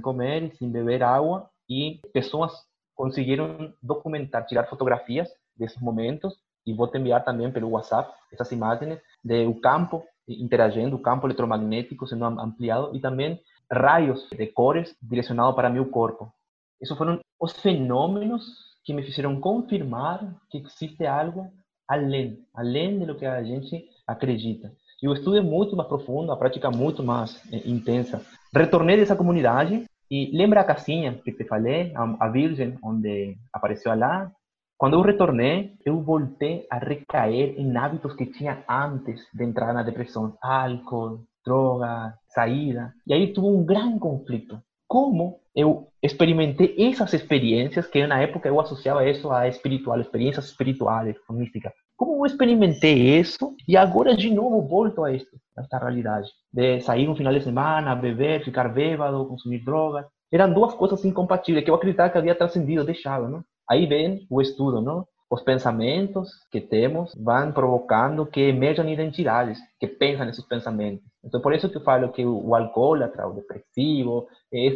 comer 0.00 0.54
sem 0.56 0.70
beber 0.70 1.02
água 1.02 1.48
e 1.68 2.00
pessoas 2.12 2.52
conseguiram 2.94 3.72
documentar, 3.82 4.44
tirar 4.46 4.66
fotografias 4.66 5.28
desses 5.56 5.80
momentos 5.80 6.34
e 6.66 6.74
vou 6.74 6.88
te 6.88 6.98
enviar 6.98 7.24
também 7.24 7.50
pelo 7.52 7.70
WhatsApp 7.70 8.12
essas 8.32 8.50
imagens 8.52 9.00
do 9.24 9.60
campo 9.60 10.04
interagindo, 10.28 10.96
o 10.96 11.02
campo 11.02 11.26
eletromagnético 11.26 12.06
sendo 12.06 12.24
ampliado 12.24 12.94
e 12.94 13.00
também 13.00 13.40
raios 13.70 14.28
de 14.30 14.46
cores 14.48 14.94
direcionados 15.02 15.54
para 15.54 15.70
meu 15.70 15.86
corpo. 15.86 16.32
Esses 16.80 16.96
foram 16.96 17.20
os 17.40 17.52
fenômenos 17.60 18.44
que 18.84 18.92
me 18.92 19.02
fizeram 19.02 19.40
confirmar 19.40 20.36
que 20.50 20.58
existe 20.58 21.04
algo 21.06 21.50
além, 21.88 22.38
além 22.54 22.98
do 23.00 23.14
que 23.14 23.26
a 23.26 23.42
gente 23.42 23.84
acredita. 24.06 24.72
E 25.02 25.08
o 25.08 25.12
estudo 25.12 25.36
é 25.36 25.40
muito 25.40 25.76
mais 25.76 25.88
profundo, 25.88 26.32
a 26.32 26.36
prática 26.36 26.68
é 26.68 26.70
muito 26.70 27.02
mais 27.02 27.42
é, 27.52 27.68
intensa. 27.68 28.22
Retornei 28.54 28.96
dessa 28.96 29.16
comunidade 29.16 29.84
e 30.10 30.36
lembra 30.36 30.60
a 30.60 30.64
casinha 30.64 31.20
que 31.24 31.32
te 31.32 31.44
falei, 31.44 31.92
a, 31.94 32.26
a 32.26 32.28
Virgem, 32.28 32.78
onde 32.82 33.36
apareceu 33.52 33.94
lá? 33.96 34.30
Quando 34.78 34.94
eu 34.94 35.00
retornei, 35.00 35.74
eu 35.84 36.02
voltei 36.02 36.66
a 36.70 36.78
recair 36.78 37.58
em 37.58 37.76
hábitos 37.76 38.14
que 38.14 38.26
tinha 38.26 38.62
antes 38.68 39.26
de 39.32 39.44
entrar 39.44 39.72
na 39.72 39.82
depressão. 39.82 40.36
Álcool, 40.40 41.24
droga, 41.44 42.14
saída. 42.36 42.92
E 43.06 43.14
aí 43.14 43.32
tuve 43.32 43.48
um 43.48 43.64
grande 43.64 43.98
conflito. 43.98 44.60
Como 44.86 45.40
eu 45.54 45.88
experimentei 46.02 46.76
essas 46.78 47.14
experiências 47.14 47.86
que 47.86 48.06
na 48.06 48.20
época 48.20 48.46
eu 48.48 48.60
associava 48.60 49.08
isso 49.08 49.30
a 49.32 49.48
espiritual, 49.48 49.98
experiências 49.98 50.44
espirituais, 50.44 51.16
místicas. 51.30 51.72
Como 51.96 52.20
eu 52.20 52.26
experimentei 52.26 53.18
isso 53.18 53.56
e 53.66 53.74
agora 53.74 54.14
de 54.14 54.30
novo 54.30 54.60
volto 54.68 55.02
a 55.02 55.12
isto, 55.12 55.34
a 55.56 55.62
esta 55.62 55.78
realidade 55.78 56.28
de 56.52 56.80
sair 56.82 57.06
no 57.06 57.16
final 57.16 57.32
de 57.32 57.42
semana, 57.42 57.94
beber, 57.94 58.44
ficar 58.44 58.68
bêbado, 58.68 59.26
consumir 59.26 59.64
drogas. 59.64 60.04
Eram 60.30 60.52
duas 60.52 60.74
coisas 60.74 61.02
incompatíveis 61.04 61.64
que 61.64 61.70
eu 61.70 61.74
acreditava 61.74 62.10
que 62.10 62.18
havia 62.18 62.34
transcendido, 62.34 62.84
deixava, 62.84 63.28
não? 63.28 63.42
Aí 63.68 63.86
vem 63.86 64.26
o 64.28 64.42
estudo, 64.42 64.82
não? 64.82 65.06
Os 65.28 65.42
pensamentos 65.42 66.30
que 66.50 66.60
temos 66.60 67.12
vão 67.16 67.50
provocando 67.50 68.24
que 68.24 68.40
emerjam 68.40 68.88
identidades 68.88 69.58
que 69.80 69.86
pensam 69.86 70.24
nesses 70.24 70.44
pensamentos. 70.44 71.04
Então, 71.24 71.40
por 71.40 71.52
isso 71.52 71.68
que 71.68 71.76
eu 71.76 71.82
falo 71.82 72.12
que 72.12 72.24
o 72.24 72.54
alcoólatra, 72.54 73.26
o 73.26 73.34
depressivo, 73.34 74.28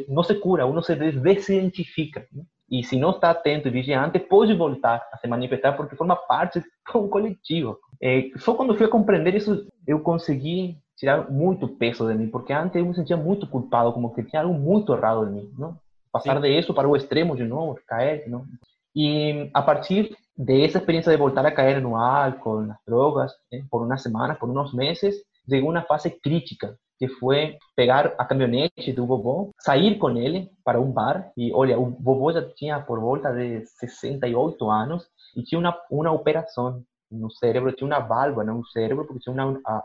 não 0.09 0.25
se 0.25 0.35
cura, 0.35 0.67
uno 0.67 0.83
se 0.83 0.97
desidentifica. 0.97 2.27
E 2.69 2.85
se 2.85 2.97
não 2.97 3.11
está 3.11 3.31
atento 3.31 3.69
e 3.69 3.71
vigiante, 3.71 4.19
pode 4.19 4.55
voltar 4.55 5.09
a 5.13 5.19
se 5.19 5.27
manifestar 5.27 5.77
porque 5.77 5.97
forma 5.97 6.15
parte 6.15 6.61
de 6.61 6.67
um 6.97 7.09
coletivo. 7.09 7.79
É, 8.01 8.31
só 8.37 8.55
quando 8.55 8.77
fui 8.77 8.87
a 8.87 8.91
compreender 8.91 9.35
isso, 9.35 9.67
eu 9.87 10.01
consegui 10.01 10.79
tirar 10.97 11.31
muito 11.31 11.67
peso 11.67 12.07
de 12.07 12.15
mim, 12.15 12.29
porque 12.29 12.53
antes 12.53 12.77
eu 12.77 12.85
me 12.85 12.95
sentia 12.95 13.17
muito 13.17 13.47
culpado, 13.47 13.93
como 13.93 14.15
que 14.15 14.23
tinha 14.23 14.43
algo 14.43 14.55
muito 14.55 14.93
errado 14.93 15.27
em 15.29 15.33
mim, 15.33 15.51
não? 15.59 15.77
Passar 16.13 16.37
Sim. 16.37 16.43
de 16.43 16.59
isso 16.59 16.75
para 16.75 16.89
o 16.89 16.97
extremo 16.97 17.37
de 17.37 17.45
novo, 17.45 17.79
cair, 17.87 18.29
não? 18.29 18.45
E 18.95 19.51
a 19.55 19.63
partir 19.63 20.17
dessa 20.37 20.79
experiência 20.79 21.13
de 21.13 21.19
voltar 21.19 21.45
a 21.45 21.53
cair 21.53 21.81
no 21.81 21.97
álcool, 21.97 22.63
nas 22.63 22.79
drogas, 22.87 23.33
né, 23.53 23.65
por 23.71 23.83
umas 23.83 24.03
semanas, 24.03 24.39
por 24.39 24.49
uns 24.49 24.73
meses, 24.73 25.15
chegou 25.49 25.71
uma 25.71 25.83
fase 25.83 26.11
crítica, 26.11 26.77
que 26.99 27.09
foi 27.09 27.57
pegar 27.75 28.15
a 28.19 28.25
caminhonete 28.25 28.93
do 28.93 29.07
vovô, 29.07 29.51
sair 29.59 29.99
com 29.99 30.11
ele 30.11 30.51
para 30.65 30.81
um 30.81 30.93
bar. 30.93 31.33
E 31.37 31.53
olha, 31.53 31.79
o 31.79 31.97
vovô 32.01 32.33
já 32.33 32.43
tinha 32.55 32.79
por 32.81 33.01
volta 33.01 33.33
de 33.33 33.65
68 33.79 34.71
anos 34.71 35.07
e 35.35 35.43
tinha 35.43 35.59
uma, 35.59 35.77
uma 35.91 36.13
operação 36.13 36.83
no 37.11 37.31
cérebro, 37.31 37.73
tinha 37.73 37.87
uma 37.87 37.99
válvula 37.99 38.45
no 38.45 38.65
cérebro, 38.67 39.05
porque 39.05 39.21
tinha 39.21 39.35
uma, 39.35 39.61
a, 39.67 39.83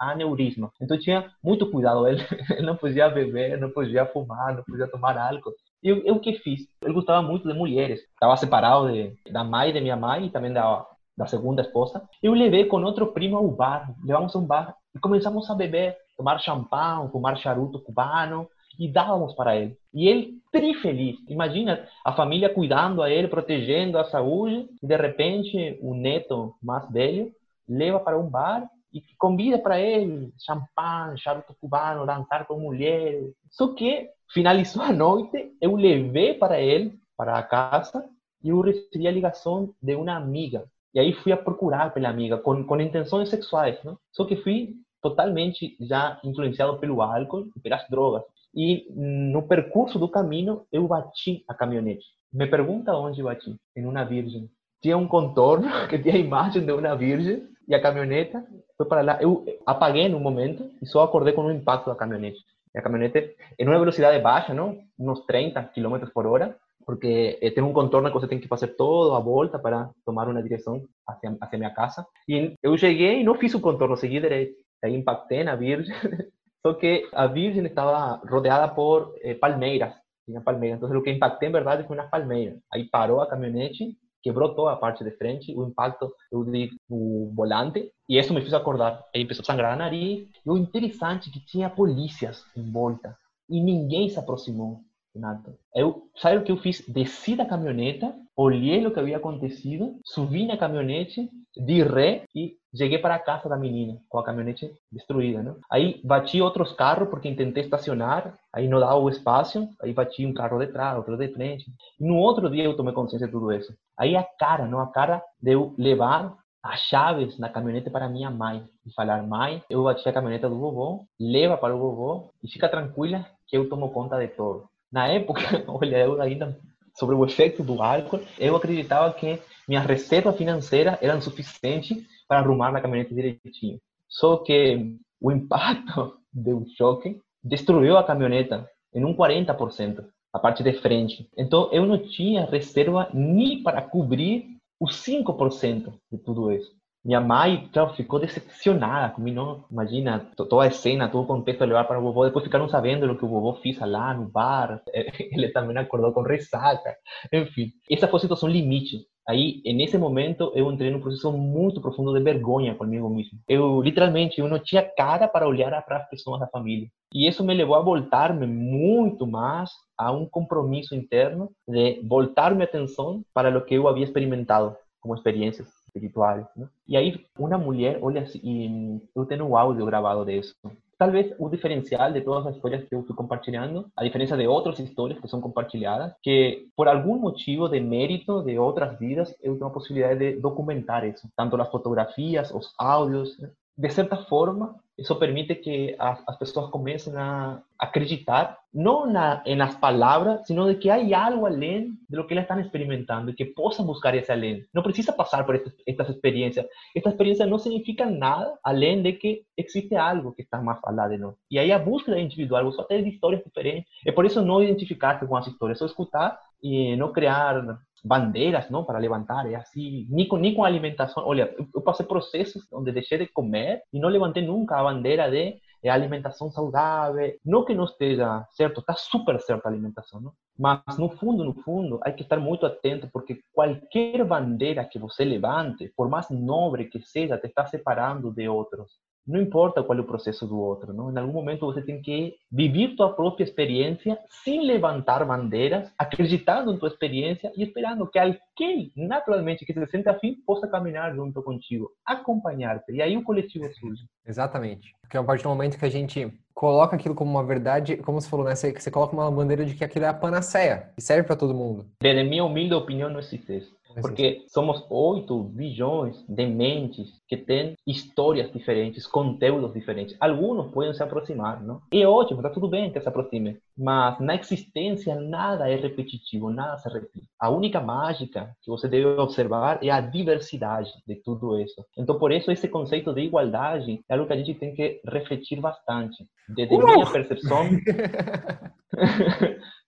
aneurisma. 0.00 0.72
Então 0.80 0.98
tinha 0.98 1.30
muito 1.42 1.70
cuidado. 1.70 2.06
Ele, 2.08 2.22
ele 2.50 2.66
não 2.66 2.76
podia 2.76 3.08
beber, 3.08 3.58
não 3.58 3.70
podia 3.70 4.06
fumar, 4.06 4.56
não 4.56 4.64
podia 4.64 4.88
tomar 4.88 5.16
álcool. 5.16 5.54
Eu, 5.82 6.04
eu 6.04 6.18
que 6.18 6.34
fiz? 6.34 6.68
Ele 6.82 6.94
gostava 6.94 7.22
muito 7.26 7.46
de 7.48 7.54
mulheres. 7.54 8.00
Estava 8.00 8.36
separado 8.36 8.92
de, 8.92 9.14
da 9.30 9.44
mãe 9.44 9.72
de 9.72 9.80
minha 9.80 9.96
mãe 9.96 10.26
e 10.26 10.30
também 10.30 10.52
da, 10.52 10.84
da 11.16 11.26
segunda 11.26 11.62
esposa. 11.62 12.02
Eu 12.22 12.32
levei 12.32 12.64
com 12.66 12.82
outro 12.82 13.08
primo 13.12 13.36
ao 13.36 13.48
bar. 13.48 13.94
Levamos 14.04 14.34
a 14.34 14.38
um 14.38 14.46
bar 14.46 14.74
e 14.94 14.98
começamos 14.98 15.48
a 15.50 15.54
beber. 15.54 15.96
tomar 16.16 16.38
champanhe, 16.40 17.10
fumar 17.10 17.36
charuto 17.36 17.80
cubano, 17.80 18.48
e 18.78 18.88
dávamos 18.88 19.34
para 19.34 19.56
ele. 19.56 19.76
E 19.92 20.08
ele 20.08 20.34
tri 20.52 20.74
feliz. 20.74 21.16
Imagina 21.28 21.86
a 22.04 22.12
família 22.12 22.52
cuidando 22.52 23.02
a 23.02 23.10
ele, 23.10 23.28
protegendo 23.28 23.98
a 23.98 24.04
saúde, 24.04 24.68
e 24.82 24.86
de 24.86 24.96
repente 24.96 25.78
o 25.80 25.94
neto 25.94 26.54
mais 26.62 26.90
velho 26.90 27.32
leva 27.68 27.98
para 27.98 28.18
um 28.18 28.28
bar 28.28 28.68
e 28.96 29.16
convida 29.18 29.58
para 29.58 29.80
ele 29.80 30.32
champanhe, 30.38 31.18
charuto 31.18 31.54
cubano, 31.60 32.06
dançar 32.06 32.46
com 32.46 32.58
mulheres. 32.58 33.34
Só 33.50 33.74
que 33.74 34.08
finalizou 34.32 34.82
a 34.82 34.92
noite, 34.92 35.52
eu 35.60 35.76
levei 35.76 36.34
para 36.34 36.60
ele, 36.60 36.98
para 37.16 37.38
a 37.38 37.42
casa, 37.42 38.08
e 38.42 38.48
eu 38.48 38.60
recebi 38.60 39.06
a 39.06 39.12
ligação 39.12 39.74
de 39.82 39.94
uma 39.94 40.16
amiga. 40.16 40.64
E 40.94 41.00
aí 41.00 41.12
fui 41.12 41.32
a 41.32 41.36
procurar 41.36 41.92
pela 41.92 42.08
amiga, 42.08 42.38
com, 42.38 42.64
com 42.64 42.80
intenções 42.80 43.28
sexuais, 43.28 43.78
não? 43.84 43.98
Só 44.12 44.24
que 44.24 44.36
fui 44.36 44.74
totalmente 45.02 45.76
já 45.80 46.18
influenciado 46.24 46.78
pelo 46.78 47.02
álcool 47.02 47.50
e 47.54 47.60
pelas 47.60 47.86
drogas. 47.88 48.22
E 48.54 48.86
no 48.90 49.42
percurso 49.42 49.98
do 49.98 50.08
caminho, 50.08 50.66
eu 50.72 50.88
bati 50.88 51.44
a 51.46 51.54
caminhonete. 51.54 52.06
Me 52.32 52.46
pergunta 52.46 52.96
onde 52.96 53.22
bati? 53.22 53.54
Em 53.76 53.84
uma 53.84 54.04
virgem. 54.04 54.50
Tinha 54.80 54.96
um 54.96 55.06
contorno 55.06 55.68
que 55.88 55.98
tinha 55.98 56.14
a 56.14 56.18
imagem 56.18 56.64
de 56.64 56.72
uma 56.72 56.96
virgem 56.96 57.46
e 57.68 57.74
a 57.74 57.80
caminhoneta 57.80 58.46
foi 58.76 58.86
para 58.86 59.02
lá. 59.02 59.18
Eu 59.20 59.44
apaguei 59.64 60.08
no 60.08 60.20
momento 60.20 60.70
e 60.82 60.86
só 60.86 61.02
acordei 61.02 61.32
com 61.32 61.42
o 61.42 61.52
impacto 61.52 61.88
da 61.88 61.96
caminhonete. 61.96 62.38
E 62.74 62.78
a 62.78 62.82
caminhonete 62.82 63.36
em 63.58 63.66
uma 63.66 63.78
velocidade 63.78 64.22
baixa, 64.22 64.52
não? 64.52 64.78
Uns 64.98 65.24
30 65.26 65.62
km 65.74 66.06
por 66.12 66.26
hora, 66.26 66.56
porque 66.84 67.38
eh, 67.40 67.50
tem 67.50 67.64
um 67.64 67.72
contorno 67.72 68.08
que 68.08 68.14
você 68.14 68.28
tem 68.28 68.38
que 68.38 68.48
fazer 68.48 68.68
toda 68.76 69.16
a 69.16 69.20
volta 69.20 69.58
para 69.58 69.90
tomar 70.04 70.28
uma 70.28 70.42
direção 70.42 70.84
hacia, 71.06 71.36
hacia 71.40 71.58
minha 71.58 71.74
casa. 71.74 72.06
E 72.28 72.54
eu 72.62 72.76
cheguei 72.76 73.20
e 73.20 73.24
não 73.24 73.34
fiz 73.34 73.54
o 73.54 73.60
contorno, 73.60 73.96
segui 73.96 74.20
direito. 74.20 74.54
Aí 74.84 74.94
impactei 74.94 75.42
na 75.42 75.56
virgem 75.56 75.94
Só 76.66 76.74
que 76.74 77.08
a 77.12 77.28
Virgin 77.28 77.64
estaba 77.64 78.20
rodeada 78.28 78.74
por 78.74 79.14
eh, 79.22 79.36
palmeiras, 79.36 79.94
tinha 80.24 80.40
palmeiras. 80.40 80.78
Entonces 80.78 80.96
lo 80.96 81.02
que 81.04 81.12
impacté 81.12 81.46
en 81.46 81.52
verdad 81.52 81.86
fue 81.86 81.94
unas 81.94 82.10
palmeiras. 82.10 82.56
Aí 82.72 82.88
parou 82.90 83.20
a 83.20 83.28
caminhonete, 83.28 83.96
quebrou 84.26 84.56
toda 84.56 84.72
a 84.72 84.76
parte 84.76 85.04
de 85.04 85.12
frente, 85.12 85.54
o 85.54 85.64
impacto 85.68 86.12
eu 86.32 86.44
dei 86.44 86.68
no 86.90 87.32
volante, 87.32 87.92
e 88.08 88.18
isso 88.18 88.34
me 88.34 88.40
fez 88.40 88.52
acordar. 88.52 89.04
Aí 89.14 89.22
começou 89.22 89.42
a 89.42 89.46
sangrar 89.46 89.74
a 89.74 89.76
nariz. 89.76 90.28
E 90.44 90.50
o 90.50 90.56
interessante 90.56 91.30
é 91.30 91.32
que 91.32 91.46
tinha 91.46 91.70
polícias 91.70 92.44
em 92.56 92.68
volta, 92.72 93.16
e 93.48 93.62
ninguém 93.62 94.08
se 94.08 94.18
aproximou. 94.18 94.80
Renato. 95.14 95.56
Eu, 95.74 96.10
sabe 96.16 96.38
o 96.38 96.42
que 96.42 96.52
eu 96.52 96.58
fiz? 96.58 96.84
Desci 96.88 97.36
da 97.36 97.46
caminhoneta, 97.46 98.14
olhei 98.36 98.86
o 98.86 98.90
que 98.92 99.00
havia 99.00 99.16
acontecido, 99.16 99.98
subi 100.04 100.46
na 100.46 100.58
caminhonete, 100.58 101.28
de 101.56 101.82
ré 101.82 102.24
e 102.34 102.54
cheguei 102.76 102.98
para 102.98 103.14
a 103.14 103.18
casa 103.18 103.48
da 103.48 103.56
menina 103.56 103.98
com 104.08 104.18
a 104.18 104.24
caminhonete 104.24 104.70
destruída, 104.92 105.42
né? 105.42 105.54
Aí 105.70 106.00
bati 106.04 106.42
outros 106.42 106.72
carros 106.72 107.08
porque 107.08 107.34
tentei 107.34 107.64
estacionar, 107.64 108.34
aí 108.52 108.68
não 108.68 108.78
dava 108.78 108.96
o 108.96 109.08
espaço, 109.08 109.66
aí 109.80 109.94
bati 109.94 110.26
um 110.26 110.34
carro 110.34 110.58
de 110.58 110.66
trás, 110.66 110.98
outro 110.98 111.16
de 111.16 111.28
frente. 111.28 111.64
No 111.98 112.16
outro 112.16 112.50
dia 112.50 112.64
eu 112.64 112.76
tomei 112.76 112.92
consciência 112.92 113.26
de 113.26 113.32
tudo 113.32 113.50
isso. 113.52 113.74
Aí 113.98 114.14
a 114.14 114.22
cara, 114.22 114.66
não 114.66 114.80
a 114.80 114.92
cara 114.92 115.22
de 115.40 115.52
eu 115.52 115.74
levar 115.78 116.36
as 116.62 116.80
chaves 116.80 117.38
na 117.38 117.48
caminhonete 117.48 117.88
para 117.88 118.08
minha 118.08 118.30
mãe 118.30 118.62
e 118.84 118.92
falar: 118.92 119.22
mãe, 119.22 119.62
eu 119.70 119.84
bati 119.84 120.06
a 120.06 120.12
caminhonete 120.12 120.46
do 120.46 120.58
vovô, 120.58 121.06
leva 121.18 121.56
para 121.56 121.74
o 121.74 121.78
vovô 121.78 122.30
e 122.42 122.48
fica 122.48 122.68
tranquila 122.68 123.24
que 123.46 123.56
eu 123.56 123.68
tomo 123.68 123.90
conta 123.90 124.18
de 124.18 124.28
tudo. 124.28 124.68
Na 124.92 125.08
época, 125.08 125.40
olha, 125.68 125.98
eu 125.98 126.20
ainda 126.20 126.58
sobre 126.98 127.14
o 127.14 127.24
efeito 127.24 127.62
do 127.62 127.82
álcool, 127.82 128.20
eu 128.38 128.56
acreditava 128.56 129.12
que 129.12 129.38
minha 129.68 129.80
reserva 129.80 130.32
financeira 130.32 130.98
era 131.00 131.20
suficiente 131.20 132.06
para 132.28 132.40
arrumar 132.40 132.72
na 132.72 132.80
caminhonete 132.80 133.14
direitinho. 133.14 133.78
Só 134.08 134.38
que 134.38 134.94
o 135.20 135.30
impacto 135.30 136.18
do 136.32 136.64
choque 136.76 137.20
destruiu 137.42 137.96
a 137.96 138.04
caminhoneta 138.04 138.68
em 138.94 139.04
um 139.04 139.14
40%, 139.14 140.04
a 140.32 140.38
parte 140.38 140.62
de 140.62 140.72
frente. 140.72 141.28
Então 141.36 141.70
eu 141.72 141.86
não 141.86 141.98
tinha 141.98 142.46
reserva 142.46 143.08
nem 143.12 143.62
para 143.62 143.82
cobrir 143.82 144.56
os 144.80 144.96
5% 145.04 145.92
de 146.10 146.18
tudo 146.18 146.52
isso. 146.52 146.74
Minha 147.06 147.20
mãe, 147.20 147.68
claro, 147.72 147.94
ficou 147.94 148.18
decepcionada 148.18 149.14
comigo? 149.14 149.64
Imagina 149.70 150.28
toda 150.36 150.66
a 150.66 150.70
cena, 150.72 151.08
todo 151.08 151.22
o 151.22 151.26
contexto 151.26 151.60
de 151.60 151.66
levar 151.66 151.84
para 151.84 152.00
o 152.00 152.02
vovô. 152.02 152.24
Depois 152.24 152.44
ficaram 152.44 152.68
sabendo 152.68 153.06
o 153.06 153.16
que 153.16 153.24
o 153.24 153.28
vovô 153.28 153.54
fez 153.62 153.78
lá 153.78 154.12
no 154.12 154.28
bar. 154.28 154.82
Ele 154.92 155.48
também 155.50 155.78
acordou 155.78 156.12
com 156.12 156.22
ressaca. 156.22 156.96
Enfim, 157.32 157.70
essa 157.88 158.08
foi 158.08 158.16
a 158.18 158.20
situação 158.22 158.48
limite. 158.48 159.06
Aí, 159.28 159.62
nesse 159.64 159.96
momento, 159.96 160.50
eu 160.52 160.68
entrei 160.72 160.90
num 160.90 161.00
processo 161.00 161.30
muito 161.30 161.80
profundo 161.80 162.12
de 162.12 162.20
vergonha 162.20 162.74
comigo 162.74 163.08
mesmo. 163.08 163.38
Eu, 163.46 163.80
literalmente, 163.82 164.40
eu 164.40 164.48
não 164.48 164.58
tinha 164.58 164.82
cara 164.82 165.28
para 165.28 165.46
olhar 165.46 165.80
para 165.84 165.98
as 165.98 166.08
pessoas 166.08 166.40
da 166.40 166.48
família. 166.48 166.88
E 167.14 167.28
isso 167.28 167.44
me 167.44 167.54
levou 167.54 167.76
a 167.76 167.82
voltar-me 167.82 168.48
muito 168.48 169.28
mais 169.28 169.70
a 169.96 170.10
um 170.10 170.26
compromisso 170.28 170.92
interno 170.92 171.52
de 171.68 172.00
voltar 172.08 172.52
minha 172.52 172.64
atenção 172.64 173.22
para 173.32 173.56
o 173.56 173.64
que 173.64 173.74
eu 173.74 173.86
havia 173.86 174.02
experimentado 174.02 174.76
como 175.00 175.14
experiências 175.14 175.75
espirituais. 175.96 176.46
Né? 176.56 176.68
E 176.86 176.96
aí, 176.96 177.24
uma 177.38 177.58
mulher, 177.58 177.98
olha, 178.02 178.22
assim, 178.22 179.00
eu 179.14 179.24
tenho 179.24 179.44
um 179.46 179.56
áudio 179.56 179.86
gravado 179.86 180.24
disso. 180.24 180.54
Talvez 180.98 181.34
o 181.38 181.50
diferencial 181.50 182.10
de 182.10 182.22
todas 182.22 182.46
as 182.46 182.56
histórias 182.56 182.88
que 182.88 182.94
eu 182.94 183.02
fui 183.02 183.14
compartilhando, 183.14 183.90
a 183.94 184.02
diferença 184.02 184.34
de 184.34 184.46
outras 184.46 184.78
histórias 184.78 185.20
que 185.20 185.28
são 185.28 185.42
compartilhadas, 185.42 186.14
que 186.22 186.68
por 186.74 186.88
algum 186.88 187.18
motivo 187.18 187.68
de 187.68 187.80
mérito 187.80 188.42
de 188.42 188.58
outras 188.58 188.98
vidas, 188.98 189.34
eu 189.42 189.56
tenho 189.56 189.66
a 189.66 189.72
possibilidade 189.72 190.18
de 190.18 190.40
documentar 190.40 191.06
isso. 191.06 191.28
Tanto 191.36 191.60
as 191.60 191.70
fotografias, 191.70 192.50
os 192.50 192.72
áudios, 192.78 193.36
de 193.78 193.90
certa 193.90 194.16
forma, 194.16 194.74
isso 194.96 195.14
permite 195.16 195.54
que 195.56 195.94
as, 195.98 196.22
as 196.26 196.38
pessoas 196.38 196.70
comecem 196.70 197.14
a 197.14 197.60
acreditar, 197.78 198.58
não 198.72 199.04
na, 199.04 199.42
nas 199.54 199.76
palavras, 199.76 200.46
sino 200.46 200.66
de 200.66 200.76
que 200.76 200.88
há 200.88 201.26
algo 201.26 201.44
além 201.44 201.90
de 202.08 202.16
lo 202.16 202.26
que 202.26 202.32
elas 202.32 202.44
estão 202.44 202.58
experimentando 202.58 203.34
que 203.34 203.44
possam 203.44 203.84
buscar 203.84 204.14
esse 204.14 204.32
além. 204.32 204.64
Não 204.72 204.82
precisa 204.82 205.12
passar 205.12 205.44
por 205.44 205.54
estas, 205.54 205.74
estas 205.86 206.08
experiências. 206.08 206.64
Esta 206.94 207.10
experiência 207.10 207.44
não 207.44 207.58
significa 207.58 208.06
nada 208.06 208.58
além 208.64 209.02
de 209.02 209.12
que 209.12 209.42
existe 209.54 209.94
algo 209.94 210.32
que 210.32 210.40
está 210.40 210.62
mais 210.62 210.80
lá 210.82 211.06
de 211.08 211.18
nós. 211.18 211.34
E 211.50 211.58
aí 211.58 211.70
a 211.70 211.78
búsqueda 211.78 212.18
individual, 212.18 212.64
você 212.64 212.82
ter 212.84 213.06
histórias 213.06 213.44
diferentes. 213.44 213.90
É 214.06 214.12
por 214.12 214.24
isso 214.24 214.40
não 214.40 214.62
identificar-se 214.62 215.26
com 215.26 215.36
as 215.36 215.46
histórias, 215.46 215.78
só 215.78 215.84
escutar 215.84 216.38
e 216.62 216.96
não 216.96 217.12
criar 217.12 217.62
bandeiras 218.06 218.70
não 218.70 218.84
para 218.84 218.98
levantar, 218.98 219.50
é 219.50 219.56
assim, 219.56 220.06
nem 220.08 220.26
com, 220.28 220.36
nem 220.36 220.54
com 220.54 220.64
alimentação. 220.64 221.24
Olha, 221.26 221.54
eu, 221.74 221.82
passei 221.82 222.06
processos 222.06 222.62
onde 222.72 222.92
deixei 222.92 223.18
de 223.18 223.26
comer 223.26 223.82
e 223.92 223.98
não 223.98 224.08
levantei 224.08 224.46
nunca 224.46 224.76
a 224.76 224.82
bandeira 224.82 225.30
de 225.30 225.60
é 225.82 225.90
alimentação 225.90 226.50
saudável. 226.50 227.32
Não 227.44 227.64
que 227.64 227.74
não 227.74 227.84
esteja 227.84 228.44
certo, 228.50 228.80
está 228.80 228.94
super 228.94 229.40
certo 229.40 229.66
a 229.66 229.68
alimentação, 229.68 230.20
não? 230.20 230.32
mas 230.58 230.80
no 230.98 231.10
fundo, 231.10 231.44
no 231.44 231.54
fundo, 231.54 232.00
há 232.02 232.10
que 232.10 232.22
estar 232.22 232.40
muito 232.40 232.64
atento 232.64 233.08
porque 233.12 233.40
qualquer 233.52 234.24
bandeira 234.24 234.84
que 234.84 234.98
você 234.98 235.24
levante, 235.24 235.92
por 235.94 236.08
mais 236.08 236.30
nobre 236.30 236.86
que 236.86 237.00
seja, 237.00 237.36
te 237.36 237.46
está 237.46 237.66
separando 237.66 238.32
de 238.32 238.48
outros. 238.48 238.90
Não 239.26 239.40
importa 239.40 239.82
qual 239.82 239.98
é 239.98 240.00
o 240.00 240.04
processo 240.04 240.46
do 240.46 240.58
outro, 240.58 240.92
não? 240.92 241.10
Em 241.10 241.18
algum 241.18 241.32
momento 241.32 241.66
você 241.66 241.82
tem 241.82 242.00
que 242.00 242.36
viver 242.50 242.94
tua 242.94 243.12
própria 243.12 243.44
experiência 243.44 244.18
sem 244.44 244.64
levantar 244.64 245.24
bandeiras, 245.24 245.92
acreditando 245.98 246.72
em 246.72 246.78
tua 246.78 246.88
experiência 246.88 247.50
e 247.56 247.62
esperando 247.62 248.06
que 248.06 248.18
alguém, 248.18 248.92
naturalmente, 248.96 249.66
que 249.66 249.72
se 249.72 249.86
sente 249.86 250.08
afim, 250.08 250.36
possa 250.46 250.68
caminhar 250.68 251.14
junto 251.14 251.42
contigo, 251.42 251.90
acompanhar-te. 252.04 252.92
E 252.92 253.02
aí 253.02 253.16
o 253.16 253.24
coletivo 253.24 253.66
surge. 253.74 254.04
Exatamente. 254.24 254.94
Porque 255.00 255.16
a 255.16 255.24
partir 255.24 255.42
do 255.42 255.48
momento 255.48 255.78
que 255.78 255.84
a 255.84 255.90
gente 255.90 256.32
coloca 256.54 256.96
aquilo 256.96 257.14
como 257.14 257.30
uma 257.30 257.44
verdade, 257.44 257.98
como 257.98 258.20
você 258.20 258.28
falou, 258.28 258.46
né? 258.46 258.54
Você, 258.54 258.72
você 258.72 258.90
coloca 258.90 259.14
uma 259.14 259.30
bandeira 259.30 259.64
de 259.64 259.74
que 259.74 259.84
aquilo 259.84 260.06
é 260.06 260.08
a 260.08 260.14
panaceia, 260.14 260.90
e 260.96 261.02
serve 261.02 261.24
para 261.24 261.36
todo 261.36 261.54
mundo. 261.54 261.84
Desde 262.00 262.24
minha 262.24 262.44
humilde 262.44 262.74
opinião, 262.74 263.10
não 263.10 263.20
existe 263.20 263.58
isso. 263.58 263.75
Porque 264.00 264.44
somos 264.48 264.84
8 264.90 265.42
bilhões 265.44 266.24
de 266.28 266.46
mentes 266.46 267.20
que 267.28 267.36
têm 267.36 267.74
histórias 267.86 268.52
diferentes, 268.52 269.06
conteúdos 269.06 269.72
diferentes. 269.72 270.16
Alguns 270.20 270.70
podem 270.72 270.94
se 270.94 271.02
aproximar, 271.02 271.62
não? 271.62 271.80
E 271.92 272.02
é 272.02 272.08
ótimo, 272.08 272.40
está 272.40 272.50
tudo 272.50 272.68
bem 272.68 272.92
que 272.92 273.00
se 273.00 273.08
aproxime. 273.08 273.58
Mas 273.76 274.18
na 274.20 274.34
existência 274.34 275.14
nada 275.14 275.68
é 275.68 275.76
repetitivo, 275.76 276.50
nada 276.50 276.78
se 276.78 276.88
repete. 276.88 277.26
A 277.38 277.50
única 277.50 277.80
mágica 277.80 278.54
que 278.62 278.70
você 278.70 278.88
deve 278.88 279.06
observar 279.06 279.78
é 279.82 279.90
a 279.90 280.00
diversidade 280.00 280.90
de 281.06 281.16
tudo 281.16 281.58
isso. 281.60 281.84
Então, 281.96 282.18
por 282.18 282.32
isso, 282.32 282.50
esse 282.50 282.68
conceito 282.68 283.12
de 283.12 283.22
igualdade 283.22 284.00
é 284.08 284.14
algo 284.14 284.26
que 284.26 284.32
a 284.32 284.36
gente 284.36 284.54
tem 284.54 284.74
que 284.74 285.00
refletir 285.06 285.60
bastante. 285.60 286.26
Desde 286.48 286.74
uh! 286.74 286.84
minha 286.84 287.06
percepção. 287.10 287.68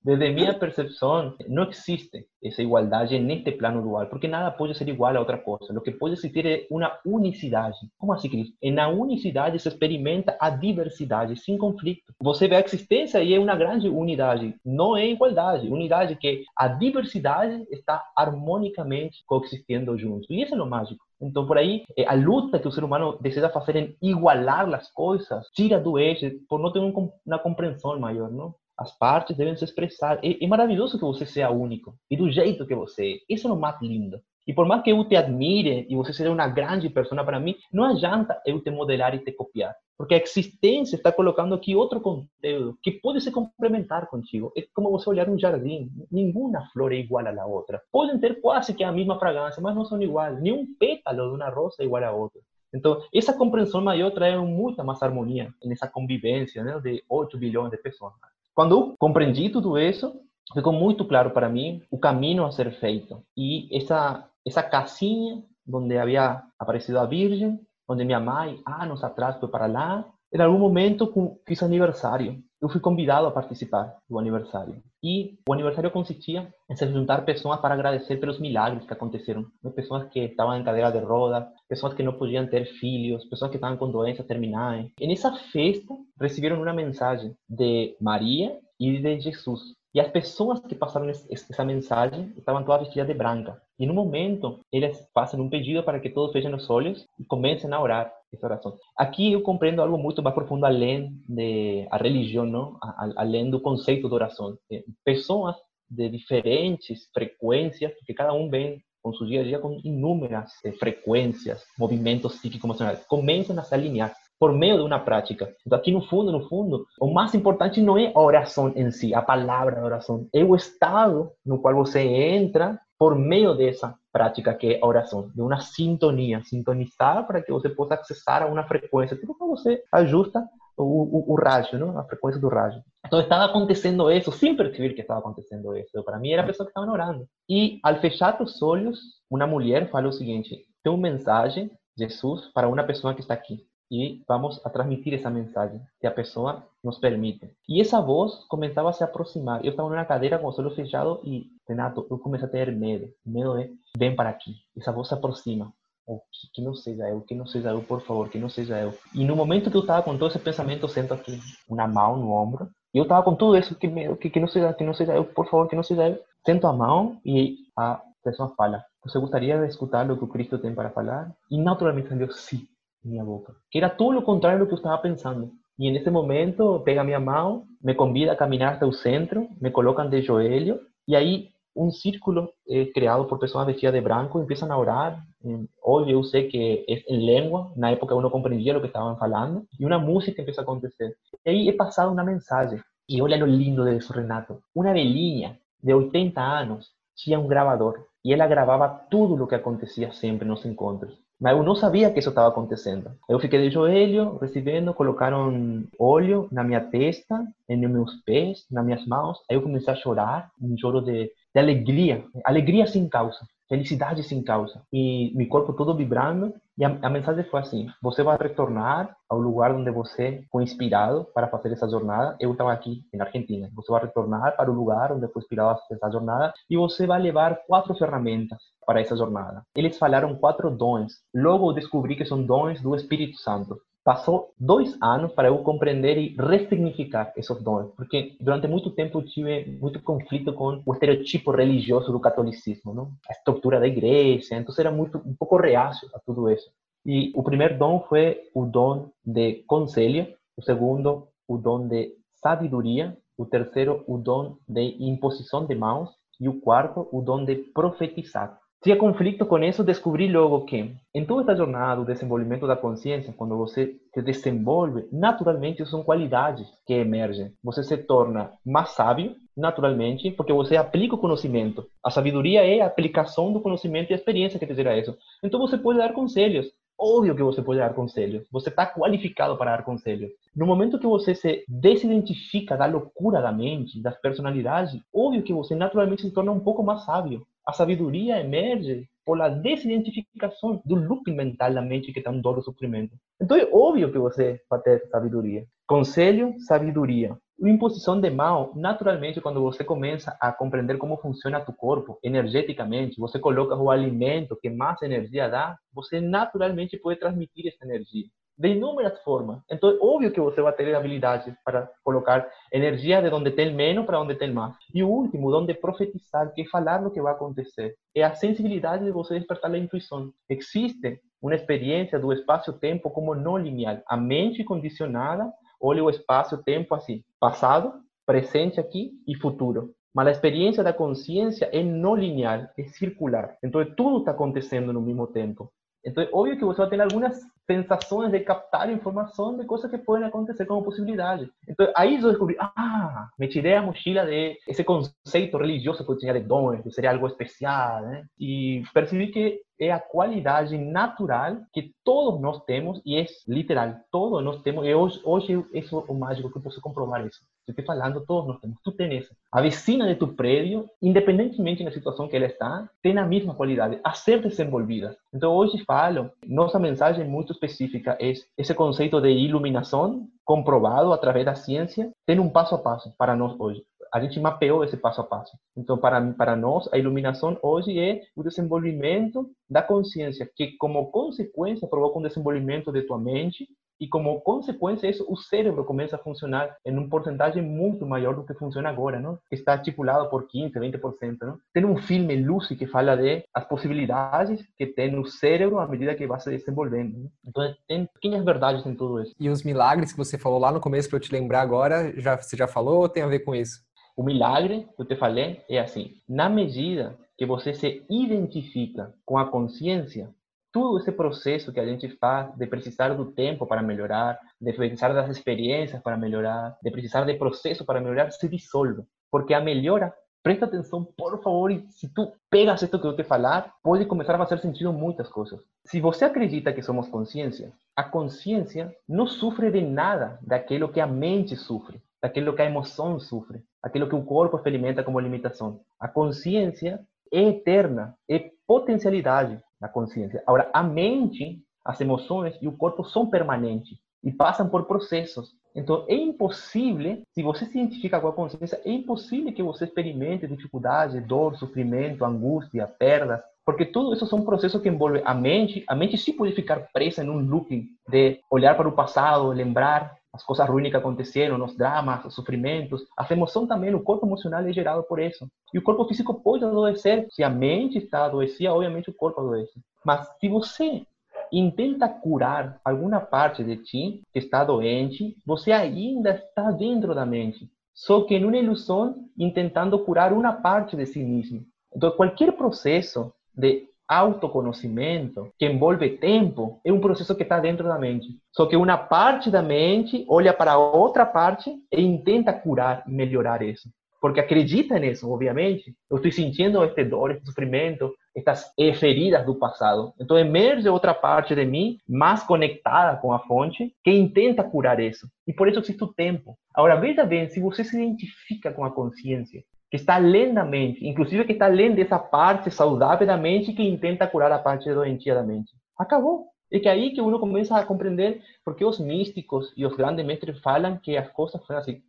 Desde 0.09 0.30
minha 0.30 0.55
percepção, 0.55 1.35
não 1.47 1.68
existe 1.68 2.26
essa 2.43 2.62
igualdade 2.62 3.18
neste 3.18 3.52
plano 3.52 3.82
dual, 3.82 4.06
porque 4.06 4.26
nada 4.26 4.51
pode 4.51 4.74
ser 4.74 4.89
igual 4.89 5.14
a 5.14 5.20
outra 5.20 5.36
coisa. 5.36 5.70
O 5.78 5.82
que 5.82 5.90
pode 5.90 6.14
existir 6.14 6.47
é 6.47 6.66
uma 6.70 6.98
unicidade. 7.05 7.76
Como 7.98 8.14
assim, 8.14 8.30
Cris? 8.30 8.48
Na 8.72 8.89
unicidade 8.89 9.59
se 9.59 9.68
experimenta 9.68 10.35
a 10.40 10.48
diversidade 10.48 11.36
sem 11.36 11.59
conflito. 11.59 12.10
Você 12.22 12.48
vê 12.48 12.56
a 12.56 12.60
existência 12.60 13.22
e 13.22 13.35
é 13.35 13.39
uma 13.39 13.55
grande 13.55 13.86
unidade. 13.86 14.55
Não 14.64 14.97
é 14.97 15.06
igualdade. 15.06 15.68
Unidade 15.68 16.16
que 16.16 16.43
a 16.56 16.68
diversidade 16.68 17.66
está 17.70 18.02
harmonicamente 18.16 19.22
coexistindo 19.26 19.98
juntos. 19.98 20.26
E 20.30 20.40
isso 20.40 20.55
é 20.55 20.62
o 20.62 20.66
mágico. 20.66 21.05
Então, 21.20 21.47
por 21.47 21.59
aí, 21.59 21.85
eh, 21.98 22.06
a 22.06 22.14
luta 22.14 22.59
que 22.59 22.68
o 22.68 22.72
ser 22.72 22.82
humano 22.82 23.18
deseja 23.20 23.51
fazer 23.51 23.76
em 23.76 23.94
igualar 24.01 24.72
as 24.72 24.90
coisas, 24.90 25.47
tira 25.52 25.78
do 25.78 25.98
eixo 25.98 26.30
por 26.48 26.59
não 26.59 26.72
ter 26.72 26.78
uma 26.78 27.39
compreensão 27.39 28.01
maior, 28.01 28.30
não? 28.30 28.55
As 28.78 28.96
partes 28.96 29.36
devem 29.36 29.56
se 29.56 29.64
expressar. 29.64 30.20
É, 30.24 30.44
é 30.44 30.46
maravilhoso 30.46 30.98
que 30.98 31.05
você 31.05 31.26
seja 31.26 31.50
único 31.50 31.96
e 32.09 32.16
do 32.16 32.30
jeito 32.30 32.64
que 32.66 32.74
você 32.74 33.14
é. 33.14 33.34
Isso 33.34 33.48
é 33.48 33.52
o 33.52 33.56
mais 33.56 33.80
lindo. 33.82 34.20
E 34.46 34.55
por 34.55 34.66
mais 34.66 34.82
que 34.82 34.90
eu 34.90 35.05
te 35.05 35.16
admire 35.16 35.86
e 35.90 35.96
você 35.96 36.12
seja 36.12 36.30
uma 36.30 36.48
grande 36.48 36.88
pessoa 36.88 37.22
para 37.22 37.38
mim, 37.40 37.56
não 37.70 37.84
adianta 37.84 38.40
eu 38.46 38.60
te 38.62 38.70
modelar 38.70 39.14
e 39.14 39.18
te 39.18 39.32
copiar. 39.32 39.74
Porque 39.98 40.14
a 40.14 40.22
existência 40.22 40.94
está 40.94 41.10
colocando 41.10 41.55
aqui 41.55 41.74
outro 41.74 42.00
conteúdo 42.00 42.78
que 42.80 42.92
pode 42.92 43.20
se 43.20 43.32
complementar 43.32 44.06
contigo. 44.06 44.52
É 44.56 44.62
como 44.72 44.90
você 44.92 45.10
olhar 45.10 45.28
um 45.28 45.38
jardim. 45.38 45.90
Nenhuma 46.10 46.64
flor 46.72 46.92
é 46.92 46.96
igual 46.96 47.26
à 47.26 47.44
outra. 47.44 47.82
Podem 47.90 48.16
ter 48.18 48.40
quase 48.40 48.72
que 48.72 48.84
a 48.84 48.92
mesma 48.92 49.18
fragrância, 49.18 49.60
mas 49.60 49.74
não 49.74 49.84
são 49.84 50.00
iguais. 50.00 50.40
Nenhum 50.40 50.66
pétalo 50.78 51.30
de 51.30 51.34
uma 51.34 51.50
rosa 51.50 51.82
é 51.82 51.84
igual 51.84 52.05
a 52.05 52.12
outra. 52.12 52.40
Então, 52.72 53.02
essa 53.12 53.32
compreensão 53.32 53.80
maior 53.80 54.12
traz 54.12 54.38
muita 54.40 54.84
mais 54.84 55.02
harmonia 55.02 55.52
nessa 55.64 55.88
convivência 55.88 56.62
né, 56.62 56.78
de 56.80 57.02
8 57.09 57.36
bilhões 57.36 57.70
de 57.70 57.76
pessoas. 57.78 58.12
Quando 58.59 58.97
compreendi 58.98 59.51
tudo 59.51 59.78
isso, 59.78 60.20
ficou 60.52 60.72
muito 60.72 61.05
claro 61.05 61.30
para 61.30 61.48
mim 61.48 61.80
o 61.93 61.97
caminho 61.97 62.44
a 62.44 62.51
ser 62.51 62.72
feito. 62.72 63.22
E 63.36 63.68
essa 63.70 64.28
essa 64.44 64.64
casinha 64.64 65.44
onde 65.72 65.97
havia 65.97 66.43
aparecido 66.59 66.98
a 66.98 67.06
Virgem, 67.06 67.60
onde 67.89 68.05
minha 68.05 68.18
mãe, 68.18 68.60
anos 68.66 69.05
atrás, 69.05 69.39
foi 69.39 69.48
para 69.48 69.66
lá. 69.66 70.05
Em 70.32 70.40
algum 70.42 70.59
momento 70.59 71.10
fiz 71.46 71.62
aniversário. 71.62 72.42
Eu 72.60 72.68
fui 72.68 72.80
convidado 72.80 73.26
a 73.26 73.30
participar 73.30 73.96
do 74.10 74.18
aniversário. 74.18 74.82
E 75.02 75.38
o 75.48 75.52
aniversário 75.55 75.90
consistia 75.90 76.52
em 76.68 76.76
se 76.76 76.86
juntar 76.88 77.24
pessoas 77.24 77.60
para 77.60 77.72
agradecer 77.72 78.16
pelos 78.16 78.38
milagres 78.38 78.84
que 78.84 78.92
aconteceram. 78.92 79.46
Pessoas 79.74 80.09
que 80.09 80.20
estavam 80.20 80.56
em 80.56 80.64
cadeira 80.64 80.90
de 80.90 80.98
rodas, 80.98 81.44
pessoas 81.68 81.94
que 81.94 82.02
não 82.02 82.12
podiam 82.12 82.46
ter 82.46 82.66
filhos, 82.66 83.24
pessoas 83.26 83.50
que 83.50 83.56
estavam 83.56 83.78
com 83.78 83.90
doenças 83.90 84.26
terminais. 84.26 84.90
E 85.00 85.06
nessa 85.06 85.32
festa, 85.32 85.94
receberam 86.20 86.60
uma 86.60 86.74
mensagem 86.74 87.34
de 87.48 87.96
Maria 88.00 88.59
e 88.78 88.98
de 88.98 89.20
Jesus. 89.20 89.62
E 89.94 90.00
as 90.00 90.09
pessoas 90.09 90.60
que 90.60 90.74
passaram 90.74 91.09
essa 91.09 91.64
mensagem 91.64 92.34
estavam 92.36 92.62
todas 92.64 92.82
vestidas 92.82 93.09
de 93.09 93.14
branca. 93.14 93.62
E 93.78 93.86
no 93.86 93.94
momento, 93.94 94.60
eles 94.70 95.09
fazem 95.14 95.40
um 95.40 95.48
pedido 95.48 95.82
para 95.82 96.00
que 96.00 96.10
todos 96.10 96.32
fechem 96.32 96.55
os 96.55 96.68
olhos 96.68 97.06
e 97.18 97.24
comecem 97.24 97.72
a 97.72 97.80
orar 97.80 98.12
essa 98.32 98.46
oração. 98.46 98.76
Aqui 98.96 99.32
eu 99.32 99.42
compreendo 99.42 99.82
algo 99.82 99.98
muito 99.98 100.22
mais 100.22 100.34
profundo 100.34 100.66
além 100.66 101.12
de 101.28 101.86
a 101.90 101.96
religião, 101.96 102.44
não? 102.44 102.76
além 103.16 103.50
do 103.50 103.60
conceito 103.60 104.09
de 104.09 104.14
oração. 104.14 104.56
Pessoas 105.05 105.56
de 105.90 106.09
diferentes 106.09 107.09
frequências, 107.12 107.92
porque 107.94 108.14
cada 108.14 108.32
um 108.32 108.50
vem 108.50 108.82
com 109.02 109.12
seu 109.14 109.26
dia 109.26 109.40
a 109.40 109.44
dia 109.44 109.59
com 109.59 109.80
inúmeras 109.84 110.52
eh, 110.64 110.72
frequências, 110.72 111.64
movimentos 111.78 112.36
psíquico-emocionais, 112.36 113.05
começam 113.06 113.59
a 113.59 113.62
se 113.62 113.74
alinhar 113.74 114.14
por 114.38 114.52
meio 114.52 114.76
de 114.76 114.82
uma 114.82 115.00
prática. 115.00 115.52
Então, 115.66 115.78
aqui 115.78 115.90
no 115.90 116.02
fundo, 116.02 116.30
no 116.30 116.48
fundo, 116.48 116.86
o 117.00 117.12
mais 117.12 117.34
importante 117.34 117.80
não 117.80 117.98
é 117.98 118.12
a 118.14 118.20
oração 118.20 118.72
em 118.76 118.90
si, 118.90 119.14
a 119.14 119.22
palavra 119.22 119.76
da 119.76 119.84
oração, 119.84 120.28
é 120.32 120.44
o 120.44 120.55
estado 120.55 121.30
no 121.44 121.59
qual 121.60 121.74
você 121.74 122.00
entra 122.00 122.78
por 122.98 123.16
meio 123.16 123.55
dessa 123.55 123.96
prática 124.19 124.53
que 124.53 124.74
é 124.74 124.81
a 124.82 124.86
oração, 124.86 125.31
de 125.32 125.40
uma 125.40 125.61
sintonia, 125.61 126.43
sintonizar 126.43 127.24
para 127.24 127.40
que 127.40 127.53
você 127.53 127.69
possa 127.69 127.95
acessar 127.95 128.43
a 128.43 128.47
uma 128.47 128.65
frequência, 128.65 129.16
tipo 129.16 129.36
quando 129.39 129.51
você 129.51 129.81
ajusta 129.93 130.45
o, 130.77 130.82
o, 130.82 131.32
o 131.32 131.35
rádio, 131.36 131.78
não? 131.78 131.97
a 131.97 132.03
frequência 132.03 132.40
do 132.40 132.49
rádio. 132.49 132.82
Então 133.07 133.20
estava 133.20 133.45
acontecendo 133.45 134.11
isso, 134.11 134.32
sem 134.32 134.57
perceber 134.57 134.95
que 134.95 135.03
estava 135.03 135.20
acontecendo 135.20 135.77
isso. 135.77 136.03
Para 136.03 136.19
mim 136.19 136.32
era 136.32 136.43
a 136.43 136.47
pessoa 136.47 136.66
que 136.66 136.70
estava 136.70 136.90
orando. 136.90 137.27
E 137.49 137.78
ao 137.85 138.01
fechar 138.01 138.43
os 138.43 138.61
olhos, 138.61 138.99
uma 139.31 139.47
mulher 139.47 139.89
falou 139.89 140.11
o 140.11 140.12
seguinte: 140.12 140.57
tem 140.82 140.93
uma 140.93 141.09
mensagem, 141.09 141.70
Jesus, 141.97 142.47
para 142.53 142.69
uma 142.69 142.82
pessoa 142.82 143.15
que 143.15 143.20
está 143.20 143.35
aqui 143.35 143.68
e 143.90 144.23
vamos 144.28 144.60
a 144.65 144.70
transmitir 144.70 145.15
essa 145.15 145.31
mensagem 145.31 145.81
que 146.01 146.06
a 146.06 146.10
pessoa 146.10 146.66
nos 146.82 146.98
permite. 146.98 147.51
E 147.69 147.81
essa 147.81 148.01
voz 148.01 148.44
começava 148.48 148.90
a 148.90 148.93
se 148.93 149.02
aproximar. 149.02 149.65
Eu 149.65 149.70
estava 149.70 149.89
numa 149.89 150.05
cadeira 150.05 150.39
com 150.39 150.47
os 150.47 150.59
olhos 150.59 150.74
fechados 150.74 151.20
e, 151.24 151.47
Renato, 151.69 152.06
eu 152.10 152.19
comecei 152.19 152.47
a 152.47 152.51
ter 152.51 152.70
medo. 152.73 153.10
O 153.27 153.31
medo 153.31 153.56
é, 153.59 153.70
vem 153.97 154.15
para 154.15 154.28
aqui. 154.28 154.56
Essa 154.77 154.93
voz 154.93 155.09
se 155.09 155.15
aproxima. 155.15 155.73
Oh, 156.06 156.20
que 156.55 156.62
não 156.62 156.74
seja 156.74 157.09
eu, 157.09 157.20
que 157.20 157.35
não 157.35 157.47
seja 157.47 157.70
eu, 157.70 157.82
por 157.82 158.01
favor, 158.01 158.31
que 158.31 158.39
não 158.39 158.48
seja 158.48 158.78
eu. 158.78 158.94
E 159.15 159.24
no 159.24 159.36
momento 159.36 159.70
que 159.70 159.77
eu 159.77 159.82
estava 159.82 160.02
com 160.02 160.16
todo 160.16 160.31
esse 160.31 160.39
pensamento, 160.39 160.85
eu 160.85 160.89
sento 160.89 161.12
aqui 161.12 161.39
uma 161.69 161.86
mão 161.86 162.16
no 162.16 162.31
ombro. 162.31 162.70
E 162.94 162.98
eu 162.98 163.02
estava 163.02 163.23
com 163.23 163.35
tudo 163.35 163.59
isso, 163.59 163.74
que, 163.74 163.89
que, 164.16 164.31
que, 164.31 164.40
não 164.40 164.48
seja, 164.48 164.73
que 164.73 164.85
não 164.85 164.94
por 165.35 165.44
favor, 165.51 165.69
que 165.69 165.77
não 165.77 165.82
seja 165.82 166.09
eu. 166.09 166.19
Sento 166.47 166.66
a 166.66 166.73
mão 166.73 167.20
e 167.27 167.59
a 167.77 168.01
pessoa 168.24 168.48
fala, 168.56 168.82
você 169.05 169.19
gostaria 169.19 169.59
de 169.59 169.66
escutar 169.66 170.10
o 170.10 170.16
que 170.16 170.27
Cristo 170.27 170.59
tem 170.59 170.74
para 170.74 170.90
falar? 170.90 171.31
E 171.51 171.60
naturalmente 171.60 172.10
eu 172.10 172.32
sim 172.32 172.66
mi 173.09 173.18
boca, 173.20 173.55
que 173.70 173.78
era 173.78 173.97
todo 173.97 174.12
lo 174.12 174.24
contrario 174.24 174.59
a 174.59 174.60
lo 174.60 174.68
que 174.68 174.74
estaba 174.74 175.02
pensando. 175.02 175.51
Y 175.76 175.89
en 175.89 175.97
ese 175.97 176.10
momento 176.10 176.82
pega 176.85 177.05
mi 177.05 177.12
amado, 177.12 177.64
me 177.80 177.97
convida 177.97 178.32
a 178.32 178.36
caminar 178.36 178.74
hasta 178.74 178.86
el 178.86 178.94
centro, 178.94 179.48
me 179.60 179.72
colocan 179.72 180.10
de 180.10 180.26
joelho 180.26 180.80
y 181.06 181.14
ahí 181.14 181.55
un 181.78 181.93
círculo 181.93 182.55
eh, 182.66 182.90
creado 182.93 183.28
por 183.28 183.39
personas 183.39 183.68
vestidas 183.68 183.93
de 183.94 184.01
blanco 184.01 184.40
empiezan 184.40 184.72
a 184.72 184.76
orar. 184.76 185.22
Hoy 185.40 185.68
oh, 185.80 186.06
yo 186.06 186.22
sé 186.24 186.48
que 186.48 186.85
es 186.89 187.05
en 187.06 187.24
lengua, 187.24 187.72
en 187.76 187.82
la 187.82 187.93
época 187.93 188.16
uno 188.16 188.30
comprendía 188.30 188.72
lo 188.72 188.80
que 188.80 188.89
estaban 188.89 189.16
hablando, 189.20 189.64
y 189.78 189.85
una 189.85 189.98
música 189.98 190.43
empieza 190.43 190.62
a 190.62 190.64
acontecer. 190.64 191.16
Y 191.44 191.51
ahí 191.51 191.68
he 191.68 191.74
pasado 191.74 192.10
una 192.10 192.24
mensaje, 192.24 192.82
y 193.06 193.20
olha 193.20 193.36
lo 193.36 193.47
lindo 193.47 193.85
de 193.85 193.97
eso, 193.97 194.12
Renato. 194.12 194.62
Una 194.74 194.93
velhinha 194.93 195.59
de 195.78 195.94
80 195.94 196.59
años 196.59 196.97
tinha 197.14 197.39
un 197.39 197.47
grabador, 197.47 198.09
y 198.22 198.35
ella 198.35 198.48
grababa 198.48 199.06
todo 199.09 199.36
lo 199.36 199.47
que 199.47 199.55
acontecía 199.55 200.12
siempre 200.12 200.44
en 200.44 200.51
los 200.51 200.66
encuentros. 200.66 201.16
Mas 201.40 201.56
eu 201.56 201.62
não 201.62 201.77
sabia 201.77 202.10
que 202.10 202.19
isso 202.19 202.31
estava 202.31 202.48
acontecendo. 202.48 203.12
Eu 203.28 203.39
fiquei 203.39 203.60
de 203.60 203.73
joelho, 203.73 204.39
recebendo, 204.39 204.93
colocaram 204.93 205.85
óleo 205.98 206.48
na 206.51 206.65
minha 206.65 206.81
testa, 206.81 207.47
nos 207.69 207.90
meus 207.90 208.15
pés, 208.23 208.66
nas 208.70 208.85
minhas 208.85 209.06
mãos. 209.06 209.39
Aí 209.48 209.56
eu 209.56 209.62
comecei 209.62 209.93
a 209.93 209.97
chorar, 209.97 210.51
um 210.60 210.77
choro 210.77 211.01
de, 211.01 211.31
de 211.55 211.61
alegria, 211.61 212.25
alegria 212.45 212.87
sem 212.87 213.09
causa, 213.09 213.39
felicidade 213.69 214.23
sem 214.23 214.43
causa. 214.43 214.83
E 214.93 215.33
meu 215.35 215.49
corpo 215.49 215.73
todo 215.73 215.97
vibrando. 215.97 216.55
E 216.77 216.85
a, 216.85 216.99
a 217.03 217.11
mensagem 217.11 217.45
foi 217.45 217.61
assim: 217.61 217.87
você 218.03 218.23
vai 218.23 218.37
retornar 218.37 219.15
ao 219.29 219.39
lugar 219.39 219.73
onde 219.73 219.91
você 219.91 220.45
foi 220.51 220.62
inspirado 220.62 221.27
para 221.35 221.49
fazer 221.49 221.73
essa 221.73 221.89
jornada. 221.89 222.37
Eu 222.41 222.53
estava 222.53 222.73
aqui 222.73 223.03
na 223.12 223.25
Argentina. 223.25 223.69
Você 223.75 223.91
vai 223.93 224.03
retornar 224.03 224.57
para 224.57 224.70
o 224.70 224.75
lugar 224.75 225.12
onde 225.12 225.29
foi 225.29 225.43
inspirado 225.43 225.70
a 225.70 225.77
fazer 225.77 225.95
essa 225.95 226.11
jornada 226.11 226.53
e 226.70 226.77
você 226.77 227.07
vai 227.07 227.20
levar 227.20 227.57
quatro 227.66 227.95
ferramentas 227.95 228.59
para 228.87 229.01
essa 229.01 229.16
jornada. 229.16 229.62
Eles 229.77 229.99
falaram 229.99 230.37
quatro 230.37 230.70
dons. 230.70 231.12
Logo 231.35 231.70
eu 231.70 231.75
descobri 231.75 232.16
que 232.16 232.25
são 232.25 232.43
dons 232.43 232.81
do 232.81 232.95
Espírito 232.95 233.37
Santo. 233.39 233.79
Passou 234.09 234.55
dois 234.59 234.97
anos 235.02 235.32
para 235.32 235.48
eu 235.48 235.59
compreender 235.59 236.16
e 236.16 236.35
ressignificar 236.35 237.30
esses 237.36 237.62
dons, 237.62 237.93
porque 237.94 238.39
durante 238.40 238.66
muito 238.66 238.89
tempo 238.90 239.18
eu 239.18 239.26
tive 239.26 239.66
muito 239.78 240.01
conflito 240.01 240.51
com 240.55 240.80
o 240.86 240.94
estereotipo 240.94 241.51
religioso 241.51 242.10
do 242.10 242.18
catolicismo, 242.18 242.94
não? 242.94 243.12
a 243.28 243.32
estrutura 243.32 243.78
da 243.78 243.86
igreja, 243.86 244.56
então 244.56 244.74
era 244.78 244.90
muito 244.90 245.18
um 245.18 245.35
pouco 245.35 245.59
reacio 245.59 246.09
a 246.14 246.18
tudo 246.20 246.51
isso. 246.51 246.70
E 247.05 247.30
o 247.35 247.43
primeiro 247.43 247.76
dom 247.76 248.01
foi 248.09 248.40
o 248.55 248.64
dom 248.64 249.10
de 249.22 249.62
conselho, 249.66 250.26
o 250.56 250.62
segundo, 250.62 251.28
o 251.47 251.59
dom 251.59 251.86
de 251.86 252.14
sabedoria, 252.36 253.14
o 253.36 253.44
terceiro, 253.44 254.05
o 254.09 254.16
dom 254.16 254.56
de 254.66 254.97
imposição 255.01 255.66
de 255.66 255.74
mãos 255.74 256.09
e 256.40 256.48
o 256.48 256.59
quarto, 256.62 257.06
o 257.12 257.20
dom 257.20 257.44
de 257.44 257.56
profetizar. 257.56 258.59
Tinha 258.80 258.96
conflito 258.96 259.44
com 259.44 259.59
isso, 259.59 259.82
descobri 259.82 260.30
logo 260.30 260.64
que 260.64 260.94
em 261.12 261.24
toda 261.24 261.42
essa 261.42 261.56
jornada, 261.56 262.00
o 262.00 262.05
desenvolvimento 262.05 262.64
da 262.64 262.76
consciência, 262.76 263.34
quando 263.36 263.56
você 263.56 263.96
se 264.14 264.22
desenvolve, 264.22 265.09
naturalmente 265.10 265.84
são 265.84 266.05
qualidades 266.05 266.68
que 266.86 266.94
emergem. 266.94 267.52
Você 267.62 267.82
se 267.82 267.96
torna 267.96 268.52
mais 268.64 268.90
sábio, 268.90 269.34
naturalmente, 269.56 270.30
porque 270.30 270.52
você 270.52 270.76
aplica 270.76 271.16
o 271.16 271.18
conhecimento. 271.18 271.84
A 272.05 272.10
sabedoria 272.10 272.64
é 272.64 272.80
a 272.80 272.86
aplicação 272.86 273.52
do 273.52 273.60
conhecimento 273.60 274.10
e 274.10 274.12
a 274.12 274.16
experiência 274.16 274.60
que 274.60 274.66
te 274.66 274.74
gera 274.76 274.96
isso. 274.96 275.16
Então 275.42 275.59
você 275.59 275.76
pode 275.76 275.98
dar 275.98 276.12
conselhos. 276.12 276.66
Óbvio 277.00 277.34
que 277.34 277.42
você 277.42 277.60
pode 277.60 277.80
dar 277.80 277.94
conselhos. 277.94 278.46
Você 278.52 278.68
está 278.68 278.86
qualificado 278.86 279.56
para 279.56 279.76
dar 279.76 279.84
conselhos. 279.84 280.30
No 280.55 280.66
momento 280.66 280.98
que 280.98 281.06
você 281.06 281.34
se 281.34 281.64
desidentifica 281.68 282.76
da 282.76 282.86
loucura 282.86 283.40
da 283.40 283.52
mente, 283.52 284.00
das 284.00 284.20
personalidades, 284.20 285.00
óbvio 285.12 285.42
que 285.42 285.52
você 285.52 285.74
naturalmente 285.74 286.22
se 286.22 286.32
torna 286.32 286.52
um 286.52 286.60
pouco 286.60 286.82
mais 286.82 287.05
sábio. 287.05 287.44
A 287.69 287.73
sabedoria 287.74 288.40
emerge 288.40 289.07
pela 289.27 289.51
desidentificação 289.51 290.81
do 290.86 290.95
loop 290.95 291.31
mental 291.31 291.74
da 291.74 291.82
mente 291.82 292.15
que 292.15 292.19
está 292.19 292.32
no 292.32 292.40
dor 292.40 292.55
do 292.55 292.62
sofrimento. 292.62 293.15
Então 293.39 293.59
é 293.59 293.69
óbvio 293.70 294.11
que 294.11 294.19
você 294.19 294.59
vai 294.70 294.81
ter 294.81 295.07
sabedoria. 295.11 295.66
Conselho, 295.86 296.55
sabedoria. 296.61 297.36
A 297.62 297.69
imposição 297.69 298.19
de 298.19 298.31
mal, 298.31 298.73
naturalmente, 298.74 299.43
quando 299.43 299.61
você 299.61 299.85
começa 299.85 300.35
a 300.40 300.51
compreender 300.51 300.97
como 300.97 301.19
funciona 301.19 301.61
tu 301.61 301.74
corpo 301.74 302.19
energeticamente, 302.23 303.20
você 303.20 303.39
coloca 303.39 303.77
o 303.77 303.90
alimento 303.90 304.57
que 304.57 304.70
mais 304.70 305.03
energia 305.03 305.47
dá, 305.47 305.77
você 305.93 306.23
naturalmente 306.23 306.97
pode 306.97 307.20
transmitir 307.20 307.66
essa 307.66 307.85
energia. 307.85 308.24
De 308.59 308.68
inúmeras 308.68 309.22
formas. 309.22 309.60
Então, 309.70 309.90
é 309.90 309.98
óbvio 310.01 310.32
que 310.32 310.40
você 310.40 310.60
vai 310.60 310.72
ter 310.72 310.93
habilidades 310.94 311.55
para 311.64 311.89
colocar 312.02 312.51
energia 312.72 313.22
de 313.22 313.28
onde 313.28 313.52
tem 313.52 313.72
menos 313.72 314.05
para 314.05 314.20
onde 314.20 314.35
tem 314.35 314.52
mais. 314.52 314.74
E 314.93 315.02
o 315.02 315.09
último, 315.09 315.55
onde 315.56 315.74
profetizar, 315.74 316.52
que 316.52 316.62
é 316.62 316.64
falar 316.66 317.06
o 317.06 317.10
que 317.10 317.22
vai 317.22 317.32
acontecer. 317.32 317.94
É 318.14 318.24
a 318.24 318.35
sensibilidade 318.35 319.05
de 319.05 319.12
você 319.12 319.39
despertar 319.39 319.72
a 319.72 319.78
intuição. 319.78 320.32
Existe 320.48 321.20
uma 321.40 321.55
experiência 321.55 322.18
do 322.18 322.32
espaço-tempo 322.32 323.10
como 323.10 323.35
não 323.35 323.56
linear. 323.56 324.02
A 324.09 324.16
mente 324.16 324.64
condicionada 324.64 325.52
olha 325.80 326.02
o 326.02 326.10
espaço-tempo 326.10 326.94
assim, 326.97 327.22
passado, 327.39 327.93
presente 328.26 328.80
aqui 328.80 329.12
e 329.26 329.36
futuro. 329.36 329.94
Mas 330.12 330.26
a 330.26 330.30
experiência 330.32 330.82
da 330.82 330.93
consciência 330.93 331.70
é 331.72 331.80
não 331.80 332.16
linear, 332.16 332.72
é 332.76 332.82
circular. 332.85 333.56
Então 333.62 333.85
tudo 333.94 334.18
está 334.18 334.32
acontecendo 334.32 334.93
no 334.93 335.01
mesmo 335.01 335.28
tempo. 335.28 335.70
Então, 336.05 336.22
é 336.22 336.28
óbvio 336.32 336.56
que 336.56 336.64
você 336.64 336.78
vai 336.80 336.90
ter 336.90 337.01
algumas 337.01 337.40
sensações 337.70 338.32
de 338.32 338.40
captar 338.40 338.90
informação 338.90 339.57
de 339.57 339.65
coisas 339.65 339.90
que 339.90 339.99
podem 339.99 340.27
acontecer 340.27 340.65
como 340.65 340.82
possibilidade. 340.82 341.51
Então, 341.69 341.93
aí 341.95 342.16
eu 342.16 342.31
descobri, 342.31 342.57
ah, 342.59 343.28
me 343.39 343.47
tirei 343.47 343.74
a 343.74 343.82
mochila 343.82 344.24
de 344.24 344.59
esse 344.66 344.82
conceito 344.82 345.59
religioso 345.59 346.05
que 346.05 346.11
eu 346.11 346.19
tinha 346.19 346.32
de 346.32 346.40
dons, 346.40 346.81
que 346.82 346.90
seria 346.90 347.12
algo 347.12 347.27
especial, 347.27 348.03
né? 348.03 348.24
E 348.39 348.82
percebi 348.95 349.28
que 349.28 349.61
é 349.81 349.93
a 349.93 350.01
qualidade 350.01 350.77
natural 350.77 351.59
que 351.73 351.93
todos 352.05 352.40
nós 352.40 352.65
temos 352.65 353.01
e 353.07 353.16
é 353.16 353.27
literal, 353.47 353.95
todos 354.11 354.43
nós 354.43 354.61
temos. 354.62 354.85
E 354.85 354.95
hoje, 354.95 355.20
hoje 355.24 355.53
é 355.73 355.81
o 356.09 356.15
mágico 356.15 356.51
que 356.51 356.59
eu 356.59 356.62
posso 356.62 356.81
comprovar 356.81 357.24
isso. 357.24 357.40
Eu 357.66 357.73
estou 357.73 357.85
falando, 357.85 358.24
todos 358.24 358.49
nós 358.49 358.61
temos. 358.61 358.78
Tu 358.82 358.93
tens 358.93 359.24
isso. 359.24 359.36
A 359.53 359.61
vecina 359.61 360.07
de 360.07 360.15
tu 360.15 360.28
prédio, 360.28 360.89
independentemente 361.03 361.85
da 361.85 361.93
situação 361.93 362.27
que 362.27 362.35
ela 362.35 362.47
está, 362.47 362.89
tem 363.03 363.16
a 363.19 363.27
mesma 363.27 363.55
qualidade, 363.55 364.01
a 364.03 364.12
ser 364.12 364.40
desenvolvida. 364.40 365.16
Então 365.32 365.53
hoje 365.53 365.85
falo, 365.85 366.31
nossa 366.47 366.78
mensagem 366.78 367.28
muito 367.28 367.55
específica 367.59 368.16
é 368.20 368.32
esse 368.56 368.74
conceito 368.74 369.20
de 369.20 369.30
iluminação 369.30 370.26
comprovado 370.44 371.12
através 371.12 371.44
da 371.44 371.55
ciência, 371.55 372.10
tem 372.24 372.39
um 372.39 372.48
passo 372.48 372.74
a 372.74 372.78
passo 372.78 373.12
para 373.18 373.36
nós 373.36 373.59
hoje 373.59 373.82
a 374.12 374.20
gente 374.20 374.40
mapeou 374.40 374.82
esse 374.85 374.97
passo 374.97 375.20
a 375.20 375.24
passo. 375.24 375.56
Então, 375.76 375.98
para, 375.98 376.20
para 376.32 376.56
nós, 376.56 376.89
a 376.93 376.98
iluminação 376.98 377.59
hoje 377.62 377.98
é 377.98 378.22
o 378.35 378.43
desenvolvimento 378.43 379.51
da 379.68 379.82
consciência, 379.82 380.51
que 380.56 380.76
como 380.78 381.10
consequência 381.10 381.89
provoca 381.89 382.18
um 382.18 382.22
desenvolvimento 382.22 382.90
de 382.93 383.02
tua 383.02 383.18
mente 383.18 383.68
e 384.01 384.07
como 384.07 384.41
consequência 384.41 385.09
isso, 385.09 385.25
o 385.29 385.37
cérebro 385.37 385.85
começa 385.85 386.16
a 386.16 386.19
funcionar 386.19 386.77
em 386.85 386.97
um 386.97 387.09
porcentagem 387.09 387.62
muito 387.62 388.07
maior 388.07 388.35
do 388.35 388.45
que 388.45 388.55
funciona 388.55 388.89
agora, 388.89 389.19
não? 389.19 389.39
Que 389.49 389.57
está 389.57 389.75
estipulado 389.75 390.29
por 390.29 390.47
15, 390.47 390.79
20%, 390.79 391.39
não? 391.43 391.59
Tem 391.73 391.85
um 391.85 391.97
filme 391.97 392.37
Lucy 392.37 392.77
que 392.77 392.87
fala 392.87 393.16
de 393.16 393.45
as 393.53 393.66
possibilidades 393.66 394.65
que 394.77 394.87
tem 394.87 395.11
no 395.11 395.27
cérebro 395.27 395.79
à 395.79 395.87
medida 395.87 396.15
que 396.15 396.27
vai 396.27 396.41
se 396.41 396.51
desenvolvendo. 396.51 397.19
Não? 397.19 397.31
Então 397.47 397.75
tem 397.87 398.07
pequenas 398.07 398.45
verdades 398.45 398.87
em 398.87 398.95
tudo 398.95 399.23
isso. 399.23 399.35
E 399.39 399.49
os 399.49 399.62
milagres 399.62 400.12
que 400.12 400.19
você 400.19 400.39
falou 400.39 400.59
lá 400.59 400.70
no 400.70 400.81
começo 400.81 401.09
para 401.09 401.16
eu 401.16 401.23
te 401.23 401.33
lembrar 401.33 401.62
agora, 401.62 402.12
já 402.20 402.37
você 402.37 402.57
já 402.57 402.66
falou 402.66 403.01
ou 403.01 403.09
tem 403.09 403.23
a 403.23 403.29
ver 403.29 403.41
com 403.41 403.55
isso? 403.55 403.81
O 404.16 404.23
milagre 404.23 404.89
que 404.97 405.03
eu 405.03 405.07
te 405.07 405.16
falei 405.16 405.62
é 405.69 405.79
assim: 405.79 406.15
na 406.29 406.49
medida 406.49 407.16
que 407.37 407.47
você 407.47 407.73
se 407.73 408.03
identifica 408.11 409.15
com 409.25 409.39
a 409.39 409.49
consciência, 409.49 410.29
todo 410.78 410.98
esse 410.98 411.10
processo 411.10 411.72
que 411.72 411.80
a 411.80 411.84
gente 411.84 412.09
faz 412.09 412.55
de 412.55 412.66
precisar 412.66 413.09
do 413.09 413.32
tempo 413.32 413.66
para 413.66 413.82
melhorar, 413.82 414.38
de 414.60 414.72
precisar 414.72 415.12
das 415.12 415.28
experiências 415.28 416.00
para 416.00 416.16
melhorar, 416.16 416.76
de 416.80 416.90
precisar 416.90 417.24
de 417.24 417.34
processo 417.34 417.84
para 417.84 418.00
melhorar, 418.00 418.30
se 418.30 418.48
dissolve. 418.48 419.02
Porque 419.28 419.55
a 419.55 419.60
melhora, 419.60 420.14
presta 420.40 420.66
atenção, 420.66 421.05
por 421.05 421.42
favor, 421.42 421.72
e 421.72 421.84
se 421.90 422.09
tu 422.14 422.32
pegas 422.48 422.80
isto 422.80 422.98
que 422.98 423.06
eu 423.06 423.16
te 423.16 423.24
falar, 423.24 423.74
pode 423.82 424.05
começar 424.06 424.36
a 424.36 424.38
fazer 424.38 424.60
sentido 424.60 424.92
muitas 424.92 425.28
coisas. 425.28 425.60
Se 425.84 426.00
você 426.00 426.24
acredita 426.24 426.72
que 426.72 426.82
somos 426.82 427.09
consciência, 427.09 427.72
a 427.96 428.05
consciência 428.05 428.94
não 429.09 429.26
sofre 429.26 429.72
de 429.72 429.80
nada 429.80 430.38
daquilo 430.40 430.88
que 430.88 431.00
a 431.00 431.06
mente 431.09 431.56
sofre 431.56 432.00
daquilo 432.20 432.52
que 432.52 432.62
a 432.62 432.66
emoção 432.66 433.20
sofre, 433.20 433.62
aquilo 433.80 434.09
que 434.09 434.14
o 434.14 434.24
corpo 434.24 434.56
experimenta 434.56 435.05
como 435.05 435.20
limitação. 435.20 435.80
A 436.00 436.09
consciência 436.09 437.00
é 437.32 437.42
eterna, 437.42 438.14
é 438.28 438.50
potencialidade 438.66 439.60
da 439.80 439.88
consciência. 439.88 440.42
Agora, 440.46 440.70
a 440.72 440.82
mente, 440.82 441.62
as 441.84 442.00
emoções 442.00 442.56
e 442.60 442.68
o 442.68 442.76
corpo 442.76 443.05
são 443.05 443.28
permanentes 443.28 443.98
e 444.22 444.32
passam 444.32 444.68
por 444.68 444.84
processos. 444.84 445.56
Então, 445.74 446.05
é 446.09 446.14
impossível, 446.14 447.22
se 447.32 447.42
você 447.42 447.64
se 447.64 447.78
identifica 447.78 448.20
com 448.20 448.28
a 448.28 448.32
consciência, 448.32 448.80
é 448.84 448.90
impossível 448.90 449.52
que 449.52 449.62
você 449.62 449.84
experimente 449.84 450.46
dificuldade, 450.46 451.20
dor, 451.20 451.56
sofrimento, 451.56 452.24
angústia, 452.24 452.86
perdas, 452.86 453.40
porque 453.64 453.84
tudo 453.84 454.14
isso 454.14 454.26
são 454.26 454.44
processos 454.44 454.80
que 454.80 454.88
envolvem 454.88 455.22
a 455.24 455.34
mente. 455.34 455.84
A 455.86 455.94
mente 455.94 456.16
se 456.16 456.32
pode 456.32 456.52
ficar 456.52 456.88
presa 456.92 457.22
em 457.22 457.28
um 457.28 457.38
looping 457.38 457.86
de 458.09 458.40
olhar 458.50 458.74
para 458.74 458.88
o 458.88 458.92
passado, 458.92 459.48
lembrar 459.48 460.16
as 460.32 460.42
coisas 460.44 460.68
ruins 460.68 460.90
que 460.90 460.96
aconteceram, 460.96 461.62
os 461.64 461.76
dramas, 461.76 462.24
os 462.24 462.34
sofrimentos. 462.34 463.02
A 463.16 463.26
emoção 463.32 463.66
também, 463.66 463.94
o 463.94 464.02
corpo 464.02 464.26
emocional 464.26 464.62
é 464.62 464.72
gerado 464.72 465.02
por 465.02 465.18
isso. 465.18 465.48
E 465.72 465.78
o 465.78 465.82
corpo 465.82 466.05
físico 466.05 466.34
pode 466.34 466.64
adoecer. 466.64 467.26
Se 467.30 467.42
a 467.42 467.50
mente 467.50 467.98
está 467.98 468.24
adoecida, 468.24 468.72
obviamente 468.72 469.10
o 469.10 469.14
corpo 469.14 469.40
adoece. 469.40 469.80
Mas 470.05 470.28
se 470.38 470.48
você 470.48 471.06
intenta 471.50 472.09
curar 472.09 472.80
alguma 472.84 473.20
parte 473.20 473.64
de 473.64 473.76
ti 473.76 474.22
que 474.32 474.38
está 474.38 474.64
doente, 474.64 475.36
você 475.46 475.72
ainda 475.72 476.30
está 476.30 476.70
dentro 476.70 477.14
da 477.14 477.24
mente. 477.24 477.68
Só 477.94 478.22
que 478.22 478.34
em 478.34 478.44
uma 478.44 478.56
ilusão, 478.56 479.24
tentando 479.55 479.98
curar 480.05 480.32
uma 480.32 480.52
parte 480.52 480.96
de 480.96 481.05
si 481.06 481.22
mesmo. 481.22 481.64
Então, 481.94 482.10
qualquer 482.12 482.52
processo 482.52 483.32
de 483.56 483.88
autoconhecimento, 484.09 485.52
que 485.59 485.66
envolve 485.66 486.16
tempo, 486.16 486.80
é 486.85 486.93
um 486.93 487.01
processo 487.01 487.35
que 487.36 487.43
está 487.43 487.60
dentro 487.60 487.86
da 487.86 487.98
mente. 487.98 488.26
Só 488.52 488.66
que 488.66 488.76
uma 488.76 488.97
parte 488.97 489.51
da 489.51 489.62
mente 489.62 490.24
olha 490.28 490.55
para 490.55 490.78
outra 490.78 491.26
parte 491.26 491.70
e 491.93 492.18
tenta 492.24 492.52
curar 492.52 493.05
melhorar 493.06 493.62
isso. 493.62 493.89
Porque 494.20 494.40
acredita 494.40 494.98
nisso, 494.98 495.30
obviamente. 495.30 495.94
Eu 496.10 496.16
estou 496.16 496.32
sentindo 496.32 496.82
este 496.85 497.05
dor, 497.05 497.30
este 497.30 497.47
sofrimento, 497.47 498.12
estas 498.35 498.72
feridas 498.98 499.47
do 499.47 499.55
passado. 499.55 500.12
Então 500.20 500.36
emerge 500.36 500.89
outra 500.89 501.14
parte 501.14 501.55
de 501.55 501.64
mim, 501.64 501.98
mais 502.09 502.43
conectada 502.43 503.16
com 503.18 503.32
a 503.32 503.39
fonte, 503.40 503.94
que 504.02 504.28
tenta 504.30 504.64
curar 504.64 504.98
isso. 504.98 505.28
E 505.47 505.52
por 505.52 505.68
isso 505.68 505.78
existe 505.78 506.02
o 506.02 506.12
tempo. 506.12 506.56
Agora, 506.74 506.97
veja 506.97 507.24
bem, 507.24 507.48
se 507.48 507.60
você 507.60 507.85
se 507.85 507.97
identifica 507.97 508.72
com 508.72 508.85
a 508.85 508.90
consciência, 508.90 509.62
que 509.90 509.97
está 509.97 510.16
além 510.16 510.52
mente, 510.65 511.06
inclusive 511.06 511.44
que 511.44 511.52
está 511.52 511.66
além 511.66 511.94
dessa 511.94 512.19
parte 512.19 512.70
saudável 512.70 513.27
da 513.27 513.36
mente 513.36 513.73
que 513.73 513.97
tenta 513.98 514.27
curar 514.27 514.52
a 514.52 514.59
parte 514.59 514.93
doentia 514.93 515.35
da 515.35 515.43
mente. 515.43 515.73
Acabou. 515.98 516.47
É 516.70 516.78
que 516.78 516.89
aí 516.89 517.12
que 517.12 517.20
uno 517.20 517.40
começa 517.40 517.77
a 517.77 517.85
compreender 517.85 518.43
porque 518.62 518.85
os 518.85 519.01
místicos 519.01 519.73
e 519.74 519.86
os 519.86 519.97
grandes 519.97 520.24
mestres 520.24 520.59
falam 520.60 520.98
que 520.98 521.16
as 521.16 521.31
coisas 521.31 521.65
são 521.65 521.78
assim, 521.78 522.02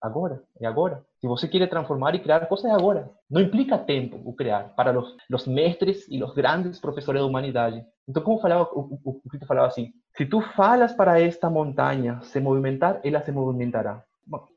agora, 0.00 0.42
é 0.58 0.66
agora. 0.66 1.04
Se 1.20 1.26
você 1.26 1.46
quer 1.46 1.68
transformar 1.68 2.14
e 2.14 2.18
criar 2.18 2.46
coisas, 2.46 2.64
é 2.64 2.72
agora. 2.72 3.10
Não 3.30 3.42
implica 3.42 3.76
tempo 3.76 4.18
o 4.24 4.32
criar 4.32 4.74
para 4.74 4.98
os, 4.98 5.14
os 5.30 5.46
mestres 5.46 6.06
e 6.08 6.22
os 6.22 6.32
grandes 6.32 6.80
professores 6.80 7.20
da 7.20 7.26
humanidade. 7.26 7.84
Então, 8.08 8.22
como 8.22 8.40
falava, 8.40 8.66
Cristo 9.28 9.46
falava 9.46 9.66
assim, 9.66 9.92
se 10.16 10.24
tu 10.24 10.40
falas 10.40 10.94
para 10.94 11.20
esta 11.20 11.50
montanha 11.50 12.20
se 12.22 12.40
movimentar, 12.40 13.00
ela 13.04 13.20
se 13.20 13.30
movimentará 13.30 14.02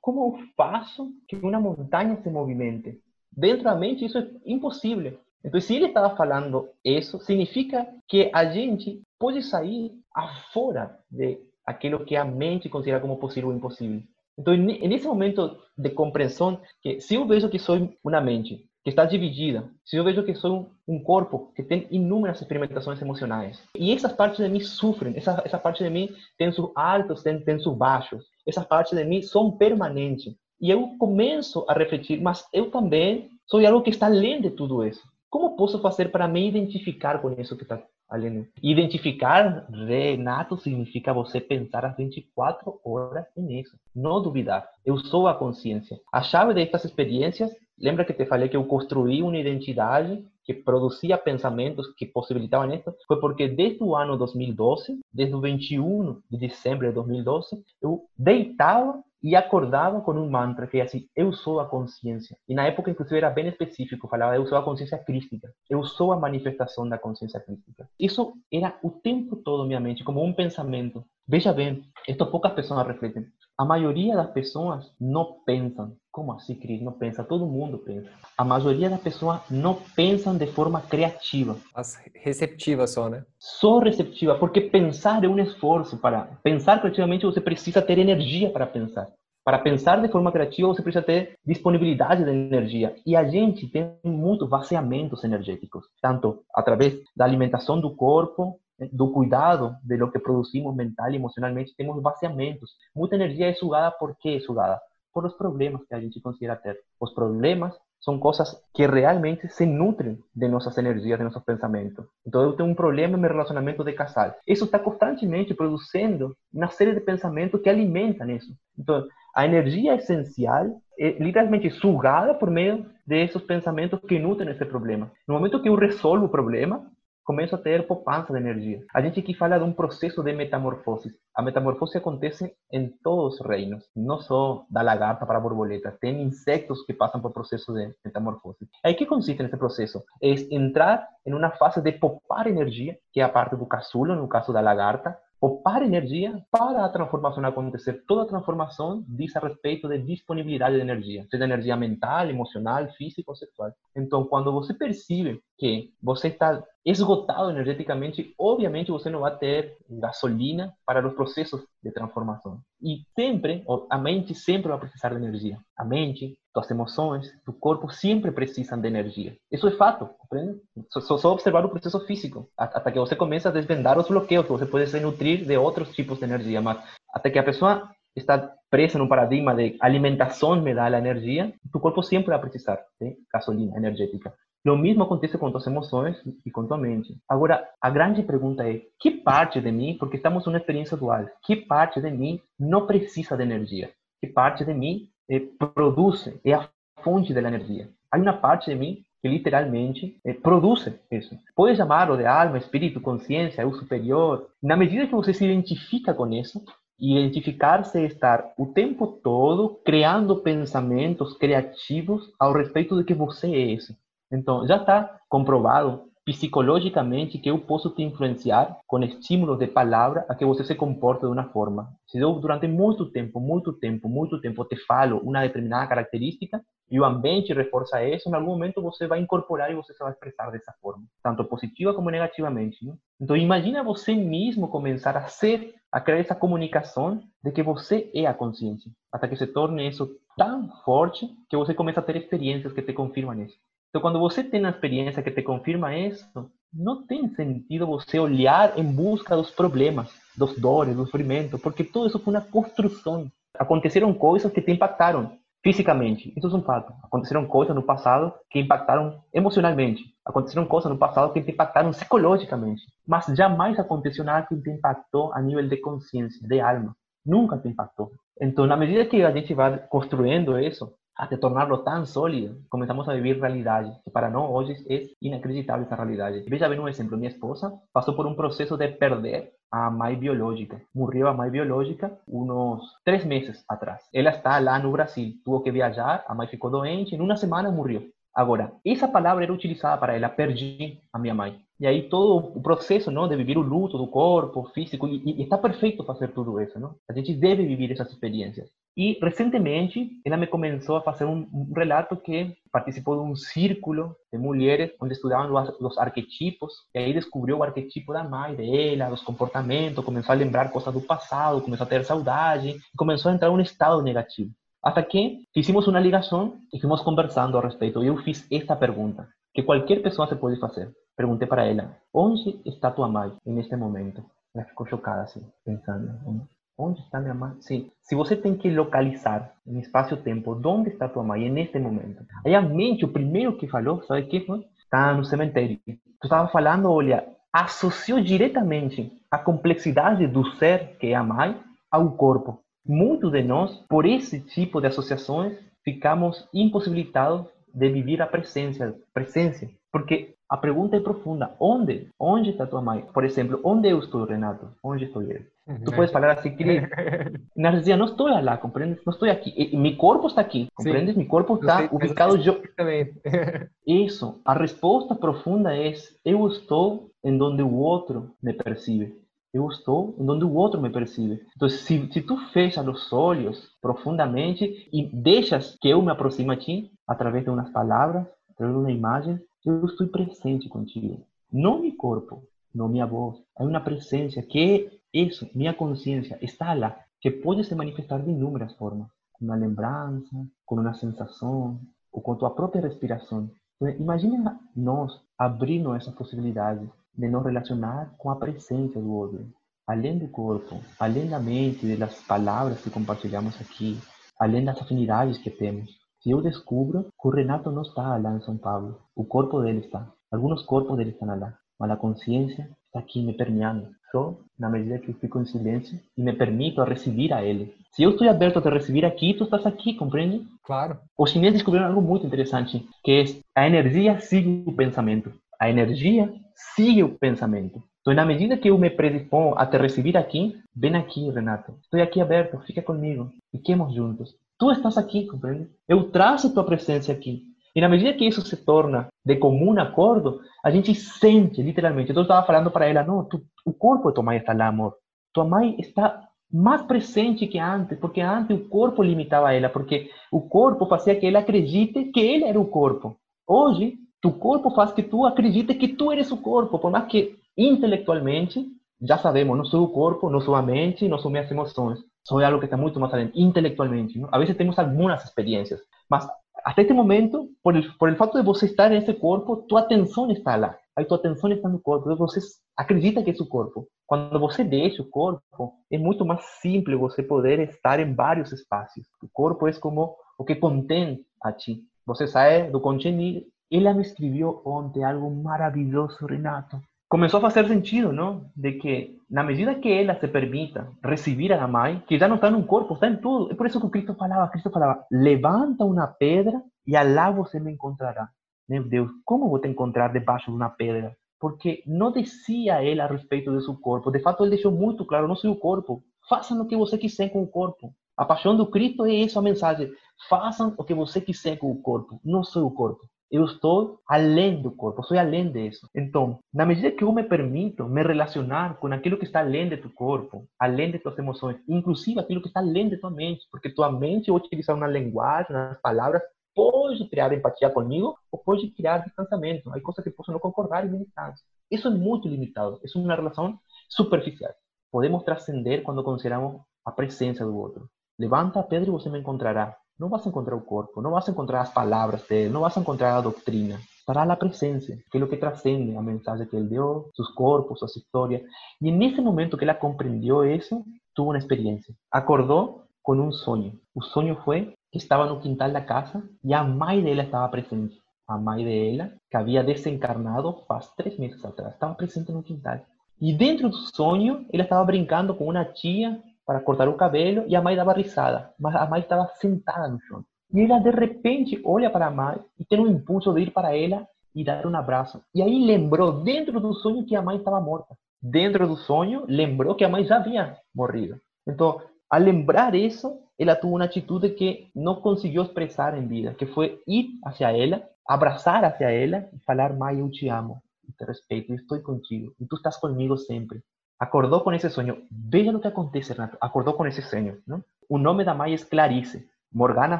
como 0.01 0.37
eu 0.37 0.47
faço 0.55 1.13
que 1.27 1.35
uma 1.35 1.59
montanha 1.59 2.19
se 2.21 2.29
movimente? 2.29 2.99
Dentro 3.31 3.63
da 3.63 3.75
mente, 3.75 4.05
isso 4.05 4.17
é 4.17 4.27
impossível. 4.45 5.17
Então, 5.43 5.59
se 5.59 5.75
ele 5.75 5.87
estava 5.87 6.15
falando 6.15 6.69
isso, 6.83 7.19
significa 7.19 7.87
que 8.07 8.29
a 8.33 8.45
gente 8.45 9.01
pode 9.17 9.41
sair 9.41 9.91
afora 10.13 10.99
de 11.09 11.39
aquilo 11.65 12.05
que 12.05 12.15
a 12.15 12.25
mente 12.25 12.69
considera 12.69 12.99
como 12.99 13.17
possível 13.17 13.49
ou 13.49 13.55
impossível. 13.55 14.03
Então, 14.37 14.55
nesse 14.55 15.05
momento 15.05 15.57
de 15.77 15.89
compreensão, 15.89 16.59
que 16.81 16.99
se 16.99 17.15
eu 17.15 17.25
vejo 17.27 17.49
que 17.49 17.59
sou 17.59 17.89
uma 18.03 18.21
mente 18.21 18.65
que 18.83 18.89
está 18.89 19.05
dividida, 19.05 19.69
se 19.85 19.95
eu 19.95 20.03
vejo 20.03 20.23
que 20.23 20.33
sou 20.33 20.71
um 20.87 21.01
corpo 21.01 21.51
que 21.55 21.63
tem 21.63 21.87
inúmeras 21.91 22.41
experimentações 22.41 23.01
emocionais, 23.01 23.61
e 23.77 23.93
essas 23.93 24.11
partes 24.11 24.39
de 24.39 24.49
mim 24.49 24.59
sofrem, 24.59 25.13
essa, 25.15 25.41
essa 25.45 25.59
parte 25.59 25.83
de 25.83 25.89
mim 25.89 26.09
tem 26.37 26.51
seus 26.51 26.71
altos, 26.75 27.21
tem, 27.21 27.39
tem 27.39 27.59
seus 27.59 27.77
baixos, 27.77 28.25
essas 28.47 28.65
partes 28.65 28.97
de 28.97 29.03
mim 29.03 29.21
são 29.21 29.51
permanentes. 29.51 30.35
E 30.59 30.69
eu 30.69 30.95
começo 30.99 31.65
a 31.67 31.73
refletir, 31.73 32.21
mas 32.21 32.45
eu 32.53 32.69
também 32.69 33.29
sou 33.47 33.65
algo 33.65 33.81
que 33.81 33.89
está 33.89 34.05
além 34.05 34.41
de 34.41 34.51
tudo 34.51 34.85
isso. 34.85 35.01
Como 35.29 35.55
posso 35.55 35.79
fazer 35.79 36.11
para 36.11 36.27
me 36.27 36.47
identificar 36.47 37.19
com 37.21 37.31
isso 37.39 37.55
que 37.55 37.63
está 37.63 37.81
além? 38.09 38.47
Identificar, 38.61 39.65
Renato, 39.71 40.57
significa 40.57 41.13
você 41.13 41.39
pensar 41.39 41.85
as 41.85 41.95
24 41.95 42.79
horas 42.83 43.25
nisso. 43.35 43.75
Não 43.95 44.21
duvidar. 44.21 44.69
Eu 44.85 44.97
sou 44.97 45.27
a 45.27 45.33
consciência. 45.33 45.97
A 46.11 46.21
chave 46.21 46.53
destas 46.53 46.85
experiências, 46.85 47.51
lembra 47.81 48.05
que 48.05 48.13
te 48.13 48.25
falei 48.25 48.49
que 48.49 48.57
eu 48.57 48.65
construí 48.65 49.21
uma 49.21 49.37
identidade 49.37 50.23
que 50.43 50.53
produzia 50.53 51.17
pensamentos 51.17 51.93
que 51.95 52.05
possibilitavam 52.05 52.73
isso, 52.73 52.93
foi 53.07 53.19
porque 53.19 53.47
desde 53.47 53.83
o 53.83 53.95
ano 53.95 54.17
2012, 54.17 54.99
desde 55.13 55.35
o 55.35 55.41
21 55.41 56.21
de 56.29 56.37
dezembro 56.37 56.87
de 56.87 56.93
2012, 56.93 57.63
eu 57.81 58.03
deitava 58.17 59.03
e 59.23 59.35
acordava 59.35 60.01
com 60.01 60.13
um 60.13 60.29
mantra 60.29 60.65
que 60.65 60.79
é 60.79 60.81
assim: 60.81 61.07
Eu 61.15 61.31
sou 61.31 61.59
a 61.59 61.65
consciência. 61.65 62.35
E 62.47 62.55
na 62.55 62.65
época, 62.65 62.89
inclusive, 62.89 63.17
era 63.17 63.29
bem 63.29 63.47
específico, 63.47 64.07
falava: 64.07 64.35
Eu 64.35 64.47
sou 64.47 64.57
a 64.57 64.63
consciência 64.63 64.97
crística. 64.97 65.53
Eu 65.69 65.83
sou 65.83 66.11
a 66.11 66.17
manifestação 66.17 66.87
da 66.87 66.97
consciência 66.97 67.39
crística. 67.39 67.87
Isso 67.99 68.33
era 68.51 68.77
o 68.81 68.89
tempo 68.89 69.35
todo 69.35 69.67
minha 69.67 69.79
mente, 69.79 70.03
como 70.03 70.23
um 70.23 70.33
pensamento. 70.33 71.03
Veja 71.27 71.53
bem, 71.53 71.83
esto 72.07 72.25
poucas 72.25 72.53
pessoas 72.53 72.85
refletem. 72.87 73.25
A 73.57 73.63
maioria 73.63 74.15
das 74.15 74.31
pessoas 74.31 74.91
não 74.99 75.37
pensam. 75.45 75.95
Como 76.11 76.33
assim, 76.33 76.55
Cris? 76.55 76.81
Não 76.81 76.91
pensa? 76.91 77.23
Todo 77.23 77.45
mundo 77.45 77.77
pensa. 77.77 78.09
A 78.37 78.43
maioria 78.43 78.89
das 78.89 78.99
pessoas 78.99 79.39
não 79.49 79.75
pensam 79.95 80.35
de 80.35 80.45
forma 80.47 80.81
criativa. 80.81 81.55
As 81.73 81.97
receptivas 82.13 82.91
só, 82.91 83.07
né? 83.07 83.23
Só 83.39 83.79
receptiva, 83.79 84.35
porque 84.37 84.59
pensar 84.59 85.23
é 85.23 85.27
um 85.27 85.39
esforço. 85.39 85.97
Para 85.97 86.23
pensar 86.43 86.79
criativamente, 86.79 87.25
você 87.25 87.39
precisa 87.39 87.81
ter 87.81 87.97
energia 87.97 88.49
para 88.49 88.67
pensar. 88.67 89.07
Para 89.43 89.57
pensar 89.57 90.01
de 90.01 90.09
forma 90.09 90.31
criativa, 90.31 90.67
você 90.67 90.83
precisa 90.83 91.03
ter 91.03 91.35
disponibilidade 91.45 92.23
de 92.25 92.29
energia. 92.29 92.95
E 93.05 93.15
a 93.15 93.23
gente 93.23 93.67
tem 93.67 93.97
muitos 94.03 94.49
vaciamentos 94.49 95.23
energéticos, 95.23 95.85
tanto 96.01 96.43
através 96.53 96.99
da 97.15 97.25
alimentação 97.25 97.79
do 97.79 97.95
corpo, 97.95 98.59
do 98.91 99.11
cuidado 99.11 99.77
de 99.83 99.97
lo 99.97 100.11
que 100.11 100.19
producimos 100.19 100.75
mental 100.75 101.13
y 101.13 101.15
emocionalmente, 101.15 101.73
tenemos 101.75 102.01
vaciamientos. 102.01 102.77
Mucha 102.93 103.15
energía 103.15 103.49
es 103.49 103.59
sugada, 103.59 103.95
¿por 103.97 104.17
qué 104.17 104.37
es 104.37 104.43
sugada? 104.43 104.81
Por 105.11 105.23
los 105.23 105.35
problemas 105.35 105.81
que 105.87 105.95
a 105.95 105.99
gente 105.99 106.21
considera 106.21 106.61
ter. 106.61 106.79
Los 106.99 107.13
problemas 107.13 107.77
son 107.99 108.19
cosas 108.19 108.63
que 108.73 108.87
realmente 108.87 109.47
se 109.49 109.65
nutren 109.67 110.23
de 110.33 110.49
nuestras 110.49 110.77
energías, 110.77 111.19
de 111.19 111.23
nuestros 111.23 111.45
pensamientos. 111.45 112.07
Entonces, 112.25 112.51
yo 112.51 112.57
tengo 112.57 112.69
un 112.69 112.75
problema 112.75 113.15
en 113.15 113.21
mi 113.21 113.27
relacionamiento 113.27 113.83
de 113.83 113.93
casal. 113.93 114.35
Eso 114.45 114.65
está 114.65 114.81
constantemente 114.81 115.53
produciendo 115.53 116.35
una 116.51 116.69
serie 116.69 116.95
de 116.95 117.01
pensamientos 117.01 117.61
que 117.61 117.69
alimentan 117.69 118.31
eso. 118.31 118.53
Entonces, 118.75 119.11
a 119.33 119.45
energía 119.45 119.95
esencial 119.95 120.75
é 120.97 121.17
literalmente 121.19 121.69
sugada 121.69 122.37
por 122.37 122.51
meio 122.51 122.85
de 123.05 123.23
esos 123.23 123.43
pensamientos 123.43 123.99
que 124.07 124.19
nutren 124.19 124.49
esse 124.49 124.65
problema. 124.65 125.11
No 125.27 125.33
momento 125.33 125.61
que 125.61 125.69
eu 125.69 125.75
resolvo 125.75 126.25
o 126.25 126.29
problema, 126.29 126.85
começo 127.23 127.55
a 127.55 127.57
ter 127.57 127.85
poupança 127.87 128.33
de 128.33 128.39
energia. 128.39 128.83
A 128.93 129.01
gente 129.01 129.19
aqui 129.19 129.33
fala 129.33 129.57
de 129.57 129.63
um 129.63 129.73
processo 129.73 130.23
de 130.23 130.33
metamorfose. 130.33 131.11
A 131.35 131.41
metamorfose 131.41 131.97
acontece 131.97 132.53
em 132.71 132.89
todos 133.03 133.39
os 133.39 133.47
reinos, 133.47 133.83
não 133.95 134.19
só 134.19 134.65
da 134.69 134.81
lagarta 134.81 135.25
para 135.25 135.37
a 135.37 135.41
borboleta. 135.41 135.97
Tem 135.99 136.21
insectos 136.21 136.83
que 136.85 136.93
passam 136.93 137.21
por 137.21 137.31
processo 137.31 137.73
de 137.73 137.93
metamorfose. 138.03 138.67
Aí, 138.83 138.93
que 138.95 139.05
consiste 139.05 139.41
nesse 139.41 139.57
processo? 139.57 140.03
É 140.21 140.29
entrar 140.53 141.07
em 141.25 141.33
uma 141.33 141.51
fase 141.51 141.81
de 141.81 141.91
poupar 141.93 142.47
energia, 142.47 142.97
que 143.13 143.21
é 143.21 143.23
a 143.23 143.29
parte 143.29 143.55
do 143.55 143.65
casulo, 143.65 144.15
no 144.15 144.27
caso 144.27 144.51
da 144.51 144.59
lagarta, 144.59 145.17
poupar 145.41 145.81
energia 145.81 146.39
para 146.51 146.85
a 146.85 146.89
transformação 146.89 147.43
acontecer. 147.43 148.03
Toda 148.07 148.27
transformação 148.27 149.03
diz 149.07 149.35
a 149.35 149.39
respeito 149.39 149.89
de 149.89 149.97
disponibilidade 149.97 150.75
de 150.75 150.81
energia, 150.81 151.25
seja 151.31 151.45
energia 151.45 151.75
mental, 151.75 152.29
emocional, 152.29 152.87
física 152.89 153.31
ou 153.31 153.35
sexual. 153.35 153.71
Então, 153.95 154.23
quando 154.25 154.51
você 154.51 154.71
percebe 154.71 155.41
que 155.61 155.93
você 156.01 156.29
está 156.29 156.63
esgotado 156.83 157.51
energeticamente, 157.51 158.33
obviamente 158.35 158.89
você 158.89 159.11
não 159.11 159.19
vai 159.19 159.37
ter 159.37 159.77
gasolina 159.87 160.73
para 160.83 161.07
os 161.07 161.13
processos 161.13 161.61
de 161.83 161.91
transformação. 161.91 162.59
E 162.81 163.03
sempre, 163.13 163.63
a 163.87 163.95
mente 163.99 164.33
sempre 164.33 164.69
vai 164.69 164.79
precisar 164.79 165.09
de 165.09 165.17
energia. 165.17 165.59
A 165.77 165.85
mente, 165.85 166.35
tuas 166.51 166.71
emoções, 166.71 167.31
tu 167.45 167.53
corpo 167.53 167.91
sempre 167.91 168.31
precisam 168.31 168.81
de 168.81 168.87
energia. 168.87 169.37
Isso 169.51 169.67
é 169.67 169.71
fato, 169.71 170.09
compreende? 170.17 170.59
Só, 170.89 171.15
só 171.15 171.31
observar 171.31 171.63
o 171.63 171.69
processo 171.69 171.99
físico, 172.07 172.49
até 172.57 172.91
que 172.91 172.99
você 172.99 173.15
começa 173.15 173.49
a 173.49 173.51
desvendar 173.51 173.99
os 173.99 174.07
bloqueios, 174.07 174.47
você 174.47 174.65
pode 174.65 174.87
se 174.87 174.99
nutrir 174.99 175.45
de 175.45 175.55
outros 175.57 175.93
tipos 175.93 176.17
de 176.17 176.23
energia, 176.23 176.59
mas 176.59 176.83
até 177.13 177.29
que 177.29 177.37
a 177.37 177.43
pessoa 177.43 177.87
está 178.15 178.51
presa 178.67 178.97
no 178.97 179.07
paradigma 179.07 179.53
de 179.53 179.77
alimentação 179.79 180.59
me 180.59 180.73
dá 180.73 180.85
a 180.85 180.97
energia, 180.97 181.53
tu 181.71 181.79
corpo 181.79 182.01
sempre 182.01 182.31
vai 182.31 182.39
precisar 182.39 182.83
de 182.99 183.15
gasolina 183.31 183.77
energética. 183.77 184.33
Lo 184.63 184.77
mesmo 184.77 185.03
acontece 185.03 185.37
com 185.37 185.49
tuas 185.49 185.65
emoções 185.65 186.17
e 186.45 186.51
com 186.51 186.67
tua 186.67 186.77
mente. 186.77 187.17
Agora, 187.27 187.67
a 187.81 187.89
grande 187.89 188.21
pergunta 188.21 188.63
é: 188.67 188.81
que 188.99 189.09
parte 189.09 189.59
de 189.59 189.71
mim, 189.71 189.97
porque 189.99 190.17
estamos 190.17 190.45
numa 190.45 190.57
experiência 190.57 190.95
dual, 190.95 191.25
que 191.43 191.55
parte 191.55 191.99
de 191.99 192.11
mim 192.11 192.39
não 192.59 192.85
precisa 192.85 193.35
de 193.35 193.43
energia? 193.43 193.91
Que 194.19 194.27
parte 194.27 194.63
de 194.63 194.73
mim 194.73 195.09
eh, 195.29 195.41
produz, 195.73 196.31
é 196.45 196.53
a 196.53 196.69
fonte 197.03 197.33
da 197.33 197.41
energia? 197.41 197.89
Há 198.11 198.17
uma 198.17 198.33
parte 198.33 198.69
de 198.69 198.75
mim 198.75 199.03
que 199.19 199.27
literalmente 199.27 200.19
eh, 200.23 200.33
produz 200.33 200.87
isso. 201.09 201.35
Pode 201.55 201.75
chamá-lo 201.75 202.17
de 202.17 202.25
alma, 202.25 202.59
espírito, 202.59 203.01
consciência, 203.01 203.63
eu 203.63 203.73
superior. 203.73 204.47
Na 204.61 204.77
medida 204.77 205.07
que 205.07 205.15
você 205.15 205.33
se 205.33 205.43
identifica 205.43 206.13
com 206.13 206.31
isso, 206.31 206.63
identificar-se 206.99 207.97
é 207.97 208.05
estar 208.05 208.53
o 208.57 208.67
tempo 208.67 209.07
todo 209.07 209.81
criando 209.83 210.41
pensamentos 210.41 211.35
criativos 211.35 212.31
ao 212.39 212.53
respeito 212.53 212.95
de 212.95 213.03
que 213.03 213.13
você 213.15 213.47
é 213.47 213.65
isso. 213.73 213.95
Então, 214.31 214.65
já 214.67 214.77
está 214.77 215.19
comprovado 215.29 216.11
psicologicamente 216.25 217.39
que 217.39 217.49
eu 217.49 217.59
posso 217.59 217.89
te 217.89 218.03
influenciar 218.03 218.77
com 218.87 219.03
estímulos 219.03 219.57
de 219.57 219.67
palavra 219.67 220.25
a 220.29 220.35
que 220.35 220.45
você 220.45 220.63
se 220.63 220.75
comporte 220.75 221.21
de 221.21 221.27
uma 221.27 221.49
forma. 221.49 221.89
Se 222.07 222.19
eu 222.19 222.33
durante 222.33 222.67
muito 222.67 223.05
tempo, 223.11 223.39
muito 223.39 223.73
tempo, 223.73 224.07
muito 224.07 224.39
tempo 224.39 224.63
te 224.65 224.75
falo 224.85 225.17
uma 225.17 225.41
determinada 225.41 225.87
característica 225.87 226.61
e 226.89 226.99
o 226.99 227.05
ambiente 227.05 227.53
reforça 227.53 228.03
isso, 228.03 228.29
em 228.29 228.33
algum 228.33 228.51
momento 228.51 228.81
você 228.81 229.07
vai 229.07 229.19
incorporar 229.19 229.71
e 229.71 229.75
você 229.75 229.93
se 229.93 229.99
vai 229.99 230.11
expressar 230.11 230.51
dessa 230.51 230.73
forma, 230.81 231.03
tanto 231.23 231.43
positiva 231.45 231.93
como 231.93 232.09
negativamente. 232.11 232.85
Né? 232.85 232.93
Então 233.19 233.35
imagina 233.35 233.83
você 233.83 234.13
mesmo 234.13 234.67
começar 234.67 235.15
a 235.17 235.27
ser, 235.27 235.73
a 235.91 235.99
criar 235.99 236.19
essa 236.19 236.35
comunicação 236.35 237.21
de 237.43 237.51
que 237.51 237.63
você 237.63 238.11
é 238.13 238.25
a 238.25 238.33
consciência, 238.33 238.91
até 239.11 239.27
que 239.27 239.37
se 239.37 239.47
torne 239.47 239.87
isso 239.87 240.09
tão 240.37 240.69
forte 240.83 241.27
que 241.49 241.57
você 241.57 241.73
começa 241.73 241.99
a 241.99 242.03
ter 242.03 242.15
experiências 242.17 242.73
que 242.73 242.81
te 242.81 242.93
confirmam 242.93 243.41
isso. 243.41 243.57
Então, 243.91 244.01
quando 244.01 244.19
você 244.19 244.41
tem 244.41 244.61
uma 244.61 244.69
experiência 244.69 245.21
que 245.21 245.29
te 245.29 245.41
confirma 245.41 245.93
isso, 245.93 246.25
não 246.73 247.05
tem 247.05 247.27
sentido 247.35 247.85
você 247.85 248.17
olhar 248.17 248.79
em 248.79 248.85
busca 248.85 249.35
dos 249.35 249.51
problemas, 249.51 250.09
dos 250.37 250.57
dores, 250.57 250.95
do 250.95 251.03
sofrimento, 251.03 251.59
porque 251.59 251.83
tudo 251.83 252.07
isso 252.07 252.17
foi 252.17 252.33
uma 252.33 252.41
construção. 252.41 253.29
Aconteceram 253.59 254.13
coisas 254.13 254.49
que 254.49 254.61
te 254.61 254.71
impactaram 254.71 255.37
fisicamente, 255.61 256.33
isso 256.37 256.47
é 256.47 256.57
um 256.57 256.61
fato. 256.61 256.93
Aconteceram 257.03 257.45
coisas 257.45 257.75
no 257.75 257.83
passado 257.83 258.33
que 258.49 258.61
impactaram 258.61 259.21
emocionalmente. 259.33 260.05
Aconteceram 260.25 260.65
coisas 260.65 260.89
no 260.89 260.97
passado 260.97 261.33
que 261.33 261.41
te 261.41 261.51
impactaram 261.51 261.91
psicologicamente. 261.91 262.83
Mas 263.05 263.25
jamais 263.35 263.77
aconteceu 263.77 264.23
nada 264.23 264.47
que 264.47 264.55
te 264.55 264.69
impactou 264.69 265.33
a 265.33 265.41
nível 265.41 265.67
de 265.67 265.75
consciência, 265.75 266.47
de 266.47 266.61
alma. 266.61 266.95
Nunca 267.25 267.57
te 267.57 267.67
impactou. 267.67 268.11
Então, 268.39 268.65
na 268.65 268.77
medida 268.77 269.05
que 269.05 269.21
a 269.21 269.31
gente 269.31 269.53
vai 269.53 269.77
construindo 269.89 270.57
isso, 270.57 270.91
hasta 271.15 271.39
tornarlo 271.39 271.81
tan 271.81 272.05
sólido, 272.07 272.55
comenzamos 272.69 273.07
a 273.07 273.13
vivir 273.13 273.39
realidades 273.39 273.93
que 274.03 274.11
para 274.11 274.29
no 274.29 274.49
hoy 274.49 274.75
es 274.87 275.15
inacreditable 275.19 275.85
esa 275.85 275.95
realidad. 275.95 276.31
Yo 276.33 276.57
ya 276.57 276.69
un 276.69 276.89
ejemplo, 276.89 277.17
mi 277.17 277.27
esposa 277.27 277.73
pasó 277.91 278.15
por 278.15 278.25
un 278.25 278.35
proceso 278.35 278.77
de 278.77 278.89
perder 278.89 279.53
a 279.71 279.89
mãe 279.89 280.15
biológica. 280.15 280.81
Murió 280.93 281.29
a 281.29 281.33
mãe 281.33 281.49
biológica 281.49 282.11
unos 282.27 282.97
tres 283.03 283.25
meses 283.25 283.63
atrás. 283.67 284.07
Ella 284.11 284.31
está 284.31 284.59
lá 284.59 284.79
no 284.79 284.91
Brasil, 284.91 285.41
tuvo 285.43 285.63
que 285.63 285.71
viajar, 285.71 286.23
a 286.27 286.33
mãe 286.33 286.47
ficó 286.47 286.69
doente, 286.69 287.15
en 287.15 287.21
una 287.21 287.37
semana 287.37 287.71
murió. 287.71 288.03
Ahora, 288.33 288.73
esa 288.83 289.11
palabra 289.11 289.43
era 289.43 289.53
utilizada 289.53 289.99
para 289.99 290.15
ella, 290.15 290.35
perdí 290.35 291.01
a 291.11 291.19
mi 291.19 291.31
mãe. 291.33 291.65
Y 291.77 291.85
ahí 291.85 292.09
todo 292.09 292.53
el 292.55 292.61
proceso, 292.61 293.11
¿no? 293.11 293.27
De 293.27 293.35
vivir 293.35 293.57
un 293.57 293.67
luto, 293.67 293.97
tu 293.97 294.09
cuerpo 294.09 294.65
físico, 294.65 295.07
y, 295.07 295.41
está 295.41 295.59
perfecto 295.59 296.05
para 296.05 296.15
hacer 296.17 296.33
todo 296.33 296.59
eso, 296.59 296.79
¿no? 296.79 296.97
A 297.07 297.13
gente 297.13 297.35
debe 297.35 297.65
vivir 297.65 297.91
esas 297.91 298.07
experiencias. 298.09 298.71
E 298.95 299.17
recentemente 299.21 300.09
ela 300.25 300.37
me 300.37 300.47
começou 300.47 300.97
a 300.97 301.01
fazer 301.01 301.25
um, 301.25 301.47
um 301.53 301.71
relato 301.73 302.17
que 302.17 302.55
participou 302.71 303.15
de 303.15 303.31
um 303.31 303.35
círculo 303.35 304.15
de 304.31 304.37
mulheres 304.37 304.91
onde 305.01 305.13
estudavam 305.13 305.53
os, 305.55 305.79
os 305.79 305.97
arquetipos 305.97 306.73
e 306.93 306.99
aí 306.99 307.13
descobriu 307.13 307.57
o 307.57 307.63
arquetipo 307.63 308.11
da 308.11 308.23
mãe 308.23 308.55
dela, 308.55 309.13
os 309.13 309.21
comportamentos, 309.21 310.03
começou 310.03 310.33
a 310.33 310.35
lembrar 310.35 310.71
coisas 310.71 310.93
do 310.93 311.01
passado, 311.01 311.61
começou 311.61 311.85
a 311.85 311.89
ter 311.89 312.03
saudade 312.03 312.79
começou 312.97 313.31
a 313.31 313.35
entrar 313.35 313.49
em 313.49 313.51
um 313.51 313.59
estado 313.59 314.01
negativo. 314.01 314.51
Até 314.83 315.03
que 315.03 315.43
fizemos 315.53 315.87
uma 315.87 315.99
ligação 315.99 316.59
e 316.73 316.79
fomos 316.79 317.01
conversando 317.01 317.57
a 317.57 317.61
respeito. 317.61 318.03
Eu 318.03 318.17
fiz 318.17 318.47
esta 318.51 318.75
pergunta, 318.75 319.27
que 319.53 319.63
qualquer 319.63 320.01
pessoa 320.01 320.27
se 320.27 320.35
pode 320.35 320.59
fazer. 320.59 320.91
Perguntei 321.15 321.47
para 321.47 321.65
ela, 321.65 321.95
onde 322.13 322.59
está 322.65 322.89
tua 322.89 323.07
mãe 323.07 323.31
neste 323.45 323.75
momento? 323.75 324.23
Ela 324.55 324.65
ficou 324.65 324.87
chocada, 324.87 325.21
assim, 325.21 325.45
pensando, 325.63 326.47
onde 326.81 327.01
está 327.01 327.19
minha 327.19 327.33
mãe? 327.33 327.53
Sim, 327.61 327.89
se 328.01 328.15
você 328.15 328.35
tem 328.35 328.55
que 328.55 328.69
localizar 328.69 329.53
em 329.65 329.79
espaço-tempo, 329.79 330.59
onde 330.65 330.89
está 330.89 331.07
tua 331.07 331.23
mãe 331.23 331.49
neste 331.49 331.79
momento? 331.79 332.25
Aí 332.45 332.55
a 332.55 332.61
mente, 332.61 333.05
o 333.05 333.11
primeiro 333.11 333.55
que 333.57 333.67
falou, 333.67 334.03
sabe 334.03 334.21
o 334.21 334.27
que 334.27 334.41
foi? 334.41 334.65
Está 334.83 335.13
no 335.13 335.23
cemitério. 335.23 335.79
Tu 335.85 336.25
estava 336.25 336.47
falando, 336.49 336.91
olha, 336.91 337.25
associou 337.53 338.21
diretamente 338.21 339.11
a 339.29 339.37
complexidade 339.37 340.27
do 340.27 340.45
ser, 340.57 340.97
que 340.97 341.07
é 341.07 341.15
a 341.15 341.23
mãe, 341.23 341.59
ao 341.89 342.11
corpo. 342.11 342.61
Muitos 342.85 343.31
de 343.31 343.43
nós, 343.43 343.75
por 343.87 344.05
esse 344.05 344.39
tipo 344.39 344.81
de 344.81 344.87
associações, 344.87 345.57
ficamos 345.83 346.47
impossibilitados 346.53 347.45
de 347.73 347.89
viver 347.89 348.21
a 348.21 348.27
presença, 348.27 348.95
presença, 349.13 349.69
porque 349.91 350.35
A 350.51 350.57
pergunta 350.57 350.97
é 350.97 350.99
profunda. 350.99 351.55
Onde? 351.57 352.09
Onde 352.19 352.49
está 352.49 352.67
tua 352.67 352.81
mãe? 352.81 353.05
Por 353.13 353.23
exemplo, 353.23 353.61
onde 353.63 353.87
eu 353.87 353.99
estou, 353.99 354.25
Renato? 354.25 354.67
Onde 354.83 355.05
estou 355.05 355.21
eu? 355.21 355.39
Tu 355.85 355.91
puedes 355.93 356.11
falar 356.11 356.31
assim, 356.31 356.53
Cris. 356.57 356.83
Na 357.55 357.69
realidad, 357.69 357.97
no 357.97 358.03
estoy 358.03 358.33
allá, 358.33 358.57
¿comprendes? 358.57 358.99
No 359.05 359.13
estoy 359.13 359.29
aquí. 359.29 359.71
Mi 359.77 359.95
cuerpo 359.95 360.27
está 360.27 360.41
aquí, 360.41 360.67
¿comprendes? 360.73 361.13
Sí. 361.13 361.19
Mi 361.19 361.25
cuerpo 361.25 361.57
está 361.57 361.87
ubicado 361.89 362.35
yo. 362.35 362.57
Isso. 363.87 364.41
A 364.43 364.53
resposta 364.53 365.15
profunda 365.15 365.73
é: 365.73 365.93
eu 366.25 366.45
estou 366.49 367.11
em 367.23 367.37
donde 367.37 367.63
o 367.63 367.73
outro 367.75 368.35
me 368.43 368.51
percibe. 368.51 369.15
Eu 369.53 369.69
estou 369.69 370.15
em 370.19 370.25
donde 370.25 370.43
o 370.43 370.53
outro 370.53 370.81
me 370.81 370.89
percibe. 370.89 371.39
Então, 371.55 371.69
se, 371.69 372.11
se 372.11 372.21
tu 372.21 372.35
fechas 372.51 372.85
os 372.85 373.13
olhos 373.13 373.69
profundamente 373.81 374.89
e 374.91 375.09
deixas 375.13 375.77
que 375.79 375.87
eu 375.89 376.01
me 376.01 376.11
aproxime 376.11 376.53
a 376.53 376.57
ti, 376.57 376.91
através 377.07 377.45
de 377.45 377.49
umas 377.49 377.69
palavras, 377.69 378.25
através 378.49 378.77
de 378.77 378.81
uma 378.81 378.91
imagem, 378.91 379.39
eu 379.65 379.85
estou 379.85 380.07
presente 380.07 380.67
contigo. 380.67 381.25
Não 381.51 381.81
meu 381.81 381.95
corpo, 381.95 382.43
não 382.73 382.87
minha 382.87 383.05
voz. 383.05 383.37
Há 383.55 383.63
uma 383.63 383.81
presença 383.81 384.41
que 384.41 384.99
isso, 385.13 385.49
minha 385.53 385.73
consciência, 385.73 386.37
está 386.41 386.73
lá, 386.73 386.97
que 387.19 387.29
pode 387.29 387.63
se 387.63 387.75
manifestar 387.75 388.19
de 388.21 388.31
inúmeras 388.31 388.73
formas. 388.75 389.07
Com 389.33 389.45
uma 389.45 389.55
lembrança, 389.55 390.29
com 390.65 390.75
uma 390.75 390.93
sensação, 390.93 391.79
ou 392.11 392.21
com 392.21 392.35
tua 392.35 392.49
própria 392.51 392.81
respiração. 392.81 393.49
Então, 393.75 393.89
imagina 393.89 394.59
nós 394.75 395.19
abrindo 395.37 395.93
essa 395.93 396.11
possibilidade 396.11 396.89
de 397.17 397.27
nos 397.27 397.43
relacionar 397.43 398.13
com 398.17 398.29
a 398.29 398.35
presença 398.35 398.99
do 398.99 399.11
outro, 399.11 399.45
além 399.85 400.17
do 400.17 400.27
corpo, 400.27 400.79
além 400.99 401.27
da 401.27 401.39
mente, 401.39 401.95
das 401.97 402.21
palavras 402.23 402.81
que 402.81 402.89
compartilhamos 402.89 403.59
aqui, 403.59 403.99
além 404.39 404.63
das 404.63 404.81
afinidades 404.81 405.37
que 405.37 405.49
temos. 405.49 406.00
Se 406.21 406.29
eu 406.29 406.39
descubro 406.39 407.07
que 407.19 407.27
o 407.27 407.31
Renato 407.31 407.71
não 407.71 407.81
está 407.81 408.15
lá 408.15 408.35
em 408.35 408.41
São 408.41 408.55
Paulo, 408.55 408.99
o 409.15 409.25
corpo 409.25 409.59
dele 409.59 409.79
está, 409.79 410.07
alguns 410.31 410.61
corpos 410.61 410.95
dele 410.95 411.09
estão 411.09 411.27
lá, 411.27 411.57
mas 411.79 411.89
a 411.89 411.97
consciência 411.97 412.69
está 412.85 412.99
aqui 412.99 413.23
me 413.23 413.33
permeando, 413.33 413.87
só 414.11 414.37
na 414.59 414.69
medida 414.69 414.99
que 414.99 415.09
eu 415.09 415.15
fico 415.15 415.39
em 415.39 415.45
silêncio 415.47 415.99
e 416.15 416.21
me 416.21 416.31
permito 416.31 416.83
receber 416.83 417.33
a 417.33 417.43
ele. 417.43 417.73
Se 417.91 418.03
eu 418.03 418.11
estou 418.11 418.29
aberto 418.29 418.59
a 418.59 418.61
te 418.61 418.69
receber 418.69 419.03
aqui, 419.03 419.33
tu 419.33 419.45
estás 419.45 419.65
aqui, 419.65 419.95
compreende? 419.95 420.45
Claro. 420.63 420.99
Os 421.17 421.31
chineses 421.31 421.55
descobriram 421.55 421.87
algo 421.87 422.01
muito 422.03 422.27
interessante, 422.27 422.87
que 423.03 423.11
é 423.11 423.59
a 423.59 423.65
energia 423.65 424.19
sigue 424.19 424.63
o 424.67 424.73
pensamento. 424.73 425.33
A 425.59 425.71
energia 425.71 426.31
sigue 426.75 427.03
o 427.03 427.17
pensamento. 427.17 427.81
Então, 428.01 428.13
na 428.13 428.25
medida 428.25 428.57
que 428.57 428.69
eu 428.69 428.77
me 428.77 428.89
predisponho 428.89 429.57
a 429.57 429.65
te 429.65 429.77
receber 429.77 430.17
aqui, 430.17 430.55
vem 430.75 430.95
aqui, 430.95 431.29
Renato. 431.29 431.73
Estou 431.83 432.01
aqui 432.01 432.21
aberto, 432.21 432.59
fica 432.65 432.81
comigo. 432.81 433.31
Fiquemos 433.51 433.93
juntos. 433.93 434.35
Tu 434.61 434.69
estás 434.69 434.95
aqui, 434.95 435.25
compreende? 435.25 435.71
Eu 435.87 436.11
trago 436.11 436.47
tua 436.53 436.63
presença 436.63 437.11
aqui. 437.11 437.41
E 437.75 437.81
na 437.81 437.89
medida 437.89 438.13
que 438.13 438.27
isso 438.27 438.43
se 438.43 438.55
torna 438.55 439.07
de 439.25 439.35
comum 439.37 439.75
acordo, 439.79 440.39
a 440.63 440.69
gente 440.69 440.93
sente, 440.93 441.63
literalmente. 441.63 442.11
Então, 442.11 442.21
eu 442.21 442.25
estava 442.25 442.45
falando 442.45 442.69
para 442.69 442.85
ela, 442.85 443.01
não, 443.01 443.25
tu, 443.25 443.41
o 443.65 443.73
corpo 443.73 444.09
de 444.09 444.13
tua 444.13 444.23
mãe 444.23 444.37
está 444.37 444.53
lá, 444.53 444.67
amor. 444.67 444.93
Tua 445.33 445.45
mãe 445.45 445.77
está 445.79 446.27
mais 446.53 446.83
presente 446.83 447.47
que 447.47 447.57
antes, 447.57 447.97
porque 447.97 448.21
antes 448.21 448.55
o 448.55 448.69
corpo 448.69 449.01
limitava 449.01 449.51
ela, 449.51 449.67
porque 449.67 450.11
o 450.31 450.41
corpo 450.41 450.85
fazia 450.85 451.15
que 451.15 451.25
ela 451.25 451.39
acredite 451.39 452.11
que 452.11 452.19
ele 452.19 452.43
era 452.43 452.59
o 452.59 452.65
corpo. 452.65 453.17
Hoje, 453.47 453.95
tu 454.21 454.31
corpo 454.31 454.69
faz 454.75 454.91
que 454.91 455.01
tu 455.01 455.25
acredite 455.25 455.73
que 455.73 455.87
tu 455.87 456.11
eres 456.11 456.31
o 456.31 456.37
corpo, 456.37 456.77
por 456.77 456.91
mais 456.91 457.07
que 457.07 457.35
intelectualmente, 457.57 458.63
já 459.01 459.17
sabemos, 459.17 459.57
não 459.57 459.65
sou 459.65 459.83
o 459.83 459.89
corpo, 459.89 460.29
não 460.29 460.39
sou 460.39 460.53
a 460.53 460.61
mente, 460.61 461.07
não 461.07 461.17
são 461.17 461.31
minhas 461.31 461.49
emoções. 461.49 462.10
Sou 462.23 462.39
algo 462.43 462.59
que 462.59 462.65
está 462.65 462.77
muito 462.77 462.99
mais 462.99 463.13
além, 463.13 463.31
intelectualmente. 463.33 464.19
Não? 464.19 464.29
A 464.31 464.37
vezes 464.37 464.55
temos 464.55 464.77
algumas 464.77 465.23
experiências, 465.23 465.81
mas 466.09 466.27
até 466.63 466.83
este 466.83 466.93
momento, 466.93 467.49
por 467.63 467.75
el, 467.75 467.83
por 467.97 468.09
el 468.09 468.15
fato 468.15 468.37
de 468.37 468.43
você 468.43 468.65
estar 468.65 468.89
nesse 468.89 469.13
corpo, 469.13 469.57
tua 469.67 469.81
atenção 469.81 470.29
está 470.31 470.55
lá. 470.55 470.77
Aí 470.95 471.05
tua 471.05 471.17
atenção 471.17 471.51
está 471.51 471.67
no 471.67 471.79
corpo. 471.79 472.15
Você 472.15 472.39
acredita 472.77 473.23
que 473.23 473.31
é 473.31 473.33
o 473.39 473.45
corpo. 473.45 473.87
Quando 474.05 474.39
você 474.39 474.63
deixa 474.63 475.01
o 475.01 475.09
corpo, 475.09 475.73
é 475.91 475.97
muito 475.97 476.25
mais 476.25 476.43
simples 476.61 476.99
você 476.99 477.23
poder 477.23 477.59
estar 477.59 477.99
em 477.99 478.13
vários 478.13 478.51
espaços. 478.51 479.05
O 479.23 479.27
corpo 479.31 479.67
é 479.67 479.73
como 479.73 480.15
o 480.37 480.43
que 480.43 480.55
contém 480.55 481.25
a 481.41 481.51
ti. 481.51 481.81
Você 482.05 482.27
sai 482.27 482.69
do 482.69 482.79
contenido. 482.79 483.45
Ela 483.71 483.93
me 483.93 484.01
escreveu 484.01 484.61
ontem 484.65 485.03
algo 485.03 485.31
maravilhoso, 485.31 486.25
Renato. 486.25 486.81
Começou 487.11 487.39
a 487.39 487.41
fazer 487.41 487.67
sentido, 487.67 488.13
não? 488.13 488.49
De 488.55 488.71
que, 488.79 489.17
na 489.29 489.43
medida 489.43 489.75
que 489.75 489.91
ela 489.91 490.17
se 490.17 490.29
permita 490.29 490.93
receber 491.03 491.51
a 491.51 491.67
mãe, 491.67 492.01
que 492.07 492.17
já 492.17 492.25
não 492.25 492.37
está 492.37 492.49
no 492.49 492.65
corpo, 492.65 492.93
está 492.93 493.09
em 493.09 493.17
tudo. 493.17 493.51
É 493.51 493.53
por 493.53 493.67
isso 493.67 493.81
que 493.81 493.89
Cristo 493.89 494.15
falava, 494.15 494.47
Cristo 494.47 494.69
falava, 494.69 495.05
levanta 495.11 495.83
uma 495.83 496.07
pedra 496.07 496.63
e 496.87 496.93
lá 496.93 497.29
você 497.29 497.59
me 497.59 497.69
encontrará. 497.69 498.29
Meu 498.69 498.87
Deus, 498.87 499.11
como 499.25 499.49
vou 499.49 499.59
te 499.59 499.67
encontrar 499.67 500.13
debaixo 500.13 500.51
de 500.51 500.55
uma 500.55 500.69
pedra? 500.69 501.13
Porque 501.37 501.83
não 501.85 502.13
dizia 502.13 502.81
ele 502.81 503.01
a 503.01 503.07
respeito 503.07 503.51
de 503.51 503.61
seu 503.61 503.75
corpo. 503.75 504.09
De 504.09 504.21
fato, 504.21 504.43
ele 504.43 504.51
deixou 504.51 504.71
muito 504.71 505.03
claro, 505.03 505.27
não 505.27 505.35
sou 505.35 505.51
o 505.51 505.59
corpo. 505.59 506.01
Façam 506.29 506.61
o 506.61 506.65
que 506.65 506.77
você 506.77 506.97
quiser 506.97 507.27
com 507.27 507.43
o 507.43 507.47
corpo. 507.47 507.93
A 508.15 508.23
paixão 508.23 508.55
do 508.55 508.71
Cristo 508.71 509.03
é 509.03 509.11
isso 509.11 509.37
a 509.37 509.41
mensagem. 509.41 509.91
Façam 510.29 510.73
o 510.77 510.83
que 510.85 510.93
você 510.93 511.19
quiser 511.19 511.57
com 511.57 511.71
o 511.71 511.81
corpo. 511.81 512.21
Não 512.23 512.41
sou 512.41 512.65
o 512.65 512.71
corpo. 512.71 513.01
Eu 513.31 513.45
estou 513.45 514.01
além 514.05 514.61
do 514.61 514.69
corpo, 514.69 515.01
sou 515.03 515.17
além 515.17 515.49
disso. 515.49 515.87
Então, 515.95 516.39
na 516.53 516.65
medida 516.65 516.91
que 516.91 517.01
eu 517.01 517.13
me 517.13 517.23
permito 517.23 517.87
me 517.87 518.03
relacionar 518.03 518.77
com 518.77 518.87
aquilo 518.87 519.17
que 519.17 519.23
está 519.23 519.39
além 519.39 519.69
de 519.69 519.77
tu 519.77 519.89
corpo, 519.89 520.45
além 520.59 520.91
de 520.91 520.99
tuas 520.99 521.17
emoções, 521.17 521.55
inclusive 521.65 522.19
aquilo 522.19 522.41
que 522.41 522.49
está 522.49 522.59
além 522.59 522.89
de 522.89 522.97
tua 522.97 523.09
mente, 523.09 523.47
porque 523.49 523.73
tua 523.73 523.89
mente 523.89 524.29
vai 524.29 524.37
utilizar 524.41 524.75
uma 524.75 524.87
linguagem, 524.87 525.55
umas 525.55 525.79
palavras, 525.79 526.21
pode 526.53 527.07
criar 527.09 527.31
empatia 527.31 527.69
comigo 527.69 528.17
ou 528.29 528.37
pode 528.37 528.69
criar 528.71 528.97
distanciamento. 528.97 529.69
Há 529.71 529.79
coisas 529.79 530.03
que 530.03 530.11
posso 530.11 530.31
não 530.31 530.39
concordar 530.39 530.85
e 530.85 530.89
me 530.89 530.99
distanciar. 530.99 531.37
Isso 531.71 531.87
é 531.87 531.91
muito 531.91 532.27
limitado, 532.27 532.81
é 532.83 532.99
uma 532.99 533.15
relação 533.15 533.57
superficial. 533.87 534.51
Podemos 534.91 535.23
transcender 535.23 535.83
quando 535.83 536.03
consideramos 536.03 536.61
a 536.85 536.91
presença 536.91 537.45
do 537.45 537.55
outro. 537.57 537.89
Levanta 538.19 538.59
a 538.59 538.63
pedra 538.63 538.89
e 538.89 538.91
você 538.91 539.09
me 539.09 539.19
encontrará. 539.19 539.77
No 539.97 540.09
vas 540.09 540.25
a 540.25 540.29
encontrar 540.29 540.57
el 540.57 540.65
cuerpo, 540.65 541.01
no 541.01 541.11
vas 541.11 541.27
a 541.27 541.31
encontrar 541.31 541.61
las 541.61 541.71
palabras 541.71 542.27
de 542.27 542.45
él, 542.45 542.53
no 542.53 542.61
vas 542.61 542.75
a 542.75 542.79
encontrar 542.79 543.13
la 543.13 543.21
doctrina. 543.21 543.79
Estará 543.99 544.25
la 544.25 544.39
presencia, 544.39 544.95
que 545.11 545.17
es 545.17 545.21
lo 545.21 545.29
que 545.29 545.37
trasciende 545.37 545.93
la 545.93 546.01
mensaje 546.01 546.47
que 546.49 546.57
él 546.57 546.69
dio, 546.69 547.11
sus 547.13 547.33
cuerpos, 547.35 547.79
sus 547.79 547.95
historias. 547.97 548.41
Y 548.79 548.89
en 548.89 549.01
ese 549.03 549.21
momento 549.21 549.57
que 549.57 549.65
ella 549.65 549.77
comprendió 549.77 550.43
eso, 550.43 550.83
tuvo 551.13 551.29
una 551.29 551.39
experiencia. 551.39 551.93
Acordó 552.09 552.87
con 553.01 553.19
un 553.19 553.31
sueño. 553.31 553.73
El 553.95 554.01
sueño 554.03 554.37
fue 554.43 554.75
que 554.91 554.97
estaba 554.97 555.25
en 555.25 555.33
un 555.33 555.41
quintal 555.41 555.71
de 555.71 555.79
la 555.79 555.85
casa 555.85 556.23
y 556.43 556.53
a 556.53 556.63
May 556.63 557.01
de 557.01 557.11
ella 557.11 557.23
estaba 557.23 557.51
presente. 557.51 557.95
A 558.27 558.37
May 558.37 558.63
de 558.63 558.89
ella, 558.89 559.17
que 559.29 559.37
había 559.37 559.63
desencarnado 559.63 560.65
hace 560.69 560.89
tres 560.97 561.19
meses 561.19 561.43
atrás, 561.45 561.73
estaba 561.73 561.97
presente 561.97 562.31
en 562.31 562.37
un 562.37 562.43
quintal. 562.43 562.85
Y 563.19 563.37
dentro 563.37 563.67
de 563.67 563.73
su 563.73 563.85
sueño, 563.93 564.45
él 564.49 564.61
estaba 564.61 564.83
brincando 564.83 565.37
con 565.37 565.47
una 565.47 565.73
chía 565.73 566.23
para 566.45 566.59
cortar 566.61 566.87
o 566.87 566.95
cabelo 566.95 567.43
e 567.47 567.55
a 567.55 567.61
mãe 567.61 567.75
dava 567.75 567.93
risada, 567.93 568.53
mas 568.59 568.75
a 568.75 568.85
mãe 568.85 569.01
estava 569.01 569.27
sentada 569.39 569.87
no 569.87 569.99
chão. 570.01 570.23
E 570.53 570.61
ela 570.61 570.79
de 570.79 570.91
repente 570.91 571.61
olha 571.63 571.89
para 571.89 572.07
a 572.07 572.11
mãe 572.11 572.39
e 572.59 572.65
tem 572.65 572.79
um 572.79 572.87
impulso 572.87 573.33
de 573.33 573.41
ir 573.41 573.51
para 573.51 573.75
ela 573.75 574.07
e 574.35 574.43
dar 574.43 574.65
um 574.65 574.75
abraço. 574.75 575.21
E 575.33 575.41
aí 575.41 575.65
lembrou 575.65 576.23
dentro 576.23 576.59
do 576.59 576.73
sonho 576.73 577.05
que 577.05 577.15
a 577.15 577.21
mãe 577.21 577.37
estava 577.37 577.61
morta. 577.61 577.95
Dentro 578.21 578.67
do 578.67 578.75
sonho, 578.75 579.25
lembrou 579.27 579.75
que 579.75 579.83
a 579.83 579.89
mãe 579.89 580.03
já 580.03 580.17
havia 580.17 580.55
morrido. 580.75 581.19
Então, 581.47 581.81
ao 582.09 582.19
lembrar 582.19 582.75
isso, 582.75 583.17
ela 583.39 583.55
teve 583.55 583.73
uma 583.73 583.83
atitude 583.83 584.29
que 584.31 584.69
não 584.75 584.95
conseguiu 584.95 585.43
expressar 585.43 585.97
em 585.97 586.07
vida, 586.07 586.33
que 586.33 586.45
foi 586.45 586.81
ir 586.87 587.09
hacia 587.25 587.51
ela, 587.51 587.81
abraçar 588.07 588.63
hacia 588.63 588.91
ela 588.91 589.27
e 589.33 589.39
falar: 589.39 589.75
Mãe, 589.75 589.99
eu 589.99 590.09
te 590.11 590.27
amo, 590.27 590.61
te 590.97 591.05
respeito, 591.05 591.53
estou 591.53 591.81
contigo, 591.81 592.33
e 592.39 592.45
tu 592.45 592.57
estás 592.57 592.77
comigo 592.77 593.17
sempre 593.17 593.63
acordou 594.01 594.41
com 594.41 594.51
esse 594.51 594.67
sonho. 594.71 594.97
Veja 595.11 595.55
o 595.55 595.59
que 595.59 595.67
acontece, 595.67 596.11
Renato. 596.11 596.35
Acordou 596.41 596.73
com 596.73 596.87
esse 596.87 597.03
sonho. 597.03 597.37
Não? 597.47 597.63
O 597.87 597.99
nome 597.99 598.25
da 598.25 598.33
mãe 598.33 598.51
é 598.51 598.57
Clarice. 598.57 599.29
Morgana 599.53 599.99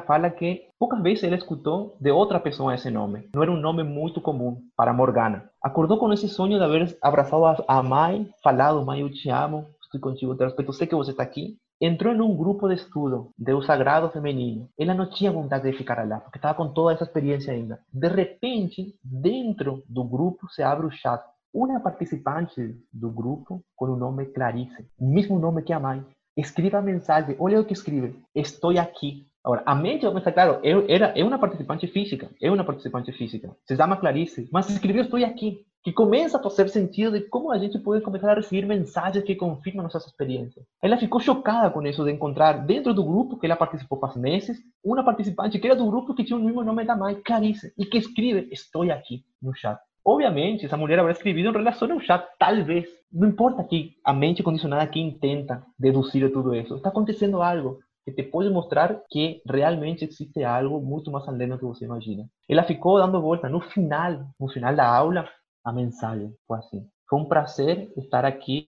fala 0.00 0.28
que 0.28 0.62
poucas 0.76 1.00
vezes 1.00 1.22
ela 1.22 1.36
escutou 1.36 1.96
de 2.00 2.10
outra 2.10 2.40
pessoa 2.40 2.74
esse 2.74 2.90
nome. 2.90 3.28
Não 3.32 3.42
era 3.42 3.52
um 3.52 3.56
nome 3.56 3.84
muito 3.84 4.20
comum 4.20 4.60
para 4.76 4.92
Morgana. 4.92 5.48
Acordou 5.62 5.98
com 5.98 6.12
esse 6.12 6.28
sonho 6.28 6.58
de 6.58 6.64
haver 6.64 6.96
abraçado 7.00 7.64
a 7.68 7.82
mãe, 7.82 8.28
falado: 8.42 8.84
Mãe, 8.84 9.02
eu 9.02 9.12
te 9.12 9.30
amo, 9.30 9.68
estou 9.80 10.00
contigo, 10.00 10.34
te 10.34 10.42
respeito, 10.42 10.72
sei 10.72 10.86
que 10.88 10.96
você 10.96 11.12
está 11.12 11.22
aqui. 11.22 11.56
Entrou 11.80 12.14
em 12.14 12.20
um 12.20 12.34
grupo 12.34 12.68
de 12.68 12.74
estudo 12.74 13.30
do 13.38 13.62
sagrado 13.62 14.08
feminino. 14.08 14.68
Ela 14.78 14.94
não 14.94 15.10
tinha 15.10 15.30
vontade 15.30 15.70
de 15.70 15.76
ficar 15.76 16.08
lá, 16.08 16.18
porque 16.20 16.38
estava 16.38 16.54
com 16.54 16.68
toda 16.68 16.94
essa 16.94 17.04
experiência 17.04 17.52
ainda. 17.52 17.78
De 17.92 18.08
repente, 18.08 18.94
dentro 19.04 19.82
do 19.88 20.02
grupo 20.02 20.48
se 20.48 20.62
abre 20.62 20.86
o 20.86 20.90
chat 20.90 21.22
uma 21.52 21.80
participante 21.80 22.74
do 22.92 23.10
grupo 23.10 23.62
com 23.76 23.86
o 23.86 23.96
nome 23.96 24.26
Clarice, 24.26 24.86
o 24.98 25.06
mesmo 25.06 25.38
nome 25.38 25.62
que 25.62 25.72
a 25.72 25.80
mãe, 25.80 26.04
escreve 26.36 26.76
a 26.76 26.82
mensagem, 26.82 27.36
olha 27.38 27.62
que 27.64 27.72
escreve, 27.72 28.18
estou 28.34 28.78
aqui. 28.78 29.26
Agora, 29.44 29.62
a 29.66 29.74
mente 29.74 30.04
vai 30.04 30.14
pensar, 30.14 30.32
claro, 30.32 30.60
eu, 30.62 30.86
era, 30.88 31.06
é 31.18 31.24
uma 31.24 31.38
participante 31.38 31.86
física, 31.88 32.30
é 32.40 32.50
uma 32.50 32.64
participante 32.64 33.12
física, 33.12 33.54
se 33.66 33.76
chama 33.76 33.96
Clarice, 33.96 34.48
mas 34.52 34.70
escreveu 34.70 35.02
estou 35.02 35.22
aqui, 35.24 35.66
que 35.82 35.92
começa 35.92 36.38
a 36.38 36.42
fazer 36.42 36.68
sentido 36.68 37.18
de 37.18 37.26
como 37.26 37.50
a 37.50 37.58
gente 37.58 37.76
pode 37.80 38.04
começar 38.04 38.30
a 38.30 38.34
receber 38.36 38.64
mensagens 38.64 39.24
que 39.24 39.34
confirmam 39.34 39.82
nossas 39.82 40.06
experiências. 40.06 40.64
Ela 40.80 40.96
ficou 40.96 41.20
chocada 41.20 41.70
com 41.70 41.82
isso, 41.82 42.04
de 42.04 42.12
encontrar 42.12 42.64
dentro 42.64 42.94
do 42.94 43.02
grupo 43.02 43.36
que 43.36 43.46
ela 43.46 43.56
participou 43.56 43.98
faz 43.98 44.16
meses, 44.16 44.58
uma 44.82 45.04
participante 45.04 45.58
que 45.58 45.66
era 45.66 45.74
do 45.74 45.86
grupo 45.86 46.14
que 46.14 46.22
tinha 46.22 46.38
o 46.38 46.42
mesmo 46.42 46.62
nome 46.62 46.84
da 46.84 46.96
mãe, 46.96 47.16
Clarice, 47.16 47.74
e 47.76 47.84
que 47.84 47.98
escreve, 47.98 48.48
estou 48.52 48.88
aqui, 48.92 49.24
no 49.42 49.52
chat. 49.52 49.80
Obviamente, 50.04 50.66
essa 50.66 50.76
mulher 50.76 50.98
habrá 50.98 51.12
em 51.12 51.52
relação 51.52 51.92
ao 51.92 52.00
chá, 52.00 52.18
talvez. 52.38 52.88
Não 53.12 53.28
importa 53.28 53.62
que 53.62 53.94
a 54.04 54.12
mente 54.12 54.42
condicionada 54.42 54.86
que 54.86 54.98
intenta 54.98 55.64
deduzir 55.78 56.32
tudo 56.32 56.54
isso. 56.54 56.76
Está 56.76 56.88
acontecendo 56.88 57.40
algo 57.40 57.78
que 58.04 58.12
te 58.12 58.22
pode 58.22 58.50
mostrar 58.50 59.00
que 59.08 59.42
realmente 59.48 60.04
existe 60.04 60.42
algo 60.42 60.80
muito 60.80 61.10
mais 61.10 61.28
além 61.28 61.48
do 61.48 61.58
que 61.58 61.64
você 61.64 61.84
imagina. 61.84 62.28
Ela 62.48 62.64
ficou 62.64 62.98
dando 62.98 63.20
volta. 63.20 63.48
No 63.48 63.60
final, 63.60 64.26
no 64.40 64.48
final 64.48 64.74
da 64.74 64.86
aula, 64.86 65.28
a 65.64 65.72
mensagem 65.72 66.34
foi 66.46 66.58
assim. 66.58 66.86
Foi 67.08 67.20
um 67.20 67.24
prazer 67.24 67.92
estar 67.96 68.24
aqui 68.24 68.66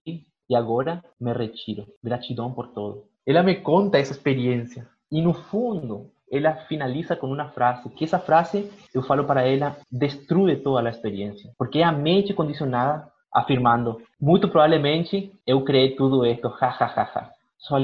e 0.48 0.55
agora 0.55 1.02
me 1.20 1.32
retiro. 1.32 1.86
Gratidão 2.02 2.52
por 2.52 2.69
tudo. 2.69 3.09
Ela 3.27 3.43
me 3.43 3.56
conta 3.56 3.98
essa 3.98 4.12
experiência. 4.12 4.86
E 5.11 5.20
no 5.20 5.32
fundo, 5.32 6.11
ella 6.36 6.56
finaliza 6.69 7.16
con 7.16 7.31
una 7.31 7.48
frase, 7.51 7.89
que 7.90 8.05
essa 8.05 8.19
frase, 8.19 8.70
eu 8.93 9.02
falo 9.02 9.24
para 9.24 9.47
ela, 9.47 9.77
destrui 9.90 10.56
toda 10.56 10.89
a 10.89 10.90
experiência, 10.90 11.51
porque 11.56 11.78
é 11.78 11.85
a 11.85 11.93
mente 11.93 12.35
condicionada 12.35 13.09
afirmando, 13.32 14.01
muito 14.20 14.48
provavelmente 14.48 15.32
eu 15.47 15.65
criei 15.65 15.97
tudo 15.97 16.24
isso, 16.27 16.48
ja, 16.61 16.70
ja, 16.70 16.86
ja, 16.89 17.05
ja. 17.05 17.31
Só 17.59 17.77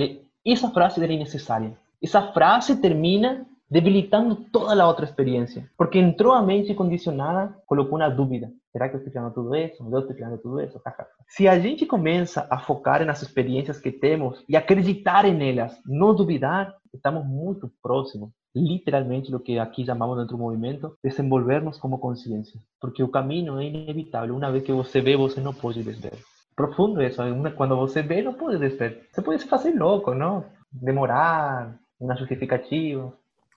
essa 0.45 0.71
frase 0.71 1.03
era 1.03 1.13
innecessária. 1.13 1.77
Essa 2.03 2.33
frase 2.33 2.77
termina 2.77 3.47
debilitando 3.69 4.37
toda 4.51 4.75
la 4.75 4.89
otra 4.89 5.07
experiencia, 5.07 5.71
porque 5.77 6.01
entró 6.01 6.35
a 6.35 6.43
mente 6.43 6.75
condicionada, 6.75 7.57
colocó 7.67 7.95
una 7.95 8.11
duda. 8.11 8.51
¿Será 8.73 8.91
que 8.91 8.97
estoy 8.97 9.13
creando 9.13 9.33
todo 9.33 9.55
eso? 9.55 9.89
¿Yo 9.91 9.99
estoy 9.99 10.17
creando 10.17 10.39
todo 10.39 10.61
eso? 10.61 10.81
Ja. 10.85 10.95
Si 11.29 11.47
a 11.47 11.61
gente 11.61 11.87
comienza 11.87 12.47
a 12.51 12.59
focar 12.61 13.01
en 13.01 13.09
las 13.09 13.23
experiencias 13.23 13.81
que 13.81 13.93
tenemos 13.93 14.45
y 14.47 14.57
acreditar 14.57 15.25
en 15.27 15.41
ellas, 15.41 15.81
no 15.85 16.15
dudar, 16.15 16.77
estamos 16.93 17.25
muy 17.25 17.57
próximos 17.83 18.33
literalmente, 18.55 19.31
do 19.31 19.41
que 19.41 19.59
aqui 19.59 19.85
chamamos 19.85 20.19
dentro 20.19 20.37
do 20.37 20.43
movimento, 20.43 20.97
desenvolvermos 21.03 21.79
como 21.79 21.99
consciência. 21.99 22.61
Porque 22.81 23.03
o 23.03 23.09
caminho 23.09 23.59
é 23.59 23.65
inevitável. 23.65 24.37
Uma 24.37 24.51
vez 24.51 24.65
que 24.65 24.73
você 24.73 25.01
vê, 25.01 25.17
você 25.17 25.41
não 25.41 25.55
pode 25.55 25.83
desver. 25.83 26.15
Profundo 26.57 27.03
isso. 27.03 27.23
Quando 27.57 27.77
você 27.77 28.03
vê, 28.03 28.23
não 28.23 28.35
pode 28.35 28.59
desver. 28.59 29.09
Você 29.11 29.23
pode 29.23 29.43
se 29.43 29.49
fazer 29.49 29.73
louco, 29.73 30.15
não? 30.15 30.45
Demorar, 30.73 31.79
uma 31.99 32.17
justificativa. 32.17 33.13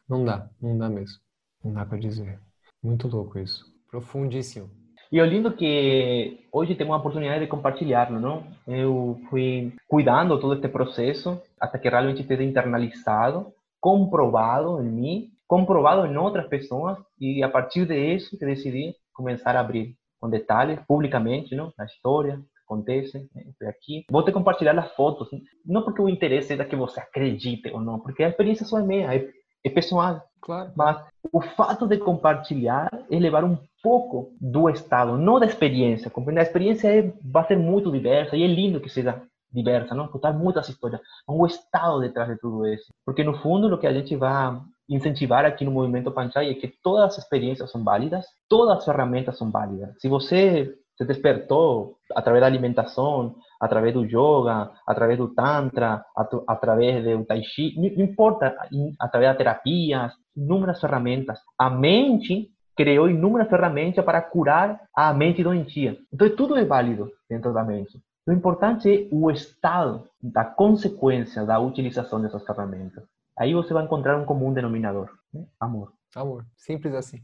Não 0.08 0.24
dá, 0.24 0.48
não 0.62 0.78
dá 0.78 0.90
mesmo. 0.90 1.20
Não 1.64 1.74
dá 1.74 1.86
para 1.86 1.98
dizer. 1.98 2.40
Muito 2.84 3.08
louco 3.08 3.40
isso. 3.40 3.66
Profundíssimo. 3.90 4.70
E 5.12 5.22
o 5.22 5.26
lindo 5.26 5.54
que 5.54 6.40
hoje 6.52 6.76
temos 6.76 6.94
a 6.94 6.98
oportunidade 6.98 7.42
de 7.42 7.48
compartilhar, 7.48 8.12
não? 8.12 8.44
Eu 8.68 9.22
fui 9.30 9.72
cuidando 9.88 10.40
todo 10.40 10.56
este 10.56 10.68
processo 10.68 11.40
até 11.60 11.78
que 11.78 11.88
realmente 11.88 12.22
esteja 12.22 12.44
internalizado, 12.44 13.54
comprovado 13.84 14.82
em 14.82 14.90
mim, 14.90 15.30
comprovado 15.46 16.08
em 16.08 16.16
outras 16.16 16.48
pessoas 16.48 16.98
e 17.20 17.44
a 17.44 17.50
partir 17.50 17.86
disso 17.86 18.38
que 18.40 18.46
decidi 18.46 18.96
começar 19.14 19.58
a 19.58 19.60
abrir 19.60 19.94
com 20.22 20.30
detalhes 20.30 20.80
publicamente, 20.88 21.54
não? 21.54 21.74
A 21.78 21.84
história, 21.84 22.40
acontece, 22.66 23.30
né? 23.36 23.44
aqui. 23.68 24.06
Vou 24.10 24.24
te 24.24 24.32
compartilhar 24.32 24.80
as 24.80 24.90
fotos, 24.94 25.28
não 25.66 25.84
porque 25.84 26.02
o 26.02 26.08
interesse 26.08 26.54
é 26.54 26.64
que 26.64 26.78
você 26.78 27.02
acredite 27.02 27.70
ou 27.72 27.82
não, 27.82 28.00
porque 28.00 28.24
a 28.24 28.30
experiência 28.30 28.66
só 28.66 28.80
é 28.80 28.84
minha, 28.84 29.14
é 29.14 29.30
é 29.64 29.70
pessoal. 29.70 30.22
Claro. 30.42 30.72
Mas 30.76 30.98
o 31.32 31.42
fato 31.42 31.88
de 31.88 31.98
compartilhar 31.98 32.90
é 33.10 33.18
levar 33.18 33.46
um 33.46 33.58
pouco 33.82 34.36
do 34.40 34.70
estado, 34.70 35.18
não 35.18 35.40
da 35.40 35.46
experiência. 35.46 36.10
Compreende? 36.10 36.42
A 36.42 36.44
experiência 36.44 36.88
é, 36.90 37.14
vai 37.24 37.48
ser 37.48 37.58
muito 37.58 37.92
diversa 37.92 38.36
e 38.36 38.44
é 38.44 38.48
lindo 38.48 38.82
que 38.82 38.90
seja 38.90 39.22
diversa, 39.54 39.94
não? 39.94 40.08
Contar 40.08 40.34
muitas 40.34 40.68
histórias, 40.68 41.02
o 41.28 41.46
estado 41.46 42.00
detrás 42.02 42.30
de 42.30 42.40
tudo 42.40 42.66
isso. 42.68 42.92
Porque 43.06 43.24
no 43.24 43.38
fundo 43.38 43.74
o 43.74 43.78
que 43.78 43.88
a 43.88 43.94
gente 43.94 44.16
vai 44.16 44.60
incentivar 44.90 45.46
aqui 45.46 45.64
no 45.64 45.72
movimento 45.72 46.12
Panchai 46.12 46.50
é 46.50 46.54
que 46.54 46.68
todas 46.82 47.12
as 47.12 47.18
experiências 47.20 47.72
são 47.72 47.84
válidas, 47.84 48.26
todas 48.50 48.78
as 48.78 48.86
ferramentas 48.86 49.38
são 49.38 49.50
válidas. 49.52 49.96
Se 50.00 50.10
você 50.10 50.74
se 50.98 51.06
despertou 51.06 51.96
através 52.16 52.42
da 52.42 52.48
alimentação, 52.48 53.36
através 53.60 53.94
do 53.94 54.06
yoga, 54.06 54.72
através 54.86 55.18
do 55.18 55.34
tantra, 55.34 56.04
através 56.48 57.04
do 57.04 57.26
tai 57.26 57.42
chi, 57.44 57.74
não 57.78 58.06
importa, 58.06 58.56
através 59.00 59.32
da 59.32 59.38
terapia, 59.38 60.12
inúmeras 60.36 60.80
ferramentas. 60.80 61.40
A 61.58 61.70
mente 61.70 62.50
criou 62.76 63.10
inúmeras 63.10 63.50
ferramentas 63.50 64.04
para 64.04 64.22
curar 64.22 64.82
a 64.96 65.14
mente 65.14 65.44
doentia. 65.44 65.98
Então 66.12 66.30
tudo 66.36 66.58
é 66.58 66.66
válido 66.66 67.10
dentro 67.30 67.54
da 67.54 67.64
mente. 67.64 68.00
O 68.26 68.32
importante 68.32 68.90
é 68.90 69.08
o 69.12 69.30
estado 69.30 70.08
da 70.22 70.46
consequência 70.46 71.46
da 71.46 71.60
utilização 71.60 72.22
dessas 72.22 72.46
ferramentas. 72.46 73.04
Aí 73.38 73.54
você 73.54 73.74
vai 73.74 73.84
encontrar 73.84 74.18
um 74.18 74.26
comum 74.26 74.54
denominador, 74.54 75.10
né? 75.34 75.44
amor. 75.60 75.92
Amor, 76.16 76.46
simples 76.56 76.94
assim. 76.94 77.22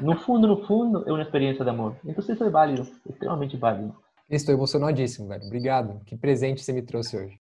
No 0.00 0.16
fundo, 0.16 0.46
no 0.46 0.64
fundo, 0.66 1.04
é 1.06 1.12
uma 1.12 1.20
experiência 1.20 1.64
de 1.64 1.70
amor. 1.70 1.96
Então 2.04 2.24
isso 2.24 2.44
é 2.44 2.48
válido, 2.48 2.88
extremamente 3.06 3.56
válido. 3.58 3.94
Estou 4.30 4.54
emocionadíssimo, 4.54 5.28
velho. 5.28 5.44
Obrigado. 5.44 6.00
Que 6.06 6.16
presente 6.16 6.62
você 6.62 6.72
me 6.72 6.80
trouxe 6.80 7.16
hoje. 7.18 7.38